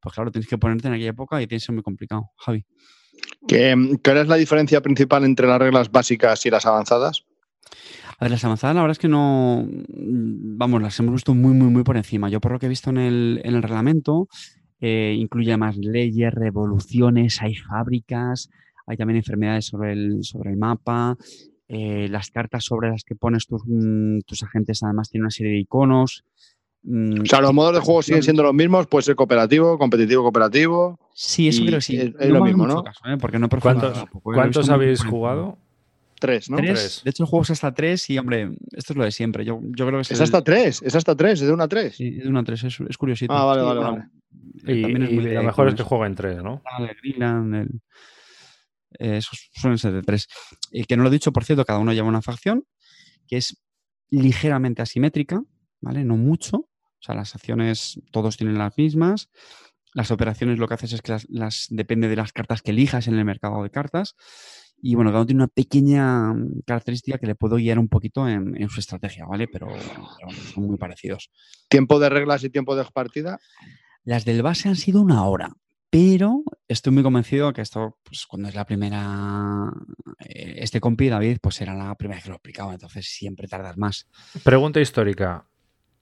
Pues 0.00 0.14
claro, 0.14 0.30
tienes 0.30 0.48
que 0.48 0.58
ponerte 0.58 0.88
en 0.88 0.94
aquella 0.94 1.10
época 1.10 1.40
y 1.40 1.46
tiene 1.46 1.60
que 1.60 1.64
ser 1.64 1.74
muy 1.74 1.82
complicado. 1.82 2.30
Javi. 2.36 2.66
¿Qué, 3.46 3.74
¿Cuál 4.04 4.18
es 4.18 4.28
la 4.28 4.36
diferencia 4.36 4.80
principal 4.82 5.24
entre 5.24 5.46
las 5.46 5.58
reglas 5.58 5.90
básicas 5.90 6.44
y 6.44 6.50
las 6.50 6.66
avanzadas? 6.66 7.24
A 8.18 8.24
ver, 8.24 8.32
las 8.32 8.44
avanzadas 8.44 8.74
la 8.76 8.82
verdad 8.82 8.92
es 8.92 8.98
que 8.98 9.08
no, 9.08 9.64
mm, 9.66 10.58
vamos, 10.58 10.82
las 10.82 10.98
hemos 11.00 11.14
visto 11.14 11.34
muy, 11.34 11.54
muy, 11.54 11.68
muy 11.70 11.84
por 11.84 11.96
encima. 11.96 12.28
Yo 12.28 12.40
por 12.40 12.52
lo 12.52 12.58
que 12.58 12.66
he 12.66 12.68
visto 12.68 12.90
en 12.90 12.98
el, 12.98 13.40
en 13.44 13.54
el 13.54 13.62
reglamento, 13.62 14.28
eh, 14.80 15.14
incluye 15.18 15.56
más 15.56 15.76
leyes, 15.76 16.32
revoluciones, 16.32 17.40
hay 17.42 17.54
fábricas, 17.56 18.48
hay 18.86 18.96
también 18.96 19.16
enfermedades 19.18 19.66
sobre 19.66 19.92
el, 19.92 20.24
sobre 20.24 20.50
el 20.50 20.56
mapa, 20.56 21.16
eh, 21.68 22.08
las 22.08 22.30
cartas 22.30 22.64
sobre 22.64 22.90
las 22.90 23.04
que 23.04 23.14
pones 23.14 23.46
tus, 23.46 23.62
mm, 23.66 24.20
tus 24.26 24.42
agentes 24.42 24.82
además 24.82 25.10
tienen 25.10 25.24
una 25.24 25.30
serie 25.30 25.52
de 25.52 25.58
iconos. 25.58 26.24
mm, 26.84 27.22
O 27.22 27.26
sea, 27.26 27.40
los 27.40 27.52
modos 27.52 27.74
de 27.74 27.80
juego 27.80 28.02
siguen 28.02 28.22
siendo 28.22 28.42
los 28.42 28.54
mismos, 28.54 28.86
puede 28.86 29.02
ser 29.02 29.16
cooperativo, 29.16 29.76
competitivo, 29.78 30.22
cooperativo. 30.22 30.98
Sí, 31.12 31.48
eso 31.48 31.62
creo 31.64 31.74
que 31.78 31.80
sí. 31.82 31.96
es- 31.96 32.14
es 32.18 32.28
No 32.28 32.38
lo 32.38 32.44
mismo, 32.44 32.66
¿no? 32.66 32.82
caso, 32.84 33.00
¿eh? 33.06 33.16
Porque 33.20 33.38
no 33.38 33.48
¿Cuántos, 33.48 33.92
tampoco, 33.94 34.32
¿cuántos 34.32 34.68
habéis 34.70 35.02
jugado? 35.04 35.58
Tres, 36.20 36.48
¿no? 36.50 36.56
Tres. 36.56 36.68
Tres. 36.70 37.00
De 37.04 37.10
hecho, 37.10 37.24
el 37.24 37.28
juego 37.28 37.42
es 37.42 37.50
hasta 37.50 37.72
tres 37.74 38.08
y, 38.10 38.18
hombre, 38.18 38.50
esto 38.72 38.92
es 38.92 38.96
lo 38.96 39.04
de 39.04 39.12
siempre. 39.12 39.44
Yo, 39.44 39.60
yo 39.62 39.86
creo 39.86 39.98
que 39.98 40.02
es 40.02 40.10
Es 40.12 40.18
el- 40.18 40.24
hasta 40.24 40.42
tres, 40.42 40.82
es 40.82 40.94
hasta 40.94 41.14
tres, 41.14 41.40
es 41.40 41.46
de 41.46 41.52
una 41.52 41.64
a 41.64 41.68
tres. 41.68 41.96
Sí, 41.96 42.16
es 42.18 42.24
de 42.24 42.28
una 42.28 42.40
a 42.40 42.44
tres, 42.44 42.64
es, 42.64 42.78
es 42.88 42.96
curiosito. 42.96 43.32
Ah, 43.32 43.44
vale, 43.44 43.60
Sí, 43.62 43.66
vale, 43.66 43.80
vale. 43.80 44.04
Y, 44.66 44.82
también 44.82 45.02
es 45.02 45.10
y 45.10 45.14
muy 45.14 45.24
lo 45.34 45.42
mejor 45.42 45.68
es 45.68 45.74
que 45.74 45.82
juega 45.82 46.06
en 46.06 46.14
tres, 46.14 46.42
¿no? 46.42 46.62
el 46.78 46.96
Greenland, 47.02 47.54
el- 47.54 47.80
eh, 48.98 49.18
esos 49.18 49.50
suelen 49.52 49.78
ser 49.78 49.92
de 49.92 50.02
tres. 50.02 50.28
Y 50.72 50.84
que 50.84 50.96
no 50.96 51.02
lo 51.02 51.08
he 51.08 51.12
dicho, 51.12 51.32
por 51.32 51.44
cierto, 51.44 51.64
cada 51.64 51.78
uno 51.78 51.92
lleva 51.92 52.08
una 52.08 52.22
facción 52.22 52.64
que 53.26 53.36
es 53.36 53.62
ligeramente 54.10 54.80
asimétrica, 54.82 55.42
¿vale? 55.80 56.04
No 56.04 56.16
mucho. 56.16 56.56
O 56.56 57.00
sea, 57.02 57.14
las 57.14 57.34
acciones 57.34 58.00
todos 58.10 58.36
tienen 58.36 58.56
las 58.58 58.76
mismas. 58.78 59.28
Las 59.94 60.10
operaciones 60.10 60.58
lo 60.58 60.66
que 60.66 60.74
haces 60.74 60.92
es 60.94 61.02
que 61.02 61.12
las, 61.12 61.26
las- 61.28 61.66
depende 61.70 62.08
de 62.08 62.16
las 62.16 62.32
cartas 62.32 62.62
que 62.62 62.70
elijas 62.70 63.06
en 63.08 63.14
el 63.14 63.24
mercado 63.24 63.62
de 63.62 63.70
cartas. 63.70 64.14
Y 64.80 64.94
bueno, 64.94 65.10
cada 65.10 65.20
uno 65.20 65.26
tiene 65.26 65.42
una 65.42 65.48
pequeña 65.48 66.32
mm, 66.32 66.60
característica 66.64 67.18
que 67.18 67.26
le 67.26 67.34
puedo 67.34 67.56
guiar 67.56 67.78
un 67.78 67.88
poquito 67.88 68.26
en, 68.28 68.56
en 68.60 68.68
su 68.70 68.80
estrategia, 68.80 69.26
¿vale? 69.26 69.48
Pero, 69.48 69.66
pero 69.66 70.02
bueno, 70.26 70.40
son 70.54 70.64
muy 70.66 70.76
parecidos. 70.78 71.30
Tiempo 71.68 71.98
de 72.00 72.08
reglas 72.08 72.42
y 72.44 72.50
tiempo 72.50 72.74
de 72.76 72.84
partida. 72.84 73.38
Las 74.08 74.24
del 74.24 74.40
base 74.40 74.70
han 74.70 74.76
sido 74.76 75.02
una 75.02 75.22
hora, 75.24 75.50
pero 75.90 76.42
estoy 76.66 76.94
muy 76.94 77.02
convencido 77.02 77.52
que 77.52 77.60
esto, 77.60 77.98
pues 78.02 78.24
cuando 78.26 78.48
es 78.48 78.54
la 78.54 78.64
primera, 78.64 79.70
eh, 80.20 80.54
este 80.60 80.80
compi, 80.80 81.10
David, 81.10 81.36
pues 81.42 81.60
era 81.60 81.74
la 81.74 81.94
primera 81.94 82.16
vez 82.16 82.24
que 82.24 82.30
lo 82.30 82.36
explicaba, 82.36 82.72
entonces 82.72 83.06
siempre 83.06 83.48
tardas 83.48 83.76
más. 83.76 84.06
Pregunta 84.42 84.80
histórica. 84.80 85.44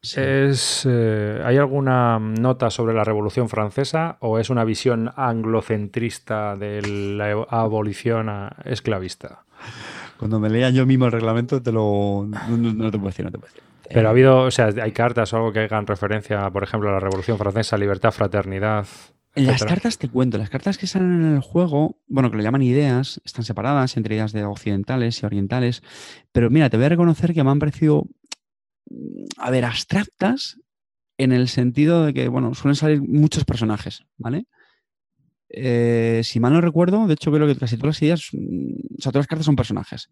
Sí. 0.01 0.21
¿Es, 0.23 0.87
eh, 0.89 1.43
¿Hay 1.45 1.57
alguna 1.57 2.21
nota 2.21 2.71
sobre 2.71 2.95
la 2.95 3.03
Revolución 3.03 3.49
Francesa 3.49 4.19
o 4.21 4.39
es 4.39 4.51
una 4.51 4.63
visión 4.63 5.11
anglocentrista 5.17 6.55
de 6.55 6.83
la 7.17 7.33
abolición 7.49 8.29
esclavista? 8.65 9.45
Cuando 10.17 10.39
me 10.39 10.49
leía 10.49 10.71
yo 10.71 10.87
mismo 10.87 11.07
el 11.07 11.13
reglamento, 11.13 11.61
te 11.61 11.73
lo. 11.73 12.25
No, 12.29 12.57
no- 12.57 12.73
no 12.73 12.91
te 12.93 12.99
puedo 12.99 13.09
decir, 13.11 13.25
no 13.25 13.33
te 13.33 13.39
puedo 13.39 13.53
decir. 13.53 13.65
Pero 13.93 14.09
ha 14.09 14.11
Eh, 14.11 14.13
habido, 14.13 14.39
o 14.43 14.51
sea, 14.51 14.67
hay 14.83 14.93
cartas 14.93 15.33
o 15.33 15.37
algo 15.37 15.53
que 15.53 15.61
hagan 15.61 15.87
referencia, 15.87 16.51
por 16.51 16.63
ejemplo, 16.65 16.89
a 16.91 16.93
la 16.95 17.01
Revolución 17.01 17.39
Francesa, 17.39 17.77
libertad, 17.77 18.11
fraternidad. 18.13 18.87
Las 19.35 19.63
etcétera? 19.63 19.71
cartas 19.75 19.99
te 19.99 20.09
cuento, 20.09 20.39
las 20.39 20.49
cartas 20.49 20.79
que 20.79 20.87
salen 20.87 21.13
en 21.23 21.35
el 21.35 21.41
juego, 21.43 21.99
bueno, 22.07 22.31
que 22.31 22.39
lo 22.39 22.43
llaman 22.43 22.63
ideas, 22.63 23.21
están 23.25 23.45
separadas 23.45 23.97
entre 23.99 24.15
ideas 24.15 24.33
de 24.33 24.45
occidentales 24.45 25.23
y 25.23 25.27
orientales, 25.27 25.83
pero 26.33 26.49
mira, 26.49 26.71
te 26.71 26.79
voy 26.79 26.87
a 26.87 26.91
reconocer 26.91 27.35
que 27.35 27.45
me 27.45 27.51
han 27.51 27.59
parecido, 27.59 28.05
mm, 28.89 29.25
a 29.39 29.51
ver, 29.51 29.67
abstractas 29.67 30.59
en 31.19 31.33
el 31.33 31.49
sentido 31.49 32.07
de 32.07 32.15
que, 32.15 32.29
bueno, 32.29 32.55
suelen 32.55 32.77
salir 32.77 33.03
muchos 33.03 33.45
personajes, 33.45 34.05
¿vale? 34.17 34.47
Eh, 35.51 36.23
si 36.25 36.41
mal 36.41 36.53
no 36.55 36.61
recuerdo, 36.61 37.07
de 37.07 37.15
hecho 37.15 37.31
creo 37.31 37.47
que 37.47 37.57
casi 37.57 37.77
todas 37.77 37.97
las 37.97 38.03
ideas, 38.03 38.29
mm, 38.33 38.97
o 38.99 39.03
sea, 39.03 39.13
todas 39.13 39.25
las 39.25 39.27
cartas 39.29 39.47
son 39.47 39.57
personajes. 39.57 40.11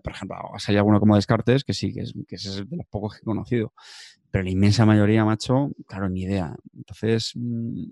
Por 0.00 0.12
ejemplo, 0.12 0.36
ha 0.54 0.58
salido 0.58 0.80
alguno 0.80 1.00
como 1.00 1.16
Descartes, 1.16 1.64
que 1.64 1.74
sí, 1.74 1.92
que 1.92 2.00
es, 2.02 2.12
que 2.28 2.36
es 2.36 2.56
de 2.68 2.76
los 2.76 2.86
pocos 2.86 3.14
que 3.14 3.20
he 3.20 3.24
conocido. 3.24 3.72
Pero 4.30 4.44
la 4.44 4.50
inmensa 4.50 4.86
mayoría, 4.86 5.24
macho, 5.24 5.70
claro, 5.86 6.08
ni 6.08 6.22
idea. 6.22 6.54
Entonces, 6.74 7.32
mm, 7.34 7.84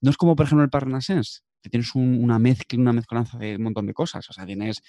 no 0.00 0.10
es 0.10 0.16
como, 0.16 0.36
por 0.36 0.46
ejemplo, 0.46 0.64
el 0.64 0.70
Parnasense, 0.70 1.40
que 1.62 1.70
tienes 1.70 1.94
un- 1.94 2.22
una 2.22 2.38
mezcla, 2.38 2.78
una 2.80 2.92
mezcolanza 2.92 3.38
de 3.38 3.56
un 3.56 3.62
montón 3.62 3.86
de 3.86 3.94
cosas. 3.94 4.28
O 4.30 4.32
sea, 4.32 4.44
tienes 4.46 4.82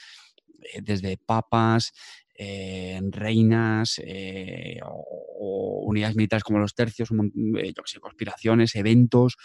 eh, 0.73 0.81
desde 0.81 1.17
papas, 1.17 1.93
eh, 2.37 2.99
reinas, 3.11 4.01
eh, 4.03 4.79
o, 4.83 5.25
o 5.39 5.83
unidades 5.85 6.15
militares 6.15 6.43
como 6.43 6.59
los 6.59 6.75
tercios, 6.75 7.11
un 7.11 7.31
eh, 7.57 7.73
yo 7.75 7.83
qué 7.83 7.91
sé, 7.91 7.99
conspiraciones, 7.99 8.75
eventos. 8.75 9.37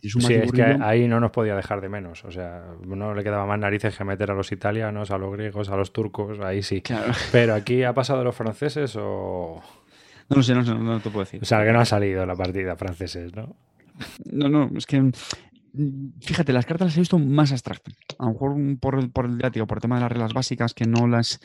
Tienes 0.00 0.14
un 0.14 0.22
Sí, 0.22 0.34
es 0.34 0.52
que 0.52 0.62
ahí 0.62 1.08
no 1.08 1.18
nos 1.18 1.32
podía 1.32 1.56
dejar 1.56 1.80
de 1.80 1.88
menos. 1.88 2.24
O 2.24 2.30
sea, 2.30 2.62
no 2.86 3.14
le 3.14 3.24
quedaba 3.24 3.46
más 3.46 3.58
narices 3.58 3.96
que 3.96 4.04
meter 4.04 4.30
a 4.30 4.34
los 4.34 4.52
italianos, 4.52 5.10
a 5.10 5.18
los 5.18 5.32
griegos, 5.32 5.68
a 5.70 5.76
los 5.76 5.92
turcos, 5.92 6.38
ahí 6.40 6.62
sí. 6.62 6.82
Claro. 6.82 7.12
Pero 7.32 7.54
aquí 7.54 7.82
ha 7.82 7.92
pasado 7.92 8.20
de 8.20 8.24
los 8.24 8.36
franceses 8.36 8.94
o. 8.96 9.60
No 10.30 10.36
lo 10.36 10.42
sé, 10.42 10.54
no, 10.54 10.64
sé, 10.64 10.74
no 10.74 11.00
te 11.00 11.10
puedo 11.10 11.24
decir. 11.24 11.40
O 11.42 11.44
sea, 11.44 11.64
que 11.64 11.72
no 11.72 11.80
ha 11.80 11.84
salido 11.84 12.24
la 12.26 12.36
partida 12.36 12.76
franceses, 12.76 13.34
¿no? 13.34 13.56
No, 14.30 14.48
no, 14.48 14.70
es 14.76 14.86
que 14.86 15.10
fíjate, 16.20 16.52
las 16.52 16.66
cartas 16.66 16.88
las 16.88 16.96
he 16.96 17.00
visto 17.00 17.18
más 17.18 17.52
abstractas. 17.52 17.94
A 18.18 18.24
lo 18.26 18.32
mejor 18.32 18.56
por 18.80 18.98
el, 18.98 19.10
por 19.10 19.26
el 19.26 19.38
digo, 19.52 19.66
por 19.66 19.78
el 19.78 19.82
tema 19.82 19.96
de 19.96 20.02
las 20.02 20.10
reglas 20.12 20.32
básicas 20.32 20.74
que 20.74 20.84
no 20.86 21.06
las 21.06 21.40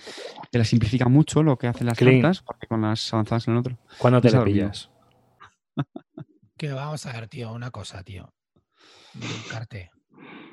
que 0.51 0.57
las 0.57 0.67
simplifica 0.67 1.07
mucho 1.09 1.43
lo 1.43 1.57
que 1.57 1.67
hacen 1.67 1.87
las 1.87 1.97
Clean. 1.97 2.21
cartas, 2.21 2.41
porque 2.43 2.67
con 2.67 2.81
las 2.81 3.13
avanzadas 3.13 3.47
en 3.47 3.53
el 3.53 3.59
otro. 3.59 3.77
¿Cuándo 3.97 4.21
te 4.21 4.29
dormido. 4.31 4.69
pillas? 4.69 4.89
Que 6.57 6.71
vamos 6.71 7.05
a 7.05 7.13
ver, 7.13 7.27
tío, 7.27 7.51
una 7.51 7.71
cosa, 7.71 8.03
tío. 8.03 8.33
Carte, 9.49 9.91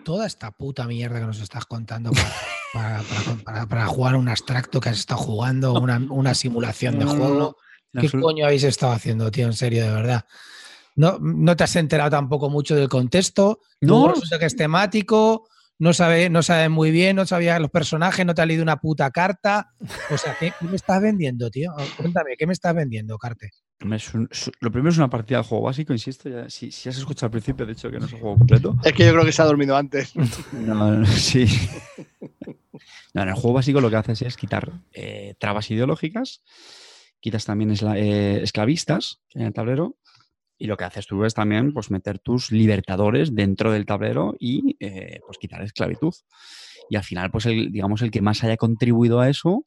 toda 0.05 0.27
esta 0.27 0.51
puta 0.51 0.87
mierda 0.87 1.21
que 1.21 1.27
nos 1.27 1.41
estás 1.41 1.65
contando 1.67 2.11
para, 2.11 2.31
para- 2.73 3.03
para- 3.03 3.45
para- 3.45 3.67
para 3.67 3.87
jugar 3.87 4.17
un 4.17 4.29
abstracto 4.29 4.81
que 4.81 4.89
has 4.91 4.99
estado 4.99 5.21
jugando, 5.21 5.75
una, 5.75 5.99
una 6.11 6.35
simulación 6.35 6.99
de 6.99 7.05
juego. 7.07 7.57
¿Qué 7.93 8.09
coño 8.11 8.45
habéis 8.47 8.65
estado 8.65 8.93
haciendo, 8.93 9.31
tío? 9.31 9.47
En 9.47 9.53
serio, 9.53 9.85
de 9.85 9.91
verdad. 9.93 10.25
No, 10.97 11.19
no 11.21 11.57
te 11.57 11.65
has 11.65 11.77
enterado 11.77 12.11
tampoco 12.11 12.51
mucho 12.51 12.75
del 12.77 12.89
contexto. 12.89 13.61
No. 13.81 14.07
No, 14.07 14.09
resulta 14.15 14.39
que 14.39 14.47
es 14.47 14.57
temático. 14.57 15.47
No 15.79 15.95
sabe, 15.95 16.29
no 16.29 16.43
sabe 16.43 16.69
muy 16.69 16.91
bien, 16.91 17.17
no 17.17 17.25
sabía 17.25 17.59
los 17.59 17.71
personajes, 17.71 18.27
no 18.27 18.35
te 18.35 18.43
ha 18.43 18.47
leído 18.47 18.63
una 18.63 18.77
puta 18.77 19.11
carta. 19.11 19.71
O 20.11 20.19
sea, 20.19 20.35
¿qué, 20.39 20.51
qué 20.61 20.69
me 20.69 20.77
estás 20.77 21.01
vendiendo, 21.01 21.49
tío? 21.51 21.73
Cuéntame, 21.97 22.37
¿qué 22.39 22.47
me 22.47 22.53
estás 22.53 22.75
vendiendo, 22.75 23.17
Carte? 23.17 23.49
Lo 24.61 24.71
primero 24.71 24.91
es 24.91 24.99
una 24.99 25.09
partida 25.09 25.39
de 25.39 25.45
juego 25.45 25.65
básico, 25.65 25.95
insisto. 25.95 26.29
Ya, 26.29 26.51
si, 26.51 26.71
si 26.71 26.91
has 26.91 26.99
escuchado 26.99 27.29
al 27.29 27.31
principio, 27.31 27.65
de 27.65 27.73
hecho, 27.73 27.91
que 27.91 27.99
no 27.99 28.05
es 28.05 28.13
un 28.13 28.21
juego 28.21 28.37
completo. 28.37 28.77
Es 28.85 28.93
que 28.93 29.07
yo 29.07 29.13
creo 29.13 29.25
que 29.25 29.33
se 29.33 29.41
ha 29.41 29.47
dormido 29.47 29.75
antes. 29.75 30.13
No, 30.53 30.91
no, 30.99 31.07
sí. 31.07 31.47
No, 33.13 33.23
en 33.23 33.29
el 33.29 33.35
juego 33.35 33.55
básico 33.55 33.81
lo 33.81 33.91
que 33.91 33.97
haces 33.97 34.23
es 34.23 34.37
quitar 34.37 34.71
eh, 34.93 35.35
trabas 35.39 35.71
ideológicas, 35.71 36.43
quitas 37.21 37.45
también 37.45 37.71
esla- 37.73 37.97
eh, 37.99 38.43
esclavistas 38.43 39.21
que 39.29 39.39
hay 39.39 39.43
en 39.43 39.47
el 39.49 39.53
tablero, 39.53 39.97
y 40.61 40.67
lo 40.67 40.77
que 40.77 40.85
haces 40.85 41.07
tú 41.07 41.25
es 41.25 41.35
también 41.35 41.73
pues, 41.73 41.91
meter 41.91 42.19
tus 42.19 42.53
libertadores 42.53 43.35
dentro 43.35 43.73
del 43.73 43.87
tablero 43.87 44.35
y 44.39 44.77
eh, 44.79 45.19
pues 45.27 45.39
quitar 45.39 45.63
esclavitud. 45.63 46.13
Y 46.91 46.97
al 46.97 47.03
final, 47.03 47.31
pues 47.31 47.47
el, 47.47 47.73
digamos, 47.73 48.03
el 48.03 48.11
que 48.11 48.21
más 48.21 48.45
haya 48.45 48.59
contribuido 48.59 49.21
a 49.21 49.31
eso, 49.31 49.65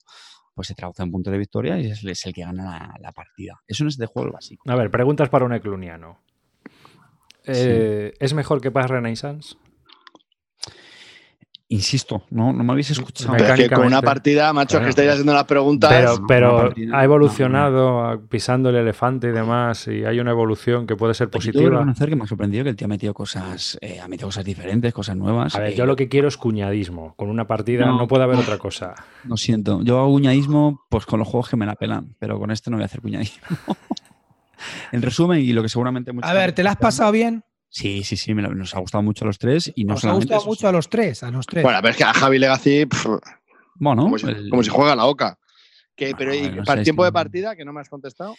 pues 0.53 0.67
se 0.67 0.75
traduce 0.75 1.01
en 1.01 1.11
punto 1.11 1.31
de 1.31 1.39
victoria 1.39 1.79
y 1.79 1.87
es, 1.87 2.03
es 2.03 2.25
el 2.27 2.33
que 2.33 2.41
gana 2.41 2.63
la, 2.63 2.95
la 3.01 3.11
partida. 3.11 3.59
Eso 3.67 3.83
no 3.83 3.89
es 3.89 3.97
de 3.97 4.05
juego 4.05 4.31
básico. 4.31 4.69
A 4.69 4.75
ver, 4.75 4.91
preguntas 4.91 5.29
para 5.29 5.45
un 5.45 5.53
ecluniano. 5.53 6.19
Eh, 7.45 8.13
¿Es 8.19 8.33
mejor 8.33 8.61
que 8.61 8.69
Pass 8.69 8.89
Renaissance? 8.89 9.55
Insisto, 11.69 12.23
no, 12.29 12.53
no 12.53 12.63
me 12.63 12.73
habéis 12.73 12.91
escuchado. 12.91 13.33
Pero 13.35 13.53
es 13.53 13.59
que 13.61 13.69
con 13.69 13.85
una 13.87 14.01
partida, 14.01 14.53
macho, 14.53 14.79
que 14.79 14.89
estáis 14.89 15.09
haciendo 15.09 15.33
las 15.33 15.45
preguntas. 15.45 15.89
Pero, 15.91 16.17
no, 16.19 16.27
pero 16.27 16.53
una 16.53 16.61
partida- 16.63 16.99
ha 16.99 17.03
evolucionado 17.03 17.99
a- 18.05 18.21
pisando 18.21 18.69
el 18.69 18.75
elefante 18.75 19.29
y 19.29 19.31
demás, 19.31 19.87
y 19.87 20.03
hay 20.05 20.19
una 20.19 20.31
evolución 20.31 20.85
que 20.85 20.95
puede 20.95 21.15
ser 21.15 21.27
Aquí 21.29 21.39
tengo 21.39 21.41
que 21.41 21.51
positiva. 21.53 21.79
reconocer 21.79 22.09
que 22.09 22.15
me 22.15 22.23
ha 22.23 22.27
sorprendido 22.27 22.63
que 22.65 22.69
el 22.69 22.75
tío 22.75 22.85
ha 22.85 22.89
metido 22.89 23.13
cosas, 23.15 23.77
eh, 23.81 23.99
ha 23.99 24.07
metido 24.07 24.27
cosas 24.27 24.45
diferentes, 24.45 24.93
cosas 24.93 25.15
nuevas. 25.15 25.55
A 25.55 25.59
ver, 25.61 25.71
eh, 25.71 25.75
yo 25.75 25.85
lo 25.87 25.95
que 25.95 26.09
quiero 26.09 26.27
es 26.27 26.37
cuñadismo. 26.37 27.15
Con 27.15 27.29
una 27.29 27.47
partida 27.47 27.85
no, 27.87 27.97
No. 27.97 28.07
puede 28.07 28.23
haber 28.25 28.37
otra 28.37 28.59
cosa. 28.59 28.93
Lo 29.23 29.37
siento. 29.37 29.81
Yo 29.83 29.97
hago 29.99 30.11
cuñadismo 30.11 30.81
pues 30.89 31.05
con 31.07 31.17
los 31.19 31.27
juegos 31.27 31.49
que 31.49 31.55
me 31.55 31.65
la 31.65 31.75
pelan, 31.75 32.13
pero 32.19 32.37
con 32.37 32.51
este 32.51 32.69
no 32.69 32.77
voy 32.77 32.83
a 32.83 32.85
hacer 32.85 33.01
cuñadismo. 33.01 33.37
en 34.91 35.01
resumen, 35.01 35.39
y 35.39 35.53
lo 35.53 35.63
que 35.63 35.69
seguramente 35.69 36.11
A 36.21 36.33
ver, 36.33 36.51
¿te 36.51 36.61
la 36.61 36.71
has 36.71 36.77
pasado 36.77 37.11
bien? 37.11 37.43
Sí, 37.75 38.03
sí, 38.03 38.17
sí, 38.17 38.35
me 38.35 38.43
lo- 38.43 38.53
nos 38.53 38.75
ha 38.75 38.79
gustado 38.79 39.01
mucho 39.01 39.25
a 39.25 39.27
los 39.27 39.39
tres 39.39 39.71
y 39.75 39.83
no 39.83 39.95
Nos 39.95 40.05
ha 40.05 40.11
gustado 40.13 40.39
eso, 40.41 40.47
mucho 40.47 40.67
a 40.67 40.71
los 40.71 40.89
tres, 40.89 41.23
a 41.23 41.31
los 41.31 41.47
tres. 41.47 41.63
Bueno, 41.63 41.79
pero 41.81 41.89
es 41.91 41.97
que 41.97 42.03
a 42.03 42.13
Javi 42.13 42.37
Legacy, 42.37 42.85
pff, 42.85 43.07
Bueno, 43.75 44.03
como, 44.03 44.19
si, 44.19 44.27
el- 44.27 44.49
como 44.51 44.61
si 44.61 44.69
juega 44.69 44.93
a 44.93 44.95
la 44.95 45.05
oca. 45.07 45.39
Que, 45.95 46.11
No, 46.11 46.17
pero, 46.17 46.33
¿y 46.35 46.49
no 46.49 46.63
para 46.63 46.81
tiempo 46.83 47.03
de 47.03 47.11
partida, 47.11 47.55
que 47.55 47.65
no 47.65 47.73
me 47.73 47.81
has 47.81 47.89
contestado? 47.89 48.35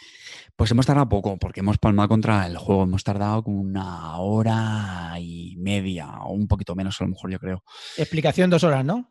pues 0.56 0.70
hemos 0.70 0.86
tardado 0.86 1.08
poco, 1.08 1.36
porque 1.36 1.60
hemos 1.60 1.78
palmado 1.78 2.08
contra 2.08 2.46
el 2.46 2.56
juego. 2.58 2.84
Hemos 2.84 3.02
tardado 3.02 3.42
como 3.42 3.60
una 3.60 4.16
hora 4.18 5.14
y 5.18 5.56
media, 5.58 6.08
o 6.22 6.32
un 6.32 6.46
poquito 6.46 6.76
menos 6.76 7.00
a 7.00 7.04
lo 7.04 7.10
mejor, 7.10 7.30
yo 7.32 7.38
creo. 7.40 7.64
Explicación 7.96 8.50
dos 8.50 8.62
horas, 8.62 8.84
¿no? 8.84 9.10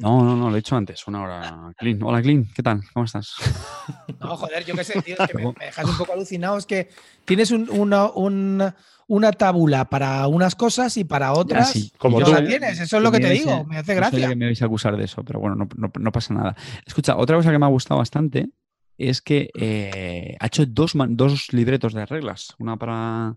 No, 0.00 0.24
no, 0.24 0.34
no, 0.34 0.48
lo 0.48 0.56
he 0.56 0.60
hecho 0.60 0.76
antes, 0.76 1.06
una 1.06 1.22
hora. 1.22 1.72
Clean. 1.76 2.02
Hola, 2.02 2.22
Clean, 2.22 2.46
¿qué 2.54 2.62
tal? 2.62 2.80
¿Cómo 2.94 3.04
estás? 3.04 3.34
No, 4.18 4.34
joder, 4.34 4.64
yo 4.64 4.74
qué 4.74 4.82
sé, 4.82 5.02
tío, 5.02 5.14
es 5.18 5.28
que 5.28 5.36
me, 5.36 5.44
me 5.58 5.66
dejas 5.66 5.84
un 5.86 5.98
poco 5.98 6.14
alucinado. 6.14 6.56
Es 6.56 6.64
que 6.64 6.88
tienes 7.26 7.50
un- 7.50 7.68
una, 7.68 8.06
un- 8.10 8.72
una 9.08 9.32
tabula 9.32 9.84
para 9.90 10.26
unas 10.26 10.54
cosas 10.54 10.96
y 10.96 11.04
para 11.04 11.34
otras. 11.34 11.72
sí, 11.72 11.92
como 11.98 12.18
no 12.18 12.24
tú. 12.26 12.32
la 12.32 12.42
tienes, 12.46 12.80
eso 12.80 12.96
es 12.96 13.02
lo 13.02 13.12
que 13.12 13.20
te 13.20 13.28
digo, 13.30 13.52
a- 13.52 13.64
me 13.64 13.76
hace 13.76 13.94
gracia. 13.94 14.28
que 14.28 14.36
me 14.36 14.46
vais 14.46 14.62
a 14.62 14.64
acusar 14.64 14.96
de 14.96 15.04
eso, 15.04 15.22
pero 15.22 15.38
bueno, 15.38 15.54
no, 15.56 15.68
no- 15.76 15.92
no 15.98 16.12
pasa 16.12 16.32
nada. 16.32 16.56
Escucha, 16.86 17.16
otra 17.18 17.36
cosa 17.36 17.50
que 17.50 17.58
me 17.58 17.66
ha 17.66 17.70
gustado 17.70 17.98
bastante 17.98 18.48
es 18.96 19.20
que 19.20 19.50
eh, 19.54 20.34
ha 20.40 20.46
hecho 20.46 20.64
dos, 20.64 20.92
dos 21.10 21.52
libretos 21.52 21.92
de 21.92 22.06
reglas. 22.06 22.54
Una 22.58 22.76
para 22.78 23.36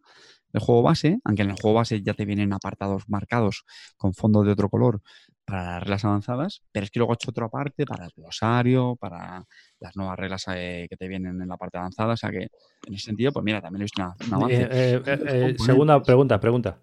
el 0.53 0.59
juego 0.61 0.81
base, 0.83 1.19
aunque 1.25 1.41
en 1.41 1.49
el 1.49 1.55
juego 1.59 1.75
base 1.77 2.01
ya 2.03 2.13
te 2.13 2.23
vienen 2.25 2.53
apartados 2.53 3.03
marcados 3.09 3.65
con 3.97 4.13
fondo 4.13 4.43
de 4.43 4.51
otro 4.51 4.69
color 4.69 5.01
para 5.45 5.63
las 5.73 5.79
reglas 5.83 6.05
avanzadas, 6.05 6.61
pero 6.71 6.85
es 6.85 6.91
que 6.91 6.99
luego 6.99 7.13
ha 7.13 7.15
hecho 7.15 7.31
otro 7.31 7.45
aparte 7.45 7.85
para 7.85 8.05
el 8.05 8.11
glosario, 8.15 8.95
para 8.95 9.43
las 9.79 9.95
nuevas 9.95 10.17
reglas 10.17 10.45
eh, 10.55 10.87
que 10.89 10.95
te 10.97 11.07
vienen 11.07 11.41
en 11.41 11.47
la 11.47 11.57
parte 11.57 11.77
avanzada. 11.77 12.13
O 12.13 12.17
sea 12.17 12.31
que 12.31 12.47
en 12.87 12.93
ese 12.93 13.05
sentido, 13.05 13.31
pues 13.33 13.43
mira, 13.43 13.61
también 13.61 13.81
he 13.81 13.85
visto 13.85 14.01
una, 14.01 14.15
un 14.27 14.33
avance. 14.33 14.63
Eh, 14.63 15.01
eh, 15.05 15.19
eh, 15.27 15.55
segunda 15.59 16.01
pregunta, 16.01 16.39
pregunta. 16.39 16.79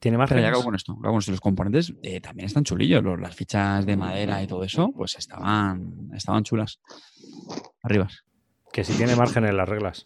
¿Tiene 0.00 0.18
más 0.18 0.28
Pero 0.28 0.42
ya 0.42 0.48
acabo 0.48 0.64
con 0.64 0.74
esto. 0.74 0.92
acabo 0.92 1.12
con 1.12 1.18
esto. 1.20 1.30
Los 1.30 1.40
componentes 1.40 1.94
eh, 2.02 2.20
también 2.20 2.46
están 2.46 2.64
chulillos. 2.64 3.02
Los- 3.02 3.18
las 3.20 3.34
fichas 3.34 3.86
de 3.86 3.96
madera 3.96 4.42
y 4.42 4.46
todo 4.46 4.62
eso, 4.64 4.90
pues 4.94 5.16
estaban, 5.16 6.10
estaban 6.12 6.42
chulas. 6.44 6.80
Arriba. 7.82 8.08
Que 8.72 8.84
si 8.84 8.92
tiene 8.94 9.16
margen 9.16 9.44
en 9.46 9.56
las 9.56 9.68
reglas. 9.68 10.04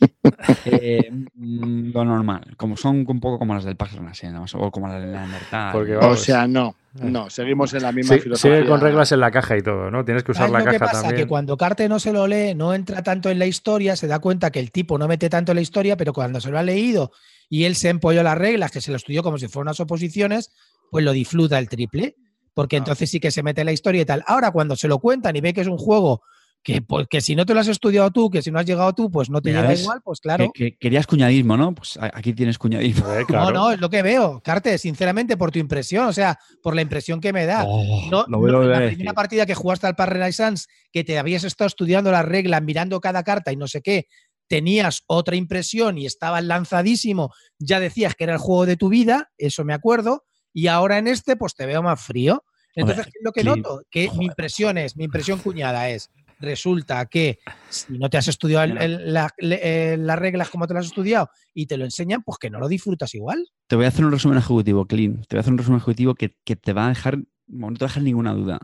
Eh, 0.64 1.10
mm, 1.34 1.90
lo 1.92 2.04
normal, 2.04 2.54
como 2.56 2.76
son 2.76 3.04
un 3.08 3.20
poco 3.20 3.38
como 3.38 3.54
las 3.54 3.64
del 3.64 3.76
Pax 3.76 3.92
Renaissance, 3.94 4.56
o 4.58 4.70
como 4.70 4.88
las 4.88 5.00
de 5.00 5.06
la 5.08 5.20
Neandertal. 5.20 5.72
Porque, 5.72 5.96
O 5.96 6.16
sea, 6.16 6.46
no, 6.46 6.74
no, 6.94 7.30
seguimos 7.30 7.72
en 7.74 7.82
la 7.82 7.92
misma 7.92 8.14
sí- 8.16 8.20
filosofía. 8.22 8.56
sigue 8.58 8.68
con 8.68 8.80
reglas 8.80 9.12
en 9.12 9.20
la 9.20 9.30
caja 9.30 9.56
y 9.56 9.62
todo, 9.62 9.90
¿no? 9.90 10.04
Tienes 10.04 10.22
que 10.24 10.32
usar 10.32 10.48
¿Sabes 10.48 10.52
la 10.52 10.58
lo 10.58 10.64
que 10.72 10.78
caja 10.78 10.92
pasa? 10.92 11.02
también. 11.02 11.24
Que 11.24 11.28
cuando 11.28 11.56
Carte 11.56 11.88
no 11.88 11.98
se 11.98 12.12
lo 12.12 12.26
lee, 12.26 12.54
no 12.54 12.74
entra 12.74 13.02
tanto 13.02 13.30
en 13.30 13.38
la 13.38 13.46
historia, 13.46 13.96
se 13.96 14.06
da 14.06 14.18
cuenta 14.18 14.50
que 14.50 14.60
el 14.60 14.70
tipo 14.72 14.98
no 14.98 15.08
mete 15.08 15.28
tanto 15.28 15.52
en 15.52 15.56
la 15.56 15.62
historia, 15.62 15.96
pero 15.96 16.12
cuando 16.12 16.40
se 16.40 16.50
lo 16.50 16.58
ha 16.58 16.62
leído 16.62 17.12
y 17.48 17.64
él 17.64 17.76
se 17.76 17.88
empolló 17.88 18.22
las 18.22 18.36
reglas, 18.38 18.70
que 18.70 18.80
se 18.80 18.90
lo 18.90 18.96
estudió 18.96 19.22
como 19.22 19.38
si 19.38 19.48
fueran 19.48 19.68
unas 19.68 19.80
oposiciones, 19.80 20.50
pues 20.90 21.04
lo 21.04 21.12
disfruta 21.12 21.58
el 21.58 21.68
triple. 21.68 22.16
Porque 22.54 22.76
entonces 22.78 23.10
sí 23.10 23.20
que 23.20 23.30
se 23.30 23.42
mete 23.42 23.60
en 23.60 23.66
la 23.66 23.72
historia 23.72 24.00
y 24.00 24.04
tal. 24.06 24.24
Ahora, 24.26 24.50
cuando 24.50 24.76
se 24.76 24.88
lo 24.88 24.98
cuentan 24.98 25.36
y 25.36 25.42
ve 25.42 25.52
que 25.52 25.60
es 25.60 25.66
un 25.66 25.76
juego 25.76 26.22
que, 26.62 26.82
pues, 26.82 27.06
que 27.08 27.20
si 27.20 27.36
no 27.36 27.46
te 27.46 27.54
lo 27.54 27.60
has 27.60 27.68
estudiado 27.68 28.10
tú, 28.10 28.28
que 28.28 28.42
si 28.42 28.50
no 28.50 28.58
has 28.58 28.66
llegado 28.66 28.92
tú, 28.92 29.08
pues 29.08 29.30
no 29.30 29.40
te 29.40 29.52
llega 29.52 29.72
igual, 29.72 30.00
pues 30.02 30.20
claro. 30.20 30.50
Que, 30.52 30.72
que 30.72 30.76
querías 30.76 31.06
cuñadismo, 31.06 31.56
¿no? 31.56 31.72
Pues 31.74 31.96
aquí 32.00 32.32
tienes 32.32 32.58
cuñadismo. 32.58 33.08
Eh, 33.12 33.24
claro. 33.28 33.52
No, 33.52 33.52
no, 33.52 33.70
es 33.70 33.80
lo 33.80 33.88
que 33.88 34.02
veo, 34.02 34.40
Carte, 34.42 34.76
sinceramente, 34.78 35.36
por 35.36 35.52
tu 35.52 35.60
impresión, 35.60 36.06
o 36.06 36.12
sea, 36.12 36.38
por 36.62 36.74
la 36.74 36.82
impresión 36.82 37.20
que 37.20 37.32
me 37.32 37.46
da. 37.46 37.62
Oh, 37.64 38.08
No, 38.10 38.26
lo 38.26 38.40
no, 38.40 38.62
la 38.64 38.86
primera 38.88 39.12
partida 39.12 39.46
que 39.46 39.54
jugaste 39.54 39.86
al 39.86 39.94
Par 39.94 40.12
Renaissance, 40.12 40.66
que 40.90 41.04
te 41.04 41.18
habías 41.18 41.44
estado 41.44 41.68
estudiando 41.68 42.10
las 42.10 42.24
reglas, 42.24 42.60
mirando 42.62 43.00
cada 43.00 43.22
carta 43.22 43.52
y 43.52 43.56
no 43.56 43.68
sé 43.68 43.80
qué, 43.80 44.06
tenías 44.48 45.02
otra 45.06 45.36
impresión 45.36 45.98
y 45.98 46.06
estabas 46.06 46.44
lanzadísimo, 46.44 47.32
ya 47.58 47.80
decías 47.80 48.14
que 48.14 48.24
era 48.24 48.34
el 48.34 48.38
juego 48.38 48.66
de 48.66 48.76
tu 48.76 48.88
vida, 48.88 49.30
eso 49.38 49.64
me 49.64 49.74
acuerdo, 49.74 50.24
y 50.52 50.68
ahora 50.68 50.98
en 50.98 51.06
este, 51.06 51.36
pues 51.36 51.54
te 51.54 51.66
veo 51.66 51.82
más 51.82 52.00
frío. 52.00 52.44
Entonces, 52.74 53.06
¿qué 53.06 53.12
es 53.14 53.24
lo 53.24 53.32
que 53.32 53.44
noto? 53.44 53.82
Que 53.90 54.10
mi 54.18 54.26
impresión 54.26 54.76
es, 54.76 54.96
mi 54.96 55.04
impresión 55.04 55.38
cuñada 55.38 55.88
es, 55.88 56.10
resulta 56.38 57.06
que 57.06 57.38
si 57.68 57.98
no 57.98 58.08
te 58.10 58.18
has 58.18 58.28
estudiado 58.28 58.64
el- 58.64 58.78
el- 58.78 59.12
la- 59.12 59.30
le- 59.38 59.92
eh, 59.92 59.96
las 59.96 60.18
reglas 60.18 60.50
como 60.50 60.66
te 60.66 60.74
las 60.74 60.82
has 60.82 60.86
estudiado 60.90 61.30
y 61.54 61.66
te 61.66 61.76
lo 61.76 61.84
enseñan, 61.84 62.22
pues 62.22 62.38
que 62.38 62.50
no 62.50 62.58
lo 62.58 62.68
disfrutas 62.68 63.14
igual. 63.14 63.46
Te 63.66 63.76
voy 63.76 63.84
a 63.84 63.88
hacer 63.88 64.04
un 64.04 64.12
resumen 64.12 64.38
ejecutivo, 64.38 64.86
Clean. 64.86 65.22
Te 65.28 65.36
voy 65.36 65.38
a 65.38 65.40
hacer 65.40 65.52
un 65.52 65.58
resumen 65.58 65.78
ejecutivo 65.78 66.14
que, 66.14 66.36
que 66.44 66.56
te 66.56 66.72
va 66.72 66.86
a 66.86 66.90
dejar, 66.90 67.18
bueno, 67.46 67.72
no 67.72 67.76
te 67.78 67.84
va 67.84 67.86
a 67.86 67.90
dejar 67.90 68.02
ninguna 68.02 68.34
duda. 68.34 68.58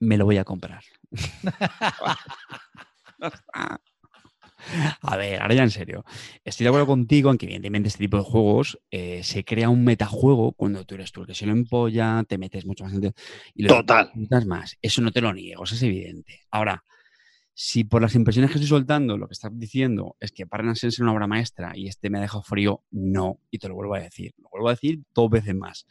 Me 0.00 0.16
lo 0.16 0.24
voy 0.24 0.38
a 0.38 0.44
comprar. 0.44 0.82
A 5.02 5.16
ver, 5.16 5.40
ahora 5.40 5.54
ya 5.54 5.62
en 5.62 5.70
serio. 5.70 6.04
Estoy 6.44 6.64
de 6.64 6.68
acuerdo 6.68 6.86
contigo 6.88 7.30
en 7.30 7.38
que, 7.38 7.46
evidentemente, 7.46 7.88
este 7.88 8.00
tipo 8.00 8.16
de 8.16 8.24
juegos 8.24 8.78
eh, 8.90 9.22
se 9.22 9.44
crea 9.44 9.68
un 9.68 9.84
metajuego 9.84 10.52
cuando 10.52 10.84
tú 10.84 10.96
eres 10.96 11.12
tú 11.12 11.20
el 11.22 11.26
que 11.28 11.34
se 11.34 11.46
lo 11.46 11.52
empolla, 11.52 12.24
te 12.28 12.38
metes 12.38 12.66
mucho 12.66 12.84
más 12.84 12.92
en 12.92 13.14
y 13.54 13.62
lo 13.62 13.68
Total. 13.68 14.10
más. 14.46 14.76
Eso 14.82 15.00
no 15.00 15.12
te 15.12 15.20
lo 15.20 15.32
niego, 15.32 15.62
eso 15.64 15.74
es 15.76 15.82
evidente. 15.84 16.40
Ahora, 16.50 16.82
si 17.60 17.82
por 17.82 18.00
las 18.00 18.14
impresiones 18.14 18.52
que 18.52 18.58
estoy 18.58 18.68
soltando 18.68 19.18
lo 19.18 19.26
que 19.26 19.32
estás 19.32 19.50
diciendo 19.52 20.14
es 20.20 20.30
que 20.30 20.46
Parren 20.46 20.70
es 20.80 20.98
una 21.00 21.12
obra 21.12 21.26
maestra 21.26 21.72
y 21.74 21.88
este 21.88 22.08
me 22.08 22.18
ha 22.18 22.20
dejado 22.20 22.44
frío, 22.44 22.84
no. 22.92 23.40
Y 23.50 23.58
te 23.58 23.66
lo 23.66 23.74
vuelvo 23.74 23.96
a 23.96 23.98
decir. 23.98 24.32
Lo 24.38 24.48
vuelvo 24.48 24.68
a 24.68 24.74
decir 24.74 25.00
dos 25.12 25.28
veces 25.28 25.56
más. 25.56 25.84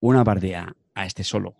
Una 0.00 0.24
partida 0.24 0.74
a 0.92 1.06
este 1.06 1.22
solo. 1.22 1.54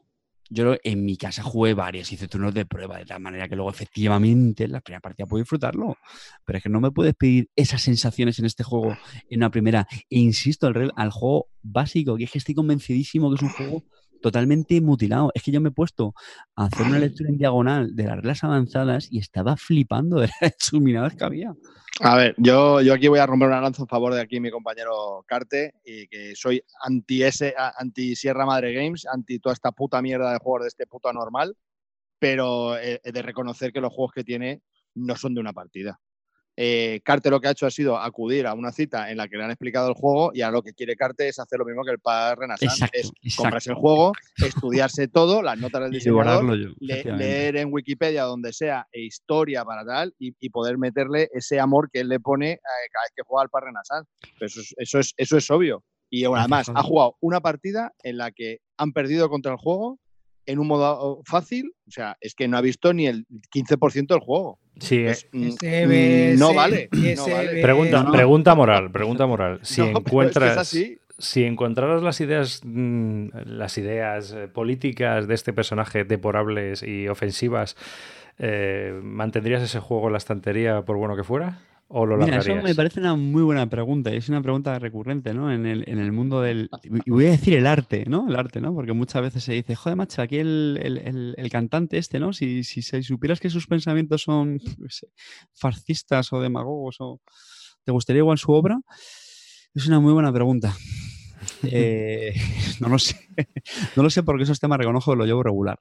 Yo 0.49 0.75
en 0.83 1.05
mi 1.05 1.17
casa 1.17 1.45
jugué 1.45 1.75
varias, 1.75 2.11
hice 2.11 2.27
turnos 2.27 2.53
de 2.55 2.67
prueba, 2.67 2.99
de 2.99 3.05
tal 3.05 3.21
manera 3.21 3.49
que 3.49 3.55
luego 3.55 3.71
efectivamente 3.71 4.65
en 4.65 4.73
la 4.73 4.81
primera 4.81 5.01
partida 5.01 5.27
puedo 5.27 5.43
disfrutarlo. 5.45 5.97
Pero 6.45 6.57
es 6.57 6.63
que 6.65 6.69
no 6.69 6.81
me 6.81 6.91
puedes 6.91 7.15
pedir 7.15 7.51
esas 7.55 7.83
sensaciones 7.83 8.41
en 8.41 8.47
este 8.47 8.65
juego 8.65 8.99
en 9.29 9.39
una 9.39 9.53
primera. 9.53 9.87
E 10.11 10.19
insisto, 10.19 10.67
al, 10.67 10.93
al 10.97 11.11
juego 11.13 11.47
básico, 11.63 12.17
que 12.17 12.25
es 12.25 12.33
que 12.33 12.39
estoy 12.39 12.57
convencidísimo 12.57 13.31
que 13.31 13.37
es 13.37 13.43
un 13.43 13.51
juego 13.51 13.85
totalmente 14.21 14.81
mutilado. 14.81 15.31
Es 15.35 15.43
que 15.43 15.51
yo 15.51 15.61
me 15.61 15.71
he 15.71 15.73
puesto 15.73 16.15
a 16.57 16.67
hacer 16.67 16.87
una 16.87 16.99
lectura 16.99 17.31
en 17.31 17.39
diagonal 17.39 17.95
de 17.95 18.05
las 18.05 18.17
reglas 18.17 18.45
avanzadas 18.45 19.09
y 19.11 19.19
estaba 19.19 19.57
flipando 19.57 20.21
de 20.21 20.29
las 20.29 20.43
exuminadas 20.53 21.15
que 21.15 21.25
había. 21.25 21.55
A 22.03 22.17
ver, 22.17 22.35
yo, 22.39 22.81
yo 22.81 22.95
aquí 22.95 23.09
voy 23.09 23.19
a 23.19 23.27
romper 23.27 23.49
una 23.49 23.61
lanza 23.61 23.83
en 23.83 23.89
favor 23.89 24.15
de 24.15 24.23
aquí 24.23 24.41
mi 24.41 24.51
compañero 24.51 25.23
Carte 25.27 25.75
y 25.85 26.09
que 26.09 26.35
soy 26.35 26.63
anti 26.83 27.23
ese, 27.23 27.55
anti 27.77 28.17
Sierra 28.17 28.47
Madre 28.47 28.73
Games, 28.73 29.07
anti 29.07 29.39
toda 29.39 29.53
esta 29.53 29.73
puta 29.73 30.01
mierda 30.01 30.33
de 30.33 30.39
juegos 30.39 30.63
de 30.63 30.69
este 30.69 30.87
puto 30.87 31.09
anormal, 31.09 31.57
pero 32.19 32.79
he 32.79 33.01
de 33.05 33.23
reconocer 33.23 33.73
que 33.73 33.81
los 33.81 33.93
juegos 33.93 34.13
que 34.15 34.25
tiene 34.25 34.63
no 34.95 35.15
son 35.17 35.35
de 35.35 35.41
una 35.41 35.53
partida. 35.53 36.01
Eh, 36.57 37.01
Carte 37.05 37.31
lo 37.31 37.41
que 37.41 37.49
ha 37.49 37.53
hecho 37.53 37.67
ha 37.67 37.71
sido 37.71 37.99
acudir 37.99 38.47
a 38.47 38.53
una 38.55 38.71
cita 38.73 39.11
en 39.11 39.17
la 39.17 39.29
que 39.29 39.37
le 39.39 39.45
han 39.45 39.51
explicado 39.51 39.89
el 39.89 39.95
juego 39.95 40.31
y 40.35 40.43
ahora 40.43 40.57
lo 40.59 40.63
que 40.63 40.75
quiere 40.75 40.95
Carte 40.97 41.29
es 41.29 41.39
hacer 41.39 41.59
lo 41.59 41.65
mismo 41.65 41.85
que 41.85 41.93
el 41.93 42.01
Par 42.01 42.39
Renaissance, 42.39 42.85
Exacto, 42.85 42.99
es 42.99 43.07
exacto. 43.23 43.43
comprarse 43.43 43.71
el 43.71 43.77
juego, 43.77 44.13
estudiarse 44.45 45.09
todo, 45.09 45.43
las 45.43 45.59
notas 45.59 45.83
del 45.83 45.93
diseñador, 46.41 46.59
yo. 46.59 46.69
le- 46.81 47.03
leer 47.17 47.57
en 47.57 47.73
Wikipedia 47.73 48.25
donde 48.25 48.53
sea 48.53 48.87
e 48.93 49.01
historia 49.03 49.65
para 49.65 49.85
tal 49.85 50.15
y, 50.19 50.35
y 50.39 50.51
poder 50.51 50.77
meterle 50.77 51.29
ese 51.33 51.59
amor 51.61 51.91
que 51.91 52.01
él 52.01 52.09
le 52.09 52.21
pone 52.21 52.53
eh, 52.53 52.59
cada 52.93 53.05
vez 53.05 53.13
que 53.17 53.23
juega 53.25 53.43
al 53.45 53.49
Par 53.51 53.65
Renaissance. 53.65 54.11
Pero 54.39 54.47
eso 54.47 54.61
es, 54.61 54.75
eso 54.77 54.99
es, 54.99 55.15
eso 55.17 55.37
es 55.37 55.51
obvio. 55.51 55.83
Y 56.11 56.25
además 56.25 56.67
ha 56.75 56.83
jugado 56.83 57.17
una 57.21 57.41
partida 57.41 57.93
en 58.03 58.19
la 58.19 58.33
que 58.33 58.59
han 58.77 58.93
perdido 58.93 59.29
contra 59.31 59.53
el 59.53 59.59
juego 59.59 59.99
en 60.47 60.59
un 60.59 60.67
modo 60.67 61.23
fácil. 61.25 61.73
O 61.87 61.91
sea, 61.93 62.17
es 62.21 62.35
que 62.35 62.49
no 62.49 62.57
ha 62.57 62.61
visto 62.61 62.93
ni 62.93 63.07
el 63.07 63.27
15% 63.55 64.09
del 64.09 64.19
juego. 64.19 64.59
Sí, 64.81 65.07
eh, 65.07 65.85
Pues, 65.87 66.39
no 66.39 66.55
vale. 66.55 66.89
no 66.93 67.25
pregunta, 67.63 68.03
no. 68.03 68.13
pregunta 68.13 68.55
moral, 68.55 68.91
pregunta 68.91 69.27
moral. 69.27 69.61
Si 69.63 69.81
No, 69.81 69.87
pero 69.87 69.93
es 69.93 69.93
que 69.95 69.99
es 70.01 70.07
encuentras, 70.07 70.57
así. 70.59 70.99
si 71.19 71.45
encontraras 71.45 72.03
las 72.03 72.21
ideas, 72.21 72.61
mm, 72.65 73.29
las 73.47 73.79
ideas 73.79 74.33
eh, 74.33 74.49
políticas 74.49 75.29
de 75.29 75.35
este 75.35 75.53
personaje 75.53 76.05
deporables 76.05 76.83
y 76.83 77.09
ofensivas, 77.09 77.77
eh, 78.39 78.99
¿mantendrías 79.03 79.63
ese 79.63 79.81
juego 79.81 80.07
en 80.07 80.13
la 80.13 80.19
estantería 80.19 80.83
por 80.83 80.97
bueno 80.97 81.15
que 81.17 81.25
fuera? 81.25 81.59
¿O 81.93 82.07
lo 82.07 82.17
Mira, 82.19 82.39
eso 82.39 82.55
me 82.55 82.73
parece 82.77 83.01
una 83.01 83.17
muy 83.17 83.43
buena 83.43 83.69
pregunta 83.69 84.15
y 84.15 84.17
es 84.19 84.29
una 84.29 84.41
pregunta 84.41 84.79
recurrente, 84.79 85.35
¿no? 85.35 85.53
En 85.53 85.67
el, 85.67 85.83
en 85.89 85.99
el 85.99 86.13
mundo 86.13 86.41
del... 86.41 86.71
Y 87.05 87.11
voy 87.11 87.27
a 87.27 87.31
decir 87.33 87.55
el 87.55 87.67
arte, 87.67 88.05
¿no? 88.07 88.29
El 88.29 88.37
arte, 88.37 88.61
¿no? 88.61 88.73
Porque 88.73 88.93
muchas 88.93 89.23
veces 89.23 89.43
se 89.43 89.55
dice, 89.55 89.75
joder, 89.75 89.97
macho, 89.97 90.23
aquí 90.23 90.37
el, 90.37 90.79
el- 90.81 91.35
el- 91.37 91.51
cantante 91.51 91.99
este, 91.99 92.21
¿no? 92.21 92.33
Si, 92.33 92.63
si, 92.63 92.81
supieras 92.83 93.41
que 93.41 93.51
sus 93.51 93.67
pensamientos 93.67 94.23
son 94.23 94.61
sé, 94.89 95.09
fascistas 95.53 96.33
o 96.33 96.41
demagogos 96.41 96.97
o... 97.01 97.21
¿Te 97.83 97.91
gustaría 97.91 98.21
igual 98.21 98.39
su 98.39 98.53
obra? 98.53 98.79
Es 99.75 99.89
una 99.89 99.99
muy 99.99 100.13
buena 100.13 100.33
pregunta. 100.33 100.73
Eh, 101.65 102.35
no 102.81 102.89
lo 102.89 102.99
sé. 102.99 103.17
No 103.97 104.03
lo 104.05 104.11
sé 104.11 104.23
porque 104.23 104.45
esos 104.45 104.61
temas 104.61 104.79
reconozco 104.79 105.17
lo 105.17 105.25
llevo 105.25 105.43
regular. 105.43 105.81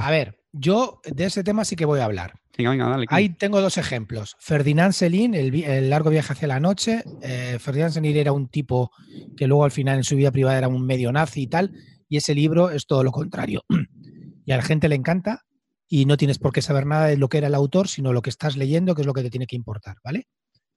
A 0.00 0.10
ver, 0.10 0.38
yo 0.52 1.00
de 1.04 1.24
ese 1.24 1.44
tema 1.44 1.64
sí 1.64 1.76
que 1.76 1.84
voy 1.84 2.00
a 2.00 2.04
hablar. 2.04 2.40
Venga, 2.56 2.70
venga, 2.70 2.88
dale. 2.88 3.06
Ahí 3.10 3.28
tengo 3.28 3.60
dos 3.60 3.76
ejemplos. 3.76 4.36
Ferdinand 4.38 4.92
Selin, 4.92 5.34
el, 5.34 5.90
largo 5.90 6.10
viaje 6.10 6.32
hacia 6.32 6.48
la 6.48 6.60
noche. 6.60 7.04
Eh, 7.22 7.58
Ferdinand 7.60 7.92
Selin 7.92 8.16
era 8.16 8.32
un 8.32 8.48
tipo 8.48 8.90
que 9.36 9.46
luego 9.46 9.64
al 9.64 9.70
final 9.70 9.98
en 9.98 10.04
su 10.04 10.16
vida 10.16 10.32
privada 10.32 10.58
era 10.58 10.68
un 10.68 10.84
medio 10.86 11.12
nazi 11.12 11.42
y 11.42 11.46
tal. 11.48 11.72
Y 12.08 12.16
ese 12.16 12.34
libro 12.34 12.70
es 12.70 12.86
todo 12.86 13.04
lo 13.04 13.12
contrario. 13.12 13.64
Y 14.48 14.52
a 14.52 14.56
la 14.56 14.62
gente 14.62 14.88
le 14.88 14.94
encanta 14.94 15.42
y 15.88 16.04
no 16.04 16.16
tienes 16.16 16.38
por 16.38 16.52
qué 16.52 16.62
saber 16.62 16.86
nada 16.86 17.06
de 17.06 17.16
lo 17.16 17.28
que 17.28 17.38
era 17.38 17.48
el 17.48 17.54
autor, 17.56 17.88
sino 17.88 18.12
lo 18.12 18.22
que 18.22 18.30
estás 18.30 18.56
leyendo, 18.56 18.94
que 18.94 19.02
es 19.02 19.06
lo 19.06 19.12
que 19.12 19.24
te 19.24 19.30
tiene 19.30 19.48
que 19.48 19.56
importar, 19.56 19.96
¿vale? 20.04 20.28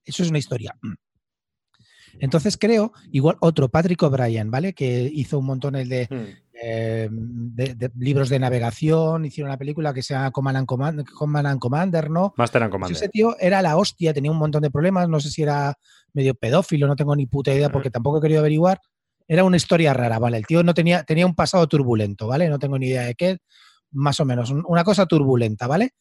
Eso 0.04 0.24
es 0.24 0.30
una 0.30 0.40
historia. 0.40 0.76
Entonces 2.20 2.58
creo, 2.58 2.94
igual 3.12 3.38
otro, 3.42 3.70
Patrick 3.70 4.02
O'Brien, 4.02 4.50
¿vale? 4.50 4.74
Que 4.74 5.08
hizo 5.14 5.38
un 5.38 5.46
montón 5.46 5.76
el 5.76 5.88
de 5.88 6.08
Mm. 6.10 6.49
Eh, 6.62 7.10
de, 7.12 7.76
de 7.76 7.92
libros 7.98 8.30
de 8.30 8.40
navegación, 8.40 9.26
hicieron 9.26 9.50
una 9.50 9.58
película 9.58 9.94
que 9.94 10.02
se 10.04 10.14
llama 10.14 10.32
Command 10.32 10.58
and, 10.58 10.68
Command- 10.68 11.06
Command 11.10 11.48
and 11.48 11.60
Commander, 11.60 12.10
¿no? 12.10 12.34
Master 12.38 12.64
and 12.64 12.70
Pues 12.72 12.76
Commander. 12.76 12.98
ese 12.98 13.10
tío 13.10 13.36
era 13.40 13.62
la 13.62 13.78
hostia, 13.78 14.14
tenía 14.14 14.32
un 14.32 14.38
montón 14.38 14.62
de 14.62 14.72
problemas, 14.72 15.08
no 15.10 15.20
sé 15.20 15.30
si 15.30 15.42
era 15.44 15.76
medio 16.14 16.34
pedófilo, 16.36 16.88
no 16.88 16.96
tengo 16.96 17.16
ni 17.16 17.26
puta 17.28 17.54
idea 17.54 17.70
porque 17.72 17.90
tampoco 17.92 18.18
he 18.18 18.22
querido 18.22 18.40
averiguar. 18.40 18.80
Era 19.28 19.44
una 19.44 19.58
historia 19.58 19.94
rara, 19.94 20.18
¿vale? 20.20 20.38
El 20.38 20.46
tío 20.48 20.64
no 20.64 20.74
tenía, 20.74 21.04
tenía 21.04 21.26
un 21.26 21.36
pasado 21.36 21.68
turbulento, 21.68 22.28
¿vale? 22.28 22.50
No 22.50 22.58
tengo 22.60 22.80
ni 22.80 22.88
idea 22.88 23.04
de 23.04 23.14
qué, 23.16 23.38
más 23.92 24.20
o 24.20 24.26
menos, 24.26 24.50
un- 24.50 24.64
una 24.68 24.84
cosa 24.84 25.06
turbulenta, 25.06 25.68
¿vale? 25.68 25.92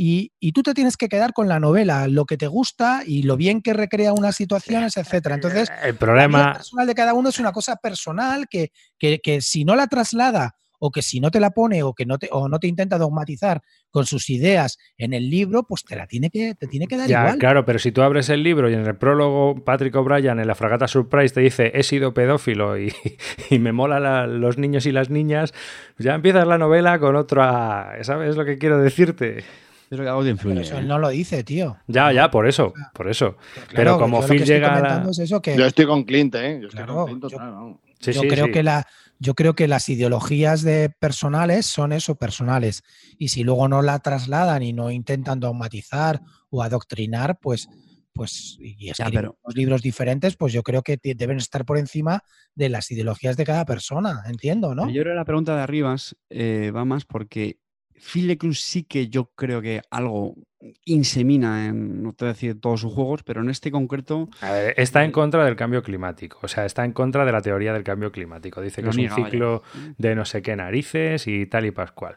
Y, 0.00 0.30
y 0.38 0.52
tú 0.52 0.62
te 0.62 0.74
tienes 0.74 0.96
que 0.96 1.08
quedar 1.08 1.32
con 1.32 1.48
la 1.48 1.58
novela, 1.58 2.06
lo 2.06 2.24
que 2.24 2.36
te 2.36 2.46
gusta 2.46 3.02
y 3.04 3.24
lo 3.24 3.36
bien 3.36 3.60
que 3.60 3.72
recrea 3.72 4.12
unas 4.12 4.36
situaciones, 4.36 4.96
etcétera. 4.96 5.34
Entonces, 5.34 5.68
el 5.70 5.76
la 5.76 5.86
vida 5.86 5.98
problema, 5.98 6.52
personal 6.52 6.86
de 6.86 6.94
cada 6.94 7.14
uno 7.14 7.30
es 7.30 7.40
una 7.40 7.50
cosa 7.50 7.74
personal 7.74 8.46
que, 8.48 8.70
que- 8.96 9.18
que 9.18 9.40
si 9.40 9.64
no 9.64 9.74
la 9.74 9.88
traslada 9.88 10.54
o 10.78 10.92
que 10.92 11.02
si 11.02 11.18
no 11.18 11.32
te 11.32 11.40
la 11.40 11.50
pone 11.50 11.82
o 11.82 11.94
que 11.94 12.06
no 12.06 12.16
te, 12.18 12.28
o 12.30 12.48
no 12.48 12.60
te 12.60 12.68
intenta 12.68 12.96
dogmatizar 12.96 13.60
con 13.90 14.06
sus 14.06 14.30
ideas 14.30 14.78
en 14.98 15.14
el 15.14 15.28
libro, 15.28 15.64
pues 15.64 15.82
te 15.82 15.96
la 15.96 16.06
tiene 16.06 16.30
que, 16.30 16.54
te 16.54 16.68
tiene 16.68 16.86
que 16.86 16.96
dar 16.96 17.08
ya, 17.08 17.22
igual. 17.22 17.38
claro, 17.40 17.64
pero 17.64 17.80
si 17.80 17.90
tú 17.90 18.02
abres 18.02 18.28
el 18.28 18.44
libro 18.44 18.70
y 18.70 18.74
en 18.74 18.86
el 18.86 18.94
prólogo 18.96 19.64
Patrick 19.64 19.96
O'Brien 19.96 20.38
en 20.38 20.46
la 20.46 20.54
fragata 20.54 20.86
Surprise 20.86 21.34
te 21.34 21.40
dice 21.40 21.72
he 21.74 21.82
sido 21.82 22.14
pedófilo 22.14 22.78
y, 22.78 22.94
y 23.50 23.58
me 23.58 23.72
mola 23.72 23.98
la- 23.98 24.28
los 24.28 24.58
niños 24.58 24.86
y 24.86 24.92
las 24.92 25.10
niñas, 25.10 25.52
ya 25.98 26.14
empiezas 26.14 26.46
la 26.46 26.56
novela 26.58 27.00
con 27.00 27.16
otra, 27.16 27.98
¿sabes 28.02 28.36
lo 28.36 28.44
que 28.44 28.58
quiero 28.58 28.78
decirte? 28.80 29.42
Pero 29.90 30.02
que 30.04 30.08
algo 30.08 30.22
te 30.24 30.30
influye. 30.30 30.54
Pero 30.56 30.66
eso 30.66 30.76
¿eh? 30.76 30.80
él 30.80 30.88
no 30.88 30.98
lo 30.98 31.08
dice, 31.08 31.42
tío. 31.44 31.76
Ya, 31.86 32.12
ya, 32.12 32.30
por 32.30 32.46
eso, 32.46 32.72
por 32.92 33.08
eso. 33.08 33.36
Claro, 33.54 33.68
Pero 33.74 33.98
como 33.98 34.22
Phil 34.22 34.44
llega 34.44 34.68
a 34.68 34.70
la- 34.70 34.76
comentando 34.80 35.10
es 35.10 35.18
eso 35.18 35.40
que 35.42 35.56
Yo 35.56 35.64
estoy 35.66 35.86
con 35.86 36.04
Clint, 36.04 36.34
¿eh? 36.34 36.58
Yo 36.60 36.68
estoy 36.68 36.84
Claro, 36.84 36.94
con 36.94 37.06
Clint 37.06 37.22
yo- 37.22 37.28
total, 37.30 37.50
vamos. 37.52 37.80
Sí, 38.00 38.12
yo 38.12 38.20
sí, 38.22 38.28
creo 38.28 38.46
sí. 38.46 38.52
que 38.52 38.62
la 38.62 38.86
yo 39.20 39.34
creo 39.34 39.54
que 39.54 39.66
las 39.66 39.88
ideologías 39.88 40.62
de 40.62 40.90
personales 41.00 41.66
son 41.66 41.92
eso 41.92 42.14
personales 42.14 42.82
y 43.18 43.28
si 43.30 43.42
luego 43.42 43.66
no 43.66 43.82
la 43.82 43.98
trasladan 43.98 44.62
y 44.62 44.72
no 44.72 44.92
intentan 44.92 45.40
dogmatizar 45.40 46.20
o 46.50 46.62
adoctrinar 46.62 47.38
pues 47.40 47.68
pues, 48.12 48.56
y 48.60 48.86
Ya, 48.86 48.90
escriben 48.92 49.12
pero- 49.14 49.38
unos 49.42 49.56
libros 49.56 49.80
diferentes, 49.82 50.36
pues 50.36 50.52
yo 50.52 50.62
creo 50.64 50.82
que 50.82 50.98
deben 51.02 51.36
estar 51.36 51.64
por 51.64 51.78
encima 51.78 52.22
de 52.56 52.68
las 52.68 52.90
ideologías 52.90 53.36
de 53.36 53.44
cada 53.44 53.64
persona, 53.64 54.22
entiendo, 54.26 54.74
¿no? 54.74 54.82
Pero 54.82 54.94
Yo 54.94 55.02
creo 55.02 55.12
que 55.14 55.18
la 55.18 55.24
pregunta 55.24 55.54
de 55.56 55.62
Arribas 55.62 56.16
eh, 56.28 56.72
va 56.74 56.84
más 56.84 57.04
porque 57.04 57.58
Phil 58.00 58.36
Cruz 58.38 58.60
sí 58.60 58.84
que 58.84 59.08
yo 59.08 59.30
creo 59.34 59.60
que 59.60 59.82
algo 59.90 60.34
insemina 60.84 61.66
en, 61.66 62.02
no 62.02 62.12
te 62.12 62.24
voy 62.24 62.30
a 62.30 62.32
decir 62.32 62.60
todos 62.60 62.80
sus 62.80 62.92
juegos, 62.92 63.22
pero 63.22 63.42
en 63.42 63.50
este 63.50 63.70
concreto 63.70 64.28
A 64.40 64.50
ver, 64.50 64.74
está 64.76 65.04
en 65.04 65.12
contra 65.12 65.44
del 65.44 65.54
cambio 65.54 65.82
climático, 65.82 66.38
o 66.42 66.48
sea, 66.48 66.64
está 66.64 66.84
en 66.84 66.92
contra 66.92 67.24
de 67.24 67.32
la 67.32 67.40
teoría 67.40 67.72
del 67.72 67.84
cambio 67.84 68.10
climático. 68.10 68.60
Dice 68.60 68.82
que 68.82 68.88
es 68.88 68.96
un 68.96 69.08
vaya. 69.08 69.14
ciclo 69.14 69.62
de 69.98 70.14
no 70.14 70.24
sé 70.24 70.42
qué 70.42 70.56
narices 70.56 71.26
y 71.26 71.46
tal 71.46 71.66
y 71.66 71.70
pascual. 71.70 72.16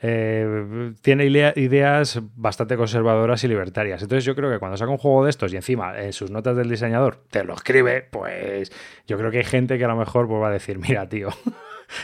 Eh, 0.00 0.94
tiene 1.00 1.26
ideas 1.26 2.20
bastante 2.34 2.76
conservadoras 2.76 3.44
y 3.44 3.48
libertarias. 3.48 4.02
Entonces 4.02 4.24
yo 4.24 4.34
creo 4.34 4.50
que 4.50 4.58
cuando 4.58 4.76
saca 4.76 4.90
un 4.90 4.98
juego 4.98 5.24
de 5.24 5.30
estos 5.30 5.52
y 5.52 5.56
encima 5.56 5.96
en 6.00 6.12
sus 6.12 6.30
notas 6.30 6.56
del 6.56 6.68
diseñador 6.68 7.22
te 7.30 7.44
lo 7.44 7.54
escribe, 7.54 8.02
pues 8.10 8.72
yo 9.06 9.18
creo 9.18 9.30
que 9.30 9.38
hay 9.38 9.44
gente 9.44 9.78
que 9.78 9.84
a 9.84 9.88
lo 9.88 9.96
mejor 9.96 10.26
pues, 10.26 10.42
va 10.42 10.48
a 10.48 10.52
decir, 10.52 10.78
mira, 10.78 11.08
tío, 11.08 11.28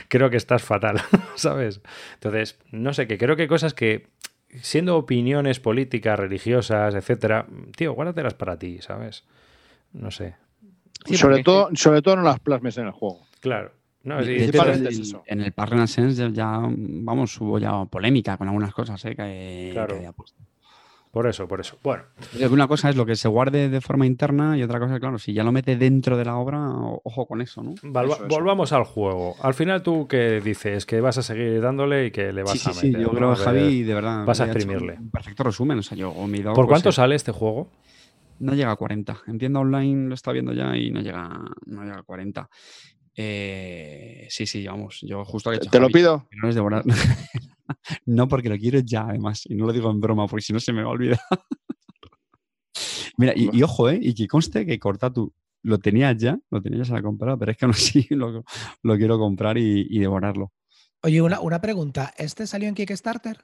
creo 0.09 0.31
que 0.31 0.37
estás 0.37 0.63
fatal, 0.63 1.01
¿sabes? 1.37 1.81
Entonces, 2.15 2.59
no 2.73 2.93
sé, 2.93 3.07
que 3.07 3.19
creo 3.19 3.37
que 3.37 3.43
hay 3.43 3.49
cosas 3.49 3.75
que, 3.75 4.09
siendo 4.63 4.97
opiniones 4.97 5.61
políticas, 5.61 6.19
religiosas, 6.19 6.95
etcétera, 6.95 7.47
tío, 7.77 7.93
guárdatelas 7.95 8.35
para 8.35 8.59
ti, 8.59 8.79
¿sabes? 8.81 9.25
No 9.93 10.11
sé. 10.11 10.37
Sí, 11.07 11.17
sobre, 11.17 11.37
porque- 11.37 11.45
todo, 11.45 11.69
sobre 11.75 12.03
todo 12.03 12.17
no 12.17 12.23
las 12.23 12.41
plasmes 12.41 12.77
en 12.79 12.87
el 12.87 12.93
juego. 12.93 13.27
Claro. 13.41 13.73
No, 14.05 14.21
sí, 14.23 14.29
de 14.29 14.35
hecho, 14.37 14.43
principalmente 14.53 14.89
el- 14.89 14.95
es 14.95 15.01
eso. 15.01 15.23
en 15.27 15.41
el 15.43 15.53
Park 15.53 15.73
Renaissance 15.73 16.15
ya, 16.17 16.29
ya, 16.31 16.61
vamos, 16.63 17.39
hubo 17.41 17.59
ya 17.59 17.85
polémica 17.87 18.37
con 18.37 18.47
algunas 18.49 18.73
cosas 18.73 19.05
¿eh? 19.05 19.15
que, 19.17 19.71
Claro. 19.73 19.89
que 19.89 19.95
había 19.97 20.13
puesto. 20.13 20.41
Por 21.19 21.27
eso, 21.27 21.49
por 21.49 21.59
eso. 21.61 21.77
Bueno, 21.83 22.05
Yo 22.39 22.47
que 22.47 22.55
Una 22.55 22.69
cosa 22.69 22.89
es 22.91 22.95
lo 22.95 23.05
que 23.05 23.17
se 23.17 23.27
guarde 23.27 23.69
de 23.69 23.81
forma 23.81 24.07
interna 24.07 24.57
y 24.57 24.63
otra 24.63 24.79
cosa, 24.79 25.01
claro, 25.01 25.19
si 25.19 25.33
ya 25.33 25.43
lo 25.43 25.51
mete 25.51 25.75
dentro 25.77 26.17
de 26.17 26.25
la 26.25 26.37
obra, 26.37 26.61
ojo 26.71 27.27
con 27.27 27.41
eso, 27.43 27.61
¿no? 27.61 27.75
valva- 27.83 28.15
Eso, 28.15 28.27
eso. 28.27 28.37
volvamos 28.37 28.73
al 28.73 28.85
juego. 28.85 29.35
Al 29.43 29.53
final, 29.55 29.83
¿tú 29.83 30.07
qué 30.07 30.41
dices? 30.41 30.87
Que 30.87 31.01
vas 31.01 31.19
a 31.19 31.23
seguir 31.23 31.61
dándole 31.61 32.07
y 32.07 32.11
que 32.13 32.33
le 32.33 32.45
vas 32.45 32.53
Sí, 32.53 32.59
sí, 32.61 32.71
a 32.71 32.73
sí, 32.73 32.87
meter. 32.87 33.01
yo 33.01 33.09
¿no? 33.09 33.15
creo 33.15 33.35
que 33.35 33.41
Javi, 33.43 33.83
de 33.83 33.95
verdad. 33.95 34.25
vas 34.25 34.41
a 34.41 34.45
exprimirle. 34.45 34.93
Un 35.01 35.11
perfecto 35.11 35.43
resumen, 35.43 35.79
o 35.81 35.83
sea, 35.83 35.99
yo 35.99 36.15
me 36.29 36.39
he 36.39 36.43
dado, 36.45 36.55
¿Por 36.55 36.67
pues, 36.67 36.75
cuánto 36.75 36.91
eh, 36.91 36.93
sale 36.93 37.17
este 37.17 37.33
juego? 37.33 37.69
No 38.39 38.55
llega 38.55 38.71
a 38.71 38.77
40. 38.77 39.17
En 39.27 39.39
tienda 39.39 39.59
online 39.59 40.07
lo 40.09 40.15
está 40.15 40.31
viendo 40.31 40.53
ya 40.53 40.77
y 40.77 40.93
no 40.93 41.01
llega, 41.01 41.29
no 41.67 41.83
llega 41.83 41.99
a 41.99 42.03
40. 42.05 42.49
Eh, 43.17 44.27
sí, 44.31 44.47
sí, 44.47 44.65
vamos. 44.65 45.01
Yo 45.03 45.25
justo 45.25 45.51
que 45.51 45.57
he 45.57 45.59
hecho 45.59 45.69
Te 45.71 45.79
lo 45.81 45.87
Javi, 45.87 45.95
pido. 45.95 46.29
que 46.31 46.37
no 46.41 46.49
es 46.49 46.55
devorar. 46.55 46.85
no, 48.07 48.29
porque 48.29 48.49
lo 48.49 48.57
quiero 48.57 48.81
ya, 48.81 49.03
además. 49.09 49.43
Y 49.47 49.55
no 49.55 49.67
lo 49.67 49.73
digo 49.73 49.91
en 49.91 50.01
broma, 50.01 50.27
porque 50.27 50.43
si 50.45 50.53
no 50.53 50.61
se 50.61 50.73
me 50.73 50.83
va 50.83 50.89
a 50.89 50.93
olvidar. 50.93 51.19
Mira, 53.17 53.33
y, 53.35 53.51
y 53.57 53.63
ojo, 53.63 53.89
¿eh? 53.91 53.99
Y 54.01 54.15
que 54.15 54.29
conste 54.29 54.65
que 54.65 54.79
Cortatu 54.79 55.33
lo 55.63 55.79
tenía 55.79 56.13
ya, 56.13 56.39
lo 56.51 56.63
tenía 56.63 56.79
ya 56.79 56.85
se 56.85 56.93
la 56.93 57.03
comprado, 57.03 57.39
pero 57.39 57.51
es 57.51 57.59
que 57.59 57.65
aún 57.65 57.75
así 57.75 58.07
lo, 58.11 58.45
lo 58.83 58.97
quiero 58.97 59.19
comprar 59.19 59.59
y, 59.59 59.87
y 59.91 59.99
devorarlo. 59.99 60.53
Oye, 61.03 61.21
una, 61.23 61.41
una 61.41 61.61
pregunta. 61.61 62.13
¿Este 62.17 62.47
salió 62.47 62.69
en 62.69 62.75
Kickstarter? 62.75 63.39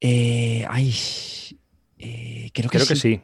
Eh, 0.00 0.66
ay, 0.68 0.94
eh, 1.98 2.50
creo 2.52 2.68
que 2.70 2.78
Creo 2.78 2.86
que 2.88 2.96
sí. 2.96 3.20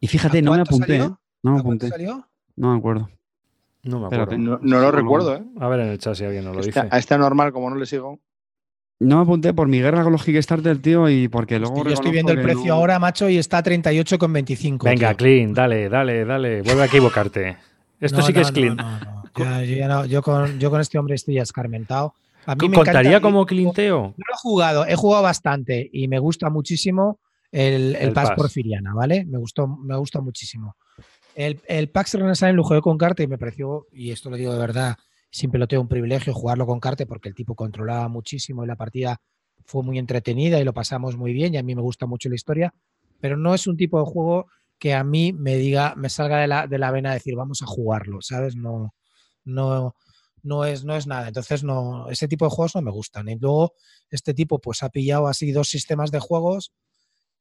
Y 0.00 0.06
fíjate, 0.08 0.38
¿A 0.38 0.42
no 0.42 0.52
me 0.54 0.60
apunté. 0.62 0.98
salió? 0.98 1.04
¿eh? 1.04 1.16
No 1.42 1.52
me 1.52 1.60
¿A 1.60 1.62
cuánto 1.62 1.86
apunté. 1.86 1.88
salió? 1.88 2.28
No 2.56 2.72
me 2.72 2.78
acuerdo. 2.78 3.10
No 3.84 4.00
me 4.00 4.06
acuerdo. 4.06 4.38
No, 4.38 4.58
no 4.62 4.76
lo 4.78 4.80
no, 4.82 4.90
recuerdo, 4.92 5.36
¿eh? 5.36 5.44
A 5.60 5.68
ver 5.68 5.80
en 5.80 5.88
el 5.88 5.98
chat 5.98 6.14
si 6.14 6.24
alguien 6.24 6.44
nos 6.44 6.56
lo 6.56 6.62
dice. 6.62 6.80
a 6.88 6.98
este 6.98 7.14
anormal, 7.14 7.52
como 7.52 7.68
no 7.68 7.76
le 7.76 7.86
sigo. 7.86 8.20
No 9.02 9.16
me 9.16 9.22
apunté 9.22 9.52
por 9.54 9.68
mi 9.68 9.80
guerra 9.80 10.02
con 10.02 10.12
los 10.12 10.24
Kickstarter, 10.24 10.78
tío, 10.78 11.08
y 11.08 11.28
porque 11.28 11.58
luego. 11.58 11.74
Hostia, 11.74 11.90
yo 11.90 11.94
estoy 11.94 12.10
viendo 12.12 12.32
el 12.32 12.42
precio 12.42 12.66
no- 12.66 12.74
ahora, 12.74 12.98
macho, 12.98 13.28
y 13.28 13.38
está 13.38 13.58
a 13.58 13.62
38,25. 13.62 14.84
Venga, 14.84 15.08
tío. 15.10 15.16
Clean, 15.16 15.52
dale, 15.54 15.88
dale, 15.88 16.24
dale. 16.24 16.62
Vuelve 16.62 16.82
a 16.82 16.86
equivocarte. 16.86 17.56
Esto 18.00 18.18
No, 18.20 18.26
sí 18.26 18.32
que 18.32 18.40
no, 18.40 18.46
es 18.46 18.52
Clean. 18.52 18.76
no, 18.76 18.98
no. 19.00 19.22
Ya- 19.36 19.62
yo, 19.64 19.76
ya 19.76 19.88
no- 19.88 20.04
yo 20.06 20.22
con, 20.22 20.58
yo 20.58 20.70
con 20.70 20.80
este 20.80 20.98
hombre 20.98 21.14
estoy 21.14 21.34
ya 21.34 21.42
escarmentado. 21.42 22.14
A 22.46 22.54
mí 22.54 22.68
me 22.68 22.74
¿Contaría 22.76 23.12
encanta- 23.12 23.20
como 23.22 23.46
clinteo? 23.46 24.14
No 24.16 24.24
lo 24.28 24.34
he 24.34 24.38
jugado, 24.38 24.86
he 24.86 24.96
jugado 24.96 25.22
bastante 25.22 25.88
y 25.92 26.08
me 26.08 26.18
gusta 26.18 26.50
muchísimo 26.50 27.18
el, 27.52 27.94
el, 27.96 28.08
El 28.08 28.12
Pax 28.12 28.30
Pax. 28.30 28.36
Porfiriana, 28.36 28.92
¿vale? 28.94 29.24
Me 29.24 29.38
gustó, 29.38 29.66
me 29.68 29.96
gusta 29.96 30.20
muchísimo. 30.20 30.76
El, 31.34 31.60
el 31.68 31.88
Pax 31.88 32.14
Renaissance 32.14 32.52
lo 32.54 32.64
jugué 32.64 32.80
con 32.80 32.98
carta 32.98 33.22
y 33.22 33.26
me 33.26 33.38
pareció, 33.38 33.86
y 33.92 34.10
esto 34.10 34.28
lo 34.28 34.36
digo 34.36 34.52
de 34.52 34.58
verdad, 34.58 34.96
sin 35.32 35.50
peloteo, 35.50 35.80
un 35.80 35.88
privilegio 35.88 36.32
jugarlo 36.34 36.66
con 36.66 36.78
carta 36.78 37.06
porque 37.06 37.30
el 37.30 37.34
tipo 37.34 37.56
controlaba 37.56 38.06
muchísimo 38.08 38.62
y 38.62 38.66
la 38.66 38.76
partida 38.76 39.20
fue 39.64 39.82
muy 39.82 39.98
entretenida 39.98 40.60
y 40.60 40.64
lo 40.64 40.74
pasamos 40.74 41.16
muy 41.16 41.32
bien 41.32 41.54
y 41.54 41.56
a 41.56 41.62
mí 41.62 41.74
me 41.74 41.82
gusta 41.82 42.06
mucho 42.06 42.28
la 42.28 42.34
historia, 42.34 42.74
pero 43.20 43.36
no 43.36 43.54
es 43.54 43.66
un 43.66 43.76
tipo 43.76 43.98
de 43.98 44.04
juego 44.04 44.46
que 44.78 44.94
a 44.94 45.04
mí 45.04 45.32
me 45.32 45.56
diga, 45.56 45.94
me 45.96 46.10
salga 46.10 46.38
de 46.38 46.48
la, 46.48 46.66
de 46.66 46.78
la 46.78 46.90
vena 46.90 47.14
decir 47.14 47.34
vamos 47.34 47.62
a 47.62 47.66
jugarlo, 47.66 48.20
¿sabes? 48.20 48.56
No, 48.56 48.94
no, 49.44 49.94
no 50.42 50.64
es, 50.64 50.84
no 50.84 50.96
es 50.96 51.06
nada. 51.06 51.28
Entonces, 51.28 51.62
no, 51.62 52.08
ese 52.10 52.28
tipo 52.28 52.44
de 52.44 52.50
juegos 52.50 52.74
no 52.74 52.82
me 52.82 52.90
gustan. 52.90 53.28
Y 53.28 53.38
luego, 53.38 53.74
este 54.10 54.34
tipo, 54.34 54.58
pues 54.58 54.82
ha 54.82 54.88
pillado 54.88 55.28
así 55.28 55.52
dos 55.52 55.68
sistemas 55.68 56.10
de 56.10 56.18
juegos 56.18 56.72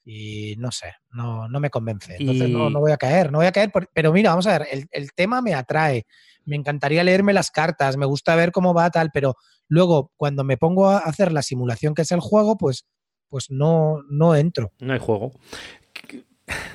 y 0.04 0.56
no 0.58 0.72
sé, 0.72 0.94
no, 1.12 1.48
no 1.48 1.60
me 1.60 1.70
convence. 1.70 2.16
Entonces, 2.18 2.50
no, 2.50 2.70
no 2.70 2.80
voy 2.80 2.92
a 2.92 2.98
caer, 2.98 3.32
no 3.32 3.38
voy 3.40 3.48
a 3.48 3.52
caer. 3.52 3.72
por- 3.72 3.90
pero 3.94 4.12
mira, 4.12 4.32
vamos 4.32 4.48
a 4.48 4.58
ver, 4.60 4.68
el, 4.72 4.88
el 4.92 5.12
tema 5.14 5.42
me 5.42 5.54
atrae. 5.54 6.06
Me 6.46 6.56
encantaría 6.56 7.04
leerme 7.04 7.34
las 7.34 7.52
cartas, 7.52 7.98
me 7.98 8.06
gusta 8.08 8.36
ver 8.36 8.52
cómo 8.52 8.74
va 8.74 8.90
tal, 8.90 9.12
pero 9.14 9.36
luego, 9.68 10.12
cuando 10.18 10.44
me 10.44 10.58
pongo 10.58 10.90
a 10.90 10.98
hacer 11.00 11.32
la 11.32 11.44
simulación 11.44 11.94
que 11.94 12.02
es 12.02 12.12
el 12.12 12.20
juego, 12.20 12.58
pues, 12.58 12.86
pues 13.30 13.52
no, 13.52 13.98
no 14.10 14.36
entro. 14.36 14.72
No 14.80 14.94
hay 14.94 15.00
juego. 15.00 15.32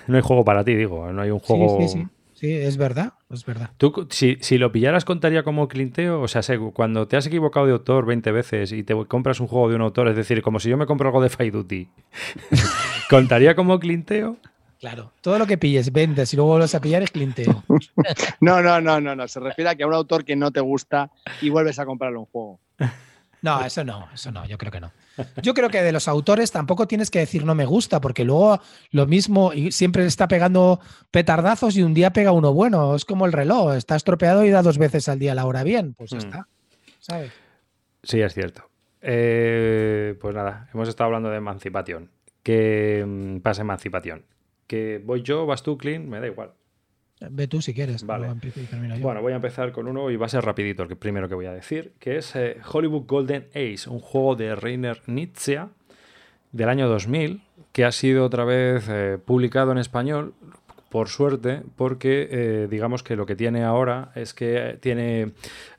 No 0.07 0.17
hay 0.17 0.23
juego 0.23 0.45
para 0.45 0.65
ti, 0.65 0.75
digo. 0.75 1.13
No 1.13 1.21
hay 1.23 1.31
un 1.31 1.41
juego. 1.41 1.77
Sí, 1.81 1.89
sí, 1.89 1.99
sí. 2.01 2.07
Sí, 2.47 2.53
es 2.53 2.77
verdad, 2.77 3.15
es 3.29 3.45
verdad. 3.45 3.71
¿Tú, 3.77 4.07
si, 4.09 4.39
si 4.41 4.57
lo 4.57 4.71
pillaras, 4.71 5.05
contaría 5.05 5.43
como 5.43 5.67
clinteo? 5.67 6.21
O 6.21 6.29
sea, 6.29 6.43
cuando 6.73 7.09
te 7.09 7.17
has 7.17 7.27
equivocado 7.27 7.67
de 7.67 7.73
autor 7.73 8.07
20 8.07 8.31
veces 8.31 8.71
y 8.71 8.85
te 8.85 8.95
compras 9.07 9.41
un 9.41 9.49
juego 9.49 9.69
de 9.69 9.75
un 9.75 9.81
autor, 9.83 10.07
es 10.07 10.15
decir, 10.15 10.43
como 10.43 10.61
si 10.61 10.69
yo 10.69 10.77
me 10.77 10.87
compro 10.87 11.09
algo 11.09 11.21
de 11.21 11.29
Fight 11.29 11.53
Duty, 11.53 11.89
¿contaría 13.11 13.57
como 13.57 13.81
clinteo? 13.81 14.37
Claro, 14.79 15.11
todo 15.23 15.41
lo 15.41 15.47
que 15.49 15.59
pilles, 15.59 15.91
vendes 15.91 16.33
y 16.35 16.37
luego 16.37 16.53
vuelves 16.53 16.77
a 16.77 16.81
pillar 16.81 17.03
es 17.03 17.11
clinteo. 17.11 17.65
No, 18.41 18.63
no, 18.63 18.81
no, 18.81 19.01
no, 19.01 19.17
no. 19.17 19.27
Se 19.27 19.41
refiere 19.41 19.71
a 19.71 19.75
que 19.75 19.83
a 19.83 19.89
un 19.89 19.95
autor 19.95 20.25
que 20.25 20.37
no 20.37 20.53
te 20.53 20.61
gusta 20.61 21.11
y 21.41 21.49
vuelves 21.49 21.81
a 21.81 21.85
comprarle 21.85 22.19
un 22.19 22.27
juego. 22.27 22.61
No, 23.43 23.65
eso 23.65 23.83
no, 23.83 24.09
eso 24.15 24.31
no, 24.31 24.47
yo 24.47 24.57
creo 24.57 24.71
que 24.71 24.81
no. 24.81 24.93
Yo 25.43 25.55
creo 25.55 25.69
que 25.71 25.83
de 25.83 25.93
los 25.93 26.09
autores 26.09 26.51
tampoco 26.53 26.87
tienes 26.87 27.11
que 27.11 27.19
decir 27.21 27.45
no 27.45 27.55
me 27.55 27.65
gusta, 27.65 28.01
porque 28.01 28.25
luego 28.25 28.61
lo 28.91 29.07
mismo 29.07 29.53
y 29.53 29.73
siempre 29.73 30.05
está 30.07 30.29
pegando 30.29 30.81
petardazos 31.11 31.77
y 31.77 31.83
un 31.83 31.95
día 31.95 32.13
pega 32.13 32.33
uno 32.33 32.53
bueno. 32.53 32.95
Es 32.95 33.05
como 33.05 33.27
el 33.27 33.33
reloj, 33.33 33.75
está 33.75 33.97
estropeado 33.97 34.45
y 34.45 34.51
da 34.51 34.63
dos 34.63 34.79
veces 34.79 35.09
al 35.09 35.19
día 35.19 35.35
la 35.35 35.47
hora 35.47 35.63
bien. 35.63 35.95
Pues 35.95 36.11
ya 36.11 36.19
Mm. 36.19 36.21
está. 36.21 36.49
¿Sabes? 37.01 37.33
Sí, 38.03 38.21
es 38.21 38.35
cierto. 38.35 38.69
Eh, 39.01 40.17
pues 40.21 40.35
nada, 40.35 40.69
hemos 40.75 40.89
estado 40.89 41.07
hablando 41.07 41.31
de 41.31 41.37
emancipación. 41.37 42.11
Que 42.43 43.05
mm, 43.07 43.39
pasa 43.41 43.63
emancipación. 43.63 44.25
Que 44.67 45.01
voy 45.05 45.23
yo, 45.23 45.47
vas 45.47 45.63
tú, 45.63 45.79
Clean, 45.79 46.09
me 46.09 46.21
da 46.21 46.27
igual. 46.27 46.53
Ve 47.21 47.49
tú 47.49 47.63
si 47.63 47.73
quieres. 47.73 48.05
Vale. 48.05 48.29
y 48.29 48.89
yo. 48.89 48.99
Bueno, 49.01 49.23
voy 49.23 49.33
a 49.33 49.37
empezar 49.37 49.73
con 49.73 49.89
uno 49.89 50.11
y 50.11 50.17
va 50.17 50.27
a 50.27 50.29
ser 50.29 50.45
rapidito 50.45 50.83
el 50.83 50.97
primero 50.97 51.29
que 51.29 51.35
voy 51.35 51.47
a 51.47 51.53
decir, 51.53 51.93
que 51.99 52.19
es 52.19 52.37
eh, 52.37 52.59
Hollywood 52.71 53.07
Golden 53.07 53.47
Ace, 53.51 53.89
un 53.89 54.01
juego 54.01 54.37
de 54.37 54.55
Rainer 54.55 55.01
Nietzsche 55.07 55.61
del 56.53 56.69
año 56.69 56.89
2000, 56.89 57.43
que 57.73 57.85
ha 57.85 57.93
sido 57.93 58.25
otra 58.25 58.45
vez 58.45 58.87
eh, 58.89 59.19
publicado 59.23 59.73
en 59.73 59.79
español, 59.79 60.35
por 60.89 61.09
suerte, 61.09 61.63
porque 61.77 62.29
eh, 62.31 62.69
digamos 62.71 63.03
que 63.03 63.17
lo 63.17 63.27
que 63.27 63.37
tiene 63.37 63.65
ahora 63.65 64.13
es 64.15 64.33
que 64.33 64.79
tiene 64.81 65.33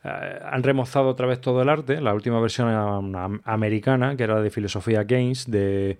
eh, 0.04 0.40
han 0.46 0.62
remozado 0.62 1.08
otra 1.08 1.26
vez 1.26 1.42
todo 1.42 1.62
el 1.62 1.70
arte, 1.70 2.02
la 2.02 2.14
última 2.14 2.40
versión 2.40 3.16
americana, 3.46 4.16
que 4.16 4.24
era 4.24 4.42
de 4.42 4.52
Filosofía 4.52 5.04
Games, 5.06 5.50
de 5.50 5.98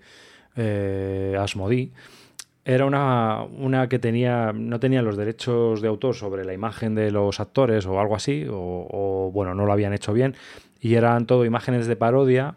Asmodee, 1.36 1.90
era 2.68 2.84
una, 2.84 3.44
una 3.44 3.88
que 3.88 3.98
tenía 3.98 4.52
no 4.52 4.78
tenía 4.78 5.00
los 5.00 5.16
derechos 5.16 5.80
de 5.80 5.88
autor 5.88 6.14
sobre 6.14 6.44
la 6.44 6.52
imagen 6.52 6.94
de 6.94 7.10
los 7.10 7.40
actores 7.40 7.86
o 7.86 7.98
algo 7.98 8.14
así, 8.14 8.44
o, 8.46 9.30
bueno, 9.32 9.54
no 9.54 9.64
lo 9.64 9.72
habían 9.72 9.94
hecho 9.94 10.12
bien, 10.12 10.36
y 10.78 10.94
eran 10.94 11.24
todo 11.24 11.46
imágenes 11.46 11.86
de 11.86 11.96
parodia 11.96 12.56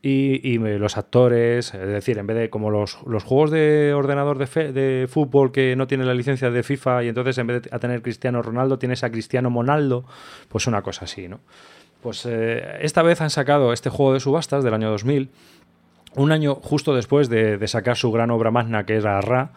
y, 0.00 0.40
y 0.48 0.56
los 0.56 0.96
actores, 0.96 1.74
es 1.74 1.86
decir, 1.86 2.16
en 2.16 2.26
vez 2.26 2.38
de 2.38 2.48
como 2.48 2.70
los, 2.70 2.96
los 3.06 3.24
juegos 3.24 3.50
de 3.50 3.92
ordenador 3.94 4.38
de 4.38 5.06
fútbol 5.10 5.52
que 5.52 5.76
no 5.76 5.86
tienen 5.86 6.06
la 6.06 6.14
licencia 6.14 6.50
de 6.50 6.62
FIFA 6.62 7.04
y 7.04 7.08
entonces 7.08 7.36
en 7.36 7.46
vez 7.46 7.62
de 7.62 7.70
a 7.72 7.78
tener 7.78 8.00
Cristiano 8.00 8.40
Ronaldo 8.40 8.78
tienes 8.78 9.04
a 9.04 9.10
Cristiano 9.10 9.50
Monaldo, 9.50 10.06
pues 10.48 10.66
una 10.66 10.80
cosa 10.80 11.04
así, 11.04 11.28
¿no? 11.28 11.40
Pues 12.02 12.26
eh, 12.26 12.78
esta 12.80 13.02
vez 13.02 13.20
han 13.20 13.30
sacado 13.30 13.72
este 13.72 13.90
juego 13.90 14.14
de 14.14 14.20
subastas 14.20 14.64
del 14.64 14.74
año 14.74 14.90
2000, 14.90 15.28
un 16.16 16.32
año 16.32 16.56
justo 16.56 16.94
después 16.94 17.28
de, 17.28 17.66
sacar 17.68 17.96
su 17.96 18.10
gran 18.12 18.30
obra 18.30 18.50
magna 18.50 18.84
que 18.84 18.96
era 18.96 19.20
Ra, 19.20 19.52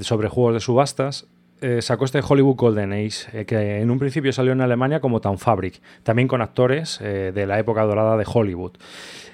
sobre 0.00 0.28
juegos 0.28 0.54
de 0.54 0.60
subastas, 0.60 1.26
eh, 1.62 1.82
sacó 1.82 2.06
este 2.06 2.22
Hollywood 2.26 2.56
Golden 2.56 2.92
Age, 2.92 3.40
eh, 3.40 3.44
que 3.44 3.80
en 3.80 3.90
un 3.90 3.98
principio 3.98 4.32
salió 4.32 4.52
en 4.52 4.62
Alemania 4.62 5.00
como 5.00 5.20
Fabric, 5.20 5.80
también 6.02 6.26
con 6.26 6.40
actores 6.40 6.98
eh, 7.02 7.32
de 7.34 7.46
la 7.46 7.58
época 7.58 7.82
dorada 7.82 8.16
de 8.16 8.24
Hollywood. 8.26 8.72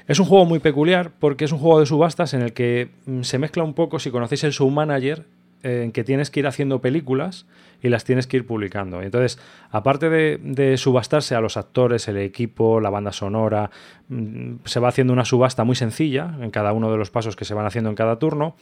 Es 0.09 0.19
un 0.19 0.27
juego 0.27 0.45
muy 0.45 0.59
peculiar 0.59 1.13
porque 1.19 1.45
es 1.45 1.53
un 1.53 1.59
juego 1.59 1.79
de 1.79 1.87
subastas 1.87 2.35
en 2.35 2.43
el 2.43 2.53
que 2.53 2.91
mm, 3.07 3.23
se 3.23 3.39
mezcla 3.39 3.63
un 3.63 3.75
poco, 3.75 4.01
si 4.01 4.11
conocéis 4.11 4.43
el 4.45 4.53
Show 4.53 4.69
Manager, 4.71 5.25
en 5.63 5.93
que 5.93 6.05
tienes 6.05 6.31
que 6.31 6.41
ir 6.41 6.47
haciendo 6.47 6.81
películas 6.81 7.47
y 7.83 7.89
las 7.89 8.05
tienes 8.05 8.27
que 8.27 8.39
ir 8.39 8.47
publicando. 8.47 9.03
Entonces, 9.03 9.39
aparte 9.71 10.09
de, 10.09 10.77
subastarse 10.77 11.35
a 11.35 11.41
los 11.41 11.57
actores, 11.57 12.09
el 12.09 12.19
equipo, 12.19 12.81
la 12.81 12.91
banda 12.91 13.13
sonora, 13.13 13.71
mm, 14.09 14.57
se 14.65 14.81
va 14.81 14.89
haciendo 14.89 15.13
una 15.13 15.25
subasta 15.25 15.65
muy 15.65 15.77
sencilla 15.77 16.37
en 16.41 16.51
cada 16.51 16.73
uno 16.73 16.91
de 16.91 16.99
los 16.99 17.11
pasos 17.11 17.37
que 17.37 17.45
se 17.45 17.55
van 17.55 17.67
haciendo 17.67 17.91
en 17.91 17.97
cada 17.97 18.19
turno. 18.19 18.57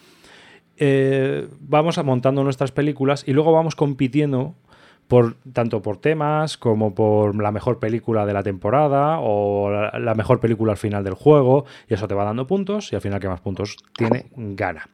Eh, 0.77 1.49
vamos 1.61 2.03
montando 2.05 2.43
nuestras 2.43 2.73
películas 2.73 3.25
y 3.27 3.33
luego 3.33 3.53
vamos 3.53 3.77
compitiendo 3.77 4.57
por, 5.07 5.37
tanto 5.53 5.83
por 5.83 5.99
temas 5.99 6.57
como 6.57 6.95
por 6.95 7.41
la 7.41 7.53
mejor 7.53 7.79
película 7.79 8.27
de 8.27 8.33
la 8.33 8.43
temporada 8.43 9.19
o 9.21 9.71
la, 9.71 9.99
la, 9.99 10.15
mejor 10.15 10.41
película 10.41 10.73
al 10.73 10.79
final 10.79 11.05
del 11.05 11.15
juego 11.15 11.65
y 11.89 11.95
eso 11.95 12.09
te 12.09 12.15
va 12.15 12.25
dando 12.25 12.47
puntos 12.47 12.93
y 12.93 12.97
al 12.97 13.03
final 13.03 13.21
que 13.21 13.29
más 13.29 13.41
puntos 13.41 13.77
tiene 13.97 14.27
gana. 14.35 14.89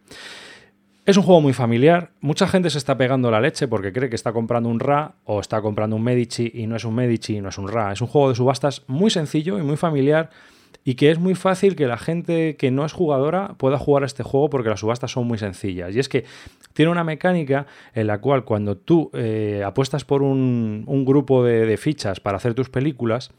Es 1.07 1.16
un 1.16 1.22
juego 1.22 1.40
muy 1.40 1.55
familiar. 1.55 2.12
Mucha 2.20 2.46
gente 2.46 2.68
se 2.68 2.78
está 2.78 2.96
pegando 2.98 3.30
la 3.30 3.40
leche 3.40 3.66
porque 3.66 3.92
cree 3.92 4.11
que 4.11 4.16
está 4.16 4.32
comprando 4.32 4.68
un 4.68 4.80
Ra 4.80 5.14
o 5.24 5.40
está 5.40 5.62
comprando 5.62 5.96
un 5.96 6.03
Medici 6.03 6.51
y 6.55 6.66
no 6.66 6.76
es 6.76 6.84
un 6.84 6.94
Medici 6.94 7.36
y 7.36 7.40
no 7.40 7.48
es 7.48 7.59
un 7.59 7.68
Ra. 7.68 7.92
Es 7.92 8.03
un 8.03 8.07
juego 8.07 8.28
de 8.28 8.34
subastas 8.34 8.84
muy 8.86 9.11
sencillo 9.11 9.59
y 9.59 9.62
muy 9.62 9.76
familiar 9.76 10.28
y 10.84 10.94
que 10.94 11.11
es 11.11 11.18
muy 11.18 11.34
fácil 11.34 11.74
que 11.74 11.86
la 11.86 11.96
gente 11.96 12.57
que 12.57 12.70
no 12.70 12.84
es 12.84 12.92
jugadora 12.92 13.55
pueda 13.57 13.78
jugar 13.78 14.03
a 14.03 14.07
este 14.07 14.22
juego 14.22 14.51
porque 14.51 14.68
las 14.68 14.80
subastas 14.80 15.11
son 15.11 15.26
muy 15.26 15.38
sencillas. 15.38 15.96
Y 15.96 16.01
es 16.01 16.09
que 16.09 16.26
tiene 16.74 16.92
una 16.92 17.03
mecánica 17.03 17.66
en 17.94 18.07
la 18.07 18.18
cual 18.18 18.44
cuando 18.44 18.76
tú 18.76 19.11
eh, 19.14 19.62
apuestas 19.64 20.05
por 20.05 20.22
un, 20.22 20.84
grupo 21.07 21.42
de 21.44 21.76
fichas 21.78 22.20
para 22.20 22.36
hacer 22.36 22.55
tus 22.55 22.68
películas, 22.68 23.32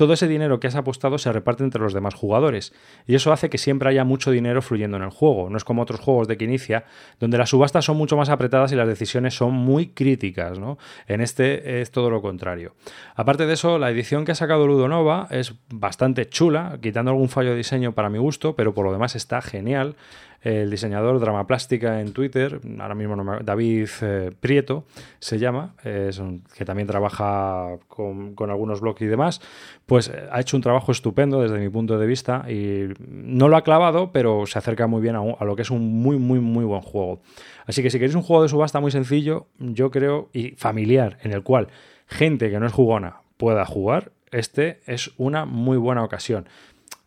todo 0.00 0.14
ese 0.14 0.28
dinero 0.28 0.60
que 0.60 0.66
has 0.66 0.76
apostado 0.76 1.18
se 1.18 1.30
reparte 1.30 1.62
entre 1.62 1.82
los 1.82 1.92
demás 1.92 2.14
jugadores. 2.14 2.72
Y 3.06 3.16
eso 3.16 3.34
hace 3.34 3.50
que 3.50 3.58
siempre 3.58 3.90
haya 3.90 4.02
mucho 4.02 4.30
dinero 4.30 4.62
fluyendo 4.62 4.96
en 4.96 5.02
el 5.02 5.10
juego. 5.10 5.50
No 5.50 5.58
es 5.58 5.64
como 5.64 5.82
otros 5.82 6.00
juegos 6.00 6.26
de 6.26 6.38
que 6.38 6.46
inicia, 6.46 6.86
donde 7.18 7.36
las 7.36 7.50
subastas 7.50 7.84
son 7.84 7.98
mucho 7.98 8.16
más 8.16 8.30
apretadas 8.30 8.72
y 8.72 8.76
las 8.76 8.88
decisiones 8.88 9.34
son 9.34 9.52
muy 9.52 9.88
críticas. 9.88 10.58
¿no? 10.58 10.78
En 11.06 11.20
este 11.20 11.82
es 11.82 11.90
todo 11.90 12.08
lo 12.08 12.22
contrario. 12.22 12.72
Aparte 13.14 13.44
de 13.44 13.52
eso, 13.52 13.78
la 13.78 13.90
edición 13.90 14.24
que 14.24 14.32
ha 14.32 14.34
sacado 14.34 14.66
Ludonova 14.66 15.28
es 15.30 15.56
bastante 15.68 16.26
chula, 16.30 16.78
quitando 16.80 17.10
algún 17.10 17.28
fallo 17.28 17.50
de 17.50 17.58
diseño 17.58 17.92
para 17.92 18.08
mi 18.08 18.16
gusto, 18.16 18.56
pero 18.56 18.72
por 18.72 18.86
lo 18.86 18.92
demás 18.92 19.16
está 19.16 19.42
genial 19.42 19.96
el 20.42 20.70
diseñador 20.70 21.20
Drama 21.20 21.46
Plástica 21.46 22.00
en 22.00 22.12
Twitter, 22.12 22.60
ahora 22.78 22.94
mismo 22.94 23.16
David 23.42 23.88
eh, 24.00 24.30
Prieto 24.40 24.84
se 25.18 25.38
llama, 25.38 25.74
que 25.82 26.64
también 26.64 26.88
trabaja 26.88 27.76
con, 27.88 28.34
algunos 28.50 28.80
blogs 28.80 29.02
y 29.02 29.06
demás, 29.06 29.40
pues 29.86 30.08
eh, 30.08 30.28
ha 30.30 30.40
hecho 30.40 30.56
un 30.56 30.62
trabajo 30.62 30.92
estupendo 30.92 31.42
desde 31.42 31.58
mi 31.58 31.68
punto 31.68 31.98
de 31.98 32.06
vista 32.06 32.46
y 32.48 32.88
no 33.08 33.48
lo 33.48 33.56
ha 33.56 33.64
clavado, 33.64 34.12
pero 34.12 34.46
se 34.46 34.58
acerca 34.58 34.86
muy 34.86 35.02
bien 35.02 35.16
a, 35.16 35.44
lo 35.44 35.56
que 35.56 35.62
es 35.62 35.70
un 35.70 36.02
muy, 36.02 36.16
muy, 36.18 36.40
muy 36.40 36.64
buen 36.64 36.80
juego. 36.80 37.20
Así 37.66 37.82
que 37.82 37.90
si 37.90 37.98
queréis 37.98 38.14
un 38.14 38.22
juego 38.22 38.42
de 38.42 38.48
subasta 38.48 38.80
muy 38.80 38.90
sencillo, 38.90 39.46
yo 39.58 39.90
creo, 39.90 40.30
y 40.32 40.52
familiar, 40.52 41.18
en 41.22 41.32
el 41.32 41.42
cual 41.42 41.68
gente 42.06 42.50
que 42.50 42.58
no 42.58 42.66
es 42.66 42.72
jugona 42.72 43.20
pueda 43.36 43.64
jugar, 43.66 44.12
este 44.30 44.80
es 44.86 45.12
una 45.16 45.44
muy 45.44 45.76
buena 45.76 46.02
ocasión. 46.02 46.48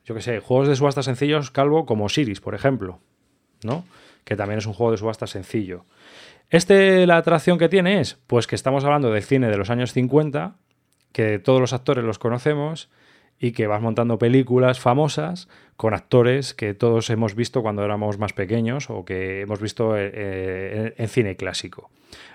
Yo 0.06 0.14
que 0.14 0.22
sé, 0.22 0.40
juegos 0.40 0.68
de 0.68 0.76
subasta 0.76 1.02
sencillos, 1.02 1.52
calvo, 1.52 1.86
como 1.86 2.10
Siris, 2.10 2.42
por 2.42 2.56
ejemplo. 2.56 3.00
¿No? 3.66 3.86
Que 4.24 4.36
también 4.36 4.60
es 4.60 4.66
un 4.66 4.74
juego 4.74 4.92
de 4.92 4.98
subasta 4.98 5.28
sencillo. 5.28 5.86
Este, 6.50 7.08
la 7.08 7.18
atracción 7.18 7.58
que 7.58 7.70
tiene 7.70 8.00
es, 8.00 8.18
pues 8.28 8.48
que 8.48 8.56
estamos 8.56 8.84
hablando 8.84 9.12
de 9.12 9.22
cine 9.22 9.50
de 9.50 9.58
los 9.58 9.70
años 9.70 9.94
50, 9.94 10.56
que 11.12 11.40
todos 11.40 11.60
los 11.60 11.74
actores 11.74 12.04
los 12.04 12.20
conocemos 12.20 12.90
y 13.40 13.52
que 13.52 13.68
vas 13.68 13.82
montando 13.82 14.18
películas 14.18 14.80
famosas 14.80 15.48
con 15.76 15.94
actores 15.94 16.54
que 16.54 16.74
todos 16.74 17.10
hemos 17.10 17.36
visto 17.36 17.62
cuando 17.62 17.84
éramos 17.84 18.18
más 18.18 18.34
pequeños 18.34 18.90
o 18.90 19.04
que 19.04 19.42
hemos 19.42 19.60
visto 19.60 19.98
eh, 19.98 20.12
eh, 20.14 20.94
en, 20.98 21.08
cine 21.08 21.36
clásico. 21.36 21.90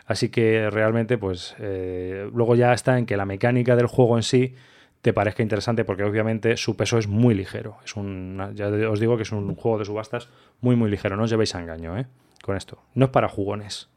Así 0.07 0.29
que 0.29 0.68
realmente, 0.70 1.16
pues 1.18 1.55
eh, 1.61 2.29
luego 2.35 2.57
ya 2.57 2.72
está 2.72 2.99
en 2.99 3.07
que 3.07 3.16
la 3.16 3.24
mecánica 3.24 3.76
del 3.76 3.87
juego 3.87 4.16
en 4.16 4.22
sí 4.22 4.55
te 5.03 5.13
parezca 5.13 5.43
interesante 5.43 5.85
porque 5.85 6.05
obviamente 6.05 6.57
su 6.57 6.77
peso 6.77 6.99
es 6.99 7.07
muy 7.07 7.35
ligero. 7.35 7.77
Es 7.85 7.97
un, 7.97 8.53
ya 8.55 8.69
os 8.69 9.01
digo 9.01 9.17
que 9.17 9.23
es 9.23 9.33
un 9.33 9.55
juego 9.55 9.79
de 9.79 9.85
subastas 9.85 10.29
muy 10.61 10.77
muy 10.77 10.91
ligero, 10.91 11.17
no 11.17 11.25
os 11.25 11.31
llevéis 11.31 11.55
a 11.55 11.61
engaño 11.61 11.97
¿eh? 11.99 12.07
con 12.43 12.57
esto. 12.57 12.79
No 12.95 13.07
es 13.07 13.11
para 13.11 13.29
jugones. 13.29 13.89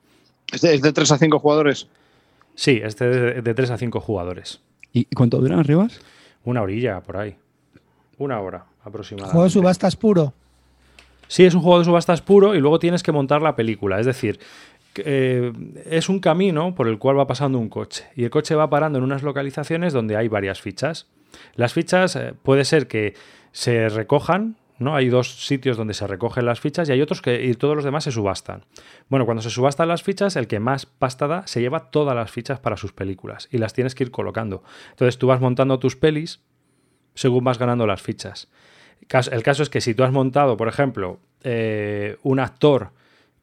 ¿Es 0.51 0.61
de, 0.61 0.93
3 0.93 1.11
a 1.11 1.17
5 1.17 1.39
jugadores? 1.39 1.87
Sí, 2.55 2.81
es 2.83 2.97
de, 2.97 3.41
de 3.41 3.53
3 3.53 3.71
a 3.71 3.77
5 3.77 3.99
jugadores. 4.01 4.61
¿Y 4.91 5.05
cuánto 5.05 5.37
duran 5.37 5.59
arribas? 5.59 6.01
Una 6.43 6.61
orilla 6.61 7.01
por 7.01 7.17
ahí. 7.17 7.37
Una 8.17 8.39
hora 8.41 8.65
aproximadamente. 8.83 9.31
¿Juego 9.31 9.45
de 9.45 9.49
subastas 9.49 9.95
puro? 9.95 10.33
Sí, 11.27 11.45
es 11.45 11.55
un 11.55 11.61
juego 11.61 11.79
de 11.79 11.85
subastas 11.85 12.21
puro 12.21 12.55
y 12.55 12.59
luego 12.59 12.77
tienes 12.77 13.03
que 13.03 13.13
montar 13.13 13.41
la 13.41 13.55
película. 13.55 14.01
Es 14.01 14.05
decir, 14.05 14.37
eh, 14.97 15.53
es 15.85 16.09
un 16.09 16.19
camino 16.19 16.75
por 16.75 16.87
el 16.87 16.97
cual 16.97 17.17
va 17.17 17.27
pasando 17.27 17.59
un 17.59 17.69
coche 17.69 18.05
y 18.15 18.23
el 18.23 18.29
coche 18.29 18.55
va 18.55 18.69
parando 18.69 18.97
en 18.97 19.03
unas 19.03 19.23
localizaciones 19.23 19.93
donde 19.93 20.15
hay 20.15 20.27
varias 20.27 20.61
fichas. 20.61 21.07
Las 21.55 21.73
fichas 21.73 22.15
eh, 22.15 22.33
puede 22.41 22.65
ser 22.65 22.87
que 22.87 23.13
se 23.51 23.89
recojan, 23.89 24.57
¿no? 24.79 24.95
Hay 24.95 25.09
dos 25.09 25.45
sitios 25.45 25.77
donde 25.77 25.93
se 25.93 26.07
recogen 26.07 26.45
las 26.45 26.59
fichas 26.59 26.89
y 26.89 26.91
hay 26.91 27.01
otros 27.01 27.21
que 27.21 27.53
todos 27.55 27.75
los 27.75 27.85
demás 27.85 28.03
se 28.03 28.11
subastan. 28.11 28.65
Bueno, 29.09 29.25
cuando 29.25 29.41
se 29.41 29.49
subastan 29.49 29.87
las 29.87 30.03
fichas, 30.03 30.35
el 30.35 30.47
que 30.47 30.59
más 30.59 30.85
pasta 30.85 31.27
da 31.27 31.47
se 31.47 31.61
lleva 31.61 31.91
todas 31.91 32.15
las 32.15 32.31
fichas 32.31 32.59
para 32.59 32.77
sus 32.77 32.91
películas 32.91 33.47
y 33.51 33.59
las 33.59 33.73
tienes 33.73 33.95
que 33.95 34.03
ir 34.03 34.11
colocando. 34.11 34.63
Entonces 34.89 35.17
tú 35.17 35.27
vas 35.27 35.39
montando 35.39 35.79
tus 35.79 35.95
pelis 35.95 36.41
según 37.13 37.43
vas 37.43 37.59
ganando 37.59 37.85
las 37.87 38.01
fichas. 38.01 38.49
El 39.31 39.43
caso 39.43 39.63
es 39.63 39.69
que 39.69 39.81
si 39.81 39.93
tú 39.93 40.03
has 40.03 40.11
montado, 40.11 40.57
por 40.57 40.67
ejemplo, 40.67 41.19
eh, 41.43 42.17
un 42.23 42.39
actor 42.39 42.91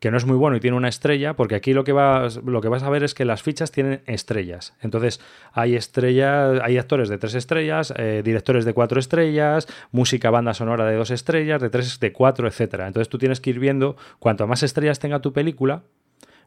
que 0.01 0.11
no 0.11 0.17
es 0.17 0.25
muy 0.25 0.37
bueno 0.37 0.57
y 0.57 0.61
tiene 0.61 0.77
una 0.77 0.89
estrella, 0.89 1.35
porque 1.35 1.57
aquí 1.57 1.73
lo 1.73 1.83
que 1.83 1.93
vas, 1.93 2.37
lo 2.37 2.61
que 2.61 2.69
vas 2.69 2.83
a 2.83 2.91
ver 2.91 3.03
es 3.03 3.15
que 3.15 3.25
las 3.25 3.43
fichas 3.43 3.73
tienen 3.73 4.03
estrellas. 4.07 4.75
Entonces, 4.81 5.21
hay 5.53 5.75
estrellas, 5.75 6.61
hay 6.63 6.79
actores 6.79 7.09
de 7.09 7.19
tres 7.19 7.35
estrellas, 7.35 7.93
eh, 7.97 8.23
directores 8.25 8.65
de 8.65 8.75
cuatro 8.75 9.01
estrellas, 9.01 9.67
música, 9.91 10.31
banda 10.31 10.55
sonora 10.55 10.85
de 10.85 10.97
dos 10.97 11.11
estrellas, 11.11 11.61
de 11.61 11.71
tres, 11.71 11.99
de 11.99 12.13
cuatro, 12.13 12.47
etcétera. 12.47 12.87
Entonces 12.87 13.09
tú 13.09 13.19
tienes 13.19 13.41
que 13.41 13.51
ir 13.51 13.59
viendo 13.59 13.97
cuanto 14.21 14.47
más 14.47 14.63
estrellas 14.63 15.01
tenga 15.01 15.21
tu 15.21 15.33
película, 15.33 15.83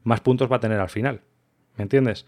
más 0.03 0.21
puntos 0.21 0.49
va 0.49 0.55
a 0.55 0.59
tener 0.61 0.79
al 0.79 0.89
final. 0.89 1.21
¿Me 1.75 1.83
entiendes? 1.83 2.25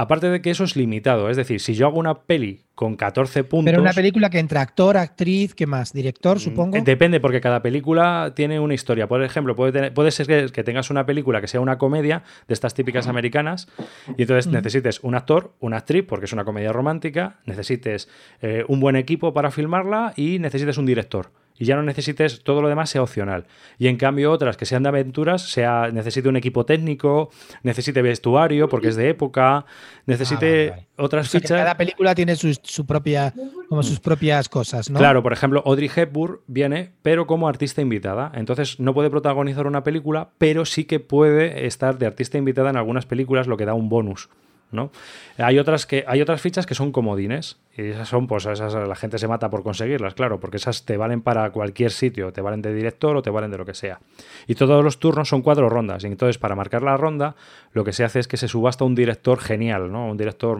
Aparte 0.00 0.30
de 0.30 0.40
que 0.40 0.48
eso 0.48 0.64
es 0.64 0.76
limitado, 0.76 1.28
es 1.28 1.36
decir, 1.36 1.60
si 1.60 1.74
yo 1.74 1.86
hago 1.86 1.98
una 1.98 2.22
peli 2.22 2.62
con 2.74 2.96
14 2.96 3.44
puntos. 3.44 3.70
Pero 3.70 3.82
una 3.82 3.92
película 3.92 4.30
que 4.30 4.38
entre 4.38 4.58
actor, 4.58 4.96
actriz, 4.96 5.54
¿qué 5.54 5.66
más? 5.66 5.92
¿Director, 5.92 6.38
mm, 6.38 6.40
supongo? 6.40 6.78
Depende, 6.80 7.20
porque 7.20 7.42
cada 7.42 7.60
película 7.60 8.32
tiene 8.34 8.58
una 8.60 8.72
historia. 8.72 9.08
Por 9.08 9.22
ejemplo, 9.22 9.54
puede, 9.54 9.90
puede 9.90 10.10
ser 10.10 10.50
que, 10.50 10.64
tengas 10.64 10.88
una 10.88 11.04
película 11.04 11.42
que 11.42 11.48
sea 11.48 11.60
una 11.60 11.76
comedia 11.76 12.22
de 12.48 12.54
estas 12.54 12.72
típicas 12.72 13.08
americanas 13.08 13.68
y 14.16 14.22
entonces 14.22 14.46
necesites 14.46 15.00
un 15.00 15.16
actor, 15.16 15.52
una 15.60 15.76
actriz, 15.76 16.06
porque 16.08 16.24
es 16.24 16.32
una 16.32 16.46
comedia 16.46 16.72
romántica, 16.72 17.40
necesites 17.44 18.08
eh, 18.40 18.64
un 18.68 18.80
buen 18.80 18.96
equipo 18.96 19.34
para 19.34 19.50
filmarla 19.50 20.14
y 20.16 20.38
necesites 20.38 20.78
un 20.78 20.86
director 20.86 21.30
y 21.60 21.66
ya 21.66 21.76
no 21.76 21.82
necesites 21.82 22.42
todo 22.42 22.62
lo 22.62 22.68
demás 22.68 22.88
sea 22.88 23.02
opcional. 23.02 23.46
Y 23.78 23.88
en 23.88 23.98
cambio 23.98 24.32
otras 24.32 24.56
que 24.56 24.64
sean 24.64 24.82
de 24.82 24.88
aventuras, 24.88 25.42
sea 25.42 25.90
necesite 25.92 26.26
un 26.26 26.36
equipo 26.36 26.64
técnico, 26.64 27.30
necesite 27.62 28.00
vestuario 28.00 28.68
porque 28.70 28.88
es 28.88 28.96
de 28.96 29.10
época, 29.10 29.66
necesite 30.06 30.72
ah, 30.72 30.80
otras 30.96 31.28
fichas. 31.28 31.50
cada 31.50 31.76
película 31.76 32.14
tiene 32.14 32.34
su, 32.34 32.86
propia, 32.86 33.34
como 33.68 33.82
sus 33.82 34.00
propias 34.00 34.48
cosas, 34.48 34.88
¿no? 34.88 34.98
Claro, 34.98 35.22
por 35.22 35.34
ejemplo, 35.34 35.62
Audrey 35.66 35.90
Hepburn 35.94 36.40
viene, 36.46 36.92
pero 37.02 37.26
como 37.26 37.46
artista 37.46 37.82
invitada. 37.82 38.32
Entonces 38.34 38.80
no 38.80 38.94
puede 38.94 39.10
protagonizar 39.10 39.66
una 39.66 39.84
película, 39.84 40.30
pero 40.38 40.64
sí 40.64 40.84
que 40.84 40.98
puede 40.98 41.66
estar 41.66 41.98
de 41.98 42.06
artista 42.06 42.38
invitada 42.38 42.70
en 42.70 42.78
algunas 42.78 43.04
películas, 43.04 43.46
lo 43.46 43.58
que 43.58 43.66
da 43.66 43.74
un 43.74 43.90
bonus. 43.90 44.30
¿No? 44.72 44.90
Hay 45.38 45.58
otras 45.58 45.86
que 45.86 46.04
hay 46.06 46.20
otras 46.20 46.40
fichas 46.40 46.66
que 46.66 46.74
son 46.74 46.92
comodines 46.92 47.58
y 47.76 47.82
esas 47.82 48.08
son 48.08 48.26
pues 48.26 48.46
esas 48.46 48.74
la 48.74 48.96
gente 48.96 49.18
se 49.18 49.28
mata 49.28 49.50
por 49.50 49.62
conseguirlas, 49.62 50.14
claro, 50.14 50.40
porque 50.40 50.56
esas 50.56 50.84
te 50.84 50.96
valen 50.96 51.22
para 51.22 51.50
cualquier 51.50 51.90
sitio, 51.90 52.32
te 52.32 52.40
valen 52.40 52.62
de 52.62 52.74
director 52.74 53.16
o 53.16 53.22
te 53.22 53.30
valen 53.30 53.50
de 53.50 53.58
lo 53.58 53.66
que 53.66 53.74
sea. 53.74 54.00
Y 54.46 54.54
todos 54.54 54.84
los 54.84 54.98
turnos 54.98 55.28
son 55.28 55.42
cuatro 55.42 55.68
rondas, 55.68 56.04
y 56.04 56.06
entonces 56.06 56.38
para 56.38 56.54
marcar 56.54 56.82
la 56.82 56.96
ronda 56.96 57.36
lo 57.72 57.84
que 57.84 57.92
se 57.92 58.04
hace 58.04 58.20
es 58.20 58.28
que 58.28 58.36
se 58.36 58.48
subasta 58.48 58.84
un 58.84 58.94
director 58.94 59.38
genial, 59.38 59.90
¿no? 59.90 60.08
Un 60.08 60.16
director 60.16 60.58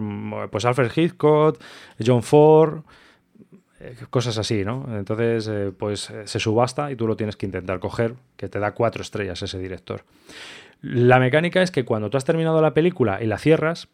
pues 0.49 0.65
Alfred 0.65 0.91
Hitchcock, 0.95 1.59
John 2.03 2.23
Ford, 2.23 2.83
eh, 3.83 3.95
cosas 4.11 4.37
así, 4.37 4.63
¿no? 4.63 4.85
Entonces, 4.95 5.47
eh, 5.47 5.71
pues 5.75 6.11
eh, 6.11 6.27
se 6.27 6.39
subasta 6.39 6.91
y 6.91 6.95
tú 6.95 7.07
lo 7.07 7.15
tienes 7.15 7.35
que 7.35 7.47
intentar 7.47 7.79
coger, 7.79 8.13
que 8.37 8.47
te 8.47 8.59
da 8.59 8.73
cuatro 8.73 9.01
estrellas 9.01 9.41
ese 9.41 9.57
director. 9.57 10.03
La 10.81 11.19
mecánica 11.19 11.63
es 11.63 11.71
que 11.71 11.83
cuando 11.83 12.09
tú 12.09 12.17
has 12.17 12.25
terminado 12.25 12.61
la 12.61 12.75
película 12.75 13.23
y 13.23 13.25
la 13.25 13.39
cierras, 13.39 13.87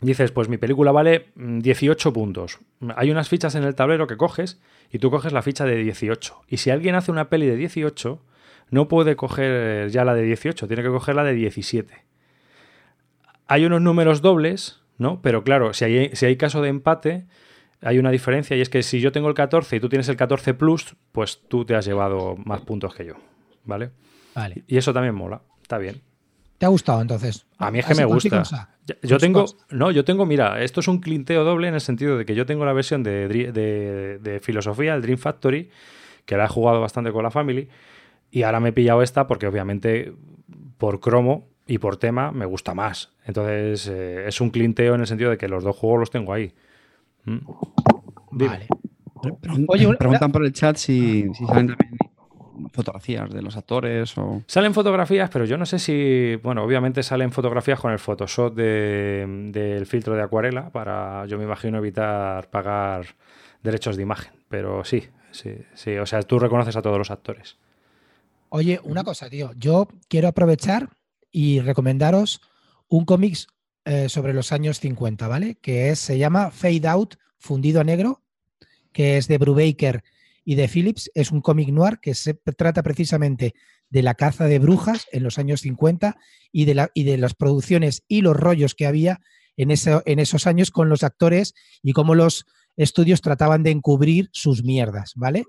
dices, 0.00 0.30
pues 0.30 0.48
mi 0.48 0.58
película 0.58 0.92
vale 0.92 1.26
18 1.36 2.10
mm, 2.10 2.12
puntos. 2.12 2.58
Hay 2.96 3.10
unas 3.10 3.28
fichas 3.28 3.54
en 3.54 3.64
el 3.64 3.74
tablero 3.74 4.06
que 4.06 4.16
coges 4.16 4.60
y 4.90 4.98
tú 4.98 5.10
coges 5.10 5.32
la 5.32 5.42
ficha 5.42 5.64
de 5.64 5.76
18. 5.76 6.42
Y 6.48 6.58
si 6.58 6.70
alguien 6.70 6.94
hace 6.94 7.10
una 7.10 7.28
peli 7.28 7.46
de 7.46 7.56
18, 7.56 8.22
no 8.70 8.88
puede 8.88 9.16
coger 9.16 9.90
ya 9.90 10.04
la 10.04 10.14
de 10.14 10.22
18, 10.22 10.66
tiene 10.66 10.82
que 10.82 10.88
coger 10.88 11.14
la 11.14 11.24
de 11.24 11.34
17. 11.34 11.94
Hay 13.46 13.64
unos 13.64 13.80
números 13.80 14.20
dobles, 14.20 14.82
¿no? 14.98 15.20
Pero 15.22 15.42
claro, 15.42 15.72
si 15.72 15.84
hay, 15.84 16.10
si 16.14 16.26
hay 16.26 16.36
caso 16.36 16.60
de 16.62 16.68
empate, 16.68 17.26
hay 17.80 17.98
una 17.98 18.10
diferencia 18.10 18.56
y 18.56 18.60
es 18.60 18.68
que 18.68 18.82
si 18.82 19.00
yo 19.00 19.12
tengo 19.12 19.28
el 19.28 19.34
14 19.34 19.76
y 19.76 19.80
tú 19.80 19.88
tienes 19.88 20.08
el 20.08 20.16
14 20.16 20.54
plus, 20.54 20.96
pues 21.12 21.40
tú 21.48 21.64
te 21.64 21.74
has 21.74 21.86
llevado 21.86 22.36
más 22.36 22.60
puntos 22.60 22.94
que 22.94 23.06
yo, 23.06 23.14
¿vale? 23.64 23.90
Vale. 24.34 24.64
Y 24.66 24.76
eso 24.76 24.92
también 24.92 25.14
mola, 25.14 25.42
está 25.62 25.78
bien. 25.78 26.02
¿Te 26.58 26.66
ha 26.66 26.68
gustado 26.68 27.00
entonces? 27.00 27.46
A 27.58 27.70
mí 27.70 27.78
es 27.78 27.86
que 27.86 27.94
me 27.94 28.04
gusta. 28.04 28.68
Yo 29.02 29.18
tengo, 29.18 29.44
no, 29.70 29.90
yo 29.92 30.04
tengo, 30.04 30.26
mira, 30.26 30.62
esto 30.62 30.80
es 30.80 30.88
un 30.88 30.98
clinteo 30.98 31.44
doble 31.44 31.68
en 31.68 31.74
el 31.74 31.80
sentido 31.80 32.18
de 32.18 32.24
que 32.24 32.34
yo 32.34 32.46
tengo 32.46 32.64
la 32.64 32.72
versión 32.72 33.02
de, 33.02 33.28
de, 33.28 34.40
filosofía, 34.40 34.94
el 34.94 35.02
Dream 35.02 35.18
Factory, 35.18 35.70
que 36.24 36.36
la 36.36 36.46
he 36.46 36.48
jugado 36.48 36.80
bastante 36.80 37.12
con 37.12 37.22
la 37.22 37.30
family, 37.30 37.68
y 38.30 38.42
ahora 38.42 38.60
me 38.60 38.70
he 38.70 38.72
pillado 38.72 39.02
esta 39.02 39.26
porque 39.26 39.46
obviamente 39.46 40.12
por 40.78 41.00
cromo 41.00 41.48
y 41.66 41.78
por 41.78 41.96
tema 41.96 42.32
me 42.32 42.44
gusta 42.44 42.74
más. 42.74 43.12
Entonces 43.24 43.86
eh, 43.88 44.24
es 44.26 44.40
un 44.40 44.50
clinteo 44.50 44.94
en 44.94 45.02
el 45.02 45.06
sentido 45.06 45.30
de 45.30 45.38
que 45.38 45.48
los 45.48 45.62
dos 45.62 45.76
juegos 45.76 46.00
los 46.00 46.10
tengo 46.10 46.32
ahí. 46.32 46.54
¿Mm? 47.24 47.38
Vale. 48.30 48.66
Oye, 49.68 49.94
preguntan 49.96 50.32
por 50.32 50.44
el 50.44 50.52
chat 50.52 50.76
si, 50.76 51.28
si 51.34 51.46
salen 51.46 51.68
también 51.68 52.07
fotografías 52.72 53.30
de 53.30 53.42
los 53.42 53.56
actores 53.56 54.16
o... 54.18 54.42
Salen 54.46 54.74
fotografías, 54.74 55.30
pero 55.30 55.44
yo 55.44 55.56
no 55.56 55.66
sé 55.66 55.78
si... 55.78 56.36
Bueno, 56.42 56.64
obviamente 56.64 57.02
salen 57.02 57.32
fotografías 57.32 57.80
con 57.80 57.92
el 57.92 57.98
Photoshop 57.98 58.54
del 58.54 59.86
filtro 59.86 60.14
de 60.14 60.22
acuarela 60.22 60.70
para, 60.70 61.26
yo 61.26 61.38
me 61.38 61.44
imagino, 61.44 61.78
evitar 61.78 62.50
pagar 62.50 63.06
derechos 63.62 63.96
de 63.96 64.02
imagen. 64.02 64.32
Pero 64.48 64.84
sí, 64.84 65.04
sí, 65.30 65.56
sí. 65.74 65.96
O 65.98 66.06
sea, 66.06 66.22
tú 66.22 66.38
reconoces 66.38 66.76
a 66.76 66.82
todos 66.82 66.98
los 66.98 67.10
actores. 67.10 67.56
Oye, 68.50 68.80
una 68.84 69.04
cosa, 69.04 69.28
tío. 69.28 69.52
Yo 69.56 69.88
quiero 70.08 70.28
aprovechar 70.28 70.90
y 71.30 71.60
recomendaros 71.60 72.40
un 72.88 73.04
cómic 73.04 73.46
eh, 73.84 74.08
sobre 74.08 74.34
los 74.34 74.52
años 74.52 74.80
50, 74.80 75.28
¿vale? 75.28 75.56
Que 75.56 75.90
es, 75.90 75.98
se 75.98 76.18
llama 76.18 76.50
Fade 76.50 76.88
Out, 76.88 77.14
fundido 77.38 77.80
a 77.80 77.84
negro, 77.84 78.22
que 78.92 79.18
es 79.18 79.28
de 79.28 79.38
Brubaker 79.38 80.02
y 80.48 80.54
de 80.54 80.66
Phillips. 80.66 81.10
Es 81.12 81.30
un 81.30 81.42
cómic 81.42 81.68
noir 81.68 81.98
que 82.00 82.14
se 82.14 82.32
trata 82.32 82.82
precisamente 82.82 83.52
de 83.90 84.02
la 84.02 84.14
caza 84.14 84.46
de 84.46 84.58
brujas 84.58 85.06
en 85.12 85.22
los 85.22 85.38
años 85.38 85.60
50 85.60 86.16
y 86.52 86.64
de, 86.64 86.74
la, 86.74 86.90
y 86.94 87.04
de 87.04 87.18
las 87.18 87.34
producciones 87.34 88.02
y 88.08 88.22
los 88.22 88.34
rollos 88.34 88.74
que 88.74 88.86
había 88.86 89.20
en, 89.58 89.68
en 89.70 90.18
esos 90.18 90.46
años 90.46 90.70
con 90.70 90.88
los 90.88 91.02
actores 91.02 91.52
y 91.82 91.92
cómo 91.92 92.14
los 92.14 92.46
estudios 92.78 93.20
trataban 93.20 93.62
de 93.62 93.72
encubrir 93.72 94.30
sus 94.32 94.64
mierdas, 94.64 95.12
¿vale? 95.16 95.44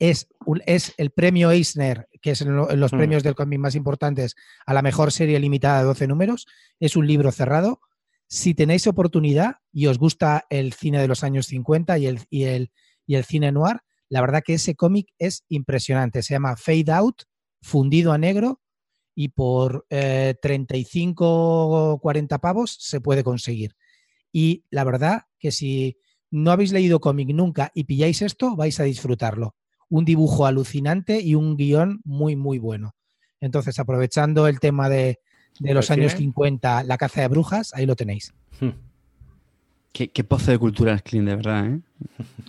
Es, 0.00 0.26
es 0.66 0.94
el 0.96 1.12
premio 1.12 1.52
Eisner, 1.52 2.08
que 2.20 2.32
es 2.32 2.40
en, 2.40 2.56
los 2.56 2.92
mm. 2.92 2.96
premios 2.96 3.22
del 3.22 3.36
cómic 3.36 3.60
más 3.60 3.76
importantes, 3.76 4.34
a 4.66 4.74
la 4.74 4.82
mejor 4.82 5.12
serie 5.12 5.38
limitada 5.38 5.78
de 5.78 5.84
12 5.84 6.08
números. 6.08 6.46
Es 6.80 6.96
un 6.96 7.06
libro 7.06 7.30
cerrado. 7.30 7.80
Si 8.26 8.52
tenéis 8.52 8.88
oportunidad 8.88 9.58
y 9.72 9.86
os 9.86 9.98
gusta 9.98 10.44
el 10.50 10.72
cine 10.72 11.00
de 11.00 11.06
los 11.06 11.22
años 11.22 11.46
50 11.46 11.98
y 11.98 12.06
el, 12.08 12.18
y 12.30 12.44
el, 12.44 12.72
y 13.06 13.14
el 13.14 13.24
cine 13.24 13.52
noir, 13.52 13.82
la 14.14 14.20
verdad 14.20 14.44
que 14.46 14.54
ese 14.54 14.76
cómic 14.76 15.08
es 15.18 15.42
impresionante. 15.48 16.22
Se 16.22 16.34
llama 16.34 16.56
Fade 16.56 16.92
Out, 16.92 17.22
fundido 17.60 18.12
a 18.12 18.18
negro, 18.18 18.60
y 19.12 19.30
por 19.30 19.86
35 19.88 21.24
o 21.26 21.98
40 21.98 22.38
pavos 22.38 22.76
se 22.78 23.00
puede 23.00 23.24
conseguir. 23.24 23.74
Y 24.30 24.66
la 24.70 24.84
verdad 24.84 25.22
que 25.40 25.50
si 25.50 25.98
no 26.30 26.52
habéis 26.52 26.70
leído 26.70 27.00
cómic 27.00 27.30
nunca 27.34 27.72
y 27.74 27.84
pilláis 27.84 28.22
esto, 28.22 28.54
vais 28.54 28.78
a 28.78 28.84
disfrutarlo. 28.84 29.56
Un 29.88 30.04
dibujo 30.04 30.46
alucinante 30.46 31.20
y 31.20 31.34
un 31.34 31.56
guion 31.56 32.00
muy, 32.04 32.36
muy 32.36 32.60
bueno. 32.60 32.94
Entonces, 33.40 33.80
aprovechando 33.80 34.46
el 34.46 34.60
tema 34.60 34.88
de, 34.88 35.18
los 35.58 35.90
años 35.90 36.12
50, 36.12 36.84
la 36.84 36.98
caza 36.98 37.22
de 37.22 37.26
brujas, 37.26 37.74
ahí 37.74 37.84
lo 37.84 37.96
tenéis. 37.96 38.32
Hmm. 38.60 38.93
Qué, 39.94 40.24
pozo 40.24 40.50
de 40.50 40.58
cultura 40.58 40.92
es 40.92 41.02
Clean, 41.02 41.24
de 41.24 41.36
verdad, 41.36 41.66
¿eh? 41.66 41.78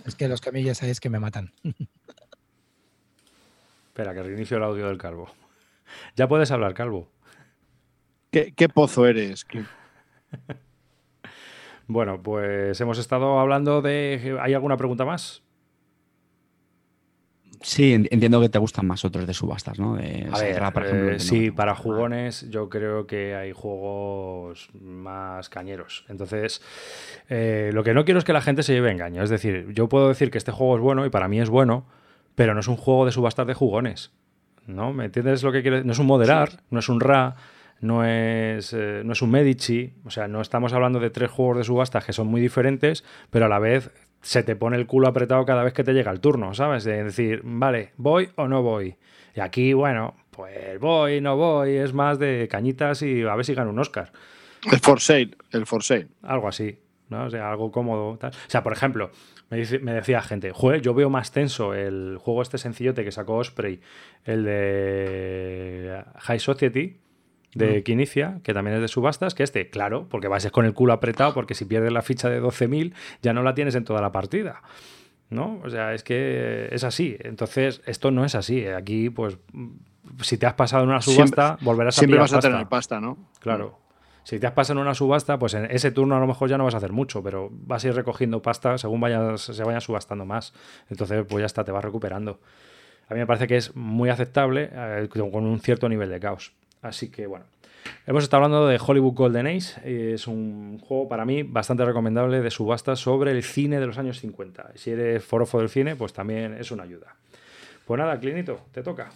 Es 0.04 0.16
que 0.16 0.26
los 0.26 0.40
camillas 0.40 0.78
sabéis 0.78 0.98
que 0.98 1.08
me 1.08 1.20
matan. 1.20 1.52
Espera, 3.86 4.12
que 4.14 4.22
reinicio 4.24 4.56
el 4.56 4.64
audio 4.64 4.88
del 4.88 4.98
calvo. 4.98 5.30
Ya 6.16 6.26
puedes 6.26 6.50
hablar, 6.50 6.74
calvo. 6.74 7.08
¿Qué, 8.32 8.68
pozo 8.68 9.06
eres? 9.06 9.46
bueno, 11.86 12.20
pues 12.20 12.80
hemos 12.80 12.98
estado 12.98 13.38
hablando 13.38 13.80
de... 13.80 14.36
¿Hay 14.42 14.52
alguna 14.52 14.76
pregunta 14.76 15.04
más? 15.04 15.44
Sí, 17.66 17.94
entiendo 17.94 18.40
que 18.40 18.48
te 18.48 18.60
gustan 18.60 18.86
más 18.86 19.04
otros 19.04 19.26
de 19.26 19.34
subastas, 19.34 19.80
¿no? 19.80 19.96
De 19.96 20.28
a 20.30 20.38
ver, 20.38 20.62
eh, 20.84 21.18
sí, 21.18 21.50
para 21.50 21.74
jugones 21.74 22.48
yo 22.48 22.68
creo 22.68 23.08
que 23.08 23.34
hay 23.34 23.50
juegos 23.50 24.70
más 24.80 25.48
cañeros. 25.48 26.04
Entonces, 26.08 26.62
eh, 27.28 27.70
lo 27.74 27.82
que 27.82 27.92
no 27.92 28.04
quiero 28.04 28.18
es 28.18 28.24
que 28.24 28.32
la 28.32 28.40
gente 28.40 28.62
se 28.62 28.72
lleve 28.72 28.92
engaño. 28.92 29.20
Es 29.20 29.30
decir, 29.30 29.66
yo 29.72 29.88
puedo 29.88 30.06
decir 30.06 30.30
que 30.30 30.38
este 30.38 30.52
juego 30.52 30.76
es 30.76 30.80
bueno 30.80 31.04
y 31.06 31.10
para 31.10 31.26
mí 31.26 31.40
es 31.40 31.50
bueno, 31.50 31.88
pero 32.36 32.54
no 32.54 32.60
es 32.60 32.68
un 32.68 32.76
juego 32.76 33.04
de 33.04 33.10
subastas 33.10 33.48
de 33.48 33.54
jugones. 33.54 34.12
¿No? 34.68 34.92
¿Me 34.92 35.06
entiendes 35.06 35.42
lo 35.42 35.50
que 35.50 35.62
quiero 35.62 35.82
No 35.82 35.90
es 35.90 35.98
un 35.98 36.06
moderar, 36.06 36.60
no 36.70 36.78
es 36.78 36.88
un 36.88 37.00
RA, 37.00 37.34
no 37.80 38.04
es, 38.04 38.72
eh, 38.74 39.02
no 39.04 39.12
es 39.12 39.22
un 39.22 39.30
Medici. 39.32 39.92
O 40.04 40.10
sea, 40.10 40.28
no 40.28 40.40
estamos 40.40 40.72
hablando 40.72 41.00
de 41.00 41.10
tres 41.10 41.32
juegos 41.32 41.58
de 41.58 41.64
subastas 41.64 42.04
que 42.04 42.12
son 42.12 42.28
muy 42.28 42.40
diferentes, 42.40 43.02
pero 43.30 43.46
a 43.46 43.48
la 43.48 43.58
vez 43.58 43.90
se 44.26 44.42
te 44.42 44.56
pone 44.56 44.76
el 44.76 44.88
culo 44.88 45.06
apretado 45.06 45.44
cada 45.44 45.62
vez 45.62 45.72
que 45.72 45.84
te 45.84 45.92
llega 45.92 46.10
el 46.10 46.18
turno, 46.18 46.52
¿sabes? 46.52 46.82
De 46.82 47.04
decir, 47.04 47.42
vale, 47.44 47.92
voy 47.96 48.28
o 48.34 48.48
no 48.48 48.60
voy. 48.60 48.96
Y 49.36 49.40
aquí, 49.40 49.72
bueno, 49.72 50.16
pues 50.32 50.80
voy, 50.80 51.20
no 51.20 51.36
voy, 51.36 51.76
es 51.76 51.92
más 51.92 52.18
de 52.18 52.48
cañitas 52.50 53.02
y 53.02 53.22
a 53.22 53.36
ver 53.36 53.44
si 53.44 53.54
gano 53.54 53.70
un 53.70 53.78
Oscar. 53.78 54.10
El 54.72 54.80
for 54.80 54.98
sale, 55.00 55.30
el 55.52 55.64
for 55.64 55.84
sale. 55.84 56.08
Algo 56.22 56.48
así, 56.48 56.76
¿no? 57.08 57.26
O 57.26 57.30
sea, 57.30 57.48
algo 57.48 57.70
cómodo. 57.70 58.18
Tal. 58.18 58.32
O 58.32 58.50
sea, 58.50 58.64
por 58.64 58.72
ejemplo, 58.72 59.12
me, 59.48 59.58
me 59.80 59.92
decía 59.92 60.20
gente, 60.22 60.50
Joder, 60.50 60.82
yo 60.82 60.92
veo 60.92 61.08
más 61.08 61.30
tenso 61.30 61.72
el 61.72 62.18
juego 62.18 62.42
este 62.42 62.58
sencillote 62.58 63.04
que 63.04 63.12
sacó 63.12 63.36
Osprey, 63.36 63.80
el 64.24 64.42
de 64.42 66.02
High 66.16 66.40
Society, 66.40 66.98
de 67.56 67.82
Quinicia, 67.82 68.40
que 68.42 68.54
también 68.54 68.76
es 68.76 68.82
de 68.82 68.88
subastas, 68.88 69.34
que 69.34 69.42
este, 69.42 69.70
claro, 69.70 70.06
porque 70.08 70.28
vas 70.28 70.48
con 70.50 70.64
el 70.64 70.74
culo 70.74 70.92
apretado, 70.92 71.34
porque 71.34 71.54
si 71.54 71.64
pierdes 71.64 71.92
la 71.92 72.02
ficha 72.02 72.28
de 72.28 72.42
12.000 72.42 72.92
ya 73.22 73.32
no 73.32 73.42
la 73.42 73.54
tienes 73.54 73.74
en 73.74 73.84
toda 73.84 74.00
la 74.00 74.12
partida. 74.12 74.62
¿No? 75.28 75.60
O 75.64 75.70
sea, 75.70 75.92
es 75.92 76.04
que 76.04 76.68
es 76.70 76.84
así. 76.84 77.16
Entonces, 77.18 77.82
esto 77.86 78.12
no 78.12 78.24
es 78.24 78.36
así. 78.36 78.64
Aquí, 78.66 79.10
pues, 79.10 79.38
si 80.22 80.38
te 80.38 80.46
has 80.46 80.54
pasado 80.54 80.84
en 80.84 80.90
una 80.90 81.02
subasta, 81.02 81.58
volverás 81.62 81.98
a 81.98 82.00
Siempre 82.00 82.20
vas 82.20 82.32
a 82.32 82.38
tener 82.38 82.66
pasta, 82.68 83.00
¿no? 83.00 83.18
Claro. 83.40 83.80
Si 84.22 84.38
te 84.40 84.46
has 84.46 84.52
pasado 84.52 84.80
en 84.80 84.86
una 84.86 84.94
subasta, 84.94 85.38
pues 85.38 85.54
en 85.54 85.66
ese 85.70 85.92
turno 85.92 86.16
a 86.16 86.20
lo 86.20 86.26
mejor 86.26 86.48
ya 86.48 86.58
no 86.58 86.64
vas 86.64 86.74
a 86.74 86.78
hacer 86.78 86.92
mucho, 86.92 87.22
pero 87.22 87.48
vas 87.52 87.84
a 87.84 87.88
ir 87.88 87.94
recogiendo 87.94 88.42
pasta 88.42 88.76
según 88.76 89.00
vayas, 89.00 89.40
se 89.40 89.62
vayan 89.62 89.80
subastando 89.80 90.24
más. 90.24 90.52
Entonces, 90.90 91.24
pues 91.28 91.42
ya 91.42 91.46
está, 91.46 91.64
te 91.64 91.70
vas 91.72 91.84
recuperando. 91.84 92.40
A 93.08 93.14
mí 93.14 93.20
me 93.20 93.26
parece 93.26 93.46
que 93.46 93.56
es 93.56 93.76
muy 93.76 94.10
aceptable 94.10 94.70
eh, 94.72 95.08
con 95.12 95.44
un 95.46 95.60
cierto 95.60 95.88
nivel 95.88 96.10
de 96.10 96.18
caos. 96.18 96.52
Así 96.82 97.10
que 97.10 97.26
bueno. 97.26 97.46
Hemos 98.06 98.24
estado 98.24 98.44
hablando 98.44 98.66
de 98.66 98.80
Hollywood 98.84 99.14
Golden 99.14 99.46
Age. 99.46 100.14
Es 100.14 100.26
un 100.26 100.78
juego 100.78 101.08
para 101.08 101.24
mí 101.24 101.42
bastante 101.42 101.84
recomendable 101.84 102.40
de 102.40 102.50
subasta 102.50 102.96
sobre 102.96 103.32
el 103.32 103.42
cine 103.42 103.80
de 103.80 103.86
los 103.86 103.98
años 103.98 104.20
50. 104.20 104.72
Si 104.74 104.90
eres 104.90 105.24
forofo 105.24 105.58
del 105.58 105.68
cine, 105.68 105.96
pues 105.96 106.12
también 106.12 106.54
es 106.54 106.70
una 106.70 106.84
ayuda. 106.84 107.16
Pues 107.84 107.98
nada, 107.98 108.18
Clinito, 108.18 108.60
te 108.72 108.82
toca. 108.82 109.10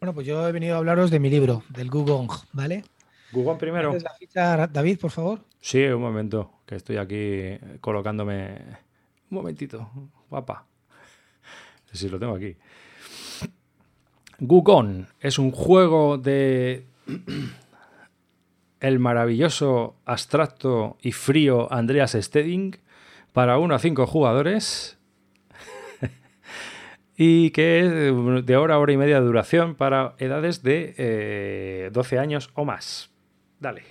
Bueno, 0.00 0.14
pues 0.14 0.26
yo 0.26 0.46
he 0.46 0.52
venido 0.52 0.74
a 0.74 0.78
hablaros 0.78 1.10
de 1.10 1.20
mi 1.20 1.30
libro, 1.30 1.62
del 1.68 1.90
Gugong, 1.90 2.28
¿vale? 2.52 2.84
Gugong 3.32 3.58
primero. 3.58 3.96
la 3.96 4.14
ficha, 4.14 4.66
David, 4.66 4.98
por 4.98 5.10
favor? 5.10 5.40
Sí, 5.60 5.82
un 5.84 6.02
momento, 6.02 6.50
que 6.66 6.76
estoy 6.76 6.96
aquí 6.96 7.58
colocándome. 7.80 8.58
Un 9.30 9.38
momentito, 9.38 9.90
guapa. 10.28 10.66
Sí, 11.92 12.08
lo 12.08 12.18
tengo 12.18 12.34
aquí. 12.34 12.56
Gugon 14.44 15.06
es 15.20 15.38
un 15.38 15.52
juego 15.52 16.18
de 16.18 16.84
el 18.80 18.98
maravilloso, 18.98 19.94
abstracto 20.04 20.98
y 21.00 21.12
frío 21.12 21.72
Andreas 21.72 22.16
Steding 22.20 22.76
para 23.32 23.58
1 23.58 23.72
a 23.72 23.78
5 23.78 24.04
jugadores 24.08 24.98
y 27.16 27.50
que 27.50 27.80
es 27.80 28.44
de 28.46 28.56
hora, 28.56 28.80
hora 28.80 28.92
y 28.92 28.96
media 28.96 29.20
de 29.20 29.26
duración 29.26 29.76
para 29.76 30.16
edades 30.18 30.64
de 30.64 31.90
12 31.92 32.16
eh, 32.16 32.18
años 32.18 32.50
o 32.54 32.64
más. 32.64 33.10
Dale. 33.60 33.84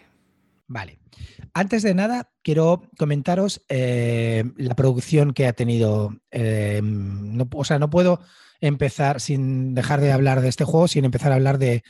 Vale. 0.68 1.00
Antes 1.54 1.82
de 1.82 1.94
nada, 1.94 2.30
quiero 2.44 2.84
comentaros 2.98 3.64
eh, 3.70 4.44
la 4.58 4.76
producción 4.76 5.32
que 5.32 5.48
ha 5.48 5.54
tenido. 5.54 6.14
Eh, 6.30 6.82
o 7.54 7.64
sea, 7.64 7.80
no 7.80 7.90
puedo 7.90 8.20
empezar, 8.62 9.20
sin 9.20 9.74
dejar 9.74 10.00
de 10.00 10.12
hablar 10.12 10.42
de 10.42 10.48
este 10.48 10.64
juego, 10.64 10.88
sin 10.88 11.04
empezar 11.04 11.32
a 11.32 11.36
hablar 11.36 11.58
de, 11.58 11.84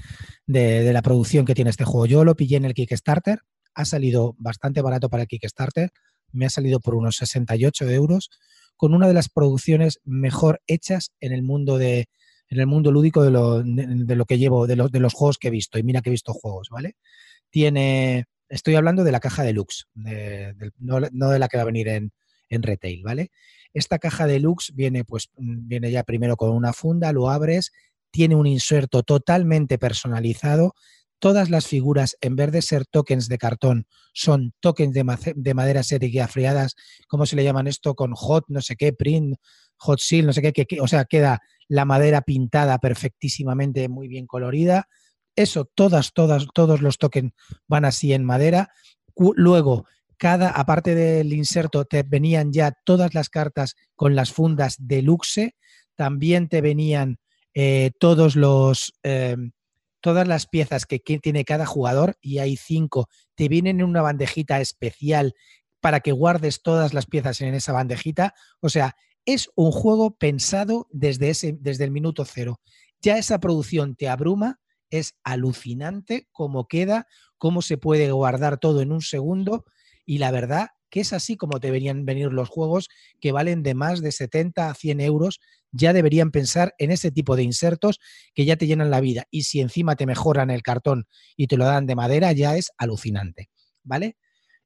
la 0.47 1.01
producción 1.01 1.45
que 1.45 1.53
tiene 1.53 1.69
este 1.69 1.83
juego. 1.83 2.05
Yo 2.05 2.23
lo 2.23 2.35
pillé 2.35 2.57
en 2.57 2.65
el 2.65 2.73
Kickstarter, 2.73 3.39
ha 3.73 3.85
salido 3.85 4.35
bastante 4.39 4.81
barato 4.81 5.09
para 5.09 5.23
el 5.23 5.27
Kickstarter, 5.27 5.91
me 6.31 6.45
ha 6.45 6.49
salido 6.49 6.79
por 6.79 6.95
unos 6.95 7.17
68 7.17 7.89
euros, 7.89 8.29
con 8.77 8.93
una 8.93 9.07
de 9.07 9.13
las 9.13 9.29
producciones 9.29 9.99
mejor 10.05 10.61
hechas 10.65 11.11
en 11.19 11.33
el 11.33 11.43
mundo 11.43 11.77
de 11.77 12.07
en 12.49 12.59
el 12.59 12.67
mundo 12.67 12.91
lúdico 12.91 13.23
de 13.23 13.31
lo, 13.31 13.63
de, 13.63 14.15
lo 14.17 14.25
que 14.25 14.37
llevo, 14.37 14.67
de, 14.67 14.75
de, 14.75 14.99
los 14.99 15.13
juegos 15.13 15.37
que 15.37 15.47
he 15.47 15.51
visto, 15.51 15.79
y 15.79 15.83
mira 15.83 16.01
que 16.01 16.09
he 16.09 16.11
visto 16.11 16.33
juegos, 16.33 16.67
¿vale? 16.69 16.97
Tiene, 17.49 18.25
estoy 18.49 18.75
hablando 18.75 19.05
de 19.05 19.13
la 19.13 19.21
caja 19.21 19.43
deluxe, 19.43 19.85
de, 19.93 20.53
no, 20.77 20.99
no, 21.13 21.29
de 21.29 21.39
la 21.39 21.47
que 21.47 21.55
va 21.55 21.63
a 21.63 21.67
venir 21.67 21.87
en, 21.87 22.11
en 22.49 22.61
retail, 22.61 23.03
¿vale? 23.03 23.31
Esta 23.73 23.99
caja 23.99 24.27
deluxe 24.27 24.71
viene, 24.73 25.03
pues, 25.05 25.29
mm, 25.37 25.67
viene 25.67 25.91
ya 25.91 26.03
primero 26.03 26.35
con 26.37 26.51
una 26.51 26.73
funda, 26.73 27.11
lo 27.13 27.29
abres, 27.29 27.71
tiene 28.11 28.35
un 28.35 28.47
inserto 28.47 29.03
totalmente 29.03 29.77
personalizado, 29.77 30.73
todas 31.19 31.49
las 31.49 31.67
figuras, 31.67 32.17
en 32.21 32.35
vez 32.35 32.51
de 32.51 32.61
ser 32.61 32.85
tokens 32.85 33.27
de 33.27 33.37
cartón, 33.37 33.85
son 34.13 34.53
tokens 34.59 34.93
de, 34.93 35.03
mace- 35.03 35.33
de 35.35 35.53
madera 35.53 35.83
serigrafriadas, 35.83 36.75
¿cómo 37.07 37.25
se 37.25 37.35
le 37.35 37.43
llaman 37.43 37.67
esto? 37.67 37.93
Con 37.95 38.13
hot, 38.13 38.45
no 38.47 38.61
sé 38.61 38.75
qué, 38.75 38.91
print, 38.91 39.35
hot 39.77 39.99
seal, 39.99 40.25
no 40.25 40.33
sé 40.33 40.41
qué, 40.41 40.51
que- 40.65 40.81
o 40.81 40.87
sea, 40.87 41.05
queda 41.05 41.39
la 41.67 41.85
madera 41.85 42.21
pintada 42.21 42.79
perfectísimamente, 42.79 43.87
muy 43.87 44.07
bien 44.07 44.25
colorida. 44.27 44.87
Eso, 45.35 45.65
todas, 45.73 46.11
todas, 46.13 46.47
todos 46.53 46.81
los 46.81 46.97
tokens 46.97 47.31
van 47.67 47.85
así 47.85 48.11
en 48.13 48.25
madera. 48.25 48.69
Luego, 49.15 49.85
aparte 50.21 50.95
del 50.95 51.33
inserto, 51.33 51.85
te 51.85 52.03
venían 52.03 52.51
ya 52.51 52.73
todas 52.85 53.13
las 53.13 53.29
cartas 53.29 53.75
con 53.95 54.15
las 54.15 54.31
fundas 54.31 54.75
deluxe. 54.79 55.55
También 55.95 56.47
te 56.47 56.61
venían 56.61 57.17
eh, 57.53 57.91
todos 57.99 58.35
los, 58.35 58.93
eh, 59.03 59.35
todas 59.99 60.27
las 60.27 60.47
piezas 60.47 60.85
que, 60.85 60.99
que 60.99 61.19
tiene 61.19 61.43
cada 61.45 61.65
jugador, 61.65 62.15
y 62.21 62.39
hay 62.39 62.55
cinco, 62.57 63.07
te 63.35 63.47
vienen 63.47 63.79
en 63.79 63.85
una 63.85 64.01
bandejita 64.01 64.61
especial 64.61 65.33
para 65.79 65.99
que 65.99 66.11
guardes 66.11 66.61
todas 66.61 66.93
las 66.93 67.07
piezas 67.07 67.41
en 67.41 67.53
esa 67.55 67.73
bandejita. 67.73 68.33
O 68.59 68.69
sea, 68.69 68.95
es 69.25 69.49
un 69.55 69.71
juego 69.71 70.15
pensado 70.17 70.87
desde, 70.91 71.29
ese, 71.29 71.57
desde 71.59 71.83
el 71.83 71.91
minuto 71.91 72.25
cero. 72.25 72.59
Ya 73.01 73.17
esa 73.17 73.39
producción 73.39 73.95
te 73.95 74.07
abruma, 74.07 74.59
es 74.89 75.15
alucinante 75.23 76.27
cómo 76.31 76.67
queda, 76.67 77.07
cómo 77.37 77.61
se 77.61 77.77
puede 77.77 78.11
guardar 78.11 78.59
todo 78.59 78.81
en 78.81 78.91
un 78.91 79.01
segundo 79.01 79.65
y 80.11 80.17
la 80.17 80.29
verdad 80.29 80.71
que 80.89 80.99
es 80.99 81.13
así 81.13 81.37
como 81.37 81.59
deberían 81.59 82.03
venir 82.03 82.33
los 82.33 82.49
juegos 82.49 82.89
que 83.21 83.31
valen 83.31 83.63
de 83.63 83.75
más 83.75 84.01
de 84.01 84.11
70 84.11 84.69
a 84.69 84.73
100 84.73 84.99
euros. 84.99 85.39
Ya 85.71 85.93
deberían 85.93 86.31
pensar 86.31 86.75
en 86.79 86.91
ese 86.91 87.11
tipo 87.11 87.37
de 87.37 87.43
insertos 87.43 88.01
que 88.35 88.43
ya 88.43 88.57
te 88.57 88.67
llenan 88.67 88.91
la 88.91 88.99
vida 88.99 89.23
y 89.31 89.43
si 89.43 89.61
encima 89.61 89.95
te 89.95 90.05
mejoran 90.05 90.51
el 90.51 90.63
cartón 90.63 91.05
y 91.37 91.47
te 91.47 91.55
lo 91.55 91.63
dan 91.63 91.85
de 91.85 91.95
madera 91.95 92.33
ya 92.33 92.57
es 92.57 92.73
alucinante, 92.77 93.49
¿vale? 93.83 94.17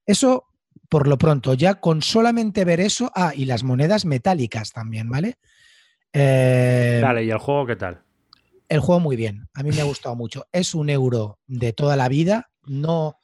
Eso 0.07 0.47
por 0.89 1.07
lo 1.07 1.19
pronto, 1.19 1.53
ya 1.53 1.76
con 1.76 2.01
solamente 2.01 2.65
ver 2.65 2.80
eso, 2.80 3.11
ah, 3.13 3.31
y 3.35 3.45
las 3.45 3.63
monedas 3.63 4.03
metálicas 4.03 4.72
también, 4.72 5.11
¿vale? 5.11 5.35
Eh, 6.11 7.01
Dale, 7.03 7.23
¿y 7.23 7.30
el 7.30 7.38
juego 7.38 7.67
qué 7.67 7.76
tal? 7.76 8.01
el 8.67 8.80
juego 8.80 8.99
muy 8.99 9.15
bien, 9.15 9.47
a 9.53 9.61
mí 9.61 9.69
me 9.69 9.81
ha 9.81 9.85
gustado 9.85 10.15
mucho. 10.15 10.47
Es 10.51 10.73
un 10.73 10.89
euro 10.89 11.38
de 11.45 11.72
toda 11.72 11.95
la 11.95 12.09
vida, 12.09 12.49
no, 12.65 13.19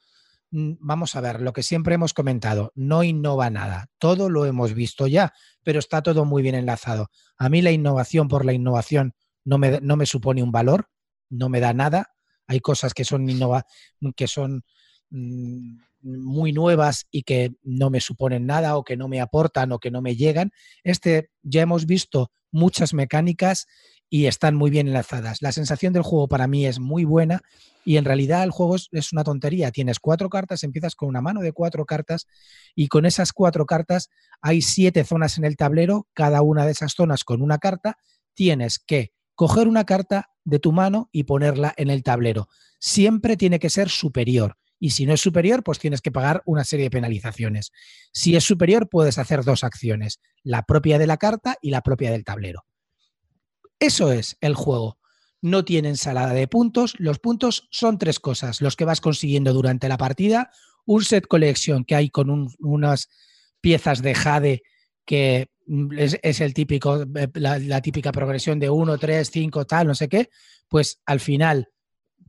vamos 0.52 1.16
a 1.16 1.20
ver, 1.22 1.40
lo 1.40 1.52
que 1.54 1.62
siempre 1.62 1.94
hemos 1.94 2.12
comentado, 2.12 2.72
no 2.74 3.02
innova 3.02 3.48
nada, 3.48 3.88
todo 3.98 4.28
lo 4.28 4.44
hemos 4.44 4.74
visto 4.74 5.06
ya, 5.06 5.32
pero 5.62 5.78
está 5.78 6.02
todo 6.02 6.26
muy 6.26 6.42
bien 6.42 6.54
enlazado. 6.54 7.10
A 7.38 7.48
mí 7.48 7.62
la 7.62 7.70
innovación 7.70 8.28
por 8.28 8.44
la 8.44 8.52
innovación 8.52 9.14
no 9.44 9.56
me, 9.56 9.80
no 9.80 9.96
me 9.96 10.04
supone 10.04 10.42
un 10.42 10.52
valor, 10.52 10.90
no 11.30 11.48
me 11.48 11.60
da 11.60 11.72
nada. 11.72 12.14
Hay 12.46 12.60
cosas 12.60 12.92
que 12.92 13.04
son, 13.04 13.28
innova 13.28 13.64
que 14.14 14.28
son 14.28 14.62
mm, 15.10 15.78
muy 16.02 16.52
nuevas 16.52 17.06
y 17.10 17.22
que 17.22 17.52
no 17.62 17.90
me 17.90 18.00
suponen 18.00 18.46
nada 18.46 18.76
o 18.76 18.84
que 18.84 18.96
no 18.96 19.08
me 19.08 19.20
aportan 19.20 19.72
o 19.72 19.78
que 19.78 19.90
no 19.90 20.02
me 20.02 20.16
llegan. 20.16 20.52
Este 20.84 21.30
ya 21.42 21.62
hemos 21.62 21.86
visto 21.86 22.30
muchas 22.50 22.94
mecánicas 22.94 23.66
y 24.12 24.26
están 24.26 24.54
muy 24.54 24.70
bien 24.70 24.88
enlazadas. 24.88 25.40
La 25.40 25.52
sensación 25.52 25.94
del 25.94 26.02
juego 26.02 26.28
para 26.28 26.46
mí 26.46 26.66
es 26.66 26.78
muy 26.78 27.04
buena 27.04 27.40
y 27.82 27.96
en 27.96 28.04
realidad 28.04 28.44
el 28.44 28.50
juego 28.50 28.76
es, 28.76 29.12
una 29.12 29.24
tontería. 29.24 29.70
Tienes 29.70 29.98
cuatro 30.00 30.28
cartas, 30.28 30.64
empiezas 30.64 30.94
con 30.94 31.08
una 31.08 31.22
mano 31.22 31.40
de 31.40 31.52
cuatro 31.52 31.86
cartas 31.86 32.26
y 32.74 32.88
con 32.88 33.06
esas 33.06 33.32
cuatro 33.32 33.64
cartas 33.64 34.10
hay 34.42 34.60
siete 34.60 35.04
zonas 35.04 35.38
en 35.38 35.46
el 35.46 35.56
tablero, 35.56 36.08
cada 36.12 36.42
una 36.42 36.66
de 36.66 36.72
esas 36.72 36.92
zonas 36.92 37.24
con 37.24 37.40
una 37.40 37.56
carta. 37.56 37.96
Tienes 38.34 38.78
que 38.78 39.12
coger 39.34 39.66
una 39.66 39.84
carta 39.84 40.30
de 40.44 40.58
tu 40.58 40.72
mano 40.72 41.08
y 41.10 41.24
ponerla 41.24 41.72
en 41.78 41.88
el 41.88 42.02
tablero. 42.02 42.48
Siempre 42.78 43.38
tiene 43.38 43.58
que 43.58 43.70
ser 43.70 43.88
superior. 43.88 44.58
Y 44.84 44.90
si 44.90 45.06
no 45.06 45.14
es 45.14 45.20
superior, 45.20 45.62
pues 45.62 45.78
tienes 45.78 46.00
que 46.00 46.10
pagar 46.10 46.42
una 46.44 46.64
serie 46.64 46.86
de 46.86 46.90
penalizaciones. 46.90 47.70
Si 48.12 48.34
es 48.34 48.42
superior, 48.42 48.88
puedes 48.88 49.16
hacer 49.16 49.44
dos 49.44 49.62
acciones, 49.62 50.18
la 50.42 50.64
propia 50.64 50.98
de 50.98 51.06
la 51.06 51.18
carta 51.18 51.56
y 51.62 51.70
la 51.70 51.82
propia 51.82 52.10
del 52.10 52.24
tablero. 52.24 52.64
Eso 53.78 54.10
es 54.10 54.36
el 54.40 54.56
juego. 54.56 54.98
No 55.40 55.64
tiene 55.64 55.88
ensalada 55.88 56.32
de 56.34 56.48
puntos. 56.48 56.94
Los 56.98 57.20
puntos 57.20 57.68
son 57.70 57.96
tres 57.96 58.18
cosas. 58.18 58.60
Los 58.60 58.74
que 58.74 58.84
vas 58.84 59.00
consiguiendo 59.00 59.52
durante 59.52 59.88
la 59.88 59.96
partida, 59.98 60.50
un 60.84 61.04
set 61.04 61.28
collection 61.28 61.84
que 61.84 61.94
hay 61.94 62.10
con 62.10 62.28
un- 62.28 62.52
unas 62.58 63.08
piezas 63.60 64.02
de 64.02 64.16
jade 64.16 64.62
que 65.04 65.48
es, 65.96 66.40
el 66.40 66.54
típico, 66.54 67.02
eh, 67.02 67.28
la, 67.34 67.60
la 67.60 67.80
típica 67.80 68.10
progresión 68.10 68.58
de 68.58 68.68
1, 68.68 68.98
3, 68.98 69.30
5, 69.30 69.64
tal, 69.64 69.86
no 69.86 69.94
sé 69.94 70.08
qué, 70.08 70.28
pues 70.68 71.00
al 71.06 71.20
final 71.20 71.68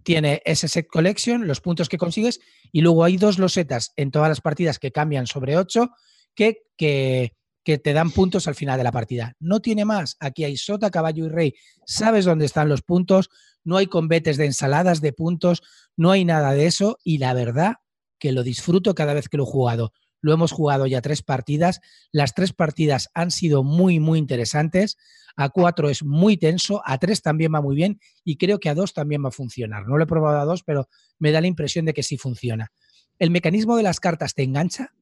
tiene 0.03 0.41
ese 0.45 0.67
set 0.67 0.87
collection, 0.87 1.47
los 1.47 1.61
puntos 1.61 1.89
que 1.89 1.97
consigues, 1.97 2.39
y 2.71 2.81
luego 2.81 3.03
hay 3.03 3.17
dos 3.17 3.39
losetas 3.39 3.91
en 3.95 4.11
todas 4.11 4.29
las 4.29 4.41
partidas 4.41 4.79
que 4.79 4.91
cambian 4.91 5.27
sobre 5.27 5.57
8 5.57 5.89
que, 6.35 6.63
que, 6.77 7.35
que 7.63 7.77
te 7.77 7.93
dan 7.93 8.11
puntos 8.11 8.47
al 8.47 8.55
final 8.55 8.77
de 8.77 8.83
la 8.83 8.91
partida. 8.91 9.35
No 9.39 9.59
tiene 9.59 9.85
más. 9.85 10.17
Aquí 10.19 10.43
hay 10.43 10.57
sota, 10.57 10.91
caballo 10.91 11.25
y 11.25 11.29
rey. 11.29 11.53
Sabes 11.85 12.25
dónde 12.25 12.45
están 12.45 12.69
los 12.69 12.81
puntos, 12.81 13.29
no 13.63 13.77
hay 13.77 13.87
combetes 13.87 14.37
de 14.37 14.45
ensaladas 14.45 15.01
de 15.01 15.13
puntos, 15.13 15.63
no 15.95 16.11
hay 16.11 16.25
nada 16.25 16.53
de 16.53 16.65
eso, 16.65 16.97
y 17.03 17.17
la 17.17 17.33
verdad 17.33 17.75
que 18.19 18.31
lo 18.31 18.43
disfruto 18.43 18.95
cada 18.95 19.13
vez 19.13 19.29
que 19.29 19.37
lo 19.37 19.43
he 19.43 19.51
jugado. 19.51 19.93
Lo 20.23 20.33
hemos 20.33 20.53
jugado 20.53 20.87
ya 20.87 21.01
tres 21.01 21.21
partidas. 21.21 21.81
Las 22.13 22.33
tres 22.33 22.53
partidas 22.53 23.09
han 23.13 23.29
sido 23.29 23.61
muy, 23.61 23.99
muy 23.99 24.17
interesantes. 24.17 24.97
A 25.35 25.49
cuatro 25.49 25.89
es 25.89 26.01
muy 26.01 26.37
tenso, 26.37 26.81
a 26.85 26.97
tres 26.97 27.21
también 27.21 27.53
va 27.53 27.61
muy 27.61 27.75
bien 27.75 27.99
y 28.23 28.37
creo 28.37 28.59
que 28.59 28.69
a 28.69 28.73
dos 28.73 28.93
también 28.93 29.21
va 29.23 29.29
a 29.29 29.31
funcionar. 29.31 29.85
No 29.85 29.97
lo 29.97 30.05
he 30.05 30.07
probado 30.07 30.39
a 30.39 30.45
dos, 30.45 30.63
pero 30.63 30.87
me 31.19 31.31
da 31.31 31.41
la 31.41 31.47
impresión 31.47 31.85
de 31.85 31.93
que 31.93 32.03
sí 32.03 32.17
funciona. 32.17 32.71
El 33.19 33.31
mecanismo 33.31 33.75
de 33.75 33.83
las 33.83 33.99
cartas 33.99 34.33
te 34.33 34.43
engancha. 34.43 34.93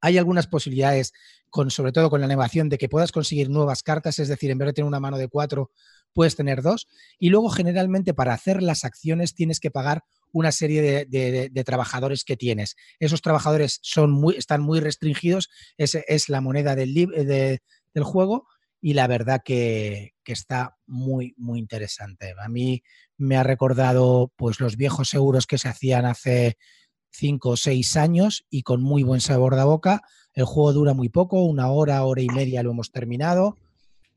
Hay 0.00 0.16
algunas 0.16 0.46
posibilidades, 0.46 1.12
con, 1.50 1.70
sobre 1.72 1.90
todo 1.90 2.08
con 2.08 2.20
la 2.20 2.26
animación, 2.26 2.68
de 2.68 2.78
que 2.78 2.88
puedas 2.88 3.10
conseguir 3.10 3.50
nuevas 3.50 3.82
cartas, 3.82 4.20
es 4.20 4.28
decir, 4.28 4.52
en 4.52 4.58
vez 4.58 4.66
de 4.66 4.72
tener 4.74 4.86
una 4.86 5.00
mano 5.00 5.18
de 5.18 5.26
cuatro, 5.26 5.72
puedes 6.16 6.34
tener 6.34 6.62
dos. 6.62 6.88
Y 7.18 7.28
luego, 7.28 7.50
generalmente, 7.50 8.14
para 8.14 8.32
hacer 8.32 8.62
las 8.62 8.84
acciones 8.84 9.34
tienes 9.34 9.60
que 9.60 9.70
pagar 9.70 10.02
una 10.32 10.50
serie 10.50 11.04
de, 11.04 11.64
trabajadores 11.64 12.24
que 12.24 12.38
tienes. 12.38 12.74
Esos 12.98 13.20
trabajadores 13.20 13.78
son 13.82 14.10
muy, 14.10 14.34
están 14.36 14.62
muy 14.62 14.80
restringidos, 14.80 15.50
ese 15.76 16.06
es 16.08 16.30
la 16.30 16.40
moneda 16.40 16.74
del, 16.74 16.94
de- 16.94 17.60
del 17.94 18.04
juego 18.04 18.46
y 18.80 18.94
la 18.94 19.06
verdad 19.06 19.42
que, 19.44 20.14
que 20.24 20.32
está 20.32 20.78
muy, 20.86 21.34
muy 21.36 21.58
interesante. 21.58 22.34
A 22.42 22.48
mí 22.48 22.82
me 23.18 23.36
ha 23.36 23.42
recordado 23.42 24.32
pues, 24.36 24.58
los 24.58 24.76
viejos 24.76 25.12
euros 25.12 25.46
que 25.46 25.58
se 25.58 25.68
hacían 25.68 26.06
hace 26.06 26.56
cinco 27.10 27.50
o 27.50 27.56
seis 27.56 27.96
años 27.96 28.46
y 28.48 28.62
con 28.62 28.82
muy 28.82 29.02
buen 29.02 29.20
sabor 29.20 29.54
de 29.54 29.64
boca. 29.64 30.02
El 30.32 30.44
juego 30.44 30.72
dura 30.72 30.94
muy 30.94 31.10
poco, 31.10 31.42
una 31.44 31.70
hora, 31.70 32.04
hora 32.04 32.22
y 32.22 32.28
media 32.28 32.62
lo 32.62 32.70
hemos 32.70 32.90
terminado. 32.90 33.56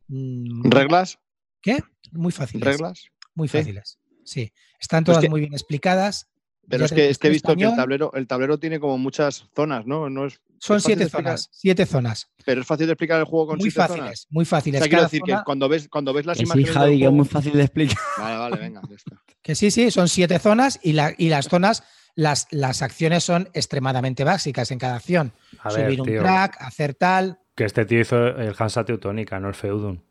Mm, 0.07 0.69
¿Reglas? 0.69 1.19
¿Qué? 1.61 1.79
Muy 2.11 2.31
fáciles. 2.31 2.65
¿Reglas? 2.65 3.07
Muy 3.35 3.47
fáciles. 3.47 3.97
Sí. 4.23 4.51
Están 4.79 5.03
Pues 5.03 5.13
todas 5.15 5.23
que- 5.23 5.29
muy 5.29 5.41
bien 5.41 5.53
explicadas. 5.53 6.27
Pero 6.67 6.81
Ya 6.81 6.85
es 6.85 6.91
que, 6.91 7.01
digo, 7.01 7.11
es 7.11 7.17
que 7.17 7.27
he 7.27 7.31
visto 7.31 7.55
que 7.55 7.63
el 7.63 7.75
tablero, 7.75 8.13
el 8.13 8.27
tablero 8.27 8.59
tiene 8.59 8.79
como 8.79 8.99
muchas 8.99 9.49
zonas, 9.55 9.87
¿no? 9.87 10.07
no 10.07 10.27
es, 10.27 10.39
Son 10.59 10.77
es 10.77 10.83
siete 10.83 11.01
explicar. 11.03 11.31
zonas. 11.39 11.49
Siete 11.51 11.85
zonas. 11.87 12.29
Pero 12.45 12.61
es 12.61 12.67
fácil 12.67 12.85
de 12.85 12.93
explicar 12.93 13.17
el 13.19 13.25
juego 13.25 13.47
con 13.47 13.57
Muy 13.57 13.71
siete 13.71 13.77
fáciles, 13.87 14.01
zonas. 14.03 14.27
muy 14.29 14.43
O 14.43 14.45
fáciles. 14.45 14.79
sea, 14.79 14.87
quiero 14.87 15.03
decir 15.03 15.21
zona- 15.25 15.37
que 15.39 15.43
cuando 15.45 15.67
ves, 15.67 15.87
cuando 15.89 16.13
ves 16.13 16.27
las 16.27 16.37
Que 16.37 16.45
sí, 16.45 16.45
imágenes 16.45 16.71
Javi, 16.71 16.99
que 16.99 17.05
es 17.05 17.11
muy 17.11 17.25
fácil 17.25 17.53
de 17.53 17.63
explicar. 17.63 17.97
Vale, 18.19 18.37
vale, 18.37 18.57
venga, 18.57 18.81
ya 18.87 18.95
está. 18.95 19.19
Que 19.41 19.55
sí, 19.55 19.71
sí, 19.71 19.89
son 19.89 20.07
siete 20.07 20.37
zonas 20.37 20.79
y, 20.83 20.93
la- 20.93 21.15
y 21.17 21.29
las 21.29 21.47
zonas, 21.47 21.81
las, 22.13 22.45
las 22.51 22.83
acciones 22.83 23.23
son 23.23 23.49
extremadamente 23.55 24.23
básicas 24.23 24.69
en 24.69 24.77
cada 24.77 24.97
acción. 24.97 25.33
A 25.63 25.73
ver, 25.73 25.85
Subir 25.87 26.01
un 26.01 26.07
tío, 26.07 26.21
track, 26.21 26.57
hacer 26.61 26.93
tal. 26.93 27.39
que 27.55 27.65
este 27.65 27.83
tío 27.85 28.01
hizo 28.01 28.15
el 28.27 28.53
Hansa 28.55 28.85
Teutónica, 28.85 29.39
no 29.39 29.47
el 29.47 29.55
Feudum. 29.55 30.01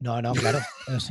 No, 0.00 0.22
no, 0.22 0.32
claro. 0.32 0.58
Es- 0.96 1.10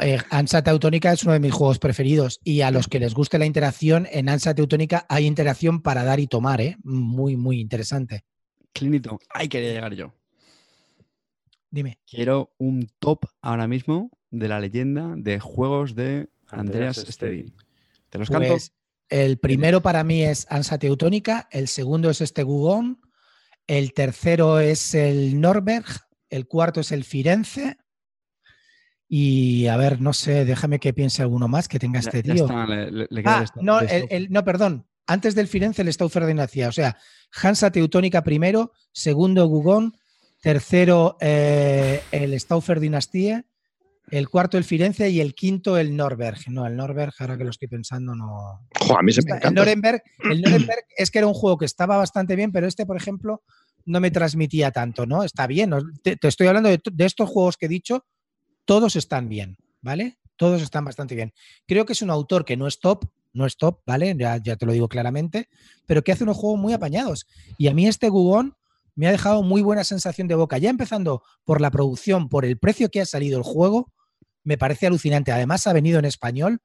eh, 0.00 0.18
Ansa 0.30 0.62
Teutónica 0.62 1.12
es 1.12 1.24
uno 1.24 1.32
de 1.34 1.40
mis 1.40 1.52
juegos 1.52 1.78
preferidos 1.78 2.40
y 2.44 2.62
a 2.62 2.70
los 2.70 2.88
que 2.88 3.00
les 3.00 3.12
guste 3.12 3.38
la 3.38 3.44
interacción, 3.46 4.06
en 4.10 4.28
Ansa 4.28 4.54
Teutónica 4.54 5.04
hay 5.08 5.26
interacción 5.26 5.82
para 5.82 6.04
dar 6.04 6.20
y 6.20 6.26
tomar, 6.26 6.60
¿eh? 6.60 6.76
Muy, 6.84 7.36
muy 7.36 7.60
interesante. 7.60 8.24
Clinito, 8.72 9.18
ahí 9.30 9.48
quería 9.48 9.72
llegar 9.72 9.94
yo. 9.94 10.14
Dime. 11.70 11.98
Quiero 12.08 12.54
un 12.58 12.88
top 12.98 13.26
ahora 13.42 13.66
mismo 13.68 14.10
de 14.30 14.48
la 14.48 14.60
leyenda 14.60 15.14
de 15.16 15.38
juegos 15.40 15.94
de 15.94 16.28
Andreas 16.46 16.98
Andreas. 16.98 17.18
¿Te 18.08 18.18
los 18.18 18.30
canto? 18.30 18.48
Pues 18.48 18.72
el 19.10 19.38
primero 19.38 19.82
para 19.82 20.02
mí 20.04 20.22
es 20.22 20.46
Ansa 20.50 20.78
Teutónica, 20.78 21.46
el 21.50 21.68
segundo 21.68 22.08
es 22.08 22.20
este 22.22 22.42
Gugón, 22.42 23.00
el 23.66 23.92
tercero 23.92 24.60
es 24.60 24.94
el 24.94 25.38
Norberg, 25.40 25.84
el 26.30 26.46
cuarto 26.46 26.80
es 26.80 26.92
el 26.92 27.04
Firenze. 27.04 27.76
Y 29.08 29.66
a 29.68 29.76
ver, 29.76 30.00
no 30.00 30.12
sé, 30.12 30.44
déjame 30.44 30.78
que 30.78 30.92
piense 30.92 31.22
alguno 31.22 31.48
más 31.48 31.66
que 31.66 31.78
tenga 31.78 31.98
este 32.00 32.22
ya 32.22 32.34
tío. 32.34 32.44
está, 32.44 32.66
le- 32.66 32.90
le- 32.90 33.06
le 33.08 33.22
queda 33.22 33.38
Ah, 33.40 33.44
el 33.56 33.64
no, 33.64 33.80
el 33.80 33.88
el- 33.90 34.06
el- 34.10 34.30
no, 34.30 34.44
perdón. 34.44 34.86
Antes 35.06 35.34
del 35.34 35.48
Firenze, 35.48 35.80
el 35.80 35.90
Stauffer 35.92 36.26
Dinastía. 36.26 36.68
O 36.68 36.72
sea, 36.72 36.96
Hansa 37.42 37.70
Teutónica 37.72 38.22
primero, 38.22 38.72
segundo 38.92 39.46
Gugón, 39.46 39.94
tercero 40.42 41.16
eh, 41.20 42.02
el 42.12 42.38
Stauffer 42.38 42.80
Dinastía 42.80 43.44
el 44.10 44.30
cuarto 44.30 44.56
el 44.56 44.64
Firenze 44.64 45.10
y 45.10 45.20
el 45.20 45.34
quinto 45.34 45.76
el 45.76 45.94
Norberg. 45.94 46.38
No, 46.48 46.66
el 46.66 46.74
Norberg, 46.76 47.12
ahora 47.18 47.36
que 47.36 47.44
lo 47.44 47.50
estoy 47.50 47.68
pensando, 47.68 48.14
no. 48.14 48.66
Jo, 48.80 48.98
a 48.98 49.02
mí 49.02 49.12
se 49.12 49.20
me 49.22 49.32
El 49.32 49.36
encanta. 49.36 49.60
Nuremberg, 49.60 50.02
el 50.30 50.40
Nuremberg 50.40 50.80
es 50.96 51.10
que 51.10 51.18
era 51.18 51.26
un 51.26 51.34
juego 51.34 51.58
que 51.58 51.66
estaba 51.66 51.98
bastante 51.98 52.34
bien, 52.34 52.50
pero 52.50 52.66
este, 52.66 52.86
por 52.86 52.96
ejemplo, 52.96 53.42
no 53.84 54.00
me 54.00 54.10
transmitía 54.10 54.70
tanto, 54.70 55.04
¿no? 55.04 55.24
Está 55.24 55.46
bien. 55.46 55.72
Te, 56.02 56.16
te 56.16 56.26
estoy 56.28 56.46
hablando 56.46 56.70
de, 56.70 56.80
de 56.90 57.04
estos 57.04 57.28
juegos 57.28 57.58
que 57.58 57.66
he 57.66 57.68
dicho, 57.68 58.06
todos 58.68 58.96
están 58.96 59.30
bien, 59.30 59.56
¿vale? 59.80 60.18
Todos 60.36 60.60
están 60.60 60.84
bastante 60.84 61.14
bien. 61.14 61.32
Creo 61.66 61.86
que 61.86 61.94
es 61.94 62.02
un 62.02 62.10
autor 62.10 62.44
que 62.44 62.58
no 62.58 62.66
es 62.66 62.80
top, 62.80 63.06
no 63.32 63.46
es 63.46 63.56
top, 63.56 63.80
¿vale? 63.86 64.14
Ya, 64.18 64.36
ya 64.36 64.56
te 64.56 64.66
lo 64.66 64.72
digo 64.72 64.88
claramente, 64.88 65.48
pero 65.86 66.04
que 66.04 66.12
hace 66.12 66.24
unos 66.24 66.36
juegos 66.36 66.60
muy 66.60 66.74
apañados. 66.74 67.26
Y 67.56 67.68
a 67.68 67.74
mí 67.74 67.86
este 67.86 68.10
Gugón 68.10 68.58
me 68.94 69.08
ha 69.08 69.10
dejado 69.10 69.42
muy 69.42 69.62
buena 69.62 69.84
sensación 69.84 70.28
de 70.28 70.34
boca. 70.34 70.58
Ya 70.58 70.68
empezando 70.68 71.22
por 71.44 71.62
la 71.62 71.70
producción, 71.70 72.28
por 72.28 72.44
el 72.44 72.58
precio 72.58 72.90
que 72.90 73.00
ha 73.00 73.06
salido 73.06 73.38
el 73.38 73.42
juego, 73.42 73.90
me 74.44 74.58
parece 74.58 74.86
alucinante. 74.86 75.32
Además, 75.32 75.66
ha 75.66 75.72
venido 75.72 75.98
en 75.98 76.04
español 76.04 76.60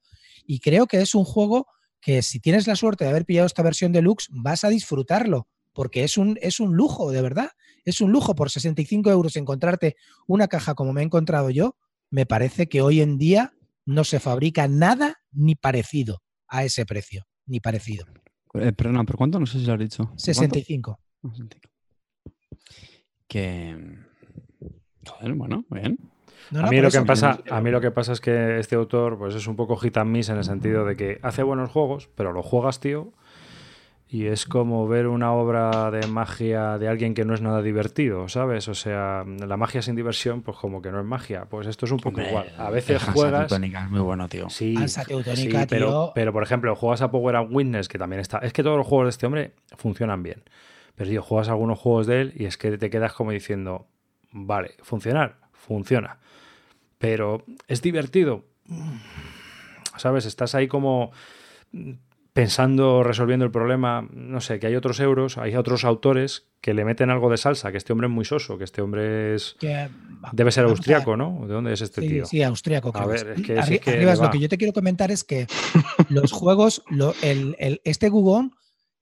y 0.46 0.60
creo 0.60 0.88
que 0.88 1.00
es 1.00 1.16
un 1.16 1.24
juego 1.24 1.68
que 2.02 2.22
si 2.22 2.42
tienes 2.42 2.68
la 2.68 2.76
suerte 2.76 3.06
de 3.06 3.12
haber 3.12 3.24
pillado 3.24 3.48
esta 3.48 3.64
versión 3.64 3.94
deluxe, 3.94 4.28
vas 4.30 4.66
a 4.66 4.70
disfrutarlo, 4.70 5.48
porque 5.72 6.04
es 6.04 6.18
un, 6.18 6.38
es 6.42 6.60
un 6.60 6.76
lujo, 6.76 7.12
de 7.12 7.22
verdad. 7.22 7.52
Es 7.86 8.02
un 8.02 8.12
lujo 8.12 8.36
por 8.36 8.50
65 8.50 9.10
euros 9.10 9.38
encontrarte 9.38 9.96
una 10.28 10.50
caja 10.50 10.76
como 10.76 10.92
me 10.92 11.00
he 11.00 11.06
encontrado 11.06 11.50
yo. 11.50 11.78
Me 12.14 12.28
parece 12.28 12.70
que 12.70 12.84
hoy 12.84 13.02
en 13.02 13.18
día 13.18 13.54
no 13.88 14.04
se 14.04 14.20
fabrica 14.20 14.68
nada 14.68 15.16
ni 15.32 15.56
parecido 15.56 16.22
a 16.48 16.64
ese 16.64 16.86
precio, 16.86 17.24
ni 17.48 17.60
parecido. 17.60 18.06
Eh, 18.54 18.72
perdona, 18.72 19.04
¿pero 19.04 19.18
cuánto? 19.18 19.40
No 19.40 19.48
sé 19.48 19.58
si 19.58 19.66
lo 19.66 19.74
has 19.74 19.80
dicho. 19.80 20.04
¿Cuánto? 20.04 20.20
65. 20.20 21.00
Ah, 21.24 21.30
65. 21.32 21.70
Que. 23.28 23.98
Joder, 25.08 25.34
bueno, 25.34 25.66
bien. 25.72 25.98
No, 26.52 26.60
a 26.60 26.70
mí 26.70 26.76
por 26.76 26.84
lo 26.84 26.92
que 26.92 27.00
me 27.00 27.06
pasa, 27.08 27.40
a 27.50 27.62
mí 27.62 27.72
lo 27.72 27.82
que 27.82 27.90
pasa 27.90 28.14
es 28.14 28.22
que 28.22 28.60
este 28.60 28.76
autor, 28.76 29.18
pues 29.18 29.34
es 29.34 29.48
un 29.48 29.56
poco 29.56 29.76
hit 29.78 29.98
and 29.98 30.12
miss 30.12 30.30
en 30.30 30.38
el 30.38 30.44
sentido 30.44 30.86
de 30.86 30.96
que 30.96 31.18
hace 31.24 31.42
buenos 31.42 31.72
juegos, 31.72 32.12
pero 32.14 32.32
lo 32.32 32.44
juegas, 32.44 32.80
tío, 32.80 33.12
y 34.14 34.28
es 34.28 34.46
como 34.46 34.88
ver 34.88 35.08
una 35.08 35.34
obra 35.34 35.90
de 35.90 36.06
magia 36.06 36.78
de 36.78 36.88
alguien 36.88 37.16
que 37.16 37.26
no 37.26 37.34
es 37.34 37.42
nada 37.42 37.64
divertido, 37.64 38.30
¿sabes? 38.30 38.68
O 38.68 38.76
sea, 38.76 39.26
la 39.26 39.58
magia 39.58 39.82
sin 39.82 39.96
diversión, 39.96 40.44
pues 40.44 40.56
como 40.56 40.84
que 40.84 40.92
no 40.92 41.00
es 41.00 41.06
magia. 41.06 41.46
Pues 41.46 41.66
esto 41.66 41.88
es 41.88 41.92
un 41.94 41.98
poco 41.98 42.20
Hombre, 42.20 42.30
igual. 42.30 42.54
A 42.60 42.70
veces 42.70 43.02
juegas. 43.02 43.48
Teutónica 43.48 43.86
es 43.86 43.90
muy 43.90 44.02
bueno, 44.02 44.30
tío. 44.30 44.52
Sí, 44.52 44.76
pero, 45.08 45.66
tío. 45.66 46.12
pero 46.14 46.32
por 46.32 46.44
ejemplo, 46.44 46.76
juegas 46.76 47.02
a 47.02 47.10
Power 47.10 47.38
Up 47.38 47.48
Witness, 47.50 47.88
que 47.88 47.98
también 47.98 48.20
está. 48.20 48.38
Es 48.38 48.54
que 48.54 48.62
todos 48.62 48.78
los 48.78 48.86
juegos 48.86 49.08
de 49.08 49.10
este 49.10 49.26
hombre 49.26 49.56
funcionan 49.78 50.22
bien. 50.22 50.44
Pero 50.94 51.10
tío, 51.10 51.24
juegas 51.24 51.50
algunos 51.50 51.80
juegos 51.80 52.06
de 52.06 52.22
él 52.22 52.34
y 52.36 52.46
es 52.46 52.60
que 52.60 52.78
te 52.78 52.92
quedas 52.92 53.14
como 53.14 53.32
diciendo, 53.32 53.88
vale, 54.30 54.76
funcionar, 54.84 55.38
funciona. 55.54 56.20
Pero 57.00 57.46
es 57.68 57.82
divertido. 57.82 58.46
¿Sabes? 59.98 60.28
Estás 60.28 60.54
ahí 60.54 60.68
como 60.68 61.12
pensando, 62.34 63.04
resolviendo 63.04 63.46
el 63.46 63.52
problema, 63.52 64.08
no 64.12 64.42
sé, 64.42 64.60
que 64.60 64.68
hay 64.68 64.76
otros 64.76 65.00
euros, 65.00 65.38
hay 65.38 65.56
otros 65.56 65.86
autores 65.86 66.48
que 66.62 66.74
le 66.74 66.84
meten 66.84 67.10
algo 67.12 67.30
de 67.30 67.38
salsa, 67.38 67.72
que 67.72 67.78
este 67.78 67.94
hombre 67.94 68.08
es 68.08 68.14
muy 68.14 68.26
soso, 68.26 68.58
que 68.58 68.64
este 68.64 68.82
hombre 68.82 69.36
es... 69.36 69.56
Que- 69.60 69.88
Debe 70.32 70.52
ser 70.52 70.66
a 70.66 70.70
austriaco, 70.70 71.18
¿no? 71.18 71.46
¿De 71.48 71.54
dónde 71.54 71.74
es 71.74 71.82
este 71.82 72.02
sí, 72.02 72.08
tío? 72.08 72.26
sí, 72.26 72.42
austriaco. 72.42 72.90
A 72.90 72.94
creo 72.94 73.08
ver, 73.10 73.34
es. 73.38 73.42
que 73.46 73.62
sí 73.62 73.74
Arri- 73.74 73.80
que 73.82 73.92
Arribas, 73.92 74.20
lo 74.20 74.30
que 74.32 74.40
yo 74.40 74.48
te 74.50 74.58
quiero 74.58 74.72
comentar 74.74 75.12
es 75.12 75.24
que 75.26 75.48
los 76.10 76.32
juegos, 76.32 76.82
lo- 76.90 77.14
el- 77.22 77.56
el- 77.60 77.82
este 77.84 78.08
Gugón 78.10 78.54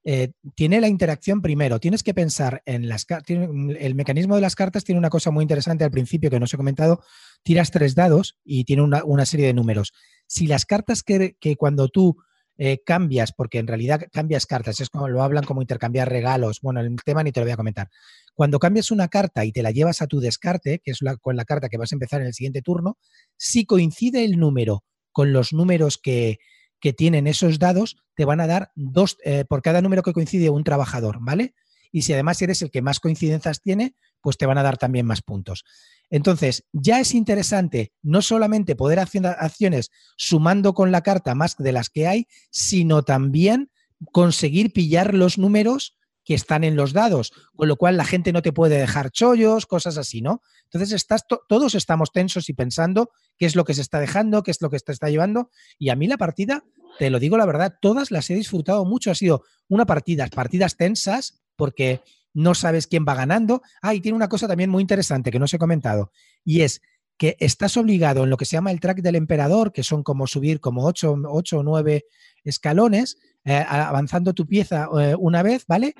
eh, 0.04 0.32
tiene 0.56 0.80
la 0.80 0.88
interacción 0.88 1.40
primero. 1.40 1.78
Tienes 1.78 2.02
que 2.02 2.12
pensar 2.12 2.60
en 2.66 2.88
las 2.88 3.04
cartas. 3.04 3.36
El 3.38 3.94
mecanismo 3.94 4.34
de 4.34 4.40
las 4.40 4.56
cartas 4.56 4.82
tiene 4.82 4.98
una 4.98 5.10
cosa 5.10 5.30
muy 5.30 5.42
interesante 5.42 5.84
al 5.84 5.92
principio 5.92 6.28
que 6.28 6.40
no 6.40 6.44
os 6.46 6.52
he 6.54 6.56
comentado. 6.56 7.04
Tiras 7.44 7.70
tres 7.70 7.94
dados 7.94 8.36
y 8.44 8.64
tiene 8.64 8.82
una, 8.82 9.04
una 9.04 9.24
serie 9.26 9.46
de 9.46 9.54
números. 9.54 9.92
Si 10.26 10.48
las 10.48 10.66
cartas 10.66 11.04
que, 11.04 11.36
que 11.38 11.54
cuando 11.54 11.86
tú 11.86 12.16
eh, 12.58 12.82
cambias, 12.84 13.32
porque 13.32 13.58
en 13.58 13.66
realidad 13.66 14.02
cambias 14.12 14.46
cartas, 14.46 14.80
es 14.80 14.90
como 14.90 15.08
lo 15.08 15.22
hablan 15.22 15.44
como 15.44 15.62
intercambiar 15.62 16.08
regalos. 16.08 16.60
Bueno, 16.60 16.80
el 16.80 16.94
tema 17.04 17.22
ni 17.22 17.32
te 17.32 17.40
lo 17.40 17.46
voy 17.46 17.52
a 17.52 17.56
comentar. 17.56 17.88
Cuando 18.34 18.58
cambias 18.58 18.90
una 18.90 19.08
carta 19.08 19.44
y 19.44 19.52
te 19.52 19.62
la 19.62 19.70
llevas 19.70 20.02
a 20.02 20.06
tu 20.06 20.20
descarte, 20.20 20.80
que 20.80 20.90
es 20.90 21.02
la, 21.02 21.16
con 21.16 21.36
la 21.36 21.44
carta 21.44 21.68
que 21.68 21.78
vas 21.78 21.92
a 21.92 21.94
empezar 21.96 22.20
en 22.20 22.26
el 22.26 22.34
siguiente 22.34 22.62
turno, 22.62 22.98
si 23.36 23.64
coincide 23.64 24.24
el 24.24 24.38
número 24.38 24.84
con 25.12 25.32
los 25.32 25.52
números 25.52 25.98
que, 25.98 26.38
que 26.80 26.92
tienen 26.92 27.26
esos 27.26 27.58
dados, 27.58 27.96
te 28.16 28.24
van 28.24 28.40
a 28.40 28.46
dar 28.46 28.72
dos, 28.74 29.16
eh, 29.24 29.44
por 29.48 29.62
cada 29.62 29.80
número 29.80 30.02
que 30.02 30.12
coincide 30.12 30.50
un 30.50 30.64
trabajador, 30.64 31.18
¿vale? 31.20 31.54
Y 31.92 32.02
si 32.02 32.12
además 32.12 32.40
eres 32.42 32.60
el 32.62 32.70
que 32.70 32.82
más 32.82 33.00
coincidencias 33.00 33.60
tiene, 33.60 33.94
pues 34.20 34.36
te 34.36 34.46
van 34.46 34.58
a 34.58 34.62
dar 34.62 34.78
también 34.78 35.06
más 35.06 35.22
puntos. 35.22 35.64
Entonces, 36.12 36.64
ya 36.72 37.00
es 37.00 37.14
interesante 37.14 37.94
no 38.02 38.20
solamente 38.20 38.76
poder 38.76 38.98
hacer 38.98 39.24
acciones 39.26 39.90
sumando 40.18 40.74
con 40.74 40.92
la 40.92 41.00
carta 41.00 41.34
más 41.34 41.56
de 41.56 41.72
las 41.72 41.88
que 41.88 42.06
hay, 42.06 42.26
sino 42.50 43.02
también 43.02 43.70
conseguir 44.12 44.74
pillar 44.74 45.14
los 45.14 45.38
números 45.38 45.96
que 46.22 46.34
están 46.34 46.64
en 46.64 46.76
los 46.76 46.92
dados, 46.92 47.32
con 47.56 47.66
lo 47.66 47.76
cual 47.76 47.96
la 47.96 48.04
gente 48.04 48.30
no 48.30 48.42
te 48.42 48.52
puede 48.52 48.76
dejar 48.76 49.10
chollos, 49.10 49.64
cosas 49.64 49.96
así, 49.96 50.20
¿no? 50.20 50.42
Entonces 50.70 51.06
todos 51.48 51.74
estamos 51.74 52.12
tensos 52.12 52.46
y 52.50 52.52
pensando 52.52 53.10
qué 53.38 53.46
es 53.46 53.56
lo 53.56 53.64
que 53.64 53.72
se 53.72 53.80
está 53.80 53.98
dejando, 53.98 54.42
qué 54.42 54.50
es 54.50 54.60
lo 54.60 54.68
que 54.68 54.78
te 54.80 54.92
está 54.92 55.08
llevando, 55.08 55.50
y 55.78 55.88
a 55.88 55.96
mí 55.96 56.08
la 56.08 56.18
partida, 56.18 56.62
te 56.98 57.08
lo 57.08 57.20
digo 57.20 57.38
la 57.38 57.46
verdad, 57.46 57.78
todas 57.80 58.10
las 58.10 58.28
he 58.28 58.34
disfrutado 58.34 58.84
mucho, 58.84 59.10
ha 59.10 59.14
sido 59.14 59.44
una 59.66 59.86
partida, 59.86 60.26
partidas 60.26 60.76
tensas, 60.76 61.42
porque 61.56 62.02
no 62.34 62.54
sabes 62.54 62.86
quién 62.86 63.04
va 63.06 63.14
ganando. 63.14 63.62
Ah, 63.80 63.94
y 63.94 64.00
tiene 64.00 64.16
una 64.16 64.28
cosa 64.28 64.48
también 64.48 64.70
muy 64.70 64.80
interesante 64.80 65.30
que 65.30 65.38
no 65.38 65.44
os 65.46 65.54
he 65.54 65.58
comentado, 65.58 66.12
y 66.44 66.62
es 66.62 66.80
que 67.18 67.36
estás 67.38 67.76
obligado 67.76 68.24
en 68.24 68.30
lo 68.30 68.36
que 68.36 68.44
se 68.44 68.56
llama 68.56 68.72
el 68.72 68.80
track 68.80 69.00
del 69.00 69.14
emperador, 69.14 69.72
que 69.72 69.84
son 69.84 70.02
como 70.02 70.26
subir 70.26 70.58
como 70.58 70.84
8 70.84 71.12
o 71.12 71.62
9 71.62 72.04
escalones, 72.42 73.16
eh, 73.44 73.64
avanzando 73.68 74.34
tu 74.34 74.46
pieza 74.46 74.88
eh, 74.98 75.14
una 75.16 75.42
vez, 75.42 75.64
¿vale? 75.68 75.94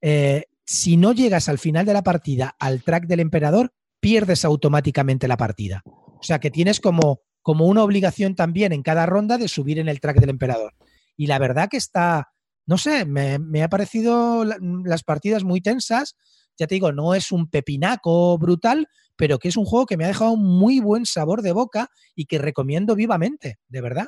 Eh, 0.00 0.44
si 0.64 0.96
no 0.96 1.12
llegas 1.12 1.48
al 1.48 1.58
final 1.58 1.84
de 1.84 1.92
la 1.92 2.02
partida 2.02 2.56
al 2.58 2.82
track 2.82 3.06
del 3.06 3.20
emperador, 3.20 3.74
pierdes 4.00 4.44
automáticamente 4.44 5.28
la 5.28 5.36
partida. 5.36 5.82
O 5.84 6.22
sea 6.22 6.38
que 6.38 6.50
tienes 6.50 6.80
como, 6.80 7.20
como 7.42 7.66
una 7.66 7.84
obligación 7.84 8.34
también 8.34 8.72
en 8.72 8.82
cada 8.82 9.06
ronda 9.06 9.38
de 9.38 9.48
subir 9.48 9.78
en 9.78 9.88
el 9.88 10.00
track 10.00 10.20
del 10.20 10.30
emperador. 10.30 10.74
Y 11.16 11.26
la 11.26 11.38
verdad 11.38 11.68
que 11.68 11.76
está, 11.76 12.31
no 12.66 12.78
sé, 12.78 13.04
me, 13.04 13.38
me 13.38 13.62
ha 13.62 13.68
parecido 13.68 14.44
la- 14.44 14.58
las 14.84 15.02
partidas 15.02 15.44
muy 15.44 15.60
tensas. 15.60 16.16
Ya 16.58 16.66
te 16.66 16.74
digo, 16.74 16.92
no 16.92 17.14
es 17.14 17.32
un 17.32 17.48
pepinaco 17.48 18.36
brutal, 18.38 18.88
pero 19.16 19.38
que 19.38 19.48
es 19.48 19.56
un 19.56 19.64
juego 19.64 19.86
que 19.86 19.96
me 19.96 20.04
ha 20.04 20.08
dejado 20.08 20.36
muy 20.36 20.80
buen 20.80 21.06
sabor 21.06 21.42
de 21.42 21.52
boca 21.52 21.90
y 22.14 22.26
que 22.26 22.38
recomiendo 22.38 22.94
vivamente, 22.94 23.58
de 23.68 23.80
verdad. 23.80 24.06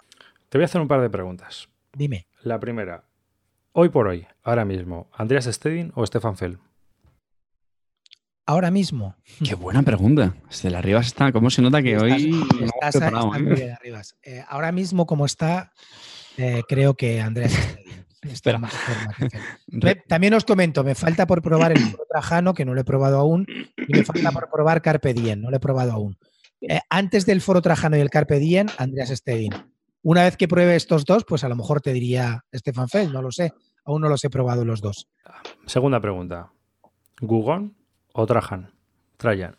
Te 0.48 0.58
voy 0.58 0.62
a 0.62 0.66
hacer 0.66 0.80
un 0.80 0.88
par 0.88 1.00
de 1.00 1.10
preguntas. 1.10 1.68
Dime. 1.92 2.26
La 2.42 2.60
primera, 2.60 3.04
hoy 3.72 3.88
por 3.88 4.06
hoy, 4.08 4.26
ahora 4.42 4.64
mismo, 4.64 5.08
¿Andreas 5.12 5.46
Stedin 5.46 5.90
o 5.94 6.06
Stefan 6.06 6.36
Fell? 6.36 6.58
Ahora 8.46 8.70
mismo. 8.70 9.16
Qué 9.42 9.54
buena 9.54 9.82
pregunta. 9.82 10.34
Desde 10.48 10.68
la 10.70 10.78
arriba 10.78 11.00
está. 11.00 11.32
¿Cómo 11.32 11.48
se 11.48 11.62
nota 11.62 11.82
que 11.82 11.94
Estás- 11.94 12.02
hoy 12.02 12.46
estás- 12.60 12.94
eh? 12.96 13.42
muy 13.42 13.54
bien, 13.54 13.72
Arribas. 13.72 14.16
Eh, 14.22 14.44
ahora 14.46 14.70
mismo, 14.70 15.06
como 15.06 15.24
está, 15.24 15.72
eh, 16.36 16.62
creo 16.68 16.92
que 16.94 17.22
Andrés 17.22 17.52
Espera. 18.24 18.58
más 18.58 18.72
También 20.08 20.34
os 20.34 20.44
comento, 20.44 20.82
me 20.82 20.94
falta 20.94 21.26
por 21.26 21.42
probar 21.42 21.72
el 21.72 21.78
Foro 21.78 22.06
Trajano, 22.08 22.54
que 22.54 22.64
no 22.64 22.74
lo 22.74 22.80
he 22.80 22.84
probado 22.84 23.18
aún, 23.18 23.46
y 23.76 23.92
me 23.92 24.04
falta 24.04 24.30
por 24.32 24.50
probar 24.50 24.82
Carpe 24.82 25.14
Diem, 25.14 25.40
no 25.40 25.50
lo 25.50 25.56
he 25.56 25.60
probado 25.60 25.92
aún. 25.92 26.16
Eh, 26.60 26.80
antes 26.88 27.26
del 27.26 27.40
Foro 27.40 27.60
Trajano 27.60 27.96
y 27.96 28.00
el 28.00 28.10
Carpe 28.10 28.38
Diem, 28.38 28.66
Andreas 28.78 29.10
Stedin. 29.10 29.52
Una 30.02 30.24
vez 30.24 30.36
que 30.36 30.48
pruebe 30.48 30.76
estos 30.76 31.04
dos, 31.04 31.24
pues 31.26 31.44
a 31.44 31.48
lo 31.48 31.56
mejor 31.56 31.80
te 31.80 31.92
diría 31.92 32.44
Stefan 32.54 32.88
Feld, 32.88 33.12
no 33.12 33.22
lo 33.22 33.30
sé. 33.30 33.52
Aún 33.84 34.02
no 34.02 34.08
los 34.08 34.24
he 34.24 34.30
probado 34.30 34.64
los 34.64 34.80
dos. 34.80 35.08
Segunda 35.66 36.00
pregunta, 36.00 36.52
¿Gugon 37.20 37.76
o 38.12 38.26
Trajan? 38.26 38.72
Trajan. 39.16 39.56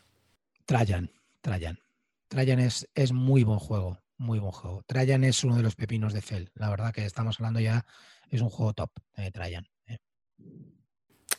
Trajan, 0.65 1.11
Trajan. 1.41 1.79
Trajan 2.27 2.59
es, 2.59 2.87
es 2.95 3.11
muy 3.11 3.43
buen 3.43 3.59
juego, 3.59 3.99
muy 4.17 4.39
buen 4.39 4.51
juego. 4.51 4.83
Trajan 4.85 5.23
es 5.23 5.43
uno 5.43 5.55
de 5.55 5.63
los 5.63 5.75
pepinos 5.75 6.13
de 6.13 6.21
Fel. 6.21 6.51
La 6.55 6.69
verdad 6.69 6.93
que 6.93 7.05
estamos 7.05 7.39
hablando 7.39 7.59
ya, 7.59 7.85
es 8.36 8.41
un 8.41 8.49
juego 8.49 8.74
top, 8.74 8.91
eh, 9.18 9.32
Trajan. 9.32 9.66
eh. 9.88 9.98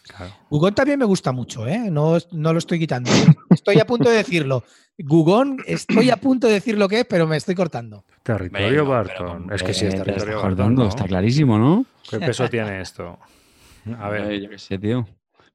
Claro. 0.03 0.33
Gugón 0.49 0.75
también 0.75 0.99
me 0.99 1.05
gusta 1.05 1.33
mucho, 1.33 1.67
¿eh? 1.67 1.91
no, 1.91 2.17
no 2.33 2.53
lo 2.53 2.59
estoy 2.59 2.79
quitando. 2.79 3.11
Estoy 3.51 3.79
a 3.81 3.87
punto 3.87 4.09
de 4.09 4.17
decirlo. 4.19 4.63
Gugón, 4.99 5.59
estoy 5.67 6.11
a 6.11 6.17
punto 6.17 6.47
de 6.47 6.55
decir 6.55 6.79
lo 6.79 6.89
que 6.89 7.01
es, 7.01 7.05
pero 7.07 7.27
me 7.27 7.37
estoy 7.37 7.55
cortando. 7.55 8.05
Territorio 8.23 8.69
Venga, 8.69 8.83
Barton. 8.83 9.43
pero, 9.45 9.55
Es 9.57 9.63
que 9.63 9.75
sí 9.75 9.85
es 9.87 9.95
te 9.95 10.01
territorio 10.03 10.37
Barton. 10.37 10.51
cortando, 10.51 10.83
¿no? 10.85 10.89
Está 10.89 11.05
clarísimo, 11.05 11.59
¿no? 11.59 11.85
¿Qué 12.09 12.19
peso 12.21 12.49
tiene 12.49 12.81
esto? 12.81 13.19
A 13.99 14.09
ver, 14.09 14.31
Eh, 14.33 14.43
yo 14.43 14.49
qué 14.49 14.59
sé, 14.59 14.79
tío. 14.79 15.07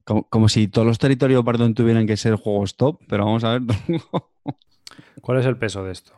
Como, 0.04 0.24
como 0.24 0.48
si 0.48 0.68
todos 0.68 0.86
los 0.86 0.98
territorios 0.98 1.42
Barton 1.44 1.74
tuvieran 1.74 2.06
que 2.06 2.16
ser 2.16 2.34
juegos 2.36 2.76
top, 2.76 3.00
pero 3.08 3.24
vamos 3.24 3.44
a 3.44 3.58
ver. 3.58 3.62
¿cuál 5.22 5.38
es 5.38 5.46
el 5.46 5.56
peso 5.56 5.82
de 5.84 5.92
esto? 5.92 6.12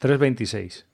3.26. 0.00 0.84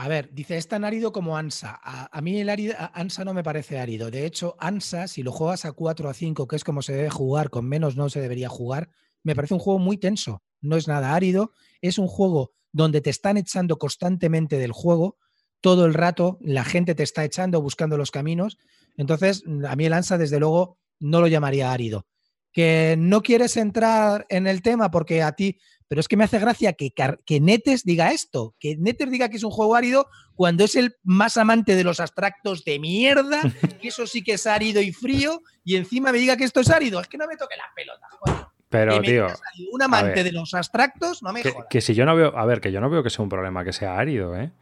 A 0.00 0.08
ver, 0.08 0.30
dice, 0.32 0.56
es 0.56 0.66
tan 0.66 0.86
árido 0.86 1.12
como 1.12 1.36
ANSA. 1.36 1.78
A, 1.82 2.20
mí 2.22 2.40
el 2.40 2.48
ANSA 2.48 3.22
no 3.22 3.34
me 3.34 3.42
parece 3.42 3.78
árido. 3.78 4.10
De 4.10 4.24
hecho, 4.24 4.56
ANSA, 4.58 5.06
si 5.06 5.22
lo 5.22 5.30
juegas 5.30 5.66
a 5.66 5.72
4 5.72 6.08
o 6.08 6.10
a 6.10 6.14
5, 6.14 6.48
que 6.48 6.56
es 6.56 6.64
como 6.64 6.80
se 6.80 6.94
debe 6.94 7.10
jugar, 7.10 7.50
con 7.50 7.68
menos 7.68 7.96
no 7.96 8.08
se 8.08 8.22
debería 8.22 8.48
jugar, 8.48 8.88
me 9.22 9.34
parece 9.34 9.52
un 9.52 9.60
juego 9.60 9.78
muy 9.78 9.98
tenso. 9.98 10.42
No 10.62 10.78
es 10.78 10.88
nada 10.88 11.14
árido. 11.14 11.52
es 11.82 11.98
un 11.98 12.08
juego 12.08 12.54
donde 12.72 13.02
te 13.02 13.10
están 13.10 13.36
echando 13.36 13.76
constantemente 13.76 14.56
del 14.56 14.72
juego, 14.72 15.18
todo 15.60 15.84
el 15.84 15.92
rato 15.92 16.38
la 16.40 16.64
gente 16.64 16.94
te 16.94 17.02
está 17.02 17.22
echando 17.22 17.60
buscando 17.60 17.98
los 17.98 18.10
caminos. 18.10 18.56
Entonces, 18.96 19.44
a 19.68 19.76
mí 19.76 19.84
el 19.84 19.92
ANSA, 19.92 20.16
desde 20.16 20.40
luego, 20.40 20.78
no 20.98 21.20
lo 21.20 21.26
llamaría 21.26 21.72
árido. 21.72 22.06
Que 22.52 22.96
no 22.98 23.20
quieres 23.20 23.58
entrar 23.58 24.24
en 24.30 24.46
el 24.46 24.62
tema 24.62 24.90
porque 24.90 25.22
a 25.22 25.32
ti, 25.32 25.58
pero 25.90 25.98
es 25.98 26.06
que 26.06 26.16
me 26.16 26.22
hace 26.22 26.38
gracia 26.38 26.74
que, 26.74 26.92
que 27.26 27.40
Netes 27.40 27.82
diga 27.82 28.12
esto, 28.12 28.54
que 28.60 28.76
Netes 28.76 29.10
diga 29.10 29.28
que 29.28 29.38
es 29.38 29.42
un 29.42 29.50
juego 29.50 29.74
árido 29.74 30.06
cuando 30.36 30.62
es 30.62 30.76
el 30.76 30.94
más 31.02 31.36
amante 31.36 31.74
de 31.74 31.82
los 31.82 31.98
abstractos 31.98 32.64
de 32.64 32.78
mierda, 32.78 33.40
que 33.82 33.88
eso 33.88 34.06
sí 34.06 34.22
que 34.22 34.34
es 34.34 34.46
árido 34.46 34.80
y 34.80 34.92
frío, 34.92 35.42
y 35.64 35.74
encima 35.74 36.12
me 36.12 36.18
diga 36.18 36.36
que 36.36 36.44
esto 36.44 36.60
es 36.60 36.70
árido. 36.70 37.00
Es 37.00 37.08
que 37.08 37.18
no 37.18 37.26
me 37.26 37.36
toque 37.36 37.56
la 37.56 37.64
pelota, 37.74 38.52
Pero, 38.68 39.02
tío. 39.02 39.26
Un 39.72 39.82
amante 39.82 40.22
de 40.22 40.30
los 40.30 40.54
abstractos, 40.54 41.24
no 41.24 41.32
me 41.32 41.42
que, 41.42 41.52
que 41.68 41.80
si 41.80 41.92
yo 41.92 42.06
no 42.06 42.14
veo, 42.14 42.38
a 42.38 42.46
ver, 42.46 42.60
que 42.60 42.70
yo 42.70 42.80
no 42.80 42.88
veo 42.88 43.02
que 43.02 43.10
sea 43.10 43.24
un 43.24 43.28
problema 43.28 43.64
que 43.64 43.72
sea 43.72 43.98
árido, 43.98 44.36
¿eh? 44.36 44.52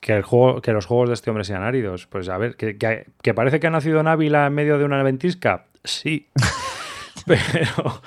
que, 0.00 0.12
el 0.12 0.22
juego, 0.22 0.62
que 0.62 0.70
los 0.70 0.86
juegos 0.86 1.08
de 1.08 1.14
este 1.14 1.30
hombre 1.30 1.42
sean 1.42 1.64
áridos. 1.64 2.06
Pues 2.06 2.28
a 2.28 2.38
ver, 2.38 2.54
que, 2.54 2.78
que, 2.78 3.34
parece 3.34 3.58
que 3.58 3.66
ha 3.66 3.70
nacido 3.70 3.98
en 3.98 4.06
Ávila 4.06 4.46
en 4.46 4.54
medio 4.54 4.78
de 4.78 4.84
una 4.84 5.02
ventisca. 5.02 5.66
Sí. 5.82 6.28
pero, 7.26 8.02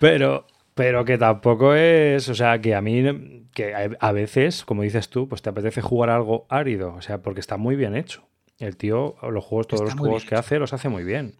pero, 0.00 0.46
pero 0.74 1.04
que 1.04 1.18
tampoco 1.18 1.74
es. 1.74 2.28
O 2.28 2.34
sea, 2.34 2.60
que 2.60 2.74
a 2.74 2.80
mí, 2.80 3.46
que 3.52 3.96
a 3.98 4.12
veces, 4.12 4.64
como 4.64 4.82
dices 4.82 5.08
tú, 5.08 5.28
pues 5.28 5.42
te 5.42 5.50
apetece 5.50 5.80
jugar 5.80 6.10
algo 6.10 6.46
árido. 6.48 6.94
O 6.94 7.00
sea, 7.00 7.22
porque 7.22 7.40
está 7.40 7.56
muy 7.56 7.76
bien 7.76 7.96
hecho. 7.96 8.24
El 8.58 8.76
tío, 8.76 9.16
los 9.22 9.44
juegos, 9.44 9.66
todos 9.66 9.84
los 9.84 9.94
juegos 9.94 10.24
que 10.24 10.34
hace, 10.34 10.58
los 10.58 10.72
hace 10.72 10.88
muy 10.88 11.04
bien. 11.04 11.34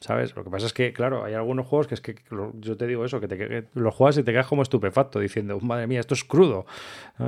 ¿Sabes? 0.00 0.34
Lo 0.34 0.42
que 0.42 0.50
pasa 0.50 0.66
es 0.66 0.72
que, 0.72 0.92
claro, 0.92 1.22
hay 1.24 1.34
algunos 1.34 1.64
juegos 1.64 1.86
que 1.86 1.94
es 1.94 2.00
que 2.00 2.16
yo 2.54 2.76
te 2.76 2.88
digo 2.88 3.04
eso, 3.04 3.20
que, 3.20 3.28
te, 3.28 3.68
los 3.74 3.94
juegas 3.94 4.18
y 4.18 4.24
te 4.24 4.32
quedas 4.32 4.48
como 4.48 4.62
estupefacto 4.62 5.20
diciendo, 5.20 5.60
madre 5.60 5.86
mía, 5.86 6.00
esto 6.00 6.14
es 6.14 6.24
crudo. 6.24 6.66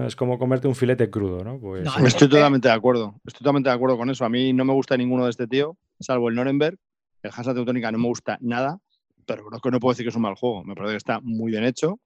Es 0.04 0.16
como 0.16 0.40
comerte 0.40 0.66
un 0.66 0.74
filete 0.74 1.08
crudo, 1.08 1.44
¿no? 1.44 1.58
Pues, 1.58 1.86
estoy 2.04 2.28
totalmente 2.28 2.66
de 2.66 2.74
acuerdo. 2.74 3.14
Estoy 3.24 3.38
totalmente 3.38 3.68
de 3.68 3.76
acuerdo 3.76 3.96
con 3.96 4.10
eso. 4.10 4.24
A 4.24 4.28
mí 4.28 4.52
no 4.52 4.64
me 4.64 4.72
gusta 4.72 4.96
ninguno 4.96 5.24
de 5.24 5.30
este 5.30 5.46
tío, 5.46 5.76
salvo 6.00 6.28
el 6.28 6.34
Nuremberg. 6.34 6.76
El 7.22 7.30
Hansa 7.34 7.54
Teutónica 7.54 7.92
no 7.92 7.98
me 7.98 8.08
gusta 8.08 8.38
nada, 8.40 8.80
pero 9.26 9.44
creo 9.46 9.60
que 9.60 9.70
no 9.70 9.80
puedo 9.80 9.92
decir 9.92 10.04
que 10.04 10.10
es 10.10 10.16
un 10.16 10.22
mal 10.22 10.34
juego. 10.34 10.64
Me 10.64 10.74
parece 10.74 10.92
que 10.92 10.98
está 10.98 11.20
muy 11.20 11.50
bien 11.50 11.64
hecho, 11.64 12.00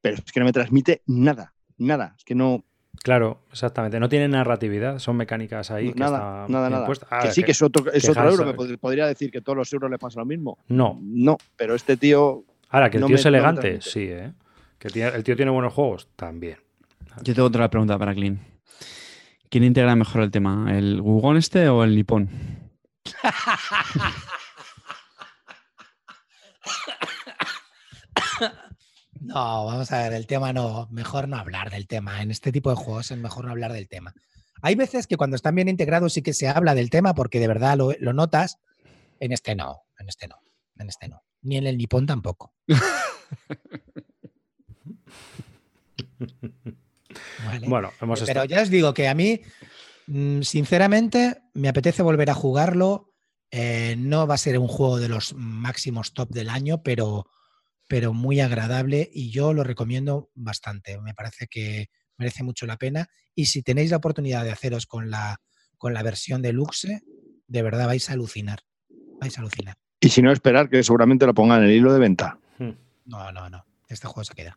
pero 0.00 0.16
es 0.16 0.32
que 0.32 0.40
no 0.40 0.46
me 0.46 0.52
transmite 0.52 1.02
nada. 1.06 1.54
Nada. 1.78 2.14
Es 2.16 2.24
que 2.24 2.34
no, 2.34 2.64
Claro, 3.02 3.40
exactamente. 3.50 3.98
No 3.98 4.08
tiene 4.08 4.28
narratividad, 4.28 4.98
son 4.98 5.16
mecánicas 5.16 5.70
ahí. 5.70 5.92
nada, 5.96 6.46
nada, 6.48 6.70
nada. 6.70 6.88
que 7.22 7.32
sí, 7.32 7.42
que 7.42 7.50
es 7.52 7.62
otro, 7.62 7.90
es 7.92 8.08
otro 8.08 8.30
euro. 8.30 8.44
Me 8.46 8.78
podría 8.78 9.06
decir 9.06 9.30
que 9.30 9.40
todos 9.40 9.56
los 9.56 9.72
euros 9.72 9.90
le 9.90 9.98
pasa 9.98 10.20
lo 10.20 10.26
mismo. 10.26 10.58
No. 10.68 10.98
No, 11.02 11.36
pero 11.56 11.74
este 11.74 11.96
tío. 11.96 12.44
Ahora, 12.68 12.90
que 12.90 12.98
el 12.98 13.06
tío 13.06 13.16
es 13.16 13.26
elegante, 13.26 13.80
sí, 13.80 14.08
¿eh? 14.10 14.32
Que 14.78 14.88
el 14.88 15.24
tío 15.24 15.36
tiene 15.36 15.50
buenos 15.50 15.72
juegos, 15.72 16.08
también. 16.16 16.58
Yo 17.22 17.34
tengo 17.34 17.48
otra 17.48 17.68
pregunta 17.70 17.98
para 17.98 18.14
Clean. 18.14 18.40
¿Quién 19.48 19.64
integra 19.64 19.94
mejor 19.96 20.22
el 20.22 20.30
tema? 20.30 20.66
¿El 20.76 21.00
Gugón 21.00 21.36
este 21.36 21.68
o 21.68 21.84
el 21.84 21.94
Nippon? 21.94 22.30
No, 29.20 29.66
vamos 29.66 29.92
a 29.92 30.02
ver, 30.02 30.14
el 30.14 30.26
tema 30.26 30.52
no, 30.52 30.88
mejor 30.90 31.28
no 31.28 31.36
hablar 31.36 31.70
del 31.70 31.86
tema. 31.86 32.22
En 32.22 32.30
este 32.30 32.50
tipo 32.50 32.70
de 32.70 32.76
juegos 32.76 33.10
es 33.10 33.18
mejor 33.18 33.44
no 33.44 33.50
hablar 33.50 33.72
del 33.72 33.88
tema. 33.88 34.14
Hay 34.62 34.74
veces 34.74 35.06
que 35.06 35.16
cuando 35.16 35.36
están 35.36 35.54
bien 35.54 35.68
integrados 35.68 36.14
sí 36.14 36.22
que 36.22 36.32
se 36.32 36.48
habla 36.48 36.74
del 36.74 36.90
tema 36.90 37.14
porque 37.14 37.38
de 37.38 37.48
verdad 37.48 37.76
lo, 37.76 38.12
notas. 38.12 38.58
En 39.20 39.32
este 39.32 39.54
no, 39.54 39.82
en 39.98 40.08
este 40.08 40.28
no, 40.28 40.36
en 40.78 40.88
este 40.88 41.08
no. 41.08 41.22
Ni 41.42 41.56
en 41.56 41.66
el 41.66 41.76
nipón 41.76 42.06
tampoco. 42.06 42.54
Bueno, 47.66 47.92
Pero 48.26 48.44
ya 48.44 48.62
os 48.62 48.70
digo 48.70 48.94
que 48.94 49.08
a 49.08 49.14
mí, 49.14 49.40
mm, 50.06 50.42
sinceramente, 50.42 51.42
me 51.54 51.68
apetece 51.68 52.02
volver 52.02 52.30
a 52.30 52.34
jugarlo. 52.34 53.12
Eh, 53.50 53.96
no 53.98 54.26
va 54.26 54.34
a 54.34 54.38
ser 54.38 54.58
un 54.58 54.68
juego 54.68 54.98
de 54.98 55.08
los 55.08 55.34
máximos 55.34 56.14
top 56.14 56.30
del 56.30 56.48
año, 56.48 56.82
pero 56.82 57.26
pero 57.92 58.14
muy 58.14 58.40
agradable 58.40 59.10
y 59.12 59.30
yo 59.30 59.52
lo 59.52 59.64
recomiendo 59.64 60.30
bastante. 60.34 60.98
Me 61.02 61.12
parece 61.12 61.46
que 61.46 61.90
merece 62.16 62.42
mucho 62.42 62.64
la 62.64 62.78
pena 62.78 63.06
y 63.34 63.44
si 63.44 63.62
tenéis 63.62 63.90
la 63.90 63.98
oportunidad 63.98 64.44
de 64.44 64.50
haceros 64.50 64.86
con 64.86 65.10
la, 65.10 65.42
con 65.76 65.92
la 65.92 66.02
versión 66.02 66.40
de 66.40 66.54
Luxe, 66.54 67.02
de 67.46 67.62
verdad 67.62 67.86
vais 67.86 68.08
a 68.08 68.14
alucinar. 68.14 68.60
Vais 69.20 69.36
a 69.36 69.42
alucinar. 69.42 69.76
Y 70.00 70.08
si 70.08 70.22
no, 70.22 70.32
esperar 70.32 70.70
que 70.70 70.82
seguramente 70.82 71.26
lo 71.26 71.34
pongan 71.34 71.64
en 71.64 71.68
el 71.68 71.76
hilo 71.76 71.92
de 71.92 71.98
venta. 71.98 72.38
Hmm. 72.58 72.70
No, 73.04 73.30
no, 73.30 73.50
no. 73.50 73.62
Este 73.86 74.08
juego 74.08 74.24
se 74.24 74.32
queda. 74.32 74.56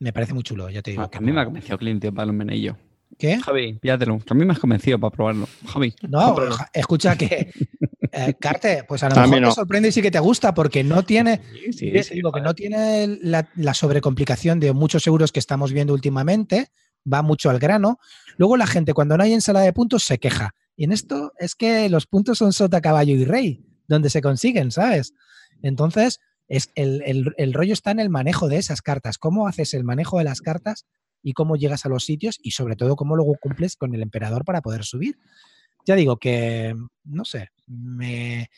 Me 0.00 0.12
parece 0.12 0.34
muy 0.34 0.42
chulo, 0.42 0.68
ya 0.68 0.82
te 0.82 0.90
digo. 0.90 1.08
A, 1.14 1.20
mí 1.20 1.30
me 1.30 1.42
ha 1.42 1.44
convencido 1.44 1.78
Clint, 1.78 2.04
para 2.12 2.24
el 2.24 2.32
menello. 2.32 2.76
¿Qué? 3.20 3.38
Javi, 3.38 3.74
pídatelo. 3.74 4.18
A 4.28 4.34
mí 4.34 4.44
me 4.44 4.52
has 4.52 4.58
convencido 4.58 4.98
para 4.98 5.12
probarlo. 5.12 5.48
Javi. 5.68 5.94
No, 6.08 6.34
escucha 6.72 7.16
que 7.16 7.52
eh, 8.12 8.34
Carte, 8.38 8.84
pues 8.86 9.02
a 9.02 9.08
lo 9.08 9.16
mejor 9.16 9.48
te 9.48 9.54
sorprende 9.54 9.88
y 9.88 9.92
sí 9.92 10.02
que 10.02 10.10
te 10.10 10.18
gusta 10.20 10.52
porque 10.52 10.84
no 10.84 11.02
tiene, 11.02 11.40
digo 12.12 12.30
que 12.30 12.42
no 12.42 12.54
tiene 12.54 13.06
la, 13.22 13.74
sobrecomplicación 13.74 14.60
de 14.60 14.72
muchos 14.74 15.06
euros 15.06 15.32
que 15.32 15.40
estamos 15.40 15.72
viendo 15.72 15.94
últimamente, 15.94 16.68
va 17.10 17.22
mucho 17.22 17.48
al 17.48 17.58
grano. 17.58 17.98
Luego 18.36 18.58
la 18.58 18.66
gente 18.66 18.92
cuando 18.92 19.16
no 19.16 19.24
hay 19.24 19.32
ensalada 19.32 19.64
de 19.64 19.72
puntos 19.72 20.04
se 20.04 20.18
queja. 20.18 20.54
Y 20.76 20.84
en 20.84 20.92
esto 20.92 21.32
es 21.38 21.54
que 21.54 21.88
los 21.88 22.06
puntos 22.06 22.36
son 22.38 22.52
sota, 22.52 22.82
caballo 22.82 23.14
y 23.14 23.24
rey, 23.24 23.64
donde 23.88 24.10
se 24.10 24.20
consiguen, 24.20 24.70
¿sabes? 24.70 25.14
Entonces, 25.62 26.20
es 26.48 26.70
el, 26.74 27.32
el 27.36 27.54
rollo 27.54 27.72
está 27.72 27.92
en 27.92 28.00
el 28.00 28.10
manejo 28.10 28.48
de 28.48 28.58
esas 28.58 28.82
cartas. 28.82 29.16
¿Cómo 29.16 29.48
haces 29.48 29.72
el 29.72 29.84
manejo 29.84 30.18
de 30.18 30.24
las 30.24 30.42
cartas 30.42 30.84
y 31.22 31.32
cómo 31.32 31.56
llegas 31.56 31.86
a 31.86 31.88
los 31.88 32.04
sitios 32.04 32.38
y 32.42 32.50
sobre 32.50 32.76
todo 32.76 32.94
cómo 32.94 33.16
luego 33.16 33.36
cumples 33.40 33.76
con 33.76 33.94
el 33.94 34.02
emperador 34.02 34.44
para 34.44 34.60
poder 34.60 34.84
subir? 34.84 35.16
Ya 35.84 35.96
digo 35.96 36.16
que, 36.18 36.74
no 37.04 37.24
sé, 37.24 37.50
me, 37.66 38.50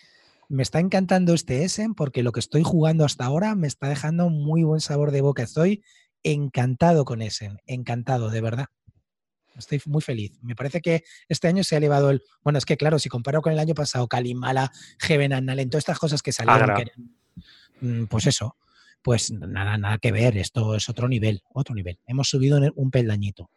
está 0.59 0.81
encantando 0.81 1.35
este 1.35 1.65
Essen 1.65 1.95
porque 1.95 2.23
lo 2.23 2.33
que 2.33 2.41
estoy 2.41 2.63
jugando 2.63 3.05
hasta 3.05 3.25
ahora 3.25 3.55
me 3.55 3.67
está 3.67 3.89
dejando 3.89 4.29
muy 4.31 4.63
buen 4.63 4.81
sabor 4.81 5.11
de 5.11 5.21
boca. 5.21 5.43
Estoy 5.43 5.83
encantado 6.23 7.05
con 7.05 7.23
Essen, 7.23 7.61
encantado, 7.67 8.31
de 8.31 8.41
verdad. 8.41 8.67
Estoy 9.57 9.81
muy 9.87 10.03
feliz. 10.03 10.33
Me 10.43 10.57
parece 10.57 10.81
que 10.81 11.05
este 11.29 11.47
año 11.47 11.63
se 11.63 11.77
ha 11.77 11.79
elevado 11.79 12.11
el. 12.11 12.23
Bueno, 12.43 12.59
es 12.59 12.65
que 12.65 12.77
claro, 12.77 12.99
si 12.99 13.09
comparo 13.09 13.41
con 13.41 13.53
el 13.53 13.59
año 13.59 13.75
pasado, 13.75 14.09
Kalimala, 14.09 14.73
Gevenanal, 14.99 15.59
todas 15.69 15.83
estas 15.83 15.99
cosas 15.99 16.23
que 16.23 16.33
salieron, 16.33 16.91
mm, 17.81 18.05
pues 18.07 18.27
eso, 18.27 18.57
pues 19.01 19.31
nada, 19.31 19.79
nada 19.79 19.99
que 19.99 20.11
ver. 20.11 20.37
Esto 20.39 20.75
es 20.75 20.89
otro 20.89 21.09
nivel, 21.09 21.43
otro 21.53 21.75
nivel. 21.75 22.01
Hemos 22.07 22.29
subido 22.29 22.59
un 22.75 22.91
peldañito 22.91 23.49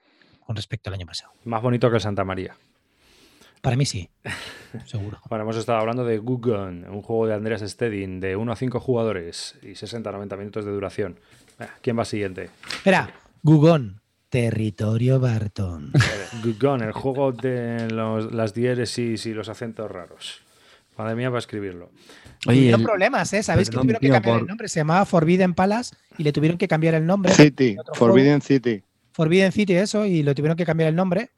con 0.45 0.55
respecto 0.55 0.89
al 0.89 0.95
año 0.95 1.07
pasado. 1.07 1.31
Más 1.45 1.63
bonito 1.63 1.89
que 1.89 1.95
el 1.95 2.01
Santa 2.01 2.23
María. 2.23 2.55
Para 3.67 3.75
mí 3.75 3.85
sí, 3.85 4.09
seguro. 4.85 5.19
bueno, 5.27 5.43
hemos 5.43 5.57
estado 5.57 5.79
hablando 5.79 6.05
de 6.05 6.19
Gugun, 6.19 6.85
un 6.87 7.01
juego 7.01 7.27
de 7.27 7.33
Andreas 7.33 7.59
Stedin 7.59 8.21
de 8.21 8.37
1 8.37 8.49
a 8.49 8.55
5 8.55 8.79
jugadores 8.79 9.55
y 9.61 9.71
60-90 9.71 10.37
minutos 10.37 10.63
de 10.63 10.71
duración. 10.71 11.19
¿Quién 11.81 11.99
va 11.99 12.05
siguiente? 12.05 12.49
Espera, 12.65 13.13
Gugon, 13.43 13.99
Territorio 14.29 15.19
Barton. 15.19 15.91
Gugon, 16.45 16.81
el 16.81 16.93
juego 16.93 17.33
de 17.33 17.89
las 18.31 18.53
diéresis 18.53 19.25
y 19.25 19.33
los 19.33 19.49
acentos 19.49 19.91
raros. 19.91 20.43
Madre 20.97 21.15
mía, 21.15 21.29
va 21.29 21.35
a 21.35 21.39
escribirlo. 21.39 21.91
Oye, 22.47 22.59
tuvieron 22.59 22.83
problemas, 22.83 23.33
¿eh? 23.33 23.43
¿Sabéis 23.43 23.69
que 23.69 23.75
tuvieron 23.75 23.99
que 23.99 24.09
cambiar 24.09 24.39
el 24.39 24.47
nombre? 24.47 24.69
Se 24.69 24.79
llamaba 24.79 25.03
Forbidden 25.03 25.53
Palace 25.53 25.93
y 26.17 26.23
le 26.23 26.31
tuvieron 26.31 26.57
que 26.57 26.69
cambiar 26.69 26.93
el 26.93 27.05
nombre. 27.05 27.33
City, 27.33 27.75
Forbidden 27.95 28.39
City. 28.39 28.81
Forbidden 29.11 29.51
City, 29.51 29.73
eso, 29.73 30.05
y 30.05 30.23
le 30.23 30.33
tuvieron 30.35 30.55
que 30.55 30.65
cambiar 30.65 30.87
el 30.87 30.95
nombre 30.95 31.31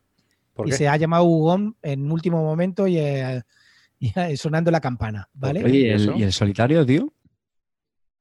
y 0.66 0.72
se 0.72 0.88
ha 0.88 0.98
llamado 0.98 1.24
Hugon 1.24 1.76
en 1.82 2.12
último 2.12 2.44
momento 2.44 2.88
y, 2.88 2.98
eh, 2.98 3.44
sonando 4.38 4.72
la 4.72 4.82
campana, 4.82 5.30
¿vale? 5.34 5.70
¿y 5.70 5.88
el, 5.88 6.34
solitario, 6.34 6.86
tío? 6.86 7.14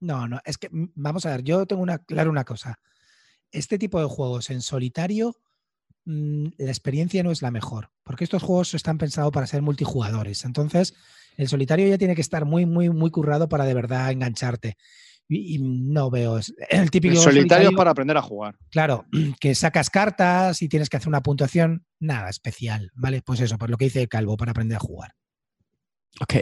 No, 0.00 0.28
no, 0.28 0.40
es 0.44 0.58
que 0.58 0.68
vamos 0.70 1.26
a 1.26 1.30
ver, 1.30 1.42
yo 1.42 1.66
tengo 1.66 1.82
una, 1.82 1.98
claro 1.98 2.30
una 2.30 2.44
cosa. 2.44 2.78
Este 3.50 3.78
tipo 3.78 4.00
de 4.00 4.06
juegos 4.06 4.50
en 4.50 4.62
solitario, 4.62 5.36
mm, 6.04 6.46
la 6.58 6.70
experiencia 6.70 7.22
no 7.22 7.30
es 7.30 7.42
la 7.42 7.50
mejor, 7.50 7.90
porque 8.04 8.24
estos 8.24 8.42
juegos 8.42 8.74
están 8.74 8.98
pensados 8.98 9.32
para 9.32 9.46
ser 9.46 9.62
multijugadores. 9.62 10.44
Entonces, 10.44 10.94
el 11.36 11.48
solitario 11.48 11.88
ya 11.88 11.98
tiene 11.98 12.14
que 12.14 12.20
estar 12.20 12.44
muy, 12.44 12.66
muy, 12.66 12.90
muy 12.90 13.10
currado 13.10 13.48
para 13.48 13.64
de 13.64 13.74
verdad 13.74 14.10
engancharte 14.10 14.76
y, 15.28 15.58
no 15.58 16.10
veo 16.10 16.38
el 16.70 16.90
típico 16.90 17.16
solitario, 17.16 17.72
para 17.72 17.90
aprender 17.90 18.16
a 18.16 18.22
jugar. 18.22 18.56
Claro, 18.70 19.04
que 19.40 19.54
sacas 19.54 19.90
cartas 19.90 20.62
y 20.62 20.68
tienes 20.68 20.88
que 20.88 20.96
hacer 20.96 21.08
una 21.08 21.22
puntuación, 21.22 21.84
nada 22.00 22.30
especial, 22.30 22.90
¿vale? 22.94 23.22
Pues 23.22 23.40
eso, 23.40 23.58
pues 23.58 23.70
lo 23.70 23.76
que 23.76 23.86
dice 23.86 24.08
Calvo 24.08 24.36
para 24.36 24.52
aprender 24.52 24.76
a 24.76 24.80
jugar. 24.80 25.14
Ok. 26.20 26.34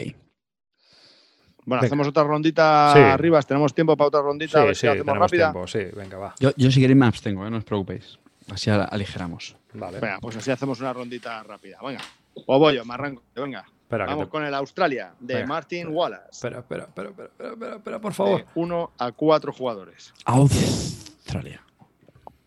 Bueno, 1.65 1.83
hacemos 1.83 2.07
otra 2.07 2.23
rondita 2.23 3.13
arriba. 3.13 3.41
¿Tenemos 3.41 3.73
tiempo 3.73 3.97
para 3.97 4.07
otra 4.07 4.21
rondita? 4.21 4.65
Sí, 4.67 4.75
sí, 4.75 4.87
tenemos 4.87 5.29
Tiempo. 5.29 5.67
Sí, 5.67 5.79
venga, 5.93 6.17
va. 6.17 6.35
Yo, 6.39 6.51
yo 6.55 6.71
si 6.71 6.79
queréis 6.79 6.97
me 6.97 7.05
abstengo, 7.05 7.45
¿eh? 7.45 7.49
no 7.49 7.57
os 7.57 7.65
preocupéis. 7.65 8.17
Así 8.49 8.69
aligeramos. 8.69 9.57
Vale. 9.73 9.99
Venga, 9.99 10.19
pues 10.21 10.37
así 10.37 10.49
hacemos 10.49 10.79
una 10.79 10.93
rondita 10.93 11.43
rápida. 11.43 11.79
Venga. 11.85 12.01
O 12.45 12.57
voy 12.57 12.75
yo, 12.75 12.85
me 12.85 12.93
arranco. 12.93 13.21
Venga. 13.35 13.65
Vamos 13.89 14.27
con 14.27 14.43
el 14.43 14.53
Australia 14.53 15.13
de 15.19 15.45
Martin 15.45 15.87
Wallace. 15.89 16.29
Espera, 16.31 16.59
espera, 16.59 16.83
espera, 16.83 17.09
espera, 17.09 17.75
espera, 17.75 17.99
por 17.99 18.13
favor. 18.13 18.45
uno 18.55 18.91
a 18.97 19.11
cuatro 19.11 19.53
jugadores. 19.53 20.13
Australia. 20.25 21.61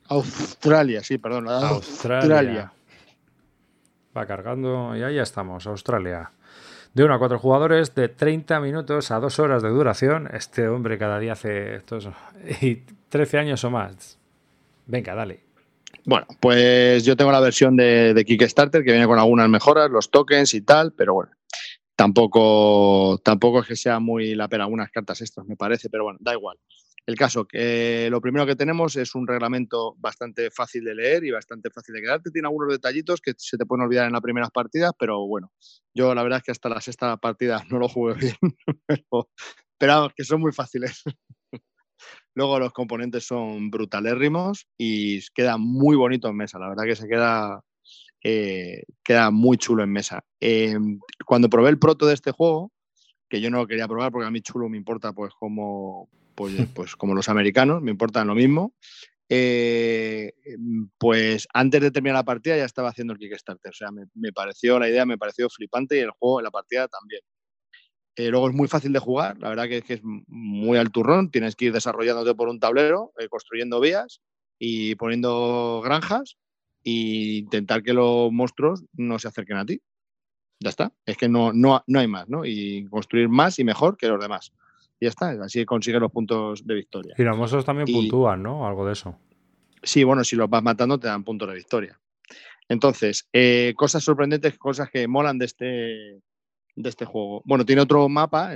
Australia, 0.08 1.02
sí, 1.02 1.18
perdón. 1.18 1.48
Australia. 1.48 2.72
Va 4.16 4.26
cargando 4.26 4.96
y 4.96 5.02
ahí 5.02 5.14
ya 5.14 5.22
estamos, 5.22 5.66
Australia. 5.66 6.32
De 6.92 7.04
1 7.04 7.14
a 7.14 7.18
4 7.20 7.38
jugadores, 7.38 7.94
de 7.94 8.08
30 8.08 8.58
minutos 8.58 9.12
a 9.12 9.20
2 9.20 9.38
horas 9.38 9.62
de 9.62 9.68
duración. 9.68 10.28
Este 10.32 10.66
hombre 10.66 10.98
cada 10.98 11.20
día 11.20 11.34
hace 11.34 11.76
estos. 11.76 12.08
Y 12.60 12.82
13 13.08 13.38
años 13.38 13.62
o 13.62 13.70
más. 13.70 14.18
Venga, 14.86 15.14
dale. 15.14 15.44
Bueno, 16.10 16.26
pues 16.40 17.04
yo 17.04 17.16
tengo 17.16 17.30
la 17.30 17.38
versión 17.38 17.76
de, 17.76 18.24
Kickstarter 18.26 18.82
que 18.82 18.90
viene 18.90 19.06
con 19.06 19.20
algunas 19.20 19.48
mejoras, 19.48 19.88
los 19.92 20.10
tokens 20.10 20.54
y 20.54 20.60
tal, 20.60 20.92
pero 20.92 21.14
bueno, 21.14 21.30
tampoco, 21.94 23.20
tampoco 23.22 23.60
es 23.60 23.68
que 23.68 23.76
sea 23.76 24.00
muy 24.00 24.34
la 24.34 24.48
pena 24.48 24.64
algunas 24.64 24.90
cartas 24.90 25.20
estas, 25.20 25.46
me 25.46 25.54
parece, 25.54 25.88
pero 25.88 26.02
bueno, 26.02 26.18
da 26.20 26.32
igual. 26.32 26.58
El 27.06 27.14
caso, 27.14 27.46
que 27.46 28.08
lo 28.10 28.20
primero 28.20 28.44
que 28.44 28.56
tenemos 28.56 28.96
es 28.96 29.14
un 29.14 29.24
reglamento 29.24 29.94
bastante 29.98 30.50
fácil 30.50 30.82
de 30.82 30.96
leer 30.96 31.22
y 31.22 31.30
bastante 31.30 31.70
fácil 31.70 31.94
de 31.94 32.00
quedarte. 32.00 32.32
Tiene 32.32 32.48
algunos 32.48 32.72
detallitos 32.72 33.20
que 33.20 33.34
se 33.36 33.56
te 33.56 33.64
pueden 33.64 33.84
olvidar 33.84 34.08
en 34.08 34.12
las 34.12 34.20
primeras 34.20 34.50
partidas, 34.50 34.90
pero 34.98 35.24
bueno, 35.28 35.52
yo 35.94 36.12
la 36.12 36.24
verdad 36.24 36.38
es 36.38 36.42
que 36.42 36.50
hasta 36.50 36.68
la 36.68 36.80
sexta 36.80 37.16
partida 37.18 37.64
no 37.70 37.78
lo 37.78 37.88
jugué 37.88 38.14
bien, 38.14 38.36
pero, 38.84 39.30
pero 39.78 40.10
que 40.16 40.24
son 40.24 40.40
muy 40.40 40.50
fáciles. 40.50 41.04
Luego 42.34 42.58
los 42.58 42.72
componentes 42.72 43.26
son 43.26 43.70
brutalérrimos 43.70 44.66
y 44.78 45.20
queda 45.30 45.56
muy 45.56 45.96
bonito 45.96 46.28
en 46.28 46.36
mesa. 46.36 46.58
La 46.58 46.68
verdad 46.68 46.84
que 46.84 46.96
se 46.96 47.08
queda, 47.08 47.62
eh, 48.22 48.84
queda 49.02 49.30
muy 49.30 49.58
chulo 49.58 49.82
en 49.82 49.90
mesa. 49.90 50.24
Em, 50.40 51.00
cuando 51.26 51.50
probé 51.50 51.70
el 51.70 51.78
proto 51.78 52.06
de 52.06 52.14
este 52.14 52.32
juego, 52.32 52.72
que 53.28 53.40
yo 53.40 53.50
no 53.50 53.58
lo 53.58 53.66
quería 53.66 53.88
probar 53.88 54.12
porque 54.12 54.26
a 54.26 54.30
mí 54.30 54.40
chulo 54.40 54.68
me 54.68 54.76
importa 54.76 55.12
pues 55.12 55.34
como, 55.34 56.08
pues, 56.34 56.52
pues 56.74 56.96
como 56.96 57.14
los 57.14 57.28
americanos, 57.28 57.82
me 57.82 57.90
importan 57.90 58.26
lo 58.28 58.34
mismo. 58.34 58.74
Eh, 59.32 60.32
pues 60.98 61.46
antes 61.54 61.80
de 61.80 61.92
terminar 61.92 62.16
la 62.16 62.24
partida 62.24 62.56
ya 62.56 62.64
estaba 62.64 62.88
haciendo 62.88 63.12
el 63.12 63.18
Kickstarter. 63.20 63.70
O 63.70 63.74
sea, 63.74 63.92
me, 63.92 64.06
me, 64.14 64.32
pareció 64.32 64.78
la 64.78 64.88
idea, 64.88 65.06
me 65.06 65.18
pareció 65.18 65.48
flipante 65.48 65.96
y 65.96 66.00
el 66.00 66.10
juego, 66.10 66.42
la 66.42 66.50
partida 66.50 66.88
también. 66.88 67.20
Eh, 68.16 68.28
luego 68.28 68.48
es 68.48 68.54
muy 68.54 68.68
fácil 68.68 68.92
de 68.92 68.98
jugar, 68.98 69.38
la 69.38 69.48
verdad 69.48 69.68
que 69.68 69.78
es, 69.78 69.84
que 69.84 69.94
es 69.94 70.00
muy 70.02 70.78
al 70.78 70.90
turrón, 70.90 71.30
tienes 71.30 71.54
que 71.54 71.66
ir 71.66 71.72
desarrollándote 71.72 72.34
por 72.34 72.48
un 72.48 72.58
tablero, 72.58 73.12
eh, 73.18 73.28
construyendo 73.28 73.80
vías 73.80 74.20
y 74.58 74.94
poniendo 74.96 75.80
granjas 75.82 76.36
e 76.84 77.38
intentar 77.38 77.82
que 77.82 77.94
los 77.94 78.32
monstruos 78.32 78.84
no 78.94 79.18
se 79.18 79.28
acerquen 79.28 79.58
a 79.58 79.64
ti. 79.64 79.80
Ya 80.62 80.70
está, 80.70 80.92
es 81.06 81.16
que 81.16 81.28
no, 81.28 81.52
no, 81.52 81.82
no 81.86 82.00
hay 82.00 82.06
más, 82.06 82.28
¿no? 82.28 82.44
Y 82.44 82.86
construir 82.90 83.28
más 83.28 83.58
y 83.58 83.64
mejor 83.64 83.96
que 83.96 84.08
los 84.08 84.20
demás. 84.20 84.52
Y 84.98 85.06
ya 85.06 85.10
está, 85.10 85.30
así 85.42 85.64
consigues 85.64 86.00
los 86.00 86.12
puntos 86.12 86.66
de 86.66 86.74
victoria. 86.74 87.14
Y 87.16 87.22
los 87.22 87.36
monstruos 87.36 87.64
también 87.64 87.86
puntúan, 87.86 88.42
¿no? 88.42 88.66
Algo 88.66 88.84
de 88.84 88.92
eso. 88.92 89.16
Sí, 89.82 90.04
bueno, 90.04 90.24
si 90.24 90.36
los 90.36 90.50
vas 90.50 90.62
matando 90.62 90.98
te 90.98 91.06
dan 91.06 91.24
puntos 91.24 91.48
de 91.48 91.54
victoria. 91.54 91.98
Entonces, 92.68 93.26
eh, 93.32 93.72
cosas 93.76 94.04
sorprendentes, 94.04 94.58
cosas 94.58 94.90
que 94.90 95.08
molan 95.08 95.38
de 95.38 95.46
este, 95.46 96.20
de 96.82 96.88
este 96.88 97.04
juego. 97.04 97.42
Bueno, 97.44 97.64
tiene 97.64 97.82
otro 97.82 98.08
mapa, 98.08 98.50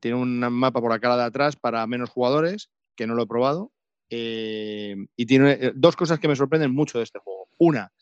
tiene 0.00 0.16
un 0.16 0.38
mapa 0.38 0.80
por 0.80 0.90
la 0.90 0.98
cara 0.98 1.16
de 1.16 1.24
atrás 1.24 1.56
para 1.56 1.86
menos 1.86 2.10
jugadores, 2.10 2.70
que 2.96 3.06
no 3.06 3.14
lo 3.14 3.22
he 3.22 3.26
probado. 3.26 3.72
Eh, 4.10 4.94
y 5.16 5.26
tiene 5.26 5.52
eh, 5.52 5.72
dos 5.74 5.96
cosas 5.96 6.18
que 6.20 6.28
me 6.28 6.36
sorprenden 6.36 6.74
mucho 6.74 6.98
de 6.98 7.04
este 7.04 7.18
juego. 7.18 7.48
Una, 7.58 7.92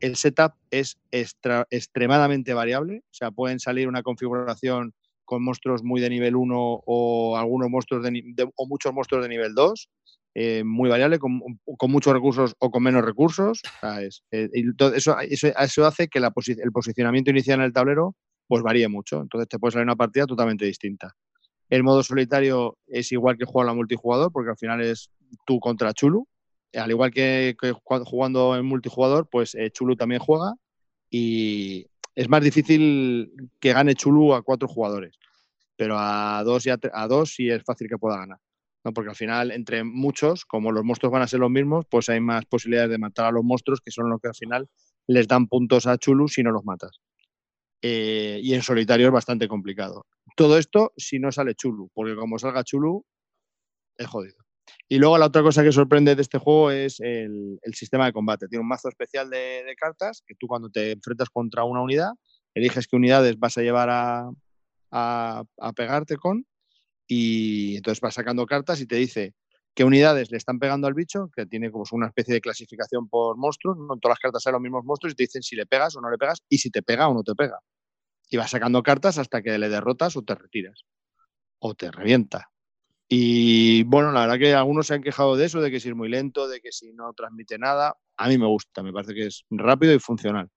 el 0.00 0.16
setup 0.16 0.52
es 0.70 0.98
extremadamente 1.10 2.52
variable, 2.52 3.02
o 3.04 3.14
sea, 3.14 3.30
pueden 3.30 3.60
salir 3.60 3.88
una 3.88 4.02
configuración 4.02 4.92
con 5.24 5.42
monstruos 5.42 5.82
muy 5.82 6.00
de 6.00 6.10
nivel 6.10 6.36
1 6.36 6.82
o 6.84 7.36
algunos 7.38 7.70
monstruos 7.70 8.02
de, 8.02 8.50
o 8.54 8.66
muchos 8.66 8.92
monstruos 8.92 9.22
de 9.22 9.28
nivel 9.30 9.54
2, 9.54 9.88
eh, 10.34 10.64
muy 10.64 10.90
variable, 10.90 11.18
con, 11.18 11.40
muchos 11.88 12.12
recursos 12.12 12.54
o 12.58 12.70
con 12.70 12.82
menos 12.82 13.04
recursos. 13.04 13.62
eso, 14.30 15.18
eso, 15.20 15.86
hace 15.86 16.08
que 16.08 16.18
el 16.18 16.72
posicionamiento 16.72 17.30
inicial 17.30 17.60
en 17.60 17.66
el 17.66 17.72
tablero 17.72 18.14
pues 18.46 18.62
varía 18.62 18.88
mucho. 18.88 19.20
Entonces 19.20 19.48
te 19.48 19.58
puede 19.58 19.72
salir 19.72 19.84
una 19.84 19.96
partida 19.96 20.26
totalmente 20.26 20.64
distinta. 20.64 21.14
El 21.70 21.82
modo 21.82 22.02
solitario 22.02 22.78
es 22.86 23.10
igual 23.12 23.38
que 23.38 23.44
jugar 23.44 23.68
a 23.68 23.74
multijugador, 23.74 24.30
porque 24.32 24.50
al 24.50 24.58
final 24.58 24.80
es 24.82 25.10
tú 25.46 25.58
contra 25.60 25.92
Chulu. 25.92 26.26
Al 26.74 26.90
igual 26.90 27.10
que, 27.10 27.56
jugando 28.04 28.56
en 28.56 28.66
multijugador, 28.66 29.28
pues 29.30 29.54
eh, 29.54 29.70
Chulu 29.70 29.96
también 29.96 30.20
juega 30.20 30.54
y 31.08 31.86
es 32.14 32.28
más 32.28 32.42
difícil 32.42 33.32
que 33.60 33.72
gane 33.72 33.94
Chulu 33.94 34.34
a 34.34 34.42
cuatro 34.42 34.66
jugadores, 34.66 35.16
pero 35.76 35.96
a 35.96 36.42
dos, 36.44 36.66
y 36.66 36.70
a, 36.70 36.78
dos 37.08 37.34
sí 37.34 37.48
es 37.48 37.62
fácil 37.62 37.88
que 37.88 37.98
pueda 37.98 38.18
ganar. 38.18 38.38
¿no? 38.84 38.92
Porque 38.92 39.10
al 39.10 39.16
final, 39.16 39.52
entre 39.52 39.84
muchos, 39.84 40.44
como 40.44 40.72
los 40.72 40.84
monstruos 40.84 41.12
van 41.12 41.22
a 41.22 41.28
ser 41.28 41.40
los 41.40 41.50
mismos, 41.50 41.86
pues 41.88 42.08
hay 42.08 42.20
más 42.20 42.44
posibilidades 42.46 42.90
de 42.90 42.98
matar 42.98 43.26
a 43.26 43.30
los 43.30 43.44
monstruos, 43.44 43.80
que 43.80 43.90
son 43.90 44.10
los 44.10 44.20
que 44.20 44.28
al 44.28 44.34
final 44.34 44.68
les 45.06 45.28
dan 45.28 45.46
puntos 45.46 45.86
a 45.86 45.96
Chulu 45.98 46.28
si 46.28 46.42
no 46.42 46.50
los 46.50 46.64
matas. 46.64 47.00
Eh, 47.86 48.40
y 48.42 48.54
en 48.54 48.62
solitario 48.62 49.08
es 49.08 49.12
bastante 49.12 49.46
complicado. 49.46 50.06
Todo 50.36 50.56
esto 50.56 50.94
si 50.96 51.18
no 51.18 51.30
sale 51.30 51.54
Chulu, 51.54 51.90
porque 51.92 52.16
como 52.16 52.38
salga 52.38 52.64
Chulu, 52.64 53.04
es 53.98 54.06
jodido. 54.06 54.36
Y 54.88 54.96
luego 54.96 55.18
la 55.18 55.26
otra 55.26 55.42
cosa 55.42 55.62
que 55.62 55.70
sorprende 55.70 56.14
de 56.14 56.22
este 56.22 56.38
juego 56.38 56.70
es 56.70 56.98
el, 57.00 57.60
sistema 57.74 58.06
de 58.06 58.14
combate. 58.14 58.48
Tiene 58.48 58.62
un 58.62 58.68
mazo 58.68 58.88
especial 58.88 59.28
de, 59.28 59.62
cartas 59.78 60.22
que 60.26 60.34
tú 60.34 60.46
cuando 60.46 60.70
te 60.70 60.92
enfrentas 60.92 61.28
contra 61.28 61.64
una 61.64 61.82
unidad, 61.82 62.12
eliges 62.54 62.88
qué 62.88 62.96
unidades 62.96 63.38
vas 63.38 63.58
a 63.58 63.60
llevar 63.60 63.90
a, 63.90 64.30
a, 64.90 65.72
pegarte 65.76 66.16
con 66.16 66.46
y 67.06 67.76
entonces 67.76 68.00
vas 68.00 68.14
sacando 68.14 68.46
cartas 68.46 68.80
y 68.80 68.86
te 68.86 68.96
dice 68.96 69.34
qué 69.74 69.84
unidades 69.84 70.30
le 70.30 70.38
están 70.38 70.58
pegando 70.58 70.86
al 70.86 70.94
bicho, 70.94 71.28
que 71.36 71.44
tiene 71.44 71.70
como 71.70 71.84
una 71.92 72.06
especie 72.06 72.32
de 72.32 72.40
clasificación 72.40 73.10
por 73.10 73.36
monstruos, 73.36 73.76
¿no? 73.76 73.98
todas 73.98 74.12
las 74.12 74.20
cartas 74.20 74.42
son 74.42 74.54
los 74.54 74.62
mismos 74.62 74.86
monstruos 74.86 75.12
y 75.12 75.16
te 75.16 75.24
dicen 75.24 75.42
si 75.42 75.54
le 75.54 75.66
pegas 75.66 75.94
o 75.96 76.00
no 76.00 76.10
le 76.10 76.16
pegas 76.16 76.42
y 76.48 76.56
si 76.56 76.70
te 76.70 76.82
pega 76.82 77.08
o 77.08 77.12
no 77.12 77.22
te 77.22 77.34
pega 77.34 77.60
y 78.30 78.36
vas 78.36 78.50
sacando 78.50 78.82
cartas 78.82 79.18
hasta 79.18 79.42
que 79.42 79.58
le 79.58 79.68
derrotas 79.68 80.16
o 80.16 80.22
te 80.22 80.34
retiras 80.34 80.84
o 81.58 81.74
te 81.74 81.90
revienta. 81.90 82.50
Y 83.08 83.84
bueno, 83.84 84.12
la 84.12 84.22
verdad 84.22 84.38
que 84.38 84.54
algunos 84.54 84.86
se 84.86 84.94
han 84.94 85.02
quejado 85.02 85.36
de 85.36 85.46
eso, 85.46 85.60
de 85.60 85.70
que 85.70 85.80
si 85.80 85.90
es 85.90 85.94
muy 85.94 86.08
lento, 86.08 86.48
de 86.48 86.60
que 86.60 86.72
si 86.72 86.92
no 86.92 87.12
transmite 87.12 87.58
nada. 87.58 87.96
A 88.16 88.28
mí 88.28 88.38
me 88.38 88.46
gusta, 88.46 88.82
me 88.82 88.92
parece 88.92 89.14
que 89.14 89.26
es 89.26 89.44
rápido 89.50 89.94
y 89.94 89.98
funcional. 89.98 90.48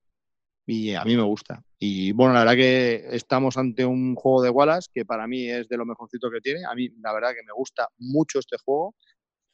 Y 0.66 0.94
a 0.94 1.04
mí 1.06 1.16
me 1.16 1.24
gusta. 1.24 1.64
Y 1.80 2.12
bueno, 2.12 2.34
la 2.34 2.40
verdad 2.40 2.56
que 2.56 3.08
estamos 3.12 3.58
ante 3.58 3.86
un 3.86 4.16
juego 4.16 4.42
de 4.42 4.50
Wallace 4.50 4.90
que 4.94 5.06
para 5.06 5.28
mí 5.28 5.50
es 5.50 5.70
de 5.70 5.78
lo 5.78 5.86
mejorcito 5.86 6.30
que 6.30 6.42
tiene. 6.42 6.66
A 6.66 6.76
mí 6.76 6.90
la 7.02 7.14
verdad 7.14 7.30
que 7.30 7.44
me 7.46 7.54
gusta 7.54 7.88
mucho 8.00 8.40
este 8.40 8.58
juego. 8.64 8.96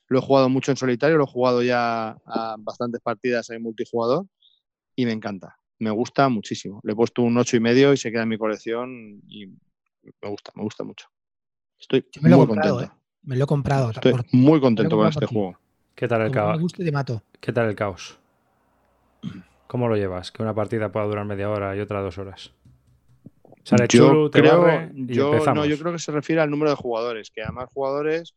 Lo 0.07 0.19
he 0.19 0.21
jugado 0.21 0.49
mucho 0.49 0.71
en 0.71 0.77
solitario, 0.77 1.17
lo 1.17 1.23
he 1.25 1.27
jugado 1.27 1.63
ya 1.63 2.17
a 2.25 2.55
bastantes 2.59 3.01
partidas 3.01 3.49
en 3.49 3.61
multijugador 3.61 4.25
y 4.95 5.05
me 5.05 5.11
encanta 5.11 5.55
me 5.79 5.91
gusta 5.91 6.29
muchísimo. 6.29 6.79
Le 6.83 6.93
he 6.93 6.95
puesto 6.95 7.21
un 7.21 7.37
ocho 7.37 7.57
y 7.57 7.59
medio 7.59 7.93
y 7.93 7.97
se 7.97 8.11
queda 8.11 8.23
en 8.23 8.29
mi 8.29 8.37
colección 8.37 9.21
y 9.27 9.47
me 9.47 10.29
gusta, 10.29 10.51
me 10.55 10.63
gusta 10.63 10.83
mucho. 10.83 11.07
Estoy 11.79 12.05
muy 12.21 12.47
contento. 12.47 12.81
¿eh? 12.81 12.89
Me 13.23 13.35
lo 13.35 13.43
he 13.43 13.47
comprado. 13.47 13.91
Estoy 13.91 14.13
muy 14.31 14.59
contento 14.59 14.97
con 14.97 15.07
este 15.07 15.25
juego. 15.25 15.57
¿Qué 15.95 16.07
tal 16.07 16.21
el 16.21 16.31
caos? 16.31 16.57
Me 16.57 16.61
gusta 16.61 16.83
y 16.83 16.91
mato. 16.91 17.21
¿Qué 17.39 17.53
tal 17.53 17.69
el 17.69 17.75
caos? 17.75 18.17
¿Cómo 19.67 19.87
lo 19.87 19.95
llevas? 19.95 20.31
Que 20.31 20.43
una 20.43 20.53
partida 20.53 20.91
pueda 20.91 21.05
durar 21.05 21.25
media 21.25 21.49
hora 21.49 21.75
y 21.75 21.79
otra 21.79 22.01
dos 22.01 22.17
horas. 22.17 22.51
Sale 23.63 23.87
yo 23.89 24.29
creo, 24.29 24.91
yo, 24.93 25.53
no, 25.53 25.65
yo 25.65 25.79
creo 25.79 25.93
que 25.93 25.99
se 25.99 26.11
refiere 26.11 26.41
al 26.41 26.49
número 26.49 26.71
de 26.71 26.75
jugadores, 26.75 27.31
que 27.31 27.41
a 27.41 27.51
más 27.51 27.69
jugadores 27.69 28.35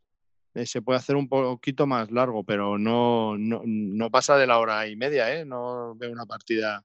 eh, 0.55 0.67
se 0.67 0.83
puede 0.83 0.99
hacer 0.99 1.17
un 1.17 1.29
poquito 1.29 1.87
más 1.87 2.13
largo, 2.13 2.45
pero 2.45 2.79
no, 2.79 3.37
no, 3.37 3.61
no, 3.65 4.11
pasa 4.11 4.39
de 4.39 4.47
la 4.47 4.59
hora 4.61 4.87
y 4.87 4.95
media, 4.95 5.35
¿eh? 5.35 5.45
No 5.45 5.97
veo 5.97 6.13
una 6.13 6.27
partida 6.27 6.85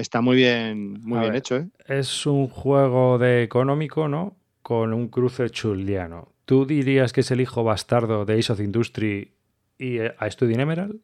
Está 0.00 0.20
muy 0.20 0.36
bien, 0.36 1.00
muy 1.02 1.20
bien 1.20 1.34
hecho, 1.34 1.56
¿eh? 1.56 1.68
Es 1.86 2.26
un 2.26 2.48
juego 2.48 3.18
de 3.18 3.42
económico, 3.42 4.08
¿no? 4.08 4.36
Con 4.62 4.94
un 4.94 5.08
cruce 5.08 5.50
chuliano. 5.50 6.32
¿Tú 6.46 6.64
dirías 6.64 7.12
que 7.12 7.20
es 7.20 7.30
el 7.30 7.40
hijo 7.40 7.62
bastardo 7.62 8.24
de 8.24 8.38
Ace 8.38 8.52
of 8.52 8.60
Industry 8.60 9.34
y 9.78 9.98
eh, 9.98 10.14
a 10.18 10.30
Studio 10.30 10.58
Emerald? 10.58 11.00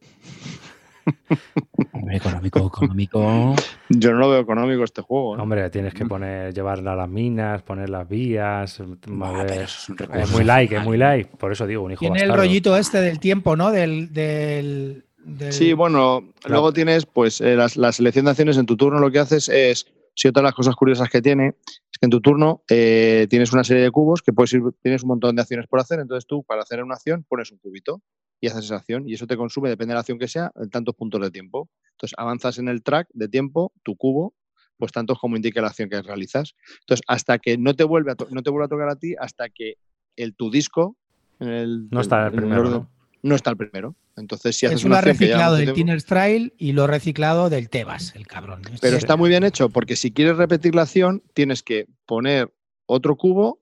Hombre, 1.92 2.16
económico, 2.16 2.66
económico. 2.66 3.54
Yo 3.88 4.12
no 4.12 4.18
lo 4.18 4.30
veo 4.30 4.40
económico 4.40 4.82
este 4.82 5.02
juego. 5.02 5.36
¿eh? 5.36 5.40
Hombre, 5.40 5.70
tienes 5.70 5.94
que 5.94 6.04
poner, 6.06 6.52
llevarla 6.52 6.94
a 6.94 6.96
las 6.96 7.08
minas, 7.08 7.62
poner 7.62 7.90
las 7.90 8.08
vías. 8.08 8.80
es, 8.80 10.32
muy 10.32 10.44
like, 10.44 10.76
es 10.76 10.84
muy 10.84 10.96
like. 10.96 11.36
Por 11.36 11.52
eso 11.52 11.66
digo, 11.66 11.82
un 11.82 11.92
hijo 11.92 12.00
Tiene 12.00 12.22
el 12.22 12.32
rollito 12.32 12.76
este 12.76 13.00
del 13.00 13.20
tiempo, 13.20 13.56
¿no? 13.56 13.70
del, 13.70 15.04
Sí, 15.50 15.72
bueno, 15.72 16.32
luego 16.46 16.72
tienes 16.72 17.04
pues 17.04 17.40
eh, 17.40 17.56
la, 17.56 17.92
selección 17.92 18.24
de 18.24 18.30
acciones 18.30 18.56
en 18.58 18.66
tu 18.66 18.76
turno 18.76 19.00
lo 19.00 19.10
que 19.10 19.18
haces 19.18 19.48
es, 19.48 19.86
si 20.14 20.28
otra 20.28 20.40
de 20.40 20.44
las 20.44 20.54
cosas 20.54 20.76
curiosas 20.76 21.08
que 21.10 21.20
tiene 21.20 21.48
es 21.48 21.98
que 21.98 22.06
en 22.06 22.10
tu 22.10 22.20
turno 22.20 22.62
eh, 22.70 23.26
tienes 23.28 23.52
una 23.52 23.64
serie 23.64 23.82
de 23.82 23.90
cubos 23.90 24.22
que 24.22 24.32
puedes 24.32 24.52
ir, 24.52 24.62
tienes 24.82 25.02
un 25.02 25.08
montón 25.08 25.34
de 25.34 25.42
acciones 25.42 25.66
por 25.66 25.80
hacer, 25.80 25.98
entonces 25.98 26.26
tú 26.26 26.44
para 26.44 26.62
hacer 26.62 26.82
una 26.82 26.94
acción 26.94 27.24
pones 27.28 27.50
un 27.50 27.58
cubito 27.58 28.02
y 28.40 28.46
haces 28.46 28.66
esa 28.66 28.76
acción 28.76 29.08
y 29.08 29.14
eso 29.14 29.26
te 29.26 29.36
consume, 29.36 29.68
depende 29.68 29.92
de 29.92 29.94
la 29.94 30.00
acción 30.00 30.18
que 30.18 30.28
sea, 30.28 30.52
tantos 30.70 30.94
puntos 30.94 31.20
de 31.20 31.30
tiempo. 31.30 31.68
Entonces 31.92 32.14
avanzas 32.18 32.58
en 32.58 32.68
el 32.68 32.82
track 32.82 33.08
de 33.12 33.28
tiempo, 33.28 33.72
tu 33.82 33.96
cubo, 33.96 34.34
pues 34.76 34.92
tantos 34.92 35.18
como 35.18 35.36
indique 35.36 35.60
la 35.60 35.68
acción 35.68 35.88
que 35.88 36.02
realizas. 36.02 36.54
Entonces 36.80 37.04
hasta 37.08 37.38
que 37.38 37.58
no 37.58 37.74
te 37.74 37.84
vuelve 37.84 38.12
a, 38.12 38.16
no 38.30 38.42
te 38.42 38.50
vuelve 38.50 38.66
a 38.66 38.68
tocar 38.68 38.88
a 38.90 38.96
ti, 38.96 39.14
hasta 39.18 39.48
que 39.48 39.76
el 40.16 40.34
tu 40.34 40.50
disco, 40.50 40.96
no 41.38 42.00
está 42.00 42.20
en 42.20 42.26
el 42.26 42.32
primero, 42.32 42.88
no 43.26 43.34
está 43.34 43.50
el 43.50 43.56
primero. 43.56 43.94
Entonces, 44.16 44.56
si 44.56 44.66
haces 44.66 44.80
Es 44.80 44.84
una 44.84 44.94
lo 44.94 44.98
ha 44.98 45.00
reciclado 45.02 45.56
del 45.56 45.72
Tiner 45.72 46.02
Trail 46.02 46.54
y 46.58 46.72
lo 46.72 46.84
ha 46.84 46.86
reciclado 46.86 47.50
del 47.50 47.68
Tebas, 47.68 48.14
el 48.14 48.26
cabrón. 48.26 48.62
Pero 48.80 48.96
Sí, 48.96 48.98
está 48.98 49.16
muy 49.16 49.28
bien 49.28 49.44
hecho 49.44 49.68
porque 49.68 49.96
si 49.96 50.12
quieres 50.12 50.36
repetir 50.36 50.74
la 50.74 50.82
acción, 50.82 51.22
tienes 51.34 51.62
que 51.62 51.86
poner 52.06 52.52
otro 52.86 53.16
cubo, 53.16 53.60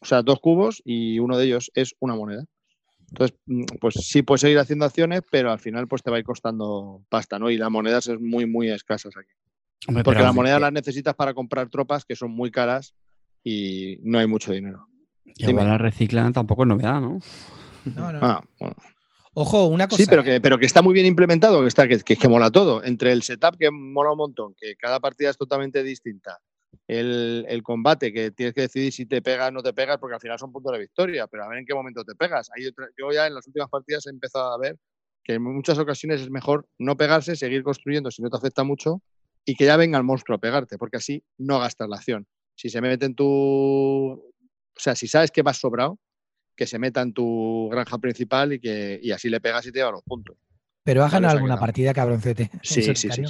o 0.00 0.04
sea, 0.06 0.22
dos 0.22 0.40
cubos 0.40 0.82
y 0.84 1.18
uno 1.18 1.36
de 1.38 1.46
ellos 1.46 1.70
es 1.74 1.94
una 1.98 2.14
moneda. 2.14 2.44
Entonces, 3.08 3.36
mm, 3.46 3.64
pues 3.80 3.94
sí 3.94 4.22
puedes 4.22 4.42
seguir 4.42 4.58
haciendo 4.58 4.84
acciones, 4.84 5.22
pero 5.30 5.50
al 5.50 5.58
final 5.58 5.88
pues 5.88 6.02
te 6.02 6.10
va 6.10 6.16
a 6.16 6.20
ir 6.20 6.24
costando 6.24 7.02
pasta, 7.08 7.38
¿no? 7.38 7.50
Y 7.50 7.56
las 7.56 7.70
monedas 7.70 8.06
es 8.06 8.20
muy, 8.20 8.46
muy 8.46 8.70
escasas 8.70 9.16
aquí. 9.16 9.30
Hombre, 9.88 10.04
Porque 10.04 10.16
pero 10.18 10.26
las 10.26 10.34
monedas 10.34 10.58
que- 10.58 10.62
las 10.62 10.72
necesitas 10.72 11.14
para 11.14 11.34
comprar 11.34 11.68
tropas 11.70 12.04
que 12.04 12.14
son 12.14 12.30
muy 12.30 12.50
caras 12.50 12.94
y 13.42 13.96
no 14.02 14.18
hay 14.18 14.26
mucho 14.26 14.52
dinero. 14.52 14.86
que 15.36 15.50
igual 15.50 15.68
la 15.68 15.78
reciclan 15.78 16.32
tampoco 16.32 16.62
es 16.64 16.68
novedad, 16.68 17.00
¿no? 17.00 17.20
No, 17.84 18.12
no. 18.12 18.18
Ah, 18.22 18.42
bueno. 18.58 18.74
Ojo, 19.34 19.66
una 19.66 19.86
cosa. 19.86 20.02
Sí, 20.02 20.08
pero 20.10 20.24
que, 20.24 20.40
pero 20.40 20.58
que 20.58 20.66
está 20.66 20.82
muy 20.82 20.92
bien 20.92 21.06
implementado, 21.06 21.60
que, 21.62 21.68
está, 21.68 21.86
que, 21.86 22.00
que, 22.00 22.16
que 22.16 22.28
mola 22.28 22.50
todo. 22.50 22.82
Entre 22.82 23.12
el 23.12 23.22
setup, 23.22 23.56
que 23.56 23.70
mola 23.70 24.10
un 24.12 24.18
montón, 24.18 24.54
que 24.56 24.74
cada 24.76 24.98
partida 24.98 25.30
es 25.30 25.36
totalmente 25.38 25.82
distinta. 25.84 26.38
El, 26.88 27.46
el 27.48 27.62
combate, 27.62 28.12
que 28.12 28.32
tienes 28.32 28.54
que 28.54 28.62
decidir 28.62 28.92
si 28.92 29.06
te 29.06 29.22
pegas 29.22 29.48
o 29.48 29.52
no 29.52 29.62
te 29.62 29.72
pegas, 29.72 29.98
porque 29.98 30.14
al 30.14 30.20
final 30.20 30.38
son 30.38 30.50
puntos 30.50 30.72
de 30.72 30.80
victoria, 30.80 31.28
pero 31.28 31.44
a 31.44 31.48
ver 31.48 31.58
en 31.58 31.66
qué 31.66 31.74
momento 31.74 32.04
te 32.04 32.14
pegas. 32.16 32.50
Hay 32.56 32.66
otra- 32.66 32.88
yo 32.98 33.12
ya 33.12 33.28
en 33.28 33.34
las 33.34 33.46
últimas 33.46 33.68
partidas 33.68 34.04
he 34.06 34.10
empezado 34.10 34.52
a 34.52 34.58
ver 34.58 34.76
que 35.22 35.34
en 35.34 35.42
muchas 35.42 35.78
ocasiones 35.78 36.20
es 36.22 36.30
mejor 36.30 36.66
no 36.78 36.96
pegarse, 36.96 37.36
seguir 37.36 37.62
construyendo 37.62 38.10
si 38.10 38.22
no 38.22 38.30
te 38.30 38.36
afecta 38.36 38.64
mucho 38.64 39.00
y 39.44 39.54
que 39.54 39.66
ya 39.66 39.76
venga 39.76 39.96
el 39.98 40.04
monstruo 40.04 40.36
a 40.36 40.40
pegarte, 40.40 40.76
porque 40.78 40.96
así 40.96 41.22
no 41.38 41.60
gastas 41.60 41.88
la 41.88 41.96
acción. 41.96 42.26
Si 42.56 42.68
se 42.68 42.80
mete 42.80 43.06
en 43.06 43.14
tu. 43.14 43.24
O 43.26 44.22
sea, 44.82 44.96
si 44.96 45.06
sabes 45.06 45.30
que 45.30 45.42
vas 45.42 45.58
sobrado, 45.58 45.98
que 46.60 46.66
se 46.66 46.78
meta 46.78 47.00
en 47.00 47.14
tu 47.14 47.70
granja 47.72 47.96
principal 47.96 48.52
y 48.52 48.60
que 48.60 49.00
y 49.02 49.12
así 49.12 49.30
le 49.30 49.40
pegas 49.40 49.64
y 49.66 49.72
te 49.72 49.78
lleva 49.78 49.92
los 49.92 50.02
puntos. 50.02 50.36
Pero 50.84 51.02
has 51.02 51.10
ganado 51.10 51.32
alguna 51.36 51.58
partida, 51.58 51.94
cabroncete. 51.94 52.50
Sí, 52.62 52.82
sí, 52.82 52.94
sí, 52.94 53.08
sí. 53.10 53.22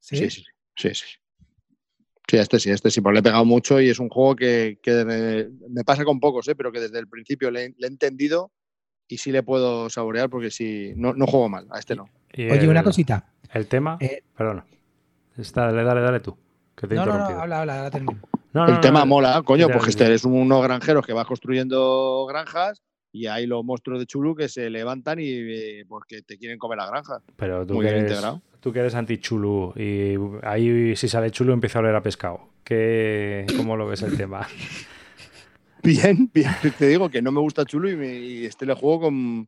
¿Sí? 0.00 0.16
Sí, 0.18 0.30
sí, 0.30 0.30
sí, 0.30 0.44
sí, 0.76 0.94
sí. 0.94 1.06
Sí, 2.28 2.36
este 2.36 2.58
sí, 2.60 2.70
este 2.70 2.90
sí, 2.90 3.00
pues 3.00 3.14
le 3.14 3.20
he 3.20 3.22
pegado 3.22 3.46
mucho 3.46 3.80
y 3.80 3.88
es 3.88 3.98
un 3.98 4.10
juego 4.10 4.36
que, 4.36 4.78
que 4.82 5.48
me 5.70 5.82
pasa 5.84 6.04
con 6.04 6.20
pocos, 6.20 6.46
¿eh? 6.48 6.54
pero 6.54 6.70
que 6.72 6.80
desde 6.80 6.98
el 6.98 7.08
principio 7.08 7.50
le, 7.50 7.64
he- 7.64 7.74
le 7.78 7.86
he 7.86 7.90
entendido 7.90 8.52
y 9.08 9.16
sí 9.16 9.32
le 9.32 9.42
puedo 9.42 9.88
saborear 9.88 10.28
porque 10.28 10.50
sí, 10.50 10.92
no, 10.94 11.14
no 11.14 11.26
juego 11.26 11.48
mal, 11.48 11.66
a 11.70 11.78
este 11.78 11.96
no. 11.96 12.04
Y 12.34 12.50
Oye, 12.50 12.68
una 12.68 12.82
cosita. 12.84 13.32
El 13.50 13.66
tema. 13.66 13.96
Eh, 13.98 14.22
Perdona. 14.36 14.66
Está, 15.38 15.72
dale, 15.72 15.84
dale, 15.84 16.00
dale 16.02 16.20
tú. 16.20 16.36
Que 16.76 16.86
te 16.86 16.94
he 16.96 16.98
No, 16.98 17.06
no, 17.06 17.12
habla, 17.40 17.60
habla, 17.62 17.90
termino. 17.90 18.20
No, 18.54 18.66
el 18.66 18.74
no, 18.74 18.80
tema 18.80 19.00
no, 19.00 19.06
mola, 19.06 19.42
coño, 19.44 19.68
porque 19.68 19.90
este 19.90 20.14
es 20.14 20.24
unos 20.24 20.62
granjeros 20.62 21.04
que 21.04 21.12
vas 21.12 21.26
construyendo 21.26 22.24
granjas 22.28 22.80
y 23.12 23.26
hay 23.26 23.46
los 23.46 23.64
monstruos 23.64 23.98
de 24.00 24.06
Chulu 24.06 24.34
que 24.34 24.48
se 24.48 24.70
levantan 24.70 25.18
y 25.20 25.26
eh, 25.28 25.84
porque 25.88 26.22
te 26.22 26.38
quieren 26.38 26.58
comer 26.58 26.78
la 26.78 26.86
granja. 26.86 27.18
Pero 27.36 27.66
tú 27.66 27.74
Muy 27.74 27.84
que, 27.84 27.90
bien 27.92 28.04
eres, 28.04 28.12
integrado. 28.12 28.42
tú 28.60 28.72
que 28.72 28.78
eres 28.80 28.94
anti-chulu 28.94 29.72
y 29.76 30.14
ahí 30.42 30.96
si 30.96 31.08
sale 31.08 31.30
chulo 31.30 31.52
empieza 31.52 31.78
a 31.78 31.82
oler 31.82 31.94
a 31.96 32.02
pescado. 32.02 32.40
¿Qué, 32.64 33.44
¿Cómo 33.56 33.76
lo 33.76 33.86
ves 33.86 34.02
el 34.02 34.16
tema? 34.16 34.46
Bien, 35.82 36.30
bien. 36.32 36.50
Te 36.78 36.86
digo 36.88 37.10
que 37.10 37.20
no 37.20 37.30
me 37.30 37.40
gusta 37.40 37.66
chulo 37.66 37.90
y, 37.90 37.96
me- 37.96 38.16
y 38.18 38.46
este 38.46 38.64
le 38.64 38.74
juego 38.74 39.00
con. 39.00 39.46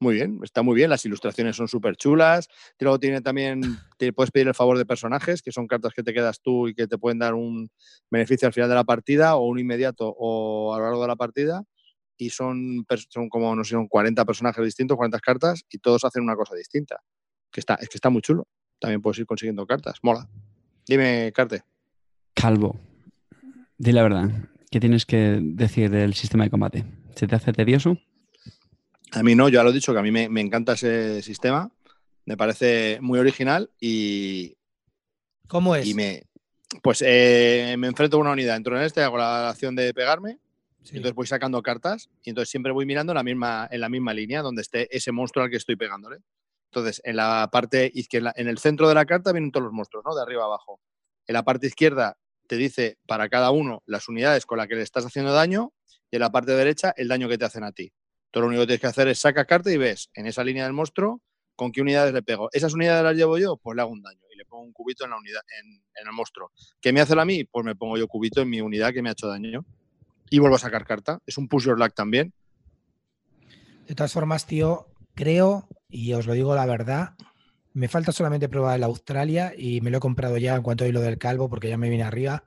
Muy 0.00 0.14
bien, 0.14 0.38
está 0.44 0.62
muy 0.62 0.76
bien. 0.76 0.90
Las 0.90 1.04
ilustraciones 1.04 1.56
son 1.56 1.66
súper 1.66 1.96
chulas. 1.96 2.48
Luego 2.78 3.00
tiene 3.00 3.20
también. 3.20 3.62
Te 3.96 4.12
puedes 4.12 4.30
pedir 4.30 4.46
el 4.46 4.54
favor 4.54 4.78
de 4.78 4.86
personajes, 4.86 5.42
que 5.42 5.50
son 5.50 5.66
cartas 5.66 5.92
que 5.92 6.04
te 6.04 6.14
quedas 6.14 6.40
tú 6.40 6.68
y 6.68 6.74
que 6.74 6.86
te 6.86 6.98
pueden 6.98 7.18
dar 7.18 7.34
un 7.34 7.68
beneficio 8.10 8.46
al 8.46 8.54
final 8.54 8.68
de 8.68 8.76
la 8.76 8.84
partida 8.84 9.34
o 9.36 9.46
un 9.46 9.58
inmediato 9.58 10.14
o 10.16 10.72
a 10.74 10.78
lo 10.78 10.84
largo 10.84 11.02
de 11.02 11.08
la 11.08 11.16
partida. 11.16 11.64
Y 12.16 12.30
son, 12.30 12.84
son 13.08 13.28
como, 13.28 13.54
no 13.54 13.64
sé, 13.64 13.70
son 13.70 13.88
40 13.88 14.24
personajes 14.24 14.64
distintos, 14.64 14.96
40 14.96 15.18
cartas 15.20 15.64
y 15.70 15.78
todos 15.78 16.04
hacen 16.04 16.22
una 16.22 16.36
cosa 16.36 16.54
distinta. 16.54 17.00
Que 17.50 17.60
está, 17.60 17.74
es 17.74 17.88
que 17.88 17.96
está 17.96 18.10
muy 18.10 18.22
chulo. 18.22 18.46
También 18.78 19.02
puedes 19.02 19.18
ir 19.18 19.26
consiguiendo 19.26 19.66
cartas. 19.66 19.98
Mola. 20.02 20.28
Dime, 20.86 21.32
Carte. 21.34 21.62
Calvo, 22.34 22.78
di 23.76 23.92
la 23.92 24.02
verdad. 24.02 24.30
¿Qué 24.70 24.80
tienes 24.80 25.06
que 25.06 25.38
decir 25.42 25.90
del 25.90 26.14
sistema 26.14 26.44
de 26.44 26.50
combate? 26.50 26.84
¿Se 27.14 27.26
te 27.26 27.34
hace 27.34 27.52
tedioso? 27.52 27.98
A 29.12 29.22
mí 29.22 29.34
no, 29.34 29.48
yo 29.48 29.54
ya 29.54 29.62
lo 29.62 29.70
he 29.70 29.72
dicho, 29.72 29.92
que 29.92 29.98
a 29.98 30.02
mí 30.02 30.10
me, 30.10 30.28
me 30.28 30.40
encanta 30.40 30.72
ese 30.74 31.22
sistema. 31.22 31.70
Me 32.26 32.36
parece 32.36 32.98
muy 33.00 33.18
original 33.18 33.70
y, 33.80 34.56
¿Cómo 35.46 35.74
es? 35.74 35.86
y 35.86 35.94
me. 35.94 36.24
Pues 36.82 37.02
eh, 37.06 37.74
me 37.78 37.86
enfrento 37.86 38.18
a 38.18 38.20
una 38.20 38.32
unidad, 38.32 38.56
entro 38.56 38.76
en 38.76 38.82
este, 38.84 39.02
hago 39.02 39.16
la 39.16 39.48
acción 39.48 39.74
de 39.74 39.94
pegarme, 39.94 40.38
Sí. 40.82 40.94
y 40.94 40.96
entonces 40.98 41.14
voy 41.14 41.26
sacando 41.26 41.62
cartas 41.62 42.08
y 42.22 42.30
entonces 42.30 42.50
siempre 42.50 42.72
voy 42.72 42.86
mirando 42.86 43.12
en 43.12 43.16
la 43.16 43.22
misma, 43.22 43.66
en 43.70 43.80
la 43.80 43.88
misma 43.88 44.14
línea 44.14 44.42
donde 44.42 44.62
esté 44.62 44.94
ese 44.94 45.10
monstruo 45.12 45.44
al 45.44 45.50
que 45.50 45.56
estoy 45.56 45.76
pegándole. 45.76 46.18
Entonces, 46.70 47.00
en 47.04 47.16
la 47.16 47.48
parte 47.50 47.90
izquierda, 47.94 48.32
en 48.36 48.46
el 48.48 48.58
centro 48.58 48.88
de 48.88 48.94
la 48.94 49.04
carta 49.06 49.32
vienen 49.32 49.50
todos 49.50 49.64
los 49.64 49.72
monstruos, 49.72 50.04
¿no? 50.06 50.14
De 50.14 50.20
arriba 50.22 50.42
a 50.42 50.46
abajo. 50.46 50.80
En 51.26 51.32
la 51.34 51.42
parte 51.42 51.66
izquierda 51.66 52.16
te 52.46 52.56
dice 52.56 52.98
para 53.06 53.28
cada 53.30 53.50
uno 53.50 53.82
las 53.86 54.08
unidades 54.08 54.44
con 54.46 54.58
las 54.58 54.68
que 54.68 54.76
le 54.76 54.82
estás 54.82 55.04
haciendo 55.06 55.32
daño 55.32 55.72
y 56.10 56.16
en 56.16 56.20
la 56.20 56.30
parte 56.30 56.52
derecha 56.52 56.92
el 56.96 57.08
daño 57.08 57.28
que 57.28 57.38
te 57.38 57.44
hacen 57.46 57.64
a 57.64 57.72
ti. 57.72 57.92
Tú 58.30 58.40
lo 58.40 58.46
único 58.46 58.62
que 58.62 58.66
tienes 58.66 58.80
que 58.80 58.86
hacer 58.86 59.08
es 59.08 59.18
sacar 59.18 59.46
carta 59.46 59.70
y 59.70 59.76
ves 59.76 60.10
en 60.14 60.26
esa 60.26 60.44
línea 60.44 60.64
del 60.64 60.72
monstruo 60.72 61.22
con 61.56 61.72
qué 61.72 61.80
unidades 61.80 62.12
le 62.12 62.22
pego. 62.22 62.48
¿Esas 62.52 62.74
unidades 62.74 63.02
las 63.02 63.16
llevo 63.16 63.38
yo? 63.38 63.56
Pues 63.56 63.74
le 63.74 63.82
hago 63.82 63.90
un 63.90 64.02
daño 64.02 64.20
y 64.32 64.36
le 64.36 64.44
pongo 64.44 64.62
un 64.64 64.72
cubito 64.72 65.04
en 65.04 65.10
la 65.10 65.16
unidad, 65.18 65.40
en, 65.60 65.72
en 65.72 66.06
el 66.06 66.12
monstruo. 66.12 66.52
¿Qué 66.80 66.92
me 66.92 67.00
hace 67.00 67.18
a 67.18 67.24
mí? 67.24 67.44
Pues 67.44 67.64
me 67.64 67.74
pongo 67.74 67.96
yo 67.96 68.06
cubito 68.06 68.40
en 68.42 68.50
mi 68.50 68.60
unidad 68.60 68.92
que 68.92 69.02
me 69.02 69.08
ha 69.08 69.12
hecho 69.12 69.26
daño. 69.26 69.64
Y 70.30 70.38
vuelvo 70.38 70.56
a 70.56 70.60
sacar 70.60 70.86
carta. 70.86 71.20
Es 71.26 71.38
un 71.38 71.48
push 71.48 71.64
your 71.64 71.78
luck 71.78 71.94
también. 71.94 72.32
De 73.88 73.94
todas 73.94 74.12
formas, 74.12 74.46
tío, 74.46 74.86
creo, 75.14 75.66
y 75.88 76.12
os 76.12 76.26
lo 76.26 76.34
digo 76.34 76.54
la 76.54 76.66
verdad, 76.66 77.14
me 77.72 77.88
falta 77.88 78.12
solamente 78.12 78.48
probar 78.48 78.76
el 78.76 78.84
Australia 78.84 79.52
y 79.56 79.80
me 79.80 79.90
lo 79.90 79.98
he 79.98 80.00
comprado 80.00 80.36
ya 80.36 80.54
en 80.54 80.62
cuanto 80.62 80.84
oí 80.84 80.92
lo 80.92 81.00
del 81.00 81.16
calvo 81.16 81.48
porque 81.48 81.68
ya 81.68 81.78
me 81.78 81.88
viene 81.88 82.04
arriba. 82.04 82.44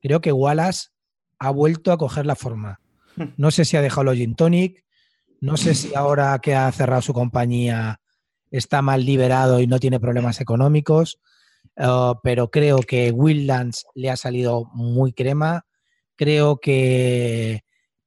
Creo 0.00 0.20
que 0.20 0.32
Wallace 0.32 0.88
ha 1.38 1.50
vuelto 1.50 1.92
a 1.92 1.98
coger 1.98 2.26
la 2.26 2.36
forma. 2.36 2.80
No 3.36 3.50
sé 3.50 3.64
si 3.64 3.76
ha 3.76 3.82
dejado 3.82 4.04
los 4.04 4.16
gin 4.16 4.36
tonic, 4.36 4.84
no 5.40 5.56
sé 5.56 5.74
si 5.74 5.94
ahora 5.94 6.38
que 6.40 6.54
ha 6.54 6.70
cerrado 6.72 7.02
su 7.02 7.12
compañía 7.12 8.00
está 8.50 8.82
mal 8.82 9.04
liberado 9.04 9.60
y 9.60 9.66
no 9.66 9.78
tiene 9.78 10.00
problemas 10.00 10.40
económicos, 10.40 11.20
eh, 11.76 12.12
pero 12.22 12.50
creo 12.50 12.80
que 12.80 13.10
Wildlands 13.12 13.86
le 13.94 14.10
ha 14.10 14.16
salido 14.16 14.64
muy 14.72 15.12
crema. 15.12 15.66
Creo 16.16 16.58
que 16.58 17.62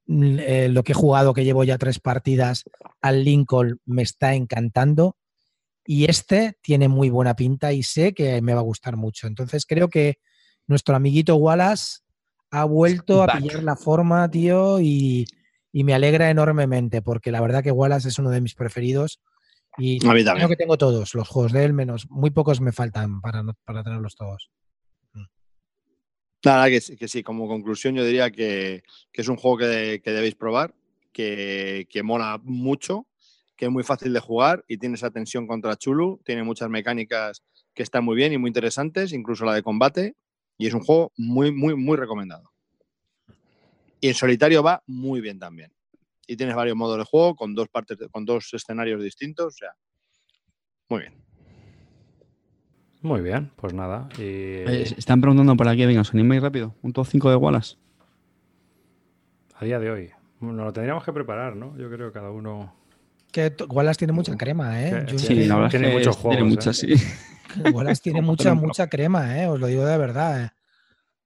mm, 0.06 0.38
eh, 0.40 0.68
lo 0.68 0.82
que 0.82 0.92
he 0.92 0.96
jugado, 0.96 1.32
que 1.32 1.44
llevo 1.44 1.64
ya 1.64 1.78
tres 1.78 2.00
partidas 2.00 2.64
al 3.00 3.24
Lincoln, 3.24 3.80
me 3.86 4.02
está 4.02 4.34
encantando. 4.34 5.16
Y 5.84 6.04
este 6.04 6.58
tiene 6.62 6.88
muy 6.88 7.10
buena 7.10 7.34
pinta 7.34 7.72
y 7.72 7.82
sé 7.82 8.12
que 8.14 8.40
me 8.40 8.54
va 8.54 8.60
a 8.60 8.64
gustar 8.64 8.96
mucho. 8.96 9.26
Entonces 9.26 9.66
creo 9.66 9.88
que 9.88 10.18
nuestro 10.66 10.94
amiguito 10.94 11.36
Wallace 11.36 12.00
ha 12.50 12.64
vuelto 12.64 13.22
a 13.22 13.26
Back. 13.26 13.42
pillar 13.42 13.62
la 13.64 13.74
forma, 13.74 14.30
tío, 14.30 14.80
y, 14.80 15.26
y 15.72 15.84
me 15.84 15.94
alegra 15.94 16.30
enormemente, 16.30 17.02
porque 17.02 17.30
la 17.32 17.40
verdad 17.40 17.62
que 17.62 17.70
Wallace 17.72 18.08
es 18.08 18.18
uno 18.18 18.30
de 18.30 18.40
mis 18.40 18.54
preferidos. 18.54 19.20
Y 19.78 19.98
creo 20.36 20.48
que 20.50 20.56
tengo 20.56 20.76
todos 20.76 21.14
los 21.14 21.28
juegos 21.28 21.52
de 21.52 21.64
él, 21.64 21.72
menos 21.72 22.06
muy 22.10 22.30
pocos 22.30 22.60
me 22.60 22.72
faltan 22.72 23.20
para, 23.22 23.42
no- 23.42 23.54
para 23.64 23.82
tenerlos 23.82 24.14
todos. 24.14 24.50
Nada, 26.44 26.68
que, 26.70 26.80
sí- 26.80 26.96
que 26.96 27.06
sí, 27.08 27.22
como 27.22 27.46
conclusión 27.46 27.94
yo 27.94 28.04
diría 28.04 28.30
que, 28.30 28.82
que 29.12 29.22
es 29.22 29.28
un 29.28 29.36
juego 29.36 29.58
que, 29.58 30.00
que 30.02 30.10
debéis 30.10 30.34
probar, 30.34 30.74
que, 31.12 31.86
que 31.88 32.02
mola 32.02 32.40
mucho, 32.42 33.06
que 33.56 33.66
es 33.66 33.70
muy 33.70 33.84
fácil 33.84 34.12
de 34.12 34.18
jugar 34.20 34.64
y 34.66 34.78
tiene 34.78 34.96
esa 34.96 35.10
tensión 35.10 35.46
contra 35.46 35.76
Chulu, 35.76 36.20
tiene 36.24 36.42
muchas 36.42 36.68
mecánicas 36.68 37.42
que 37.74 37.82
están 37.84 38.04
muy 38.04 38.16
bien 38.16 38.32
y 38.32 38.38
muy 38.38 38.48
interesantes, 38.48 39.12
incluso 39.12 39.44
la 39.44 39.54
de 39.54 39.62
combate, 39.62 40.16
y 40.58 40.66
es 40.66 40.74
un 40.74 40.80
juego 40.80 41.12
muy, 41.16 41.52
muy, 41.52 41.76
muy 41.76 41.96
recomendado. 41.96 42.50
Y 44.02 44.08
en 44.08 44.14
solitario 44.14 44.62
va 44.64 44.82
muy 44.86 45.20
bien 45.20 45.38
también. 45.38 45.72
Y 46.26 46.36
tienes 46.36 46.54
varios 46.56 46.76
modos 46.76 46.98
de 46.98 47.04
juego 47.04 47.36
con 47.36 47.54
dos 47.54 47.68
partes, 47.68 47.96
de- 47.98 48.08
con 48.08 48.24
dos 48.24 48.52
escenarios 48.52 49.00
distintos, 49.02 49.46
o 49.46 49.50
sea, 49.56 49.70
muy 50.88 51.00
bien. 51.02 51.14
Muy 53.00 53.20
bien, 53.20 53.50
pues 53.56 53.72
nada. 53.74 54.08
y- 54.18 54.62
están 54.98 55.20
preguntando 55.20 55.56
por 55.56 55.68
aquí, 55.68 55.86
venga, 55.86 56.00
os 56.02 56.12
animáis 56.14 56.42
rápido. 56.42 56.74
Un 56.82 56.92
top 56.92 57.06
5 57.06 57.30
de 57.30 57.36
Wallace. 57.36 57.76
a 59.54 59.64
día 59.64 59.78
de 59.78 59.90
hoy. 59.90 60.10
Nos 60.40 60.56
lo 60.56 60.72
tendríamos 60.72 61.04
que 61.04 61.12
preparar, 61.12 61.54
¿no? 61.54 61.76
Yo 61.78 61.88
creo 61.88 62.08
que 62.08 62.12
cada 62.14 62.30
uno. 62.32 62.74
Que 63.30 63.54
Wallace 63.68 63.98
tiene 63.98 64.12
mucha 64.12 64.36
crema, 64.36 64.82
¿eh? 64.82 65.04
Que- 65.08 65.16
Sí, 65.18 65.46
la 65.46 65.54
verdad 65.54 65.70
tiene 65.70 65.86
es 65.86 65.92
que 65.92 65.98
muchos 65.98 66.18
tiene 66.20 66.38
juegos, 66.40 66.66
¿eh? 66.66 66.96
sí. 66.98 67.70
Wallace 67.72 68.02
tiene 68.02 68.22
mucha, 68.22 68.54
mucha 68.54 68.88
crema, 68.88 69.40
¿eh? 69.40 69.46
Os 69.46 69.60
lo 69.60 69.68
digo 69.68 69.84
de 69.84 69.96
verdad. 69.98 70.44
¿eh? 70.44 70.50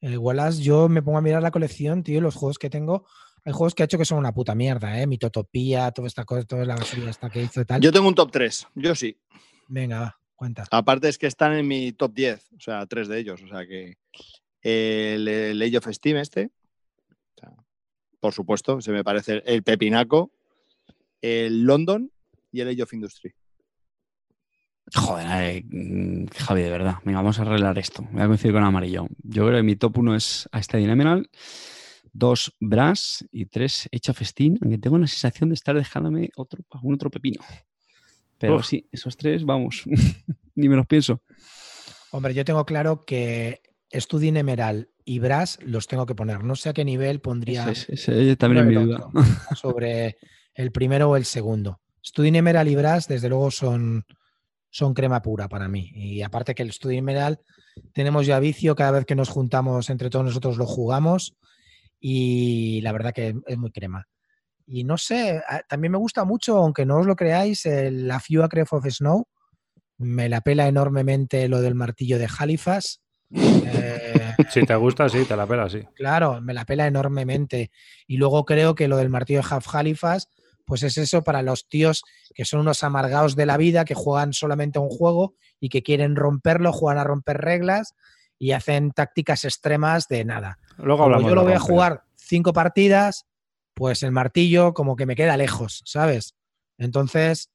El 0.00 0.18
Wallace, 0.18 0.62
yo 0.62 0.88
me 0.88 1.02
pongo 1.02 1.18
a 1.18 1.22
mirar 1.22 1.42
la 1.42 1.50
colección, 1.50 2.02
tío, 2.02 2.20
los 2.20 2.34
juegos 2.34 2.58
que 2.58 2.70
tengo. 2.70 3.06
Hay 3.44 3.52
juegos 3.52 3.74
que 3.74 3.82
ha 3.82 3.86
hecho 3.86 3.98
que 3.98 4.04
son 4.04 4.18
una 4.18 4.32
puta 4.32 4.54
mierda, 4.54 5.00
¿eh? 5.00 5.06
Mitotopía, 5.06 5.90
toda 5.92 6.08
esta 6.08 6.24
cosa, 6.24 6.44
toda 6.44 6.64
la 6.64 6.76
basura 6.76 7.10
esta 7.10 7.30
que 7.30 7.42
hizo 7.42 7.60
y 7.60 7.64
tal. 7.64 7.80
Yo 7.80 7.92
tengo 7.92 8.08
un 8.08 8.14
top 8.14 8.30
3, 8.32 8.66
yo 8.74 8.94
sí. 8.94 9.16
Venga, 9.68 10.00
va, 10.00 10.20
cuenta. 10.34 10.64
Aparte 10.70 11.08
es 11.08 11.16
que 11.16 11.26
están 11.26 11.52
en 11.52 11.66
mi 11.66 11.92
top 11.92 12.12
10, 12.12 12.52
o 12.56 12.60
sea, 12.60 12.86
tres 12.86 13.08
de 13.08 13.18
ellos. 13.18 13.40
O 13.42 13.48
sea 13.48 13.66
que 13.66 13.96
el, 14.62 15.28
el 15.28 15.62
Age 15.62 15.78
of 15.78 15.88
Steam 15.92 16.18
este, 16.18 16.50
por 18.20 18.32
supuesto, 18.32 18.80
se 18.80 18.92
me 18.92 19.04
parece 19.04 19.42
el 19.46 19.62
pepinaco, 19.62 20.32
el 21.20 21.62
London 21.62 22.10
y 22.50 22.60
el 22.60 22.68
Age 22.68 22.82
of 22.82 22.92
Industry. 22.92 23.34
Joder, 24.94 25.26
eh, 25.42 25.64
mm, 25.68 26.26
Javi, 26.28 26.62
de 26.62 26.70
verdad. 26.70 26.96
Venga, 27.04 27.18
vamos 27.20 27.38
a 27.38 27.42
arreglar 27.42 27.76
esto. 27.78 28.06
Voy 28.12 28.22
a 28.22 28.26
coincidir 28.26 28.52
con 28.54 28.62
amarillo. 28.64 29.06
Yo 29.22 29.46
creo 29.46 29.58
que 29.58 29.62
mi 29.62 29.76
top 29.76 29.98
1 29.98 30.14
es 30.16 30.48
a 30.52 30.62
Steady 30.62 30.84
Emerald, 30.84 31.26
2 32.12 32.54
Brass 32.60 33.26
y 33.32 33.46
3 33.46 33.88
Age 33.92 34.10
of 34.12 34.20
Steam, 34.22 34.56
aunque 34.62 34.78
tengo 34.78 34.96
la 34.98 35.06
sensación 35.06 35.50
de 35.50 35.54
estar 35.54 35.74
dejándome 35.76 36.30
otro, 36.36 36.60
algún 36.70 36.94
otro 36.94 37.10
pepino. 37.10 37.42
Pero 38.38 38.56
Uf. 38.56 38.66
sí, 38.66 38.86
esos 38.92 39.16
tres, 39.16 39.44
vamos, 39.44 39.82
ni 40.54 40.68
me 40.68 40.76
los 40.76 40.86
pienso. 40.86 41.22
Hombre, 42.12 42.34
yo 42.34 42.44
tengo 42.44 42.64
claro 42.64 43.04
que 43.04 43.60
Studin 43.92 44.36
Emerald 44.36 44.86
y 45.04 45.18
Brass 45.18 45.58
los 45.62 45.86
tengo 45.86 46.06
que 46.06 46.14
poner. 46.14 46.44
No 46.44 46.54
sé 46.54 46.68
a 46.68 46.72
qué 46.74 46.84
nivel 46.84 47.20
pondría 47.20 47.68
Ese, 47.70 47.94
ese- 47.94 48.36
también 48.36 48.68
mi 48.68 48.74
duda. 48.74 49.08
sobre 49.54 50.16
el 50.54 50.70
primero 50.70 51.10
o 51.10 51.16
el 51.16 51.24
segundo. 51.24 51.80
Studin 52.04 52.36
Emerald 52.36 52.70
y 52.70 52.76
Brass, 52.76 53.08
desde 53.08 53.28
luego, 53.28 53.50
son, 53.50 54.04
son 54.76 54.92
crema 54.92 55.22
pura 55.22 55.48
para 55.48 55.68
mí. 55.68 55.90
Y 55.94 56.20
aparte 56.22 56.54
que 56.54 56.62
el 56.62 56.70
Studin 56.72 56.98
Emerald 56.98 57.38
tenemos 57.94 58.26
ya 58.26 58.38
vicio, 58.40 58.74
cada 58.76 58.90
vez 58.90 59.06
que 59.06 59.14
nos 59.14 59.30
juntamos 59.30 59.88
entre 59.88 60.10
todos 60.10 60.24
nosotros 60.26 60.58
lo 60.58 60.66
jugamos 60.66 61.34
y 61.98 62.80
la 62.82 62.92
verdad 62.92 63.12
que 63.14 63.34
es 63.46 63.56
muy 63.58 63.70
crema. 63.70 64.06
Y 64.66 64.84
no 64.84 64.98
sé, 64.98 65.40
también 65.68 65.92
me 65.92 65.98
gusta 65.98 66.24
mucho, 66.24 66.58
aunque 66.58 66.84
no 66.84 66.98
os 66.98 67.06
lo 67.06 67.16
creáis, 67.16 67.64
el- 67.64 68.06
la 68.06 68.20
Few 68.20 68.42
Acre 68.42 68.64
of 68.70 68.84
Snow. 68.86 69.26
Me 69.98 70.28
la 70.28 70.42
pela 70.42 70.68
enormemente 70.68 71.48
lo 71.48 71.62
del 71.62 71.74
martillo 71.74 72.18
de 72.18 72.28
Halifax. 72.38 73.00
Eh, 73.32 74.12
Si 74.50 74.62
te 74.64 74.74
gusta, 74.74 75.08
sí, 75.08 75.24
te 75.24 75.34
la 75.36 75.46
pela, 75.46 75.70
sí. 75.70 75.80
Claro, 75.94 76.40
me 76.42 76.52
la 76.52 76.66
pela 76.66 76.86
enormemente. 76.86 77.70
Y 78.06 78.18
luego 78.18 78.44
creo 78.44 78.74
que 78.74 78.88
lo 78.88 78.98
del 78.98 79.08
martillo 79.08 79.40
de 79.40 79.46
Half 79.50 79.74
Halifax, 79.74 80.28
pues 80.66 80.82
es 80.82 80.98
eso 80.98 81.22
para 81.22 81.42
los 81.42 81.68
tíos 81.68 82.02
que 82.34 82.44
son 82.44 82.60
unos 82.60 82.84
amargados 82.84 83.36
de 83.36 83.46
la 83.46 83.56
vida, 83.56 83.84
que 83.84 83.94
juegan 83.94 84.32
solamente 84.32 84.78
a 84.78 84.82
un 84.82 84.90
juego 84.90 85.34
y 85.60 85.68
que 85.68 85.82
quieren 85.82 86.16
romperlo, 86.16 86.72
juegan 86.72 86.98
a 86.98 87.04
romper 87.04 87.38
reglas 87.38 87.94
y 88.38 88.52
hacen 88.52 88.90
tácticas 88.90 89.44
extremas 89.44 90.08
de 90.08 90.24
nada. 90.24 90.58
Luego 90.78 91.04
Como 91.04 91.26
yo 91.26 91.34
lo 91.34 91.44
voy 91.44 91.54
a 91.54 91.60
jugar 91.60 92.02
cinco 92.16 92.52
partidas, 92.52 93.24
pues 93.74 94.02
el 94.02 94.12
martillo 94.12 94.74
como 94.74 94.96
que 94.96 95.06
me 95.06 95.16
queda 95.16 95.36
lejos, 95.36 95.82
¿sabes? 95.86 96.34
Entonces, 96.78 97.50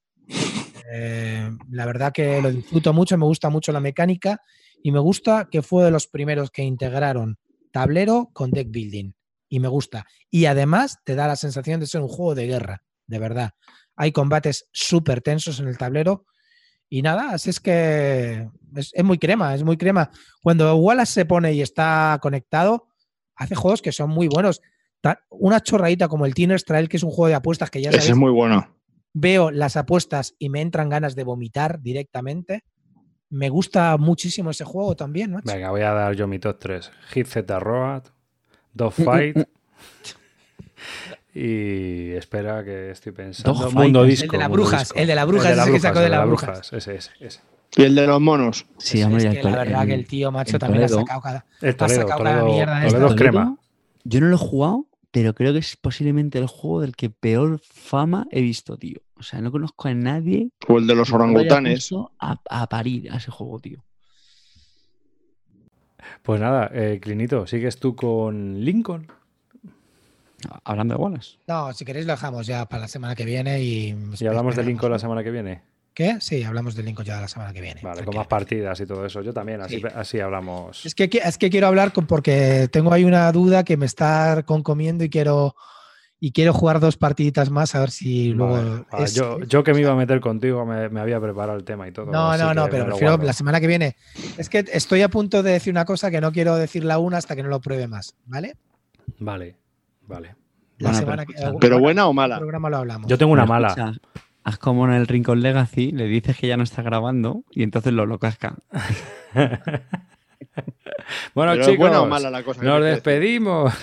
eh, 0.91 1.51
la 1.69 1.85
verdad 1.85 2.11
que 2.11 2.41
lo 2.41 2.51
disfruto 2.51 2.93
mucho, 2.93 3.17
me 3.17 3.25
gusta 3.25 3.49
mucho 3.49 3.71
la 3.71 3.79
mecánica 3.79 4.41
y 4.83 4.91
me 4.91 4.99
gusta 4.99 5.47
que 5.51 5.61
fue 5.61 5.83
de 5.83 5.91
los 5.91 6.07
primeros 6.07 6.49
que 6.49 6.63
integraron 6.63 7.37
tablero 7.71 8.29
con 8.33 8.51
deck 8.51 8.69
building. 8.71 9.13
Y 9.49 9.59
me 9.59 9.67
gusta. 9.67 10.05
Y 10.29 10.45
además 10.45 10.99
te 11.03 11.15
da 11.15 11.27
la 11.27 11.35
sensación 11.35 11.81
de 11.81 11.87
ser 11.87 12.01
un 12.01 12.07
juego 12.07 12.35
de 12.35 12.47
guerra, 12.47 12.83
de 13.11 13.19
verdad. 13.19 13.51
Hay 13.95 14.11
combates 14.11 14.67
súper 14.71 15.21
tensos 15.21 15.59
en 15.59 15.67
el 15.67 15.77
tablero. 15.77 16.25
Y 16.89 17.01
nada, 17.03 17.31
así 17.33 17.49
es 17.51 17.59
que 17.59 18.49
es, 18.75 18.91
es 18.93 19.03
muy 19.03 19.17
crema, 19.19 19.53
es 19.53 19.63
muy 19.63 19.77
crema. 19.77 20.09
Cuando 20.41 20.75
Wallace 20.75 21.13
se 21.13 21.25
pone 21.25 21.53
y 21.53 21.61
está 21.61 22.17
conectado, 22.21 22.87
hace 23.35 23.53
juegos 23.55 23.81
que 23.81 23.91
son 23.91 24.09
muy 24.09 24.27
buenos. 24.27 24.61
Una 25.29 25.61
chorradita 25.61 26.07
como 26.07 26.25
el 26.25 26.33
Teeners 26.33 26.65
Trail, 26.65 26.89
que 26.89 26.97
es 26.97 27.03
un 27.03 27.11
juego 27.11 27.27
de 27.27 27.35
apuestas 27.35 27.69
que 27.69 27.81
ya 27.81 27.89
Ese 27.91 28.11
es 28.11 28.15
muy 28.17 28.31
bueno. 28.31 28.75
veo 29.13 29.51
las 29.51 29.75
apuestas 29.77 30.35
y 30.39 30.49
me 30.49 30.61
entran 30.61 30.89
ganas 30.89 31.15
de 31.15 31.23
vomitar 31.23 31.81
directamente. 31.81 32.63
Me 33.29 33.49
gusta 33.49 33.95
muchísimo 33.97 34.51
ese 34.51 34.65
juego 34.65 34.95
también, 34.95 35.31
macho. 35.31 35.51
Venga, 35.53 35.69
voy 35.71 35.81
a 35.81 35.91
dar 35.91 36.13
yo 36.15 36.27
mi 36.27 36.39
top 36.39 36.59
3. 36.59 36.91
Hit 37.11 37.27
Z 37.27 37.59
Road, 37.59 38.03
Dogfight 38.73 39.37
y 41.33 42.11
espera 42.11 42.63
que 42.63 42.91
estoy 42.91 43.11
pensando. 43.13 43.53
Dogfight, 43.53 43.73
Mundo 43.75 44.03
el 44.03 44.09
Disco. 44.09 44.31
de 44.31 44.37
la 44.37 44.47
Mundo 44.49 44.63
Brujas, 44.63 44.81
Disco. 44.81 44.99
el 44.99 45.07
de 45.07 45.15
la 45.15 45.25
Brujas, 45.25 45.57
ese 45.57 45.71
que 45.71 45.79
sacó 45.79 45.99
de 45.99 46.05
el 46.05 46.11
la 46.11 46.25
Brujas. 46.25 46.73
Ese, 46.73 46.95
ese, 46.95 47.11
ese. 47.19 47.39
Y 47.77 47.83
el 47.83 47.95
de 47.95 48.05
los 48.05 48.19
monos. 48.19 48.65
Sí, 48.77 48.99
Es 48.99 49.05
hombre, 49.05 49.29
que 49.31 49.39
el 49.39 49.45
la 49.51 49.57
verdad 49.63 49.85
que 49.85 49.93
el 49.93 49.99
el- 50.01 50.07
tío, 50.07 50.31
macho, 50.31 50.57
el 50.57 50.59
también 50.59 50.83
ha 50.83 50.87
sacado 50.89 51.21
cada. 51.21 51.45
El 51.61 51.75
Toledo, 51.77 52.01
sacado 52.01 52.23
cada 52.23 52.39
Toledo, 52.41 52.53
mierda 52.55 52.81
Toledo 52.81 52.97
esta. 52.97 53.07
es 53.07 53.15
crema. 53.15 53.57
Yo 54.03 54.19
no 54.19 54.27
lo 54.27 54.35
he 54.35 54.39
jugado, 54.39 54.87
pero 55.11 55.33
creo 55.33 55.53
que 55.53 55.59
es 55.59 55.77
posiblemente 55.77 56.37
el 56.37 56.47
juego 56.47 56.81
del 56.81 56.95
que 56.97 57.09
peor 57.09 57.61
fama 57.63 58.27
he 58.31 58.41
visto, 58.41 58.75
tío. 58.77 58.99
O 59.17 59.23
sea, 59.23 59.39
no 59.39 59.51
conozco 59.51 59.87
a 59.87 59.93
nadie 59.93 60.49
O 60.67 60.79
el 60.79 60.87
de 60.87 60.95
los 60.95 61.09
que 61.09 61.15
orangutanes. 61.15 61.89
a, 62.19 62.39
a 62.49 62.67
parir 62.67 63.09
a 63.11 63.17
ese 63.17 63.31
juego, 63.31 63.59
tío. 63.59 63.83
Pues 66.23 66.41
nada, 66.41 66.69
eh, 66.73 66.99
Clinito, 67.01 67.47
¿sigues 67.47 67.77
tú 67.79 67.95
con 67.95 68.63
Lincoln? 68.65 69.07
Hablando 70.63 70.95
de 70.95 71.01
Wallace. 71.01 71.37
No, 71.47 71.73
si 71.73 71.85
queréis 71.85 72.05
lo 72.05 72.13
dejamos 72.13 72.47
ya 72.47 72.65
para 72.65 72.81
la 72.81 72.87
semana 72.87 73.15
que 73.15 73.25
viene 73.25 73.61
y. 73.61 73.95
Y 74.19 74.27
hablamos 74.27 74.55
de. 74.55 74.63
Lincoln 74.63 74.91
la 74.91 74.99
semana 74.99 75.23
que 75.23 75.31
viene. 75.31 75.61
¿Qué? 75.93 76.17
Sí, 76.21 76.41
hablamos 76.43 76.75
de 76.75 76.83
Lincoln 76.83 77.05
ya 77.05 77.19
la 77.19 77.27
semana 77.27 77.51
que 77.51 77.59
viene. 77.59 77.81
Vale, 77.83 78.05
con 78.05 78.15
más 78.15 78.27
partidas 78.27 78.79
y 78.79 78.85
todo 78.85 79.05
eso. 79.05 79.21
Yo 79.21 79.33
también, 79.33 79.59
así, 79.61 79.77
Sí. 79.81 79.83
así 79.93 80.19
hablamos. 80.21 80.85
Es 80.85 80.95
que, 80.95 81.09
es 81.21 81.37
que 81.37 81.49
quiero 81.49 81.67
hablar 81.67 81.91
con, 81.91 82.07
porque 82.07 82.69
tengo 82.71 82.93
ahí 82.93 83.03
una 83.03 83.29
duda 83.33 83.65
que 83.65 83.75
me 83.75 83.85
está 83.85 84.43
concomiendo 84.45 85.03
y 85.03 85.09
quiero 85.09 85.53
y 86.23 86.31
quiero 86.31 86.53
jugar 86.53 86.79
dos 86.79 86.95
partiditas 86.97 87.49
más 87.49 87.73
a 87.75 87.79
ver 87.81 87.91
si 87.91 88.29
luego. 88.29 88.53
Vale, 88.53 88.83
vale. 88.91 89.03
es- 89.05 89.15
yo, 89.15 89.39
yo 89.41 89.63
que 89.65 89.73
me 89.73 89.81
iba 89.81 89.91
a 89.91 89.95
meter 89.95 90.21
contigo, 90.21 90.65
me, 90.65 90.87
me 90.87 91.01
había 91.01 91.19
preparado 91.19 91.57
el 91.57 91.65
tema 91.65 91.87
y 91.87 91.91
todo. 91.91 92.05
No, 92.05 92.37
no, 92.37 92.53
no, 92.53 92.69
pero 92.69 92.85
prefiero 92.85 93.13
guardo. 93.13 93.25
la 93.25 93.33
semana 93.33 93.59
que 93.59 93.67
viene. 93.67 93.97
Es 94.37 94.47
que 94.47 94.63
estoy 94.71 95.01
a 95.01 95.09
punto 95.09 95.43
de 95.43 95.51
decir 95.51 95.73
una 95.73 95.83
cosa 95.83 96.09
que 96.09 96.21
no 96.21 96.31
quiero 96.31 96.55
decirla 96.55 96.99
una 96.99 97.17
hasta 97.17 97.35
que 97.35 97.43
no 97.43 97.49
lo 97.49 97.59
pruebe 97.59 97.87
más, 97.89 98.15
¿vale? 98.25 98.55
Vale, 99.19 99.55
vale. 100.07 100.35
La 100.79 100.89
Bueno, 100.89 100.99
semana 100.99 101.25
pero 101.25 101.37
que 101.37 101.43
escucha, 101.43 101.59
¿Pero 101.59 101.75
bueno, 101.75 101.83
buena 101.83 102.07
o 102.07 102.13
mala? 102.13 102.37
programa 102.39 102.69
lo 102.69 102.77
hablamos. 102.77 103.07
Yo 103.09 103.17
tengo 103.17 103.31
una 103.33 103.45
mala. 103.45 103.67
escucha, 103.69 103.93
haz 104.43 104.57
como 104.57 104.85
en 104.87 104.93
el 104.93 105.07
Rincon 105.07 105.41
Legacy, 105.41 105.91
le 105.91 106.05
dices 106.05 106.37
que 106.37 106.47
ya 106.47 106.57
no 106.57 106.63
está 106.63 106.81
grabando 106.81 107.43
y 107.51 107.63
entonces 107.63 107.93
lo, 107.93 108.05
lo 108.05 108.17
casca. 108.19 108.55
bueno, 111.33 111.51
¿Pero 111.53 111.61
es 111.61 111.65
chicos, 111.67 111.77
buena 111.77 112.01
o 112.01 112.07
mala 112.07 112.29
la 112.29 112.43
cosa? 112.43 112.61
que 112.61 112.65
nos 112.67 112.83
despedimos. 112.83 113.73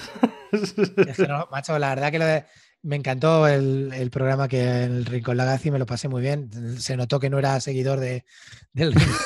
Es 0.53 1.17
que 1.17 1.27
no, 1.29 1.47
macho, 1.51 1.79
la 1.79 1.91
verdad 1.91 2.11
que 2.11 2.19
lo 2.19 2.25
de- 2.25 2.45
me 2.83 2.95
encantó 2.97 3.47
el, 3.49 3.93
el 3.93 4.11
programa 4.11 4.47
que 4.49 4.63
en 4.85 4.93
el 4.97 5.05
Rincón 5.05 5.37
Lagazi 5.37 5.71
me 5.71 5.79
lo 5.81 5.87
pasé 5.87 6.09
muy 6.09 6.23
bien. 6.23 6.49
Se 6.81 6.97
notó 6.97 7.19
que 7.19 7.29
no 7.29 7.39
era 7.39 7.59
seguidor 7.61 7.99
de, 8.01 8.25
del 8.73 8.95
Rincón 8.95 9.17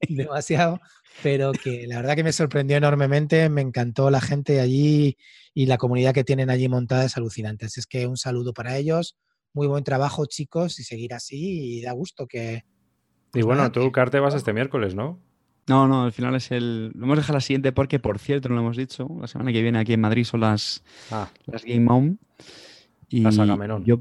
demasiado, 0.08 0.80
pero 1.22 1.52
que 1.52 1.84
la 1.86 1.96
verdad 1.96 2.14
que 2.16 2.24
me 2.24 2.32
sorprendió 2.32 2.76
enormemente. 2.78 3.48
Me 3.50 3.60
encantó 3.60 4.10
la 4.10 4.20
gente 4.22 4.58
allí 4.60 5.16
y 5.58 5.64
la 5.64 5.78
comunidad 5.78 6.12
que 6.12 6.22
tienen 6.22 6.50
allí 6.50 6.68
montada 6.68 7.06
es 7.06 7.16
alucinante. 7.16 7.64
Así 7.64 7.80
es 7.80 7.86
que 7.86 8.06
un 8.06 8.18
saludo 8.18 8.52
para 8.52 8.76
ellos. 8.76 9.16
Muy 9.54 9.66
buen 9.66 9.84
trabajo, 9.84 10.26
chicos, 10.26 10.78
y 10.78 10.84
seguir 10.84 11.14
así. 11.14 11.78
Y 11.78 11.82
da 11.82 11.92
gusto 11.92 12.26
que. 12.26 12.64
Y 13.32 13.40
bueno, 13.40 13.62
nada, 13.62 13.72
tú, 13.72 13.90
Carte, 13.90 14.20
vas 14.20 14.34
este 14.34 14.52
miércoles, 14.52 14.94
¿no? 14.94 15.18
No, 15.66 15.88
no, 15.88 16.04
al 16.04 16.12
final 16.12 16.34
es 16.34 16.50
el. 16.50 16.92
Lo 16.94 17.04
hemos 17.06 17.16
dejado 17.16 17.34
la 17.38 17.40
siguiente 17.40 17.72
porque, 17.72 17.98
por 17.98 18.18
cierto, 18.18 18.50
no 18.50 18.56
lo 18.56 18.60
hemos 18.60 18.76
dicho. 18.76 19.08
La 19.18 19.26
semana 19.28 19.50
que 19.50 19.62
viene 19.62 19.78
aquí 19.78 19.94
en 19.94 20.00
Madrid 20.02 20.24
son 20.24 20.40
las, 20.40 20.84
Ah, 21.10 21.30
las 21.46 21.64
Game 21.64 21.86
On. 21.90 22.18
Y 23.08 23.20
Las 23.22 23.38
Agamenón. 23.38 23.82
yo- 23.86 23.98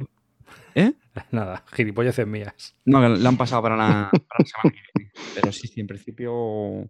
¿Eh? 0.76 0.91
nada, 1.32 1.64
gilipolleces 1.73 2.27
mías. 2.27 2.76
No, 2.84 3.07
la 3.07 3.30
han 3.30 3.38
pasado 3.38 3.61
para 3.61 3.77
la, 3.77 4.10
para 4.11 4.40
la 4.40 4.45
semana 4.45 4.72
que 4.76 4.91
viene. 4.99 5.11
Pero 5.36 5.52
sí, 5.53 5.68
sí, 5.69 5.80
en 5.80 5.88
principio. 5.88 6.90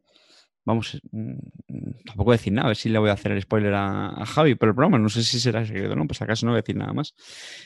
Vamos, 0.65 0.99
mm, 1.11 1.33
tampoco 2.05 2.25
voy 2.25 2.33
a 2.33 2.37
decir 2.37 2.51
nada, 2.51 2.65
a 2.65 2.69
ver 2.69 2.75
si 2.75 2.89
le 2.89 2.97
voy 2.97 3.11
a 3.11 3.13
hacer 3.13 3.31
el 3.31 3.41
spoiler 3.41 3.73
a, 3.75 4.07
a 4.09 4.25
Javi, 4.25 4.55
pero 4.55 4.71
el 4.71 4.75
programa 4.75 4.97
no 4.97 5.09
sé 5.09 5.23
si 5.23 5.39
será 5.39 5.63
secreto 5.63 5.93
o 5.93 5.95
no, 5.95 6.07
pues 6.07 6.21
acaso 6.23 6.45
no 6.47 6.53
voy 6.53 6.57
a 6.57 6.61
decir 6.61 6.75
nada 6.75 6.91
más. 6.91 7.13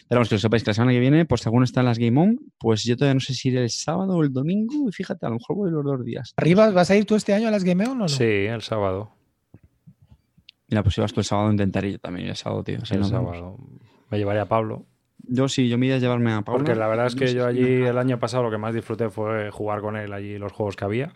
Pero 0.10 0.20
vamos, 0.20 0.28
que 0.28 0.36
lo 0.36 0.40
sepáis 0.40 0.64
que 0.64 0.72
la 0.72 0.74
semana 0.74 0.92
que 0.92 1.00
viene, 1.00 1.26
pues 1.26 1.42
según 1.42 1.64
están 1.64 1.86
las 1.86 1.98
Game 1.98 2.20
On, 2.20 2.38
pues 2.58 2.84
yo 2.84 2.98
todavía 2.98 3.14
no 3.14 3.22
sé 3.22 3.34
si 3.34 3.50
iré 3.50 3.64
el 3.64 3.70
sábado 3.70 4.18
o 4.18 4.24
el 4.24 4.34
domingo, 4.34 4.90
y 4.90 4.92
fíjate, 4.92 5.26
a 5.26 5.30
lo 5.30 5.36
mejor 5.36 5.56
voy 5.56 5.72
los 5.72 5.86
dos 5.86 6.04
días. 6.04 6.34
¿Arriba 6.36 6.70
vas 6.72 6.92
a 6.92 6.98
ir 6.98 7.06
tú 7.06 7.16
este 7.16 7.34
año 7.34 7.48
a 7.48 7.52
las 7.52 7.64
Game 7.64 7.86
On 7.86 7.92
o 7.92 7.96
no? 7.96 8.10
Sí, 8.10 8.24
el 8.24 8.62
sábado. 8.62 9.12
Mira, 10.68 10.84
pues 10.84 10.96
si 10.96 11.02
vas 11.02 11.14
tú 11.14 11.22
el 11.22 11.26
sábado, 11.26 11.50
intentaré 11.52 11.94
yo 11.94 12.00
también 12.00 12.28
el 12.28 12.36
sábado, 12.36 12.64
tío. 12.64 12.86
si 12.86 12.96
el 12.96 13.06
sábado. 13.06 13.58
Me 14.10 14.18
llevaría 14.18 14.44
a 14.44 14.48
Pablo. 14.48 14.86
Yo 15.24 15.48
sí, 15.48 15.70
yo 15.70 15.78
me 15.78 15.88
iba 15.88 15.96
a 15.96 16.00
llevarme 16.00 16.34
a 16.34 16.42
Paula. 16.42 16.60
Porque 16.64 16.78
la 16.78 16.88
verdad 16.88 17.08
es 17.08 17.16
que 17.16 17.34
yo 17.34 17.46
allí 17.46 17.84
el 17.84 17.98
año 17.98 18.20
pasado 18.20 18.44
lo 18.44 18.52
que 18.52 18.58
más 18.58 18.74
disfruté 18.74 19.10
fue 19.10 19.52
jugar 19.52 19.82
con 19.82 19.96
él 19.96 20.14
allí 20.14 20.38
los 20.38 20.52
juegos 20.52 20.76
que 20.76 20.86
había. 20.86 21.14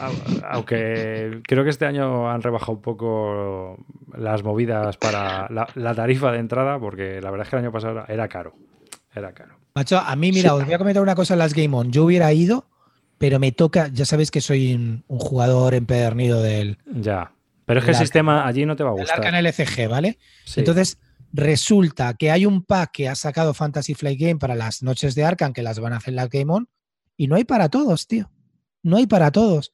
Au- 0.00 0.42
Aunque 0.50 1.40
creo 1.46 1.64
que 1.64 1.70
este 1.70 1.86
año 1.86 2.30
han 2.30 2.42
rebajado 2.42 2.72
un 2.72 2.82
poco 2.82 3.76
las 4.16 4.42
movidas 4.42 4.96
para 4.96 5.48
la, 5.50 5.68
la 5.74 5.94
tarifa 5.94 6.32
de 6.32 6.38
entrada, 6.38 6.78
porque 6.78 7.20
la 7.20 7.30
verdad 7.30 7.46
es 7.46 7.50
que 7.50 7.56
el 7.56 7.62
año 7.62 7.72
pasado 7.72 8.04
era, 8.08 8.28
caro. 8.28 8.54
Era 9.14 9.32
caro. 9.32 9.58
Macho, 9.74 9.98
a 9.98 10.14
mí, 10.16 10.30
mira, 10.32 10.54
os 10.54 10.64
voy 10.64 10.74
a 10.74 10.78
comentar 10.78 11.02
una 11.02 11.14
cosa 11.14 11.34
en 11.34 11.38
las 11.40 11.54
Game 11.54 11.76
On. 11.76 11.90
Yo 11.92 12.04
hubiera 12.04 12.32
ido, 12.32 12.66
pero 13.18 13.38
me 13.38 13.52
toca, 13.52 13.88
ya 13.92 14.04
sabéis 14.04 14.30
que 14.30 14.40
soy 14.40 14.74
un, 14.74 15.04
un 15.08 15.18
jugador 15.18 15.74
empedernido 15.74 16.42
del, 16.42 16.78
Ya. 16.86 17.32
Pero 17.66 17.80
es 17.80 17.84
que 17.86 17.92
el 17.92 17.96
El 17.96 18.00
sistema 18.02 18.46
allí 18.46 18.66
no 18.66 18.76
te 18.76 18.84
va 18.84 18.90
a 18.90 18.92
gustar. 18.92 19.18
Arcane 19.18 19.38
LCG, 19.40 19.88
¿vale? 19.88 20.18
Sí. 20.44 20.60
Entonces, 20.60 20.98
resulta 21.32 22.14
que 22.14 22.30
hay 22.30 22.46
un 22.46 22.62
pack 22.62 22.90
que 22.92 23.08
ha 23.08 23.14
sacado 23.14 23.54
Fantasy 23.54 23.94
Flight 23.94 24.20
Game 24.20 24.36
para 24.36 24.54
las 24.54 24.82
noches 24.82 25.14
de 25.14 25.24
Arcan, 25.24 25.52
que 25.52 25.62
las 25.62 25.80
van 25.80 25.92
a 25.92 25.96
hacer 25.96 26.10
en 26.12 26.16
la 26.16 26.28
Game 26.28 26.52
On, 26.52 26.68
y 27.16 27.26
no 27.26 27.36
hay 27.36 27.44
para 27.44 27.68
todos, 27.70 28.06
tío. 28.06 28.30
No 28.84 28.96
hay 28.98 29.06
para 29.08 29.32
todos. 29.32 29.72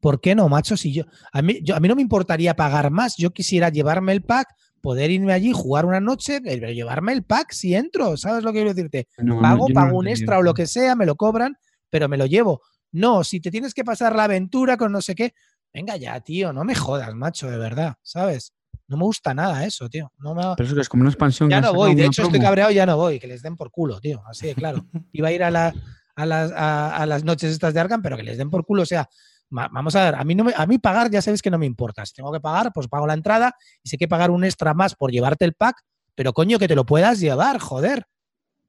¿Por 0.00 0.20
qué 0.20 0.34
no, 0.34 0.48
macho? 0.48 0.76
Si 0.76 0.92
yo 0.92 1.04
a, 1.32 1.42
mí, 1.42 1.60
yo, 1.62 1.76
a 1.76 1.80
mí 1.80 1.86
no 1.88 1.94
me 1.94 2.02
importaría 2.02 2.56
pagar 2.56 2.90
más. 2.90 3.16
Yo 3.18 3.30
quisiera 3.32 3.68
llevarme 3.68 4.12
el 4.12 4.22
pack 4.22 4.48
poder 4.80 5.10
irme 5.12 5.32
allí, 5.32 5.52
jugar 5.52 5.84
una 5.84 6.00
noche, 6.00 6.40
pero 6.42 6.68
llevarme 6.70 7.12
el 7.12 7.22
pack 7.22 7.52
si 7.52 7.74
entro, 7.76 8.16
¿sabes 8.16 8.42
lo 8.42 8.50
que 8.50 8.58
quiero 8.58 8.74
decirte? 8.74 9.06
No, 9.18 9.40
Pago, 9.40 9.68
no 9.68 9.74
pago 9.74 9.96
un 9.98 10.08
extra 10.08 10.38
o 10.38 10.42
lo 10.42 10.54
que 10.54 10.66
sea, 10.66 10.96
me 10.96 11.06
lo 11.06 11.14
cobran, 11.14 11.56
pero 11.88 12.08
me 12.08 12.16
lo 12.16 12.26
llevo. 12.26 12.62
No, 12.90 13.22
si 13.22 13.38
te 13.40 13.50
tienes 13.52 13.74
que 13.74 13.84
pasar 13.84 14.16
la 14.16 14.24
aventura 14.24 14.76
con 14.76 14.90
no 14.90 15.00
sé 15.00 15.14
qué, 15.14 15.34
venga 15.72 15.96
ya, 15.96 16.18
tío, 16.20 16.52
no 16.52 16.64
me 16.64 16.74
jodas, 16.74 17.14
macho, 17.14 17.48
de 17.48 17.58
verdad, 17.58 17.94
¿sabes? 18.02 18.54
No 18.88 18.96
me 18.96 19.04
gusta 19.04 19.32
nada 19.34 19.64
eso, 19.64 19.88
tío. 19.88 20.10
No 20.18 20.34
me... 20.34 20.42
Pero 20.56 20.66
eso 20.66 20.74
que 20.74 20.80
es 20.80 20.88
como 20.88 21.02
una 21.02 21.10
expansión. 21.10 21.48
Ya 21.48 21.60
no 21.60 21.72
voy, 21.74 21.94
de 21.94 22.06
hecho 22.06 22.22
estoy 22.22 22.40
cabreado, 22.40 22.72
ya 22.72 22.84
no 22.84 22.96
voy, 22.96 23.20
que 23.20 23.28
les 23.28 23.40
den 23.40 23.56
por 23.56 23.70
culo, 23.70 24.00
tío, 24.00 24.20
así 24.28 24.48
de 24.48 24.54
claro. 24.56 24.84
Iba 25.12 25.28
a 25.28 25.32
ir 25.32 25.44
a, 25.44 25.50
la- 25.52 25.74
a 26.16 26.26
las, 26.26 26.52
a, 26.52 26.96
a 26.96 27.06
las 27.06 27.24
noches 27.24 27.50
estas 27.52 27.74
de 27.74 27.80
Arkham, 27.80 28.02
pero 28.02 28.16
que 28.16 28.22
les 28.22 28.36
den 28.38 28.50
por 28.50 28.64
culo, 28.64 28.82
o 28.82 28.86
sea, 28.86 29.08
vamos 29.50 29.94
a 29.96 30.04
ver, 30.04 30.14
a 30.14 30.24
mí, 30.24 30.34
no 30.34 30.44
me- 30.44 30.54
a 30.56 30.66
mí 30.66 30.78
pagar 30.78 31.10
ya 31.10 31.20
sabéis 31.22 31.42
que 31.42 31.50
no 31.50 31.58
me 31.58 31.66
importa. 31.66 32.04
Si 32.06 32.14
tengo 32.14 32.32
que 32.32 32.40
pagar, 32.40 32.72
pues 32.72 32.88
pago 32.88 33.06
la 33.06 33.14
entrada 33.14 33.54
y 33.82 33.88
sé 33.88 33.96
que 33.98 34.08
pagar 34.08 34.30
un 34.30 34.44
extra 34.44 34.74
más 34.74 34.94
por 34.94 35.10
llevarte 35.10 35.44
el 35.44 35.52
pack, 35.54 35.76
pero 36.14 36.32
coño, 36.32 36.58
que 36.58 36.68
te 36.68 36.74
lo 36.74 36.84
puedas 36.86 37.20
llevar, 37.20 37.58
joder. 37.58 38.06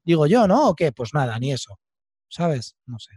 Digo 0.04 0.26
yo, 0.26 0.46
¿no? 0.46 0.68
¿O 0.68 0.74
qué? 0.76 0.92
Pues 0.92 1.14
nada, 1.14 1.38
ni 1.38 1.52
eso. 1.52 1.78
¿Sabes? 2.28 2.76
No 2.86 2.98
sé. 2.98 3.12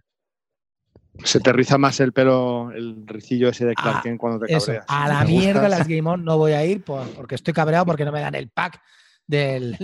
Se 1.23 1.39
te 1.39 1.51
riza 1.51 1.77
más 1.77 1.99
el 1.99 2.13
pelo, 2.13 2.71
el 2.71 3.05
ricillo 3.07 3.49
ese 3.49 3.65
de 3.65 3.73
Clark 3.73 4.03
Ah, 4.05 4.15
cuando 4.19 4.45
te 4.45 4.53
Eso, 4.53 4.67
cabreas. 4.67 4.85
a 4.87 5.07
la 5.07 5.23
mierda 5.25 5.61
gustas- 5.63 5.79
las 5.79 5.87
Game 5.87 6.07
On 6.09 6.23
no 6.23 6.37
voy 6.37 6.51
a 6.51 6.63
ir 6.63 6.83
por- 6.83 7.09
porque 7.15 7.35
estoy 7.35 7.53
cabreado 7.53 7.85
porque 7.85 8.05
no 8.05 8.11
me 8.11 8.21
dan 8.21 8.35
el 8.35 8.49
pack 8.49 8.79
del, 9.25 9.75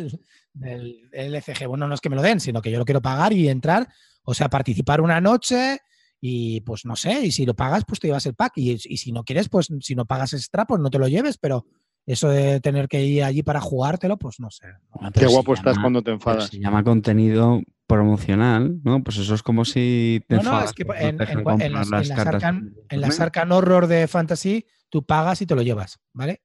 del 0.53 1.09
LCG. 1.11 1.65
Bueno, 1.67 1.87
no 1.87 1.95
es 1.95 2.01
que 2.01 2.09
me 2.09 2.15
lo 2.15 2.21
den, 2.21 2.39
sino 2.39 2.61
que 2.61 2.69
yo 2.71 2.77
lo 2.77 2.85
quiero 2.85 3.01
pagar 3.01 3.33
y 3.33 3.49
entrar, 3.49 3.87
o 4.23 4.33
sea, 4.33 4.49
participar 4.49 5.01
una 5.01 5.19
noche 5.21 5.79
y 6.21 6.61
pues 6.61 6.85
no 6.85 6.95
sé, 6.95 7.25
y 7.25 7.31
si 7.31 7.45
lo 7.45 7.53
pagas, 7.53 7.83
pues 7.85 7.99
te 7.99 8.07
llevas 8.07 8.25
el 8.25 8.33
pack 8.35 8.53
y, 8.57 8.71
y 8.71 8.97
si 8.97 9.11
no 9.11 9.23
quieres, 9.23 9.49
pues 9.49 9.67
si 9.81 9.95
no 9.95 10.05
pagas 10.05 10.33
extra, 10.33 10.65
pues 10.65 10.79
no 10.81 10.89
te 10.89 10.97
lo 10.99 11.07
lleves, 11.07 11.37
pero 11.37 11.65
eso 12.05 12.29
de 12.29 12.59
tener 12.59 12.87
que 12.87 13.03
ir 13.05 13.23
allí 13.23 13.43
para 13.43 13.59
jugártelo, 13.61 14.17
pues 14.17 14.39
no 14.39 14.49
sé. 14.51 14.67
Bueno, 14.91 15.11
Qué 15.13 15.25
guapo 15.25 15.53
estás 15.53 15.73
llama- 15.75 15.83
cuando 15.83 16.01
te 16.01 16.11
enfadas. 16.11 16.47
Se 16.49 16.59
llama 16.59 16.83
contenido 16.83 17.61
promocional, 17.87 18.79
¿no? 18.83 19.03
Pues 19.03 19.17
eso 19.17 19.35
es 19.35 19.43
como 19.43 19.63
si 19.65 20.23
te 20.27 20.35
No, 20.37 20.43
no, 20.43 20.63
es 20.63 20.73
que 20.73 20.85
porque 20.85 21.03
en, 21.07 21.21
en- 21.21 21.61
en 21.61 21.73
las, 21.73 23.29
en 23.35 23.51
Horror 23.51 23.87
de 23.87 24.07
Fantasy, 24.07 24.65
tú 24.89 25.05
pagas 25.05 25.41
y 25.41 25.45
te 25.45 25.55
lo 25.55 25.61
llevas, 25.61 25.99
¿vale? 26.13 26.41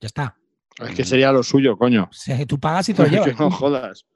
Ya 0.00 0.06
está. 0.06 0.36
Es 0.78 0.94
que 0.94 1.04
sería 1.04 1.30
lo 1.32 1.42
suyo, 1.42 1.76
coño. 1.76 2.04
O 2.10 2.12
sea, 2.12 2.44
tú 2.46 2.58
pagas 2.58 2.88
y 2.88 2.94
te 2.94 3.02
lo 3.02 3.08
Que 3.10 3.14
llevas. 3.16 3.38
no 3.40 3.50
jodas. 3.50 4.06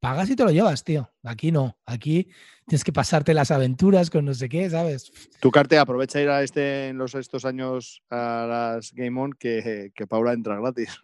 Pagas 0.00 0.30
y 0.30 0.36
te 0.36 0.44
lo 0.44 0.50
llevas, 0.50 0.82
tío. 0.82 1.10
Aquí 1.22 1.52
no. 1.52 1.78
Aquí 1.86 2.28
tienes 2.66 2.82
que 2.84 2.92
pasarte 2.92 3.34
las 3.34 3.50
aventuras 3.50 4.10
con 4.10 4.24
no 4.24 4.34
sé 4.34 4.48
qué, 4.48 4.68
¿sabes? 4.68 5.12
Tu 5.40 5.50
Carte, 5.50 5.78
aprovecha 5.78 6.20
ir 6.20 6.28
a 6.30 6.42
este 6.42 6.88
en 6.88 6.98
los 6.98 7.14
estos 7.14 7.44
años 7.44 8.02
a 8.10 8.46
las 8.48 8.92
Game 8.92 9.20
On 9.20 9.32
que, 9.32 9.92
que 9.94 10.06
Paula 10.06 10.32
entra 10.32 10.58
gratis. 10.58 10.98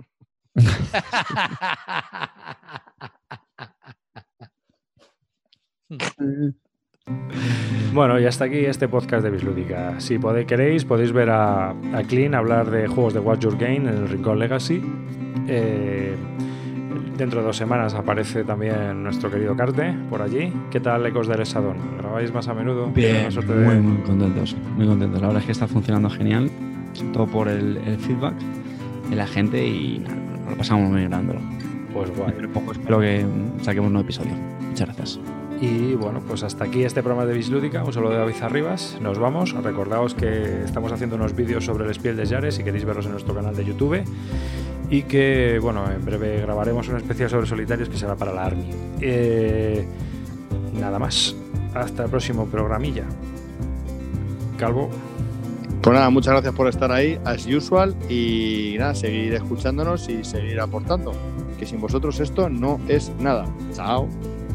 Bueno, 7.93 8.19
y 8.19 8.27
hasta 8.27 8.47
aquí 8.47 8.65
este 8.65 8.89
podcast 8.89 9.23
de 9.23 9.31
Bislúdica. 9.31 10.01
Si 10.01 10.19
podéis, 10.19 10.47
queréis, 10.47 10.85
podéis 10.85 11.13
ver 11.13 11.31
a, 11.31 11.71
a 11.71 12.03
Clean 12.09 12.35
hablar 12.35 12.71
de 12.71 12.89
juegos 12.89 13.15
de 13.15 13.21
Watch 13.21 13.43
Your 13.43 13.57
Game 13.57 13.89
en 13.89 13.89
el 13.89 14.09
Rincón 14.09 14.39
Legacy. 14.39 14.83
Eh, 15.49 16.17
dentro 17.17 17.41
de 17.41 17.47
dos 17.47 17.57
semanas 17.57 17.95
aparece 17.95 18.45
también 18.45 19.03
nuestro 19.03 19.31
querido 19.31 19.57
Carte 19.57 19.95
por 20.11 20.23
allí. 20.23 20.53
¿Qué 20.71 20.81
tal 20.81 21.05
Ecos 21.07 21.29
del 21.29 21.41
Esadón? 21.41 21.77
¿Grabáis 21.99 22.33
más 22.33 22.49
a 22.49 22.55
menudo? 22.55 22.87
Bien, 22.89 23.13
¿Tenéis 23.17 23.25
la 23.25 23.31
suerte 23.43 23.55
de- 23.55 23.65
muy, 23.67 23.77
muy 23.77 24.03
contentos, 24.03 24.57
muy 24.77 24.87
contentos. 24.87 25.21
La 25.21 25.27
verdad 25.29 25.41
es 25.43 25.47
que 25.47 25.53
está 25.53 25.67
funcionando 25.69 26.11
genial, 26.11 26.51
todo 27.13 27.27
por 27.27 27.49
el, 27.49 27.77
el 27.87 27.99
feedback 27.99 28.35
de 29.11 29.17
la 29.17 29.27
gente 29.27 29.67
y 29.67 29.99
nada, 30.01 30.17
lo 30.51 30.57
pasamos 30.57 30.91
muy 30.91 31.03
grabándolo. 31.05 31.41
Pues 31.93 32.11
guay. 32.17 32.33
Poco 32.53 32.73
espero 32.73 33.01
que 33.01 33.25
saquemos 33.63 33.87
un 33.89 33.95
nuevo 33.95 34.05
episodio. 34.07 34.33
Muchas 34.69 34.87
gracias. 34.87 35.21
Y 35.61 35.95
bueno, 35.95 36.21
pues 36.21 36.43
hasta 36.43 36.65
aquí 36.65 36.85
este 36.85 37.03
programa 37.03 37.27
de 37.27 37.35
Bislúdica. 37.35 37.83
Un 37.83 37.93
saludo 37.93 38.13
de 38.13 38.19
David 38.19 38.43
Arribas. 38.43 38.99
Nos 39.01 39.19
vamos. 39.19 39.53
Recordaos 39.53 40.15
que 40.15 40.63
estamos 40.65 40.93
haciendo 40.93 41.17
unos 41.17 41.35
vídeos 41.35 41.65
sobre 41.65 41.87
el 41.87 41.95
Spiel 41.95 42.17
de 42.17 42.27
Yares 42.27 42.57
si 42.57 42.65
queréis 42.65 42.85
verlos 42.85 43.07
en 43.07 43.13
nuestro 43.13 43.35
canal 43.35 43.57
de 43.57 43.65
YouTube. 43.65 44.03
Y 44.91 45.03
que, 45.03 45.59
bueno, 45.61 45.91
en 45.91 46.05
breve 46.05 46.41
grabaremos 46.43 46.89
una 46.89 46.99
especial 46.99 47.31
sobre 47.31 47.47
solitarios 47.47 47.89
que 47.89 47.97
será 47.97 48.17
para 48.17 48.33
la 48.33 48.45
Army. 48.45 48.71
Eh, 49.01 49.87
nada 50.79 50.99
más. 50.99 51.35
Hasta 51.75 52.05
el 52.05 52.11
próximo 52.11 52.47
programilla. 52.47 53.05
Calvo. 54.59 54.91
Pues 55.81 55.95
nada, 55.95 56.11
muchas 56.11 56.33
gracias 56.33 56.55
por 56.55 56.69
estar 56.69 56.91
ahí, 56.93 57.19
as 57.25 57.47
usual. 57.47 57.97
Y 58.11 58.77
nada, 58.79 58.95
seguir 58.95 59.35
escuchándonos 59.35 60.09
y 60.09 60.23
seguir 60.23 60.61
aportando. 60.61 61.13
Que 61.59 61.65
sin 61.65 61.81
vosotros 61.81 62.21
esto 62.21 62.51
no 62.51 62.79
es 62.89 63.11
nada. 63.19 63.47
Chao. 63.73 64.09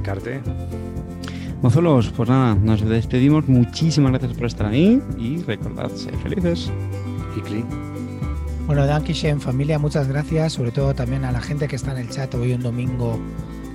Carte. 0.03 0.41
Mozuelos, 1.61 2.09
pues 2.17 2.27
nada, 2.27 2.55
nos 2.55 2.81
despedimos. 2.81 3.47
Muchísimas 3.47 4.11
gracias 4.11 4.33
por 4.33 4.47
estar 4.47 4.65
ahí 4.65 4.99
y 5.19 5.43
recordad, 5.43 5.91
ser 5.91 6.17
felices. 6.17 6.71
Y 7.37 7.41
Clean. 7.41 7.67
Bueno, 8.65 8.87
Dankishen, 8.87 9.39
familia, 9.39 9.77
muchas 9.77 10.07
gracias. 10.07 10.53
Sobre 10.53 10.71
todo 10.71 10.95
también 10.95 11.23
a 11.23 11.31
la 11.31 11.39
gente 11.39 11.67
que 11.67 11.75
está 11.75 11.91
en 11.91 11.99
el 11.99 12.09
chat 12.09 12.33
hoy 12.33 12.53
un 12.53 12.63
domingo 12.63 13.19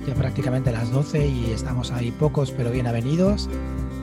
ya 0.05 0.13
prácticamente 0.15 0.69
a 0.69 0.73
las 0.73 0.91
12 0.91 1.27
y 1.27 1.51
estamos 1.51 1.91
ahí 1.91 2.11
pocos 2.11 2.51
pero 2.51 2.71
bien 2.71 2.87
avenidos. 2.87 3.49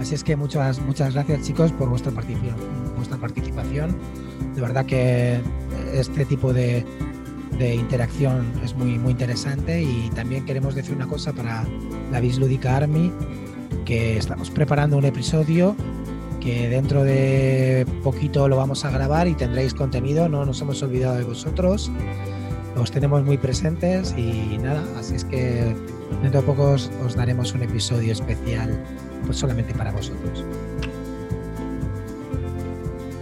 Así 0.00 0.14
es 0.14 0.24
que 0.24 0.34
muchas, 0.34 0.80
muchas 0.80 1.12
gracias 1.12 1.42
chicos 1.42 1.70
por 1.72 1.90
vuestra 1.90 2.10
participación. 2.10 2.56
Vuestra 2.96 3.18
participación. 3.18 3.94
De 4.54 4.62
verdad 4.62 4.86
que 4.86 5.42
este 5.92 6.24
tipo 6.24 6.54
de, 6.54 6.86
de 7.58 7.74
interacción 7.74 8.50
es 8.64 8.74
muy, 8.74 8.98
muy 8.98 9.12
interesante 9.12 9.82
y 9.82 10.10
también 10.14 10.46
queremos 10.46 10.74
decir 10.74 10.94
una 10.94 11.06
cosa 11.06 11.34
para 11.34 11.66
la 12.10 12.20
Bislúdica 12.20 12.76
Army, 12.76 13.12
que 13.84 14.16
estamos 14.16 14.50
preparando 14.50 14.96
un 14.96 15.04
episodio 15.04 15.76
que 16.40 16.68
dentro 16.68 17.04
de 17.04 17.86
poquito 18.02 18.48
lo 18.48 18.56
vamos 18.56 18.84
a 18.84 18.90
grabar 18.90 19.28
y 19.28 19.34
tendréis 19.34 19.72
contenido, 19.72 20.28
no 20.28 20.44
nos 20.44 20.60
hemos 20.60 20.82
olvidado 20.82 21.16
de 21.16 21.24
vosotros, 21.24 21.90
os 22.76 22.90
tenemos 22.90 23.24
muy 23.24 23.38
presentes 23.38 24.14
y 24.16 24.58
nada, 24.58 24.84
así 24.98 25.14
es 25.14 25.24
que 25.24 25.74
dentro 26.22 26.40
de 26.40 26.46
poco 26.46 26.72
os, 26.72 26.90
os 27.04 27.14
daremos 27.14 27.54
un 27.54 27.62
episodio 27.62 28.12
especial 28.12 28.78
pues 29.24 29.38
solamente 29.38 29.72
para 29.74 29.92
vosotros. 29.92 30.44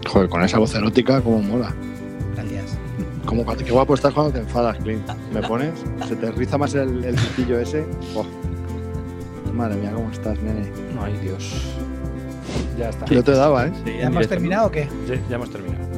Joder, 0.08 0.28
con 0.28 0.42
esa 0.42 0.58
voz 0.58 0.74
erótica, 0.74 1.20
como 1.20 1.40
mola. 1.42 1.72
Gracias. 2.34 2.76
Como 3.24 3.46
qué 3.46 3.70
guapo 3.70 3.94
estás 3.94 4.12
cuando 4.12 4.32
te 4.32 4.40
enfadas, 4.40 4.76
Clint. 4.78 5.08
¿Me 5.32 5.40
pones? 5.42 5.72
Se 6.08 6.16
te 6.16 6.30
riza 6.32 6.58
más 6.58 6.74
el, 6.74 7.04
el 7.04 7.16
ese. 7.62 7.86
Oh. 8.14 8.26
Madre 9.52 9.76
mía, 9.76 9.92
¿cómo 9.92 10.10
estás, 10.10 10.38
nene? 10.40 10.70
Ay, 11.00 11.18
Dios. 11.18 11.74
Ya 12.78 12.88
está. 12.88 13.04
Yo 13.06 13.22
te 13.22 13.32
daba, 13.32 13.66
¿eh? 13.66 13.72
¿Ya 13.84 14.06
hemos 14.06 14.26
terminado 14.26 14.68
o 14.68 14.70
qué? 14.70 14.88
Ya 15.28 15.36
hemos 15.36 15.50
terminado. 15.50 15.91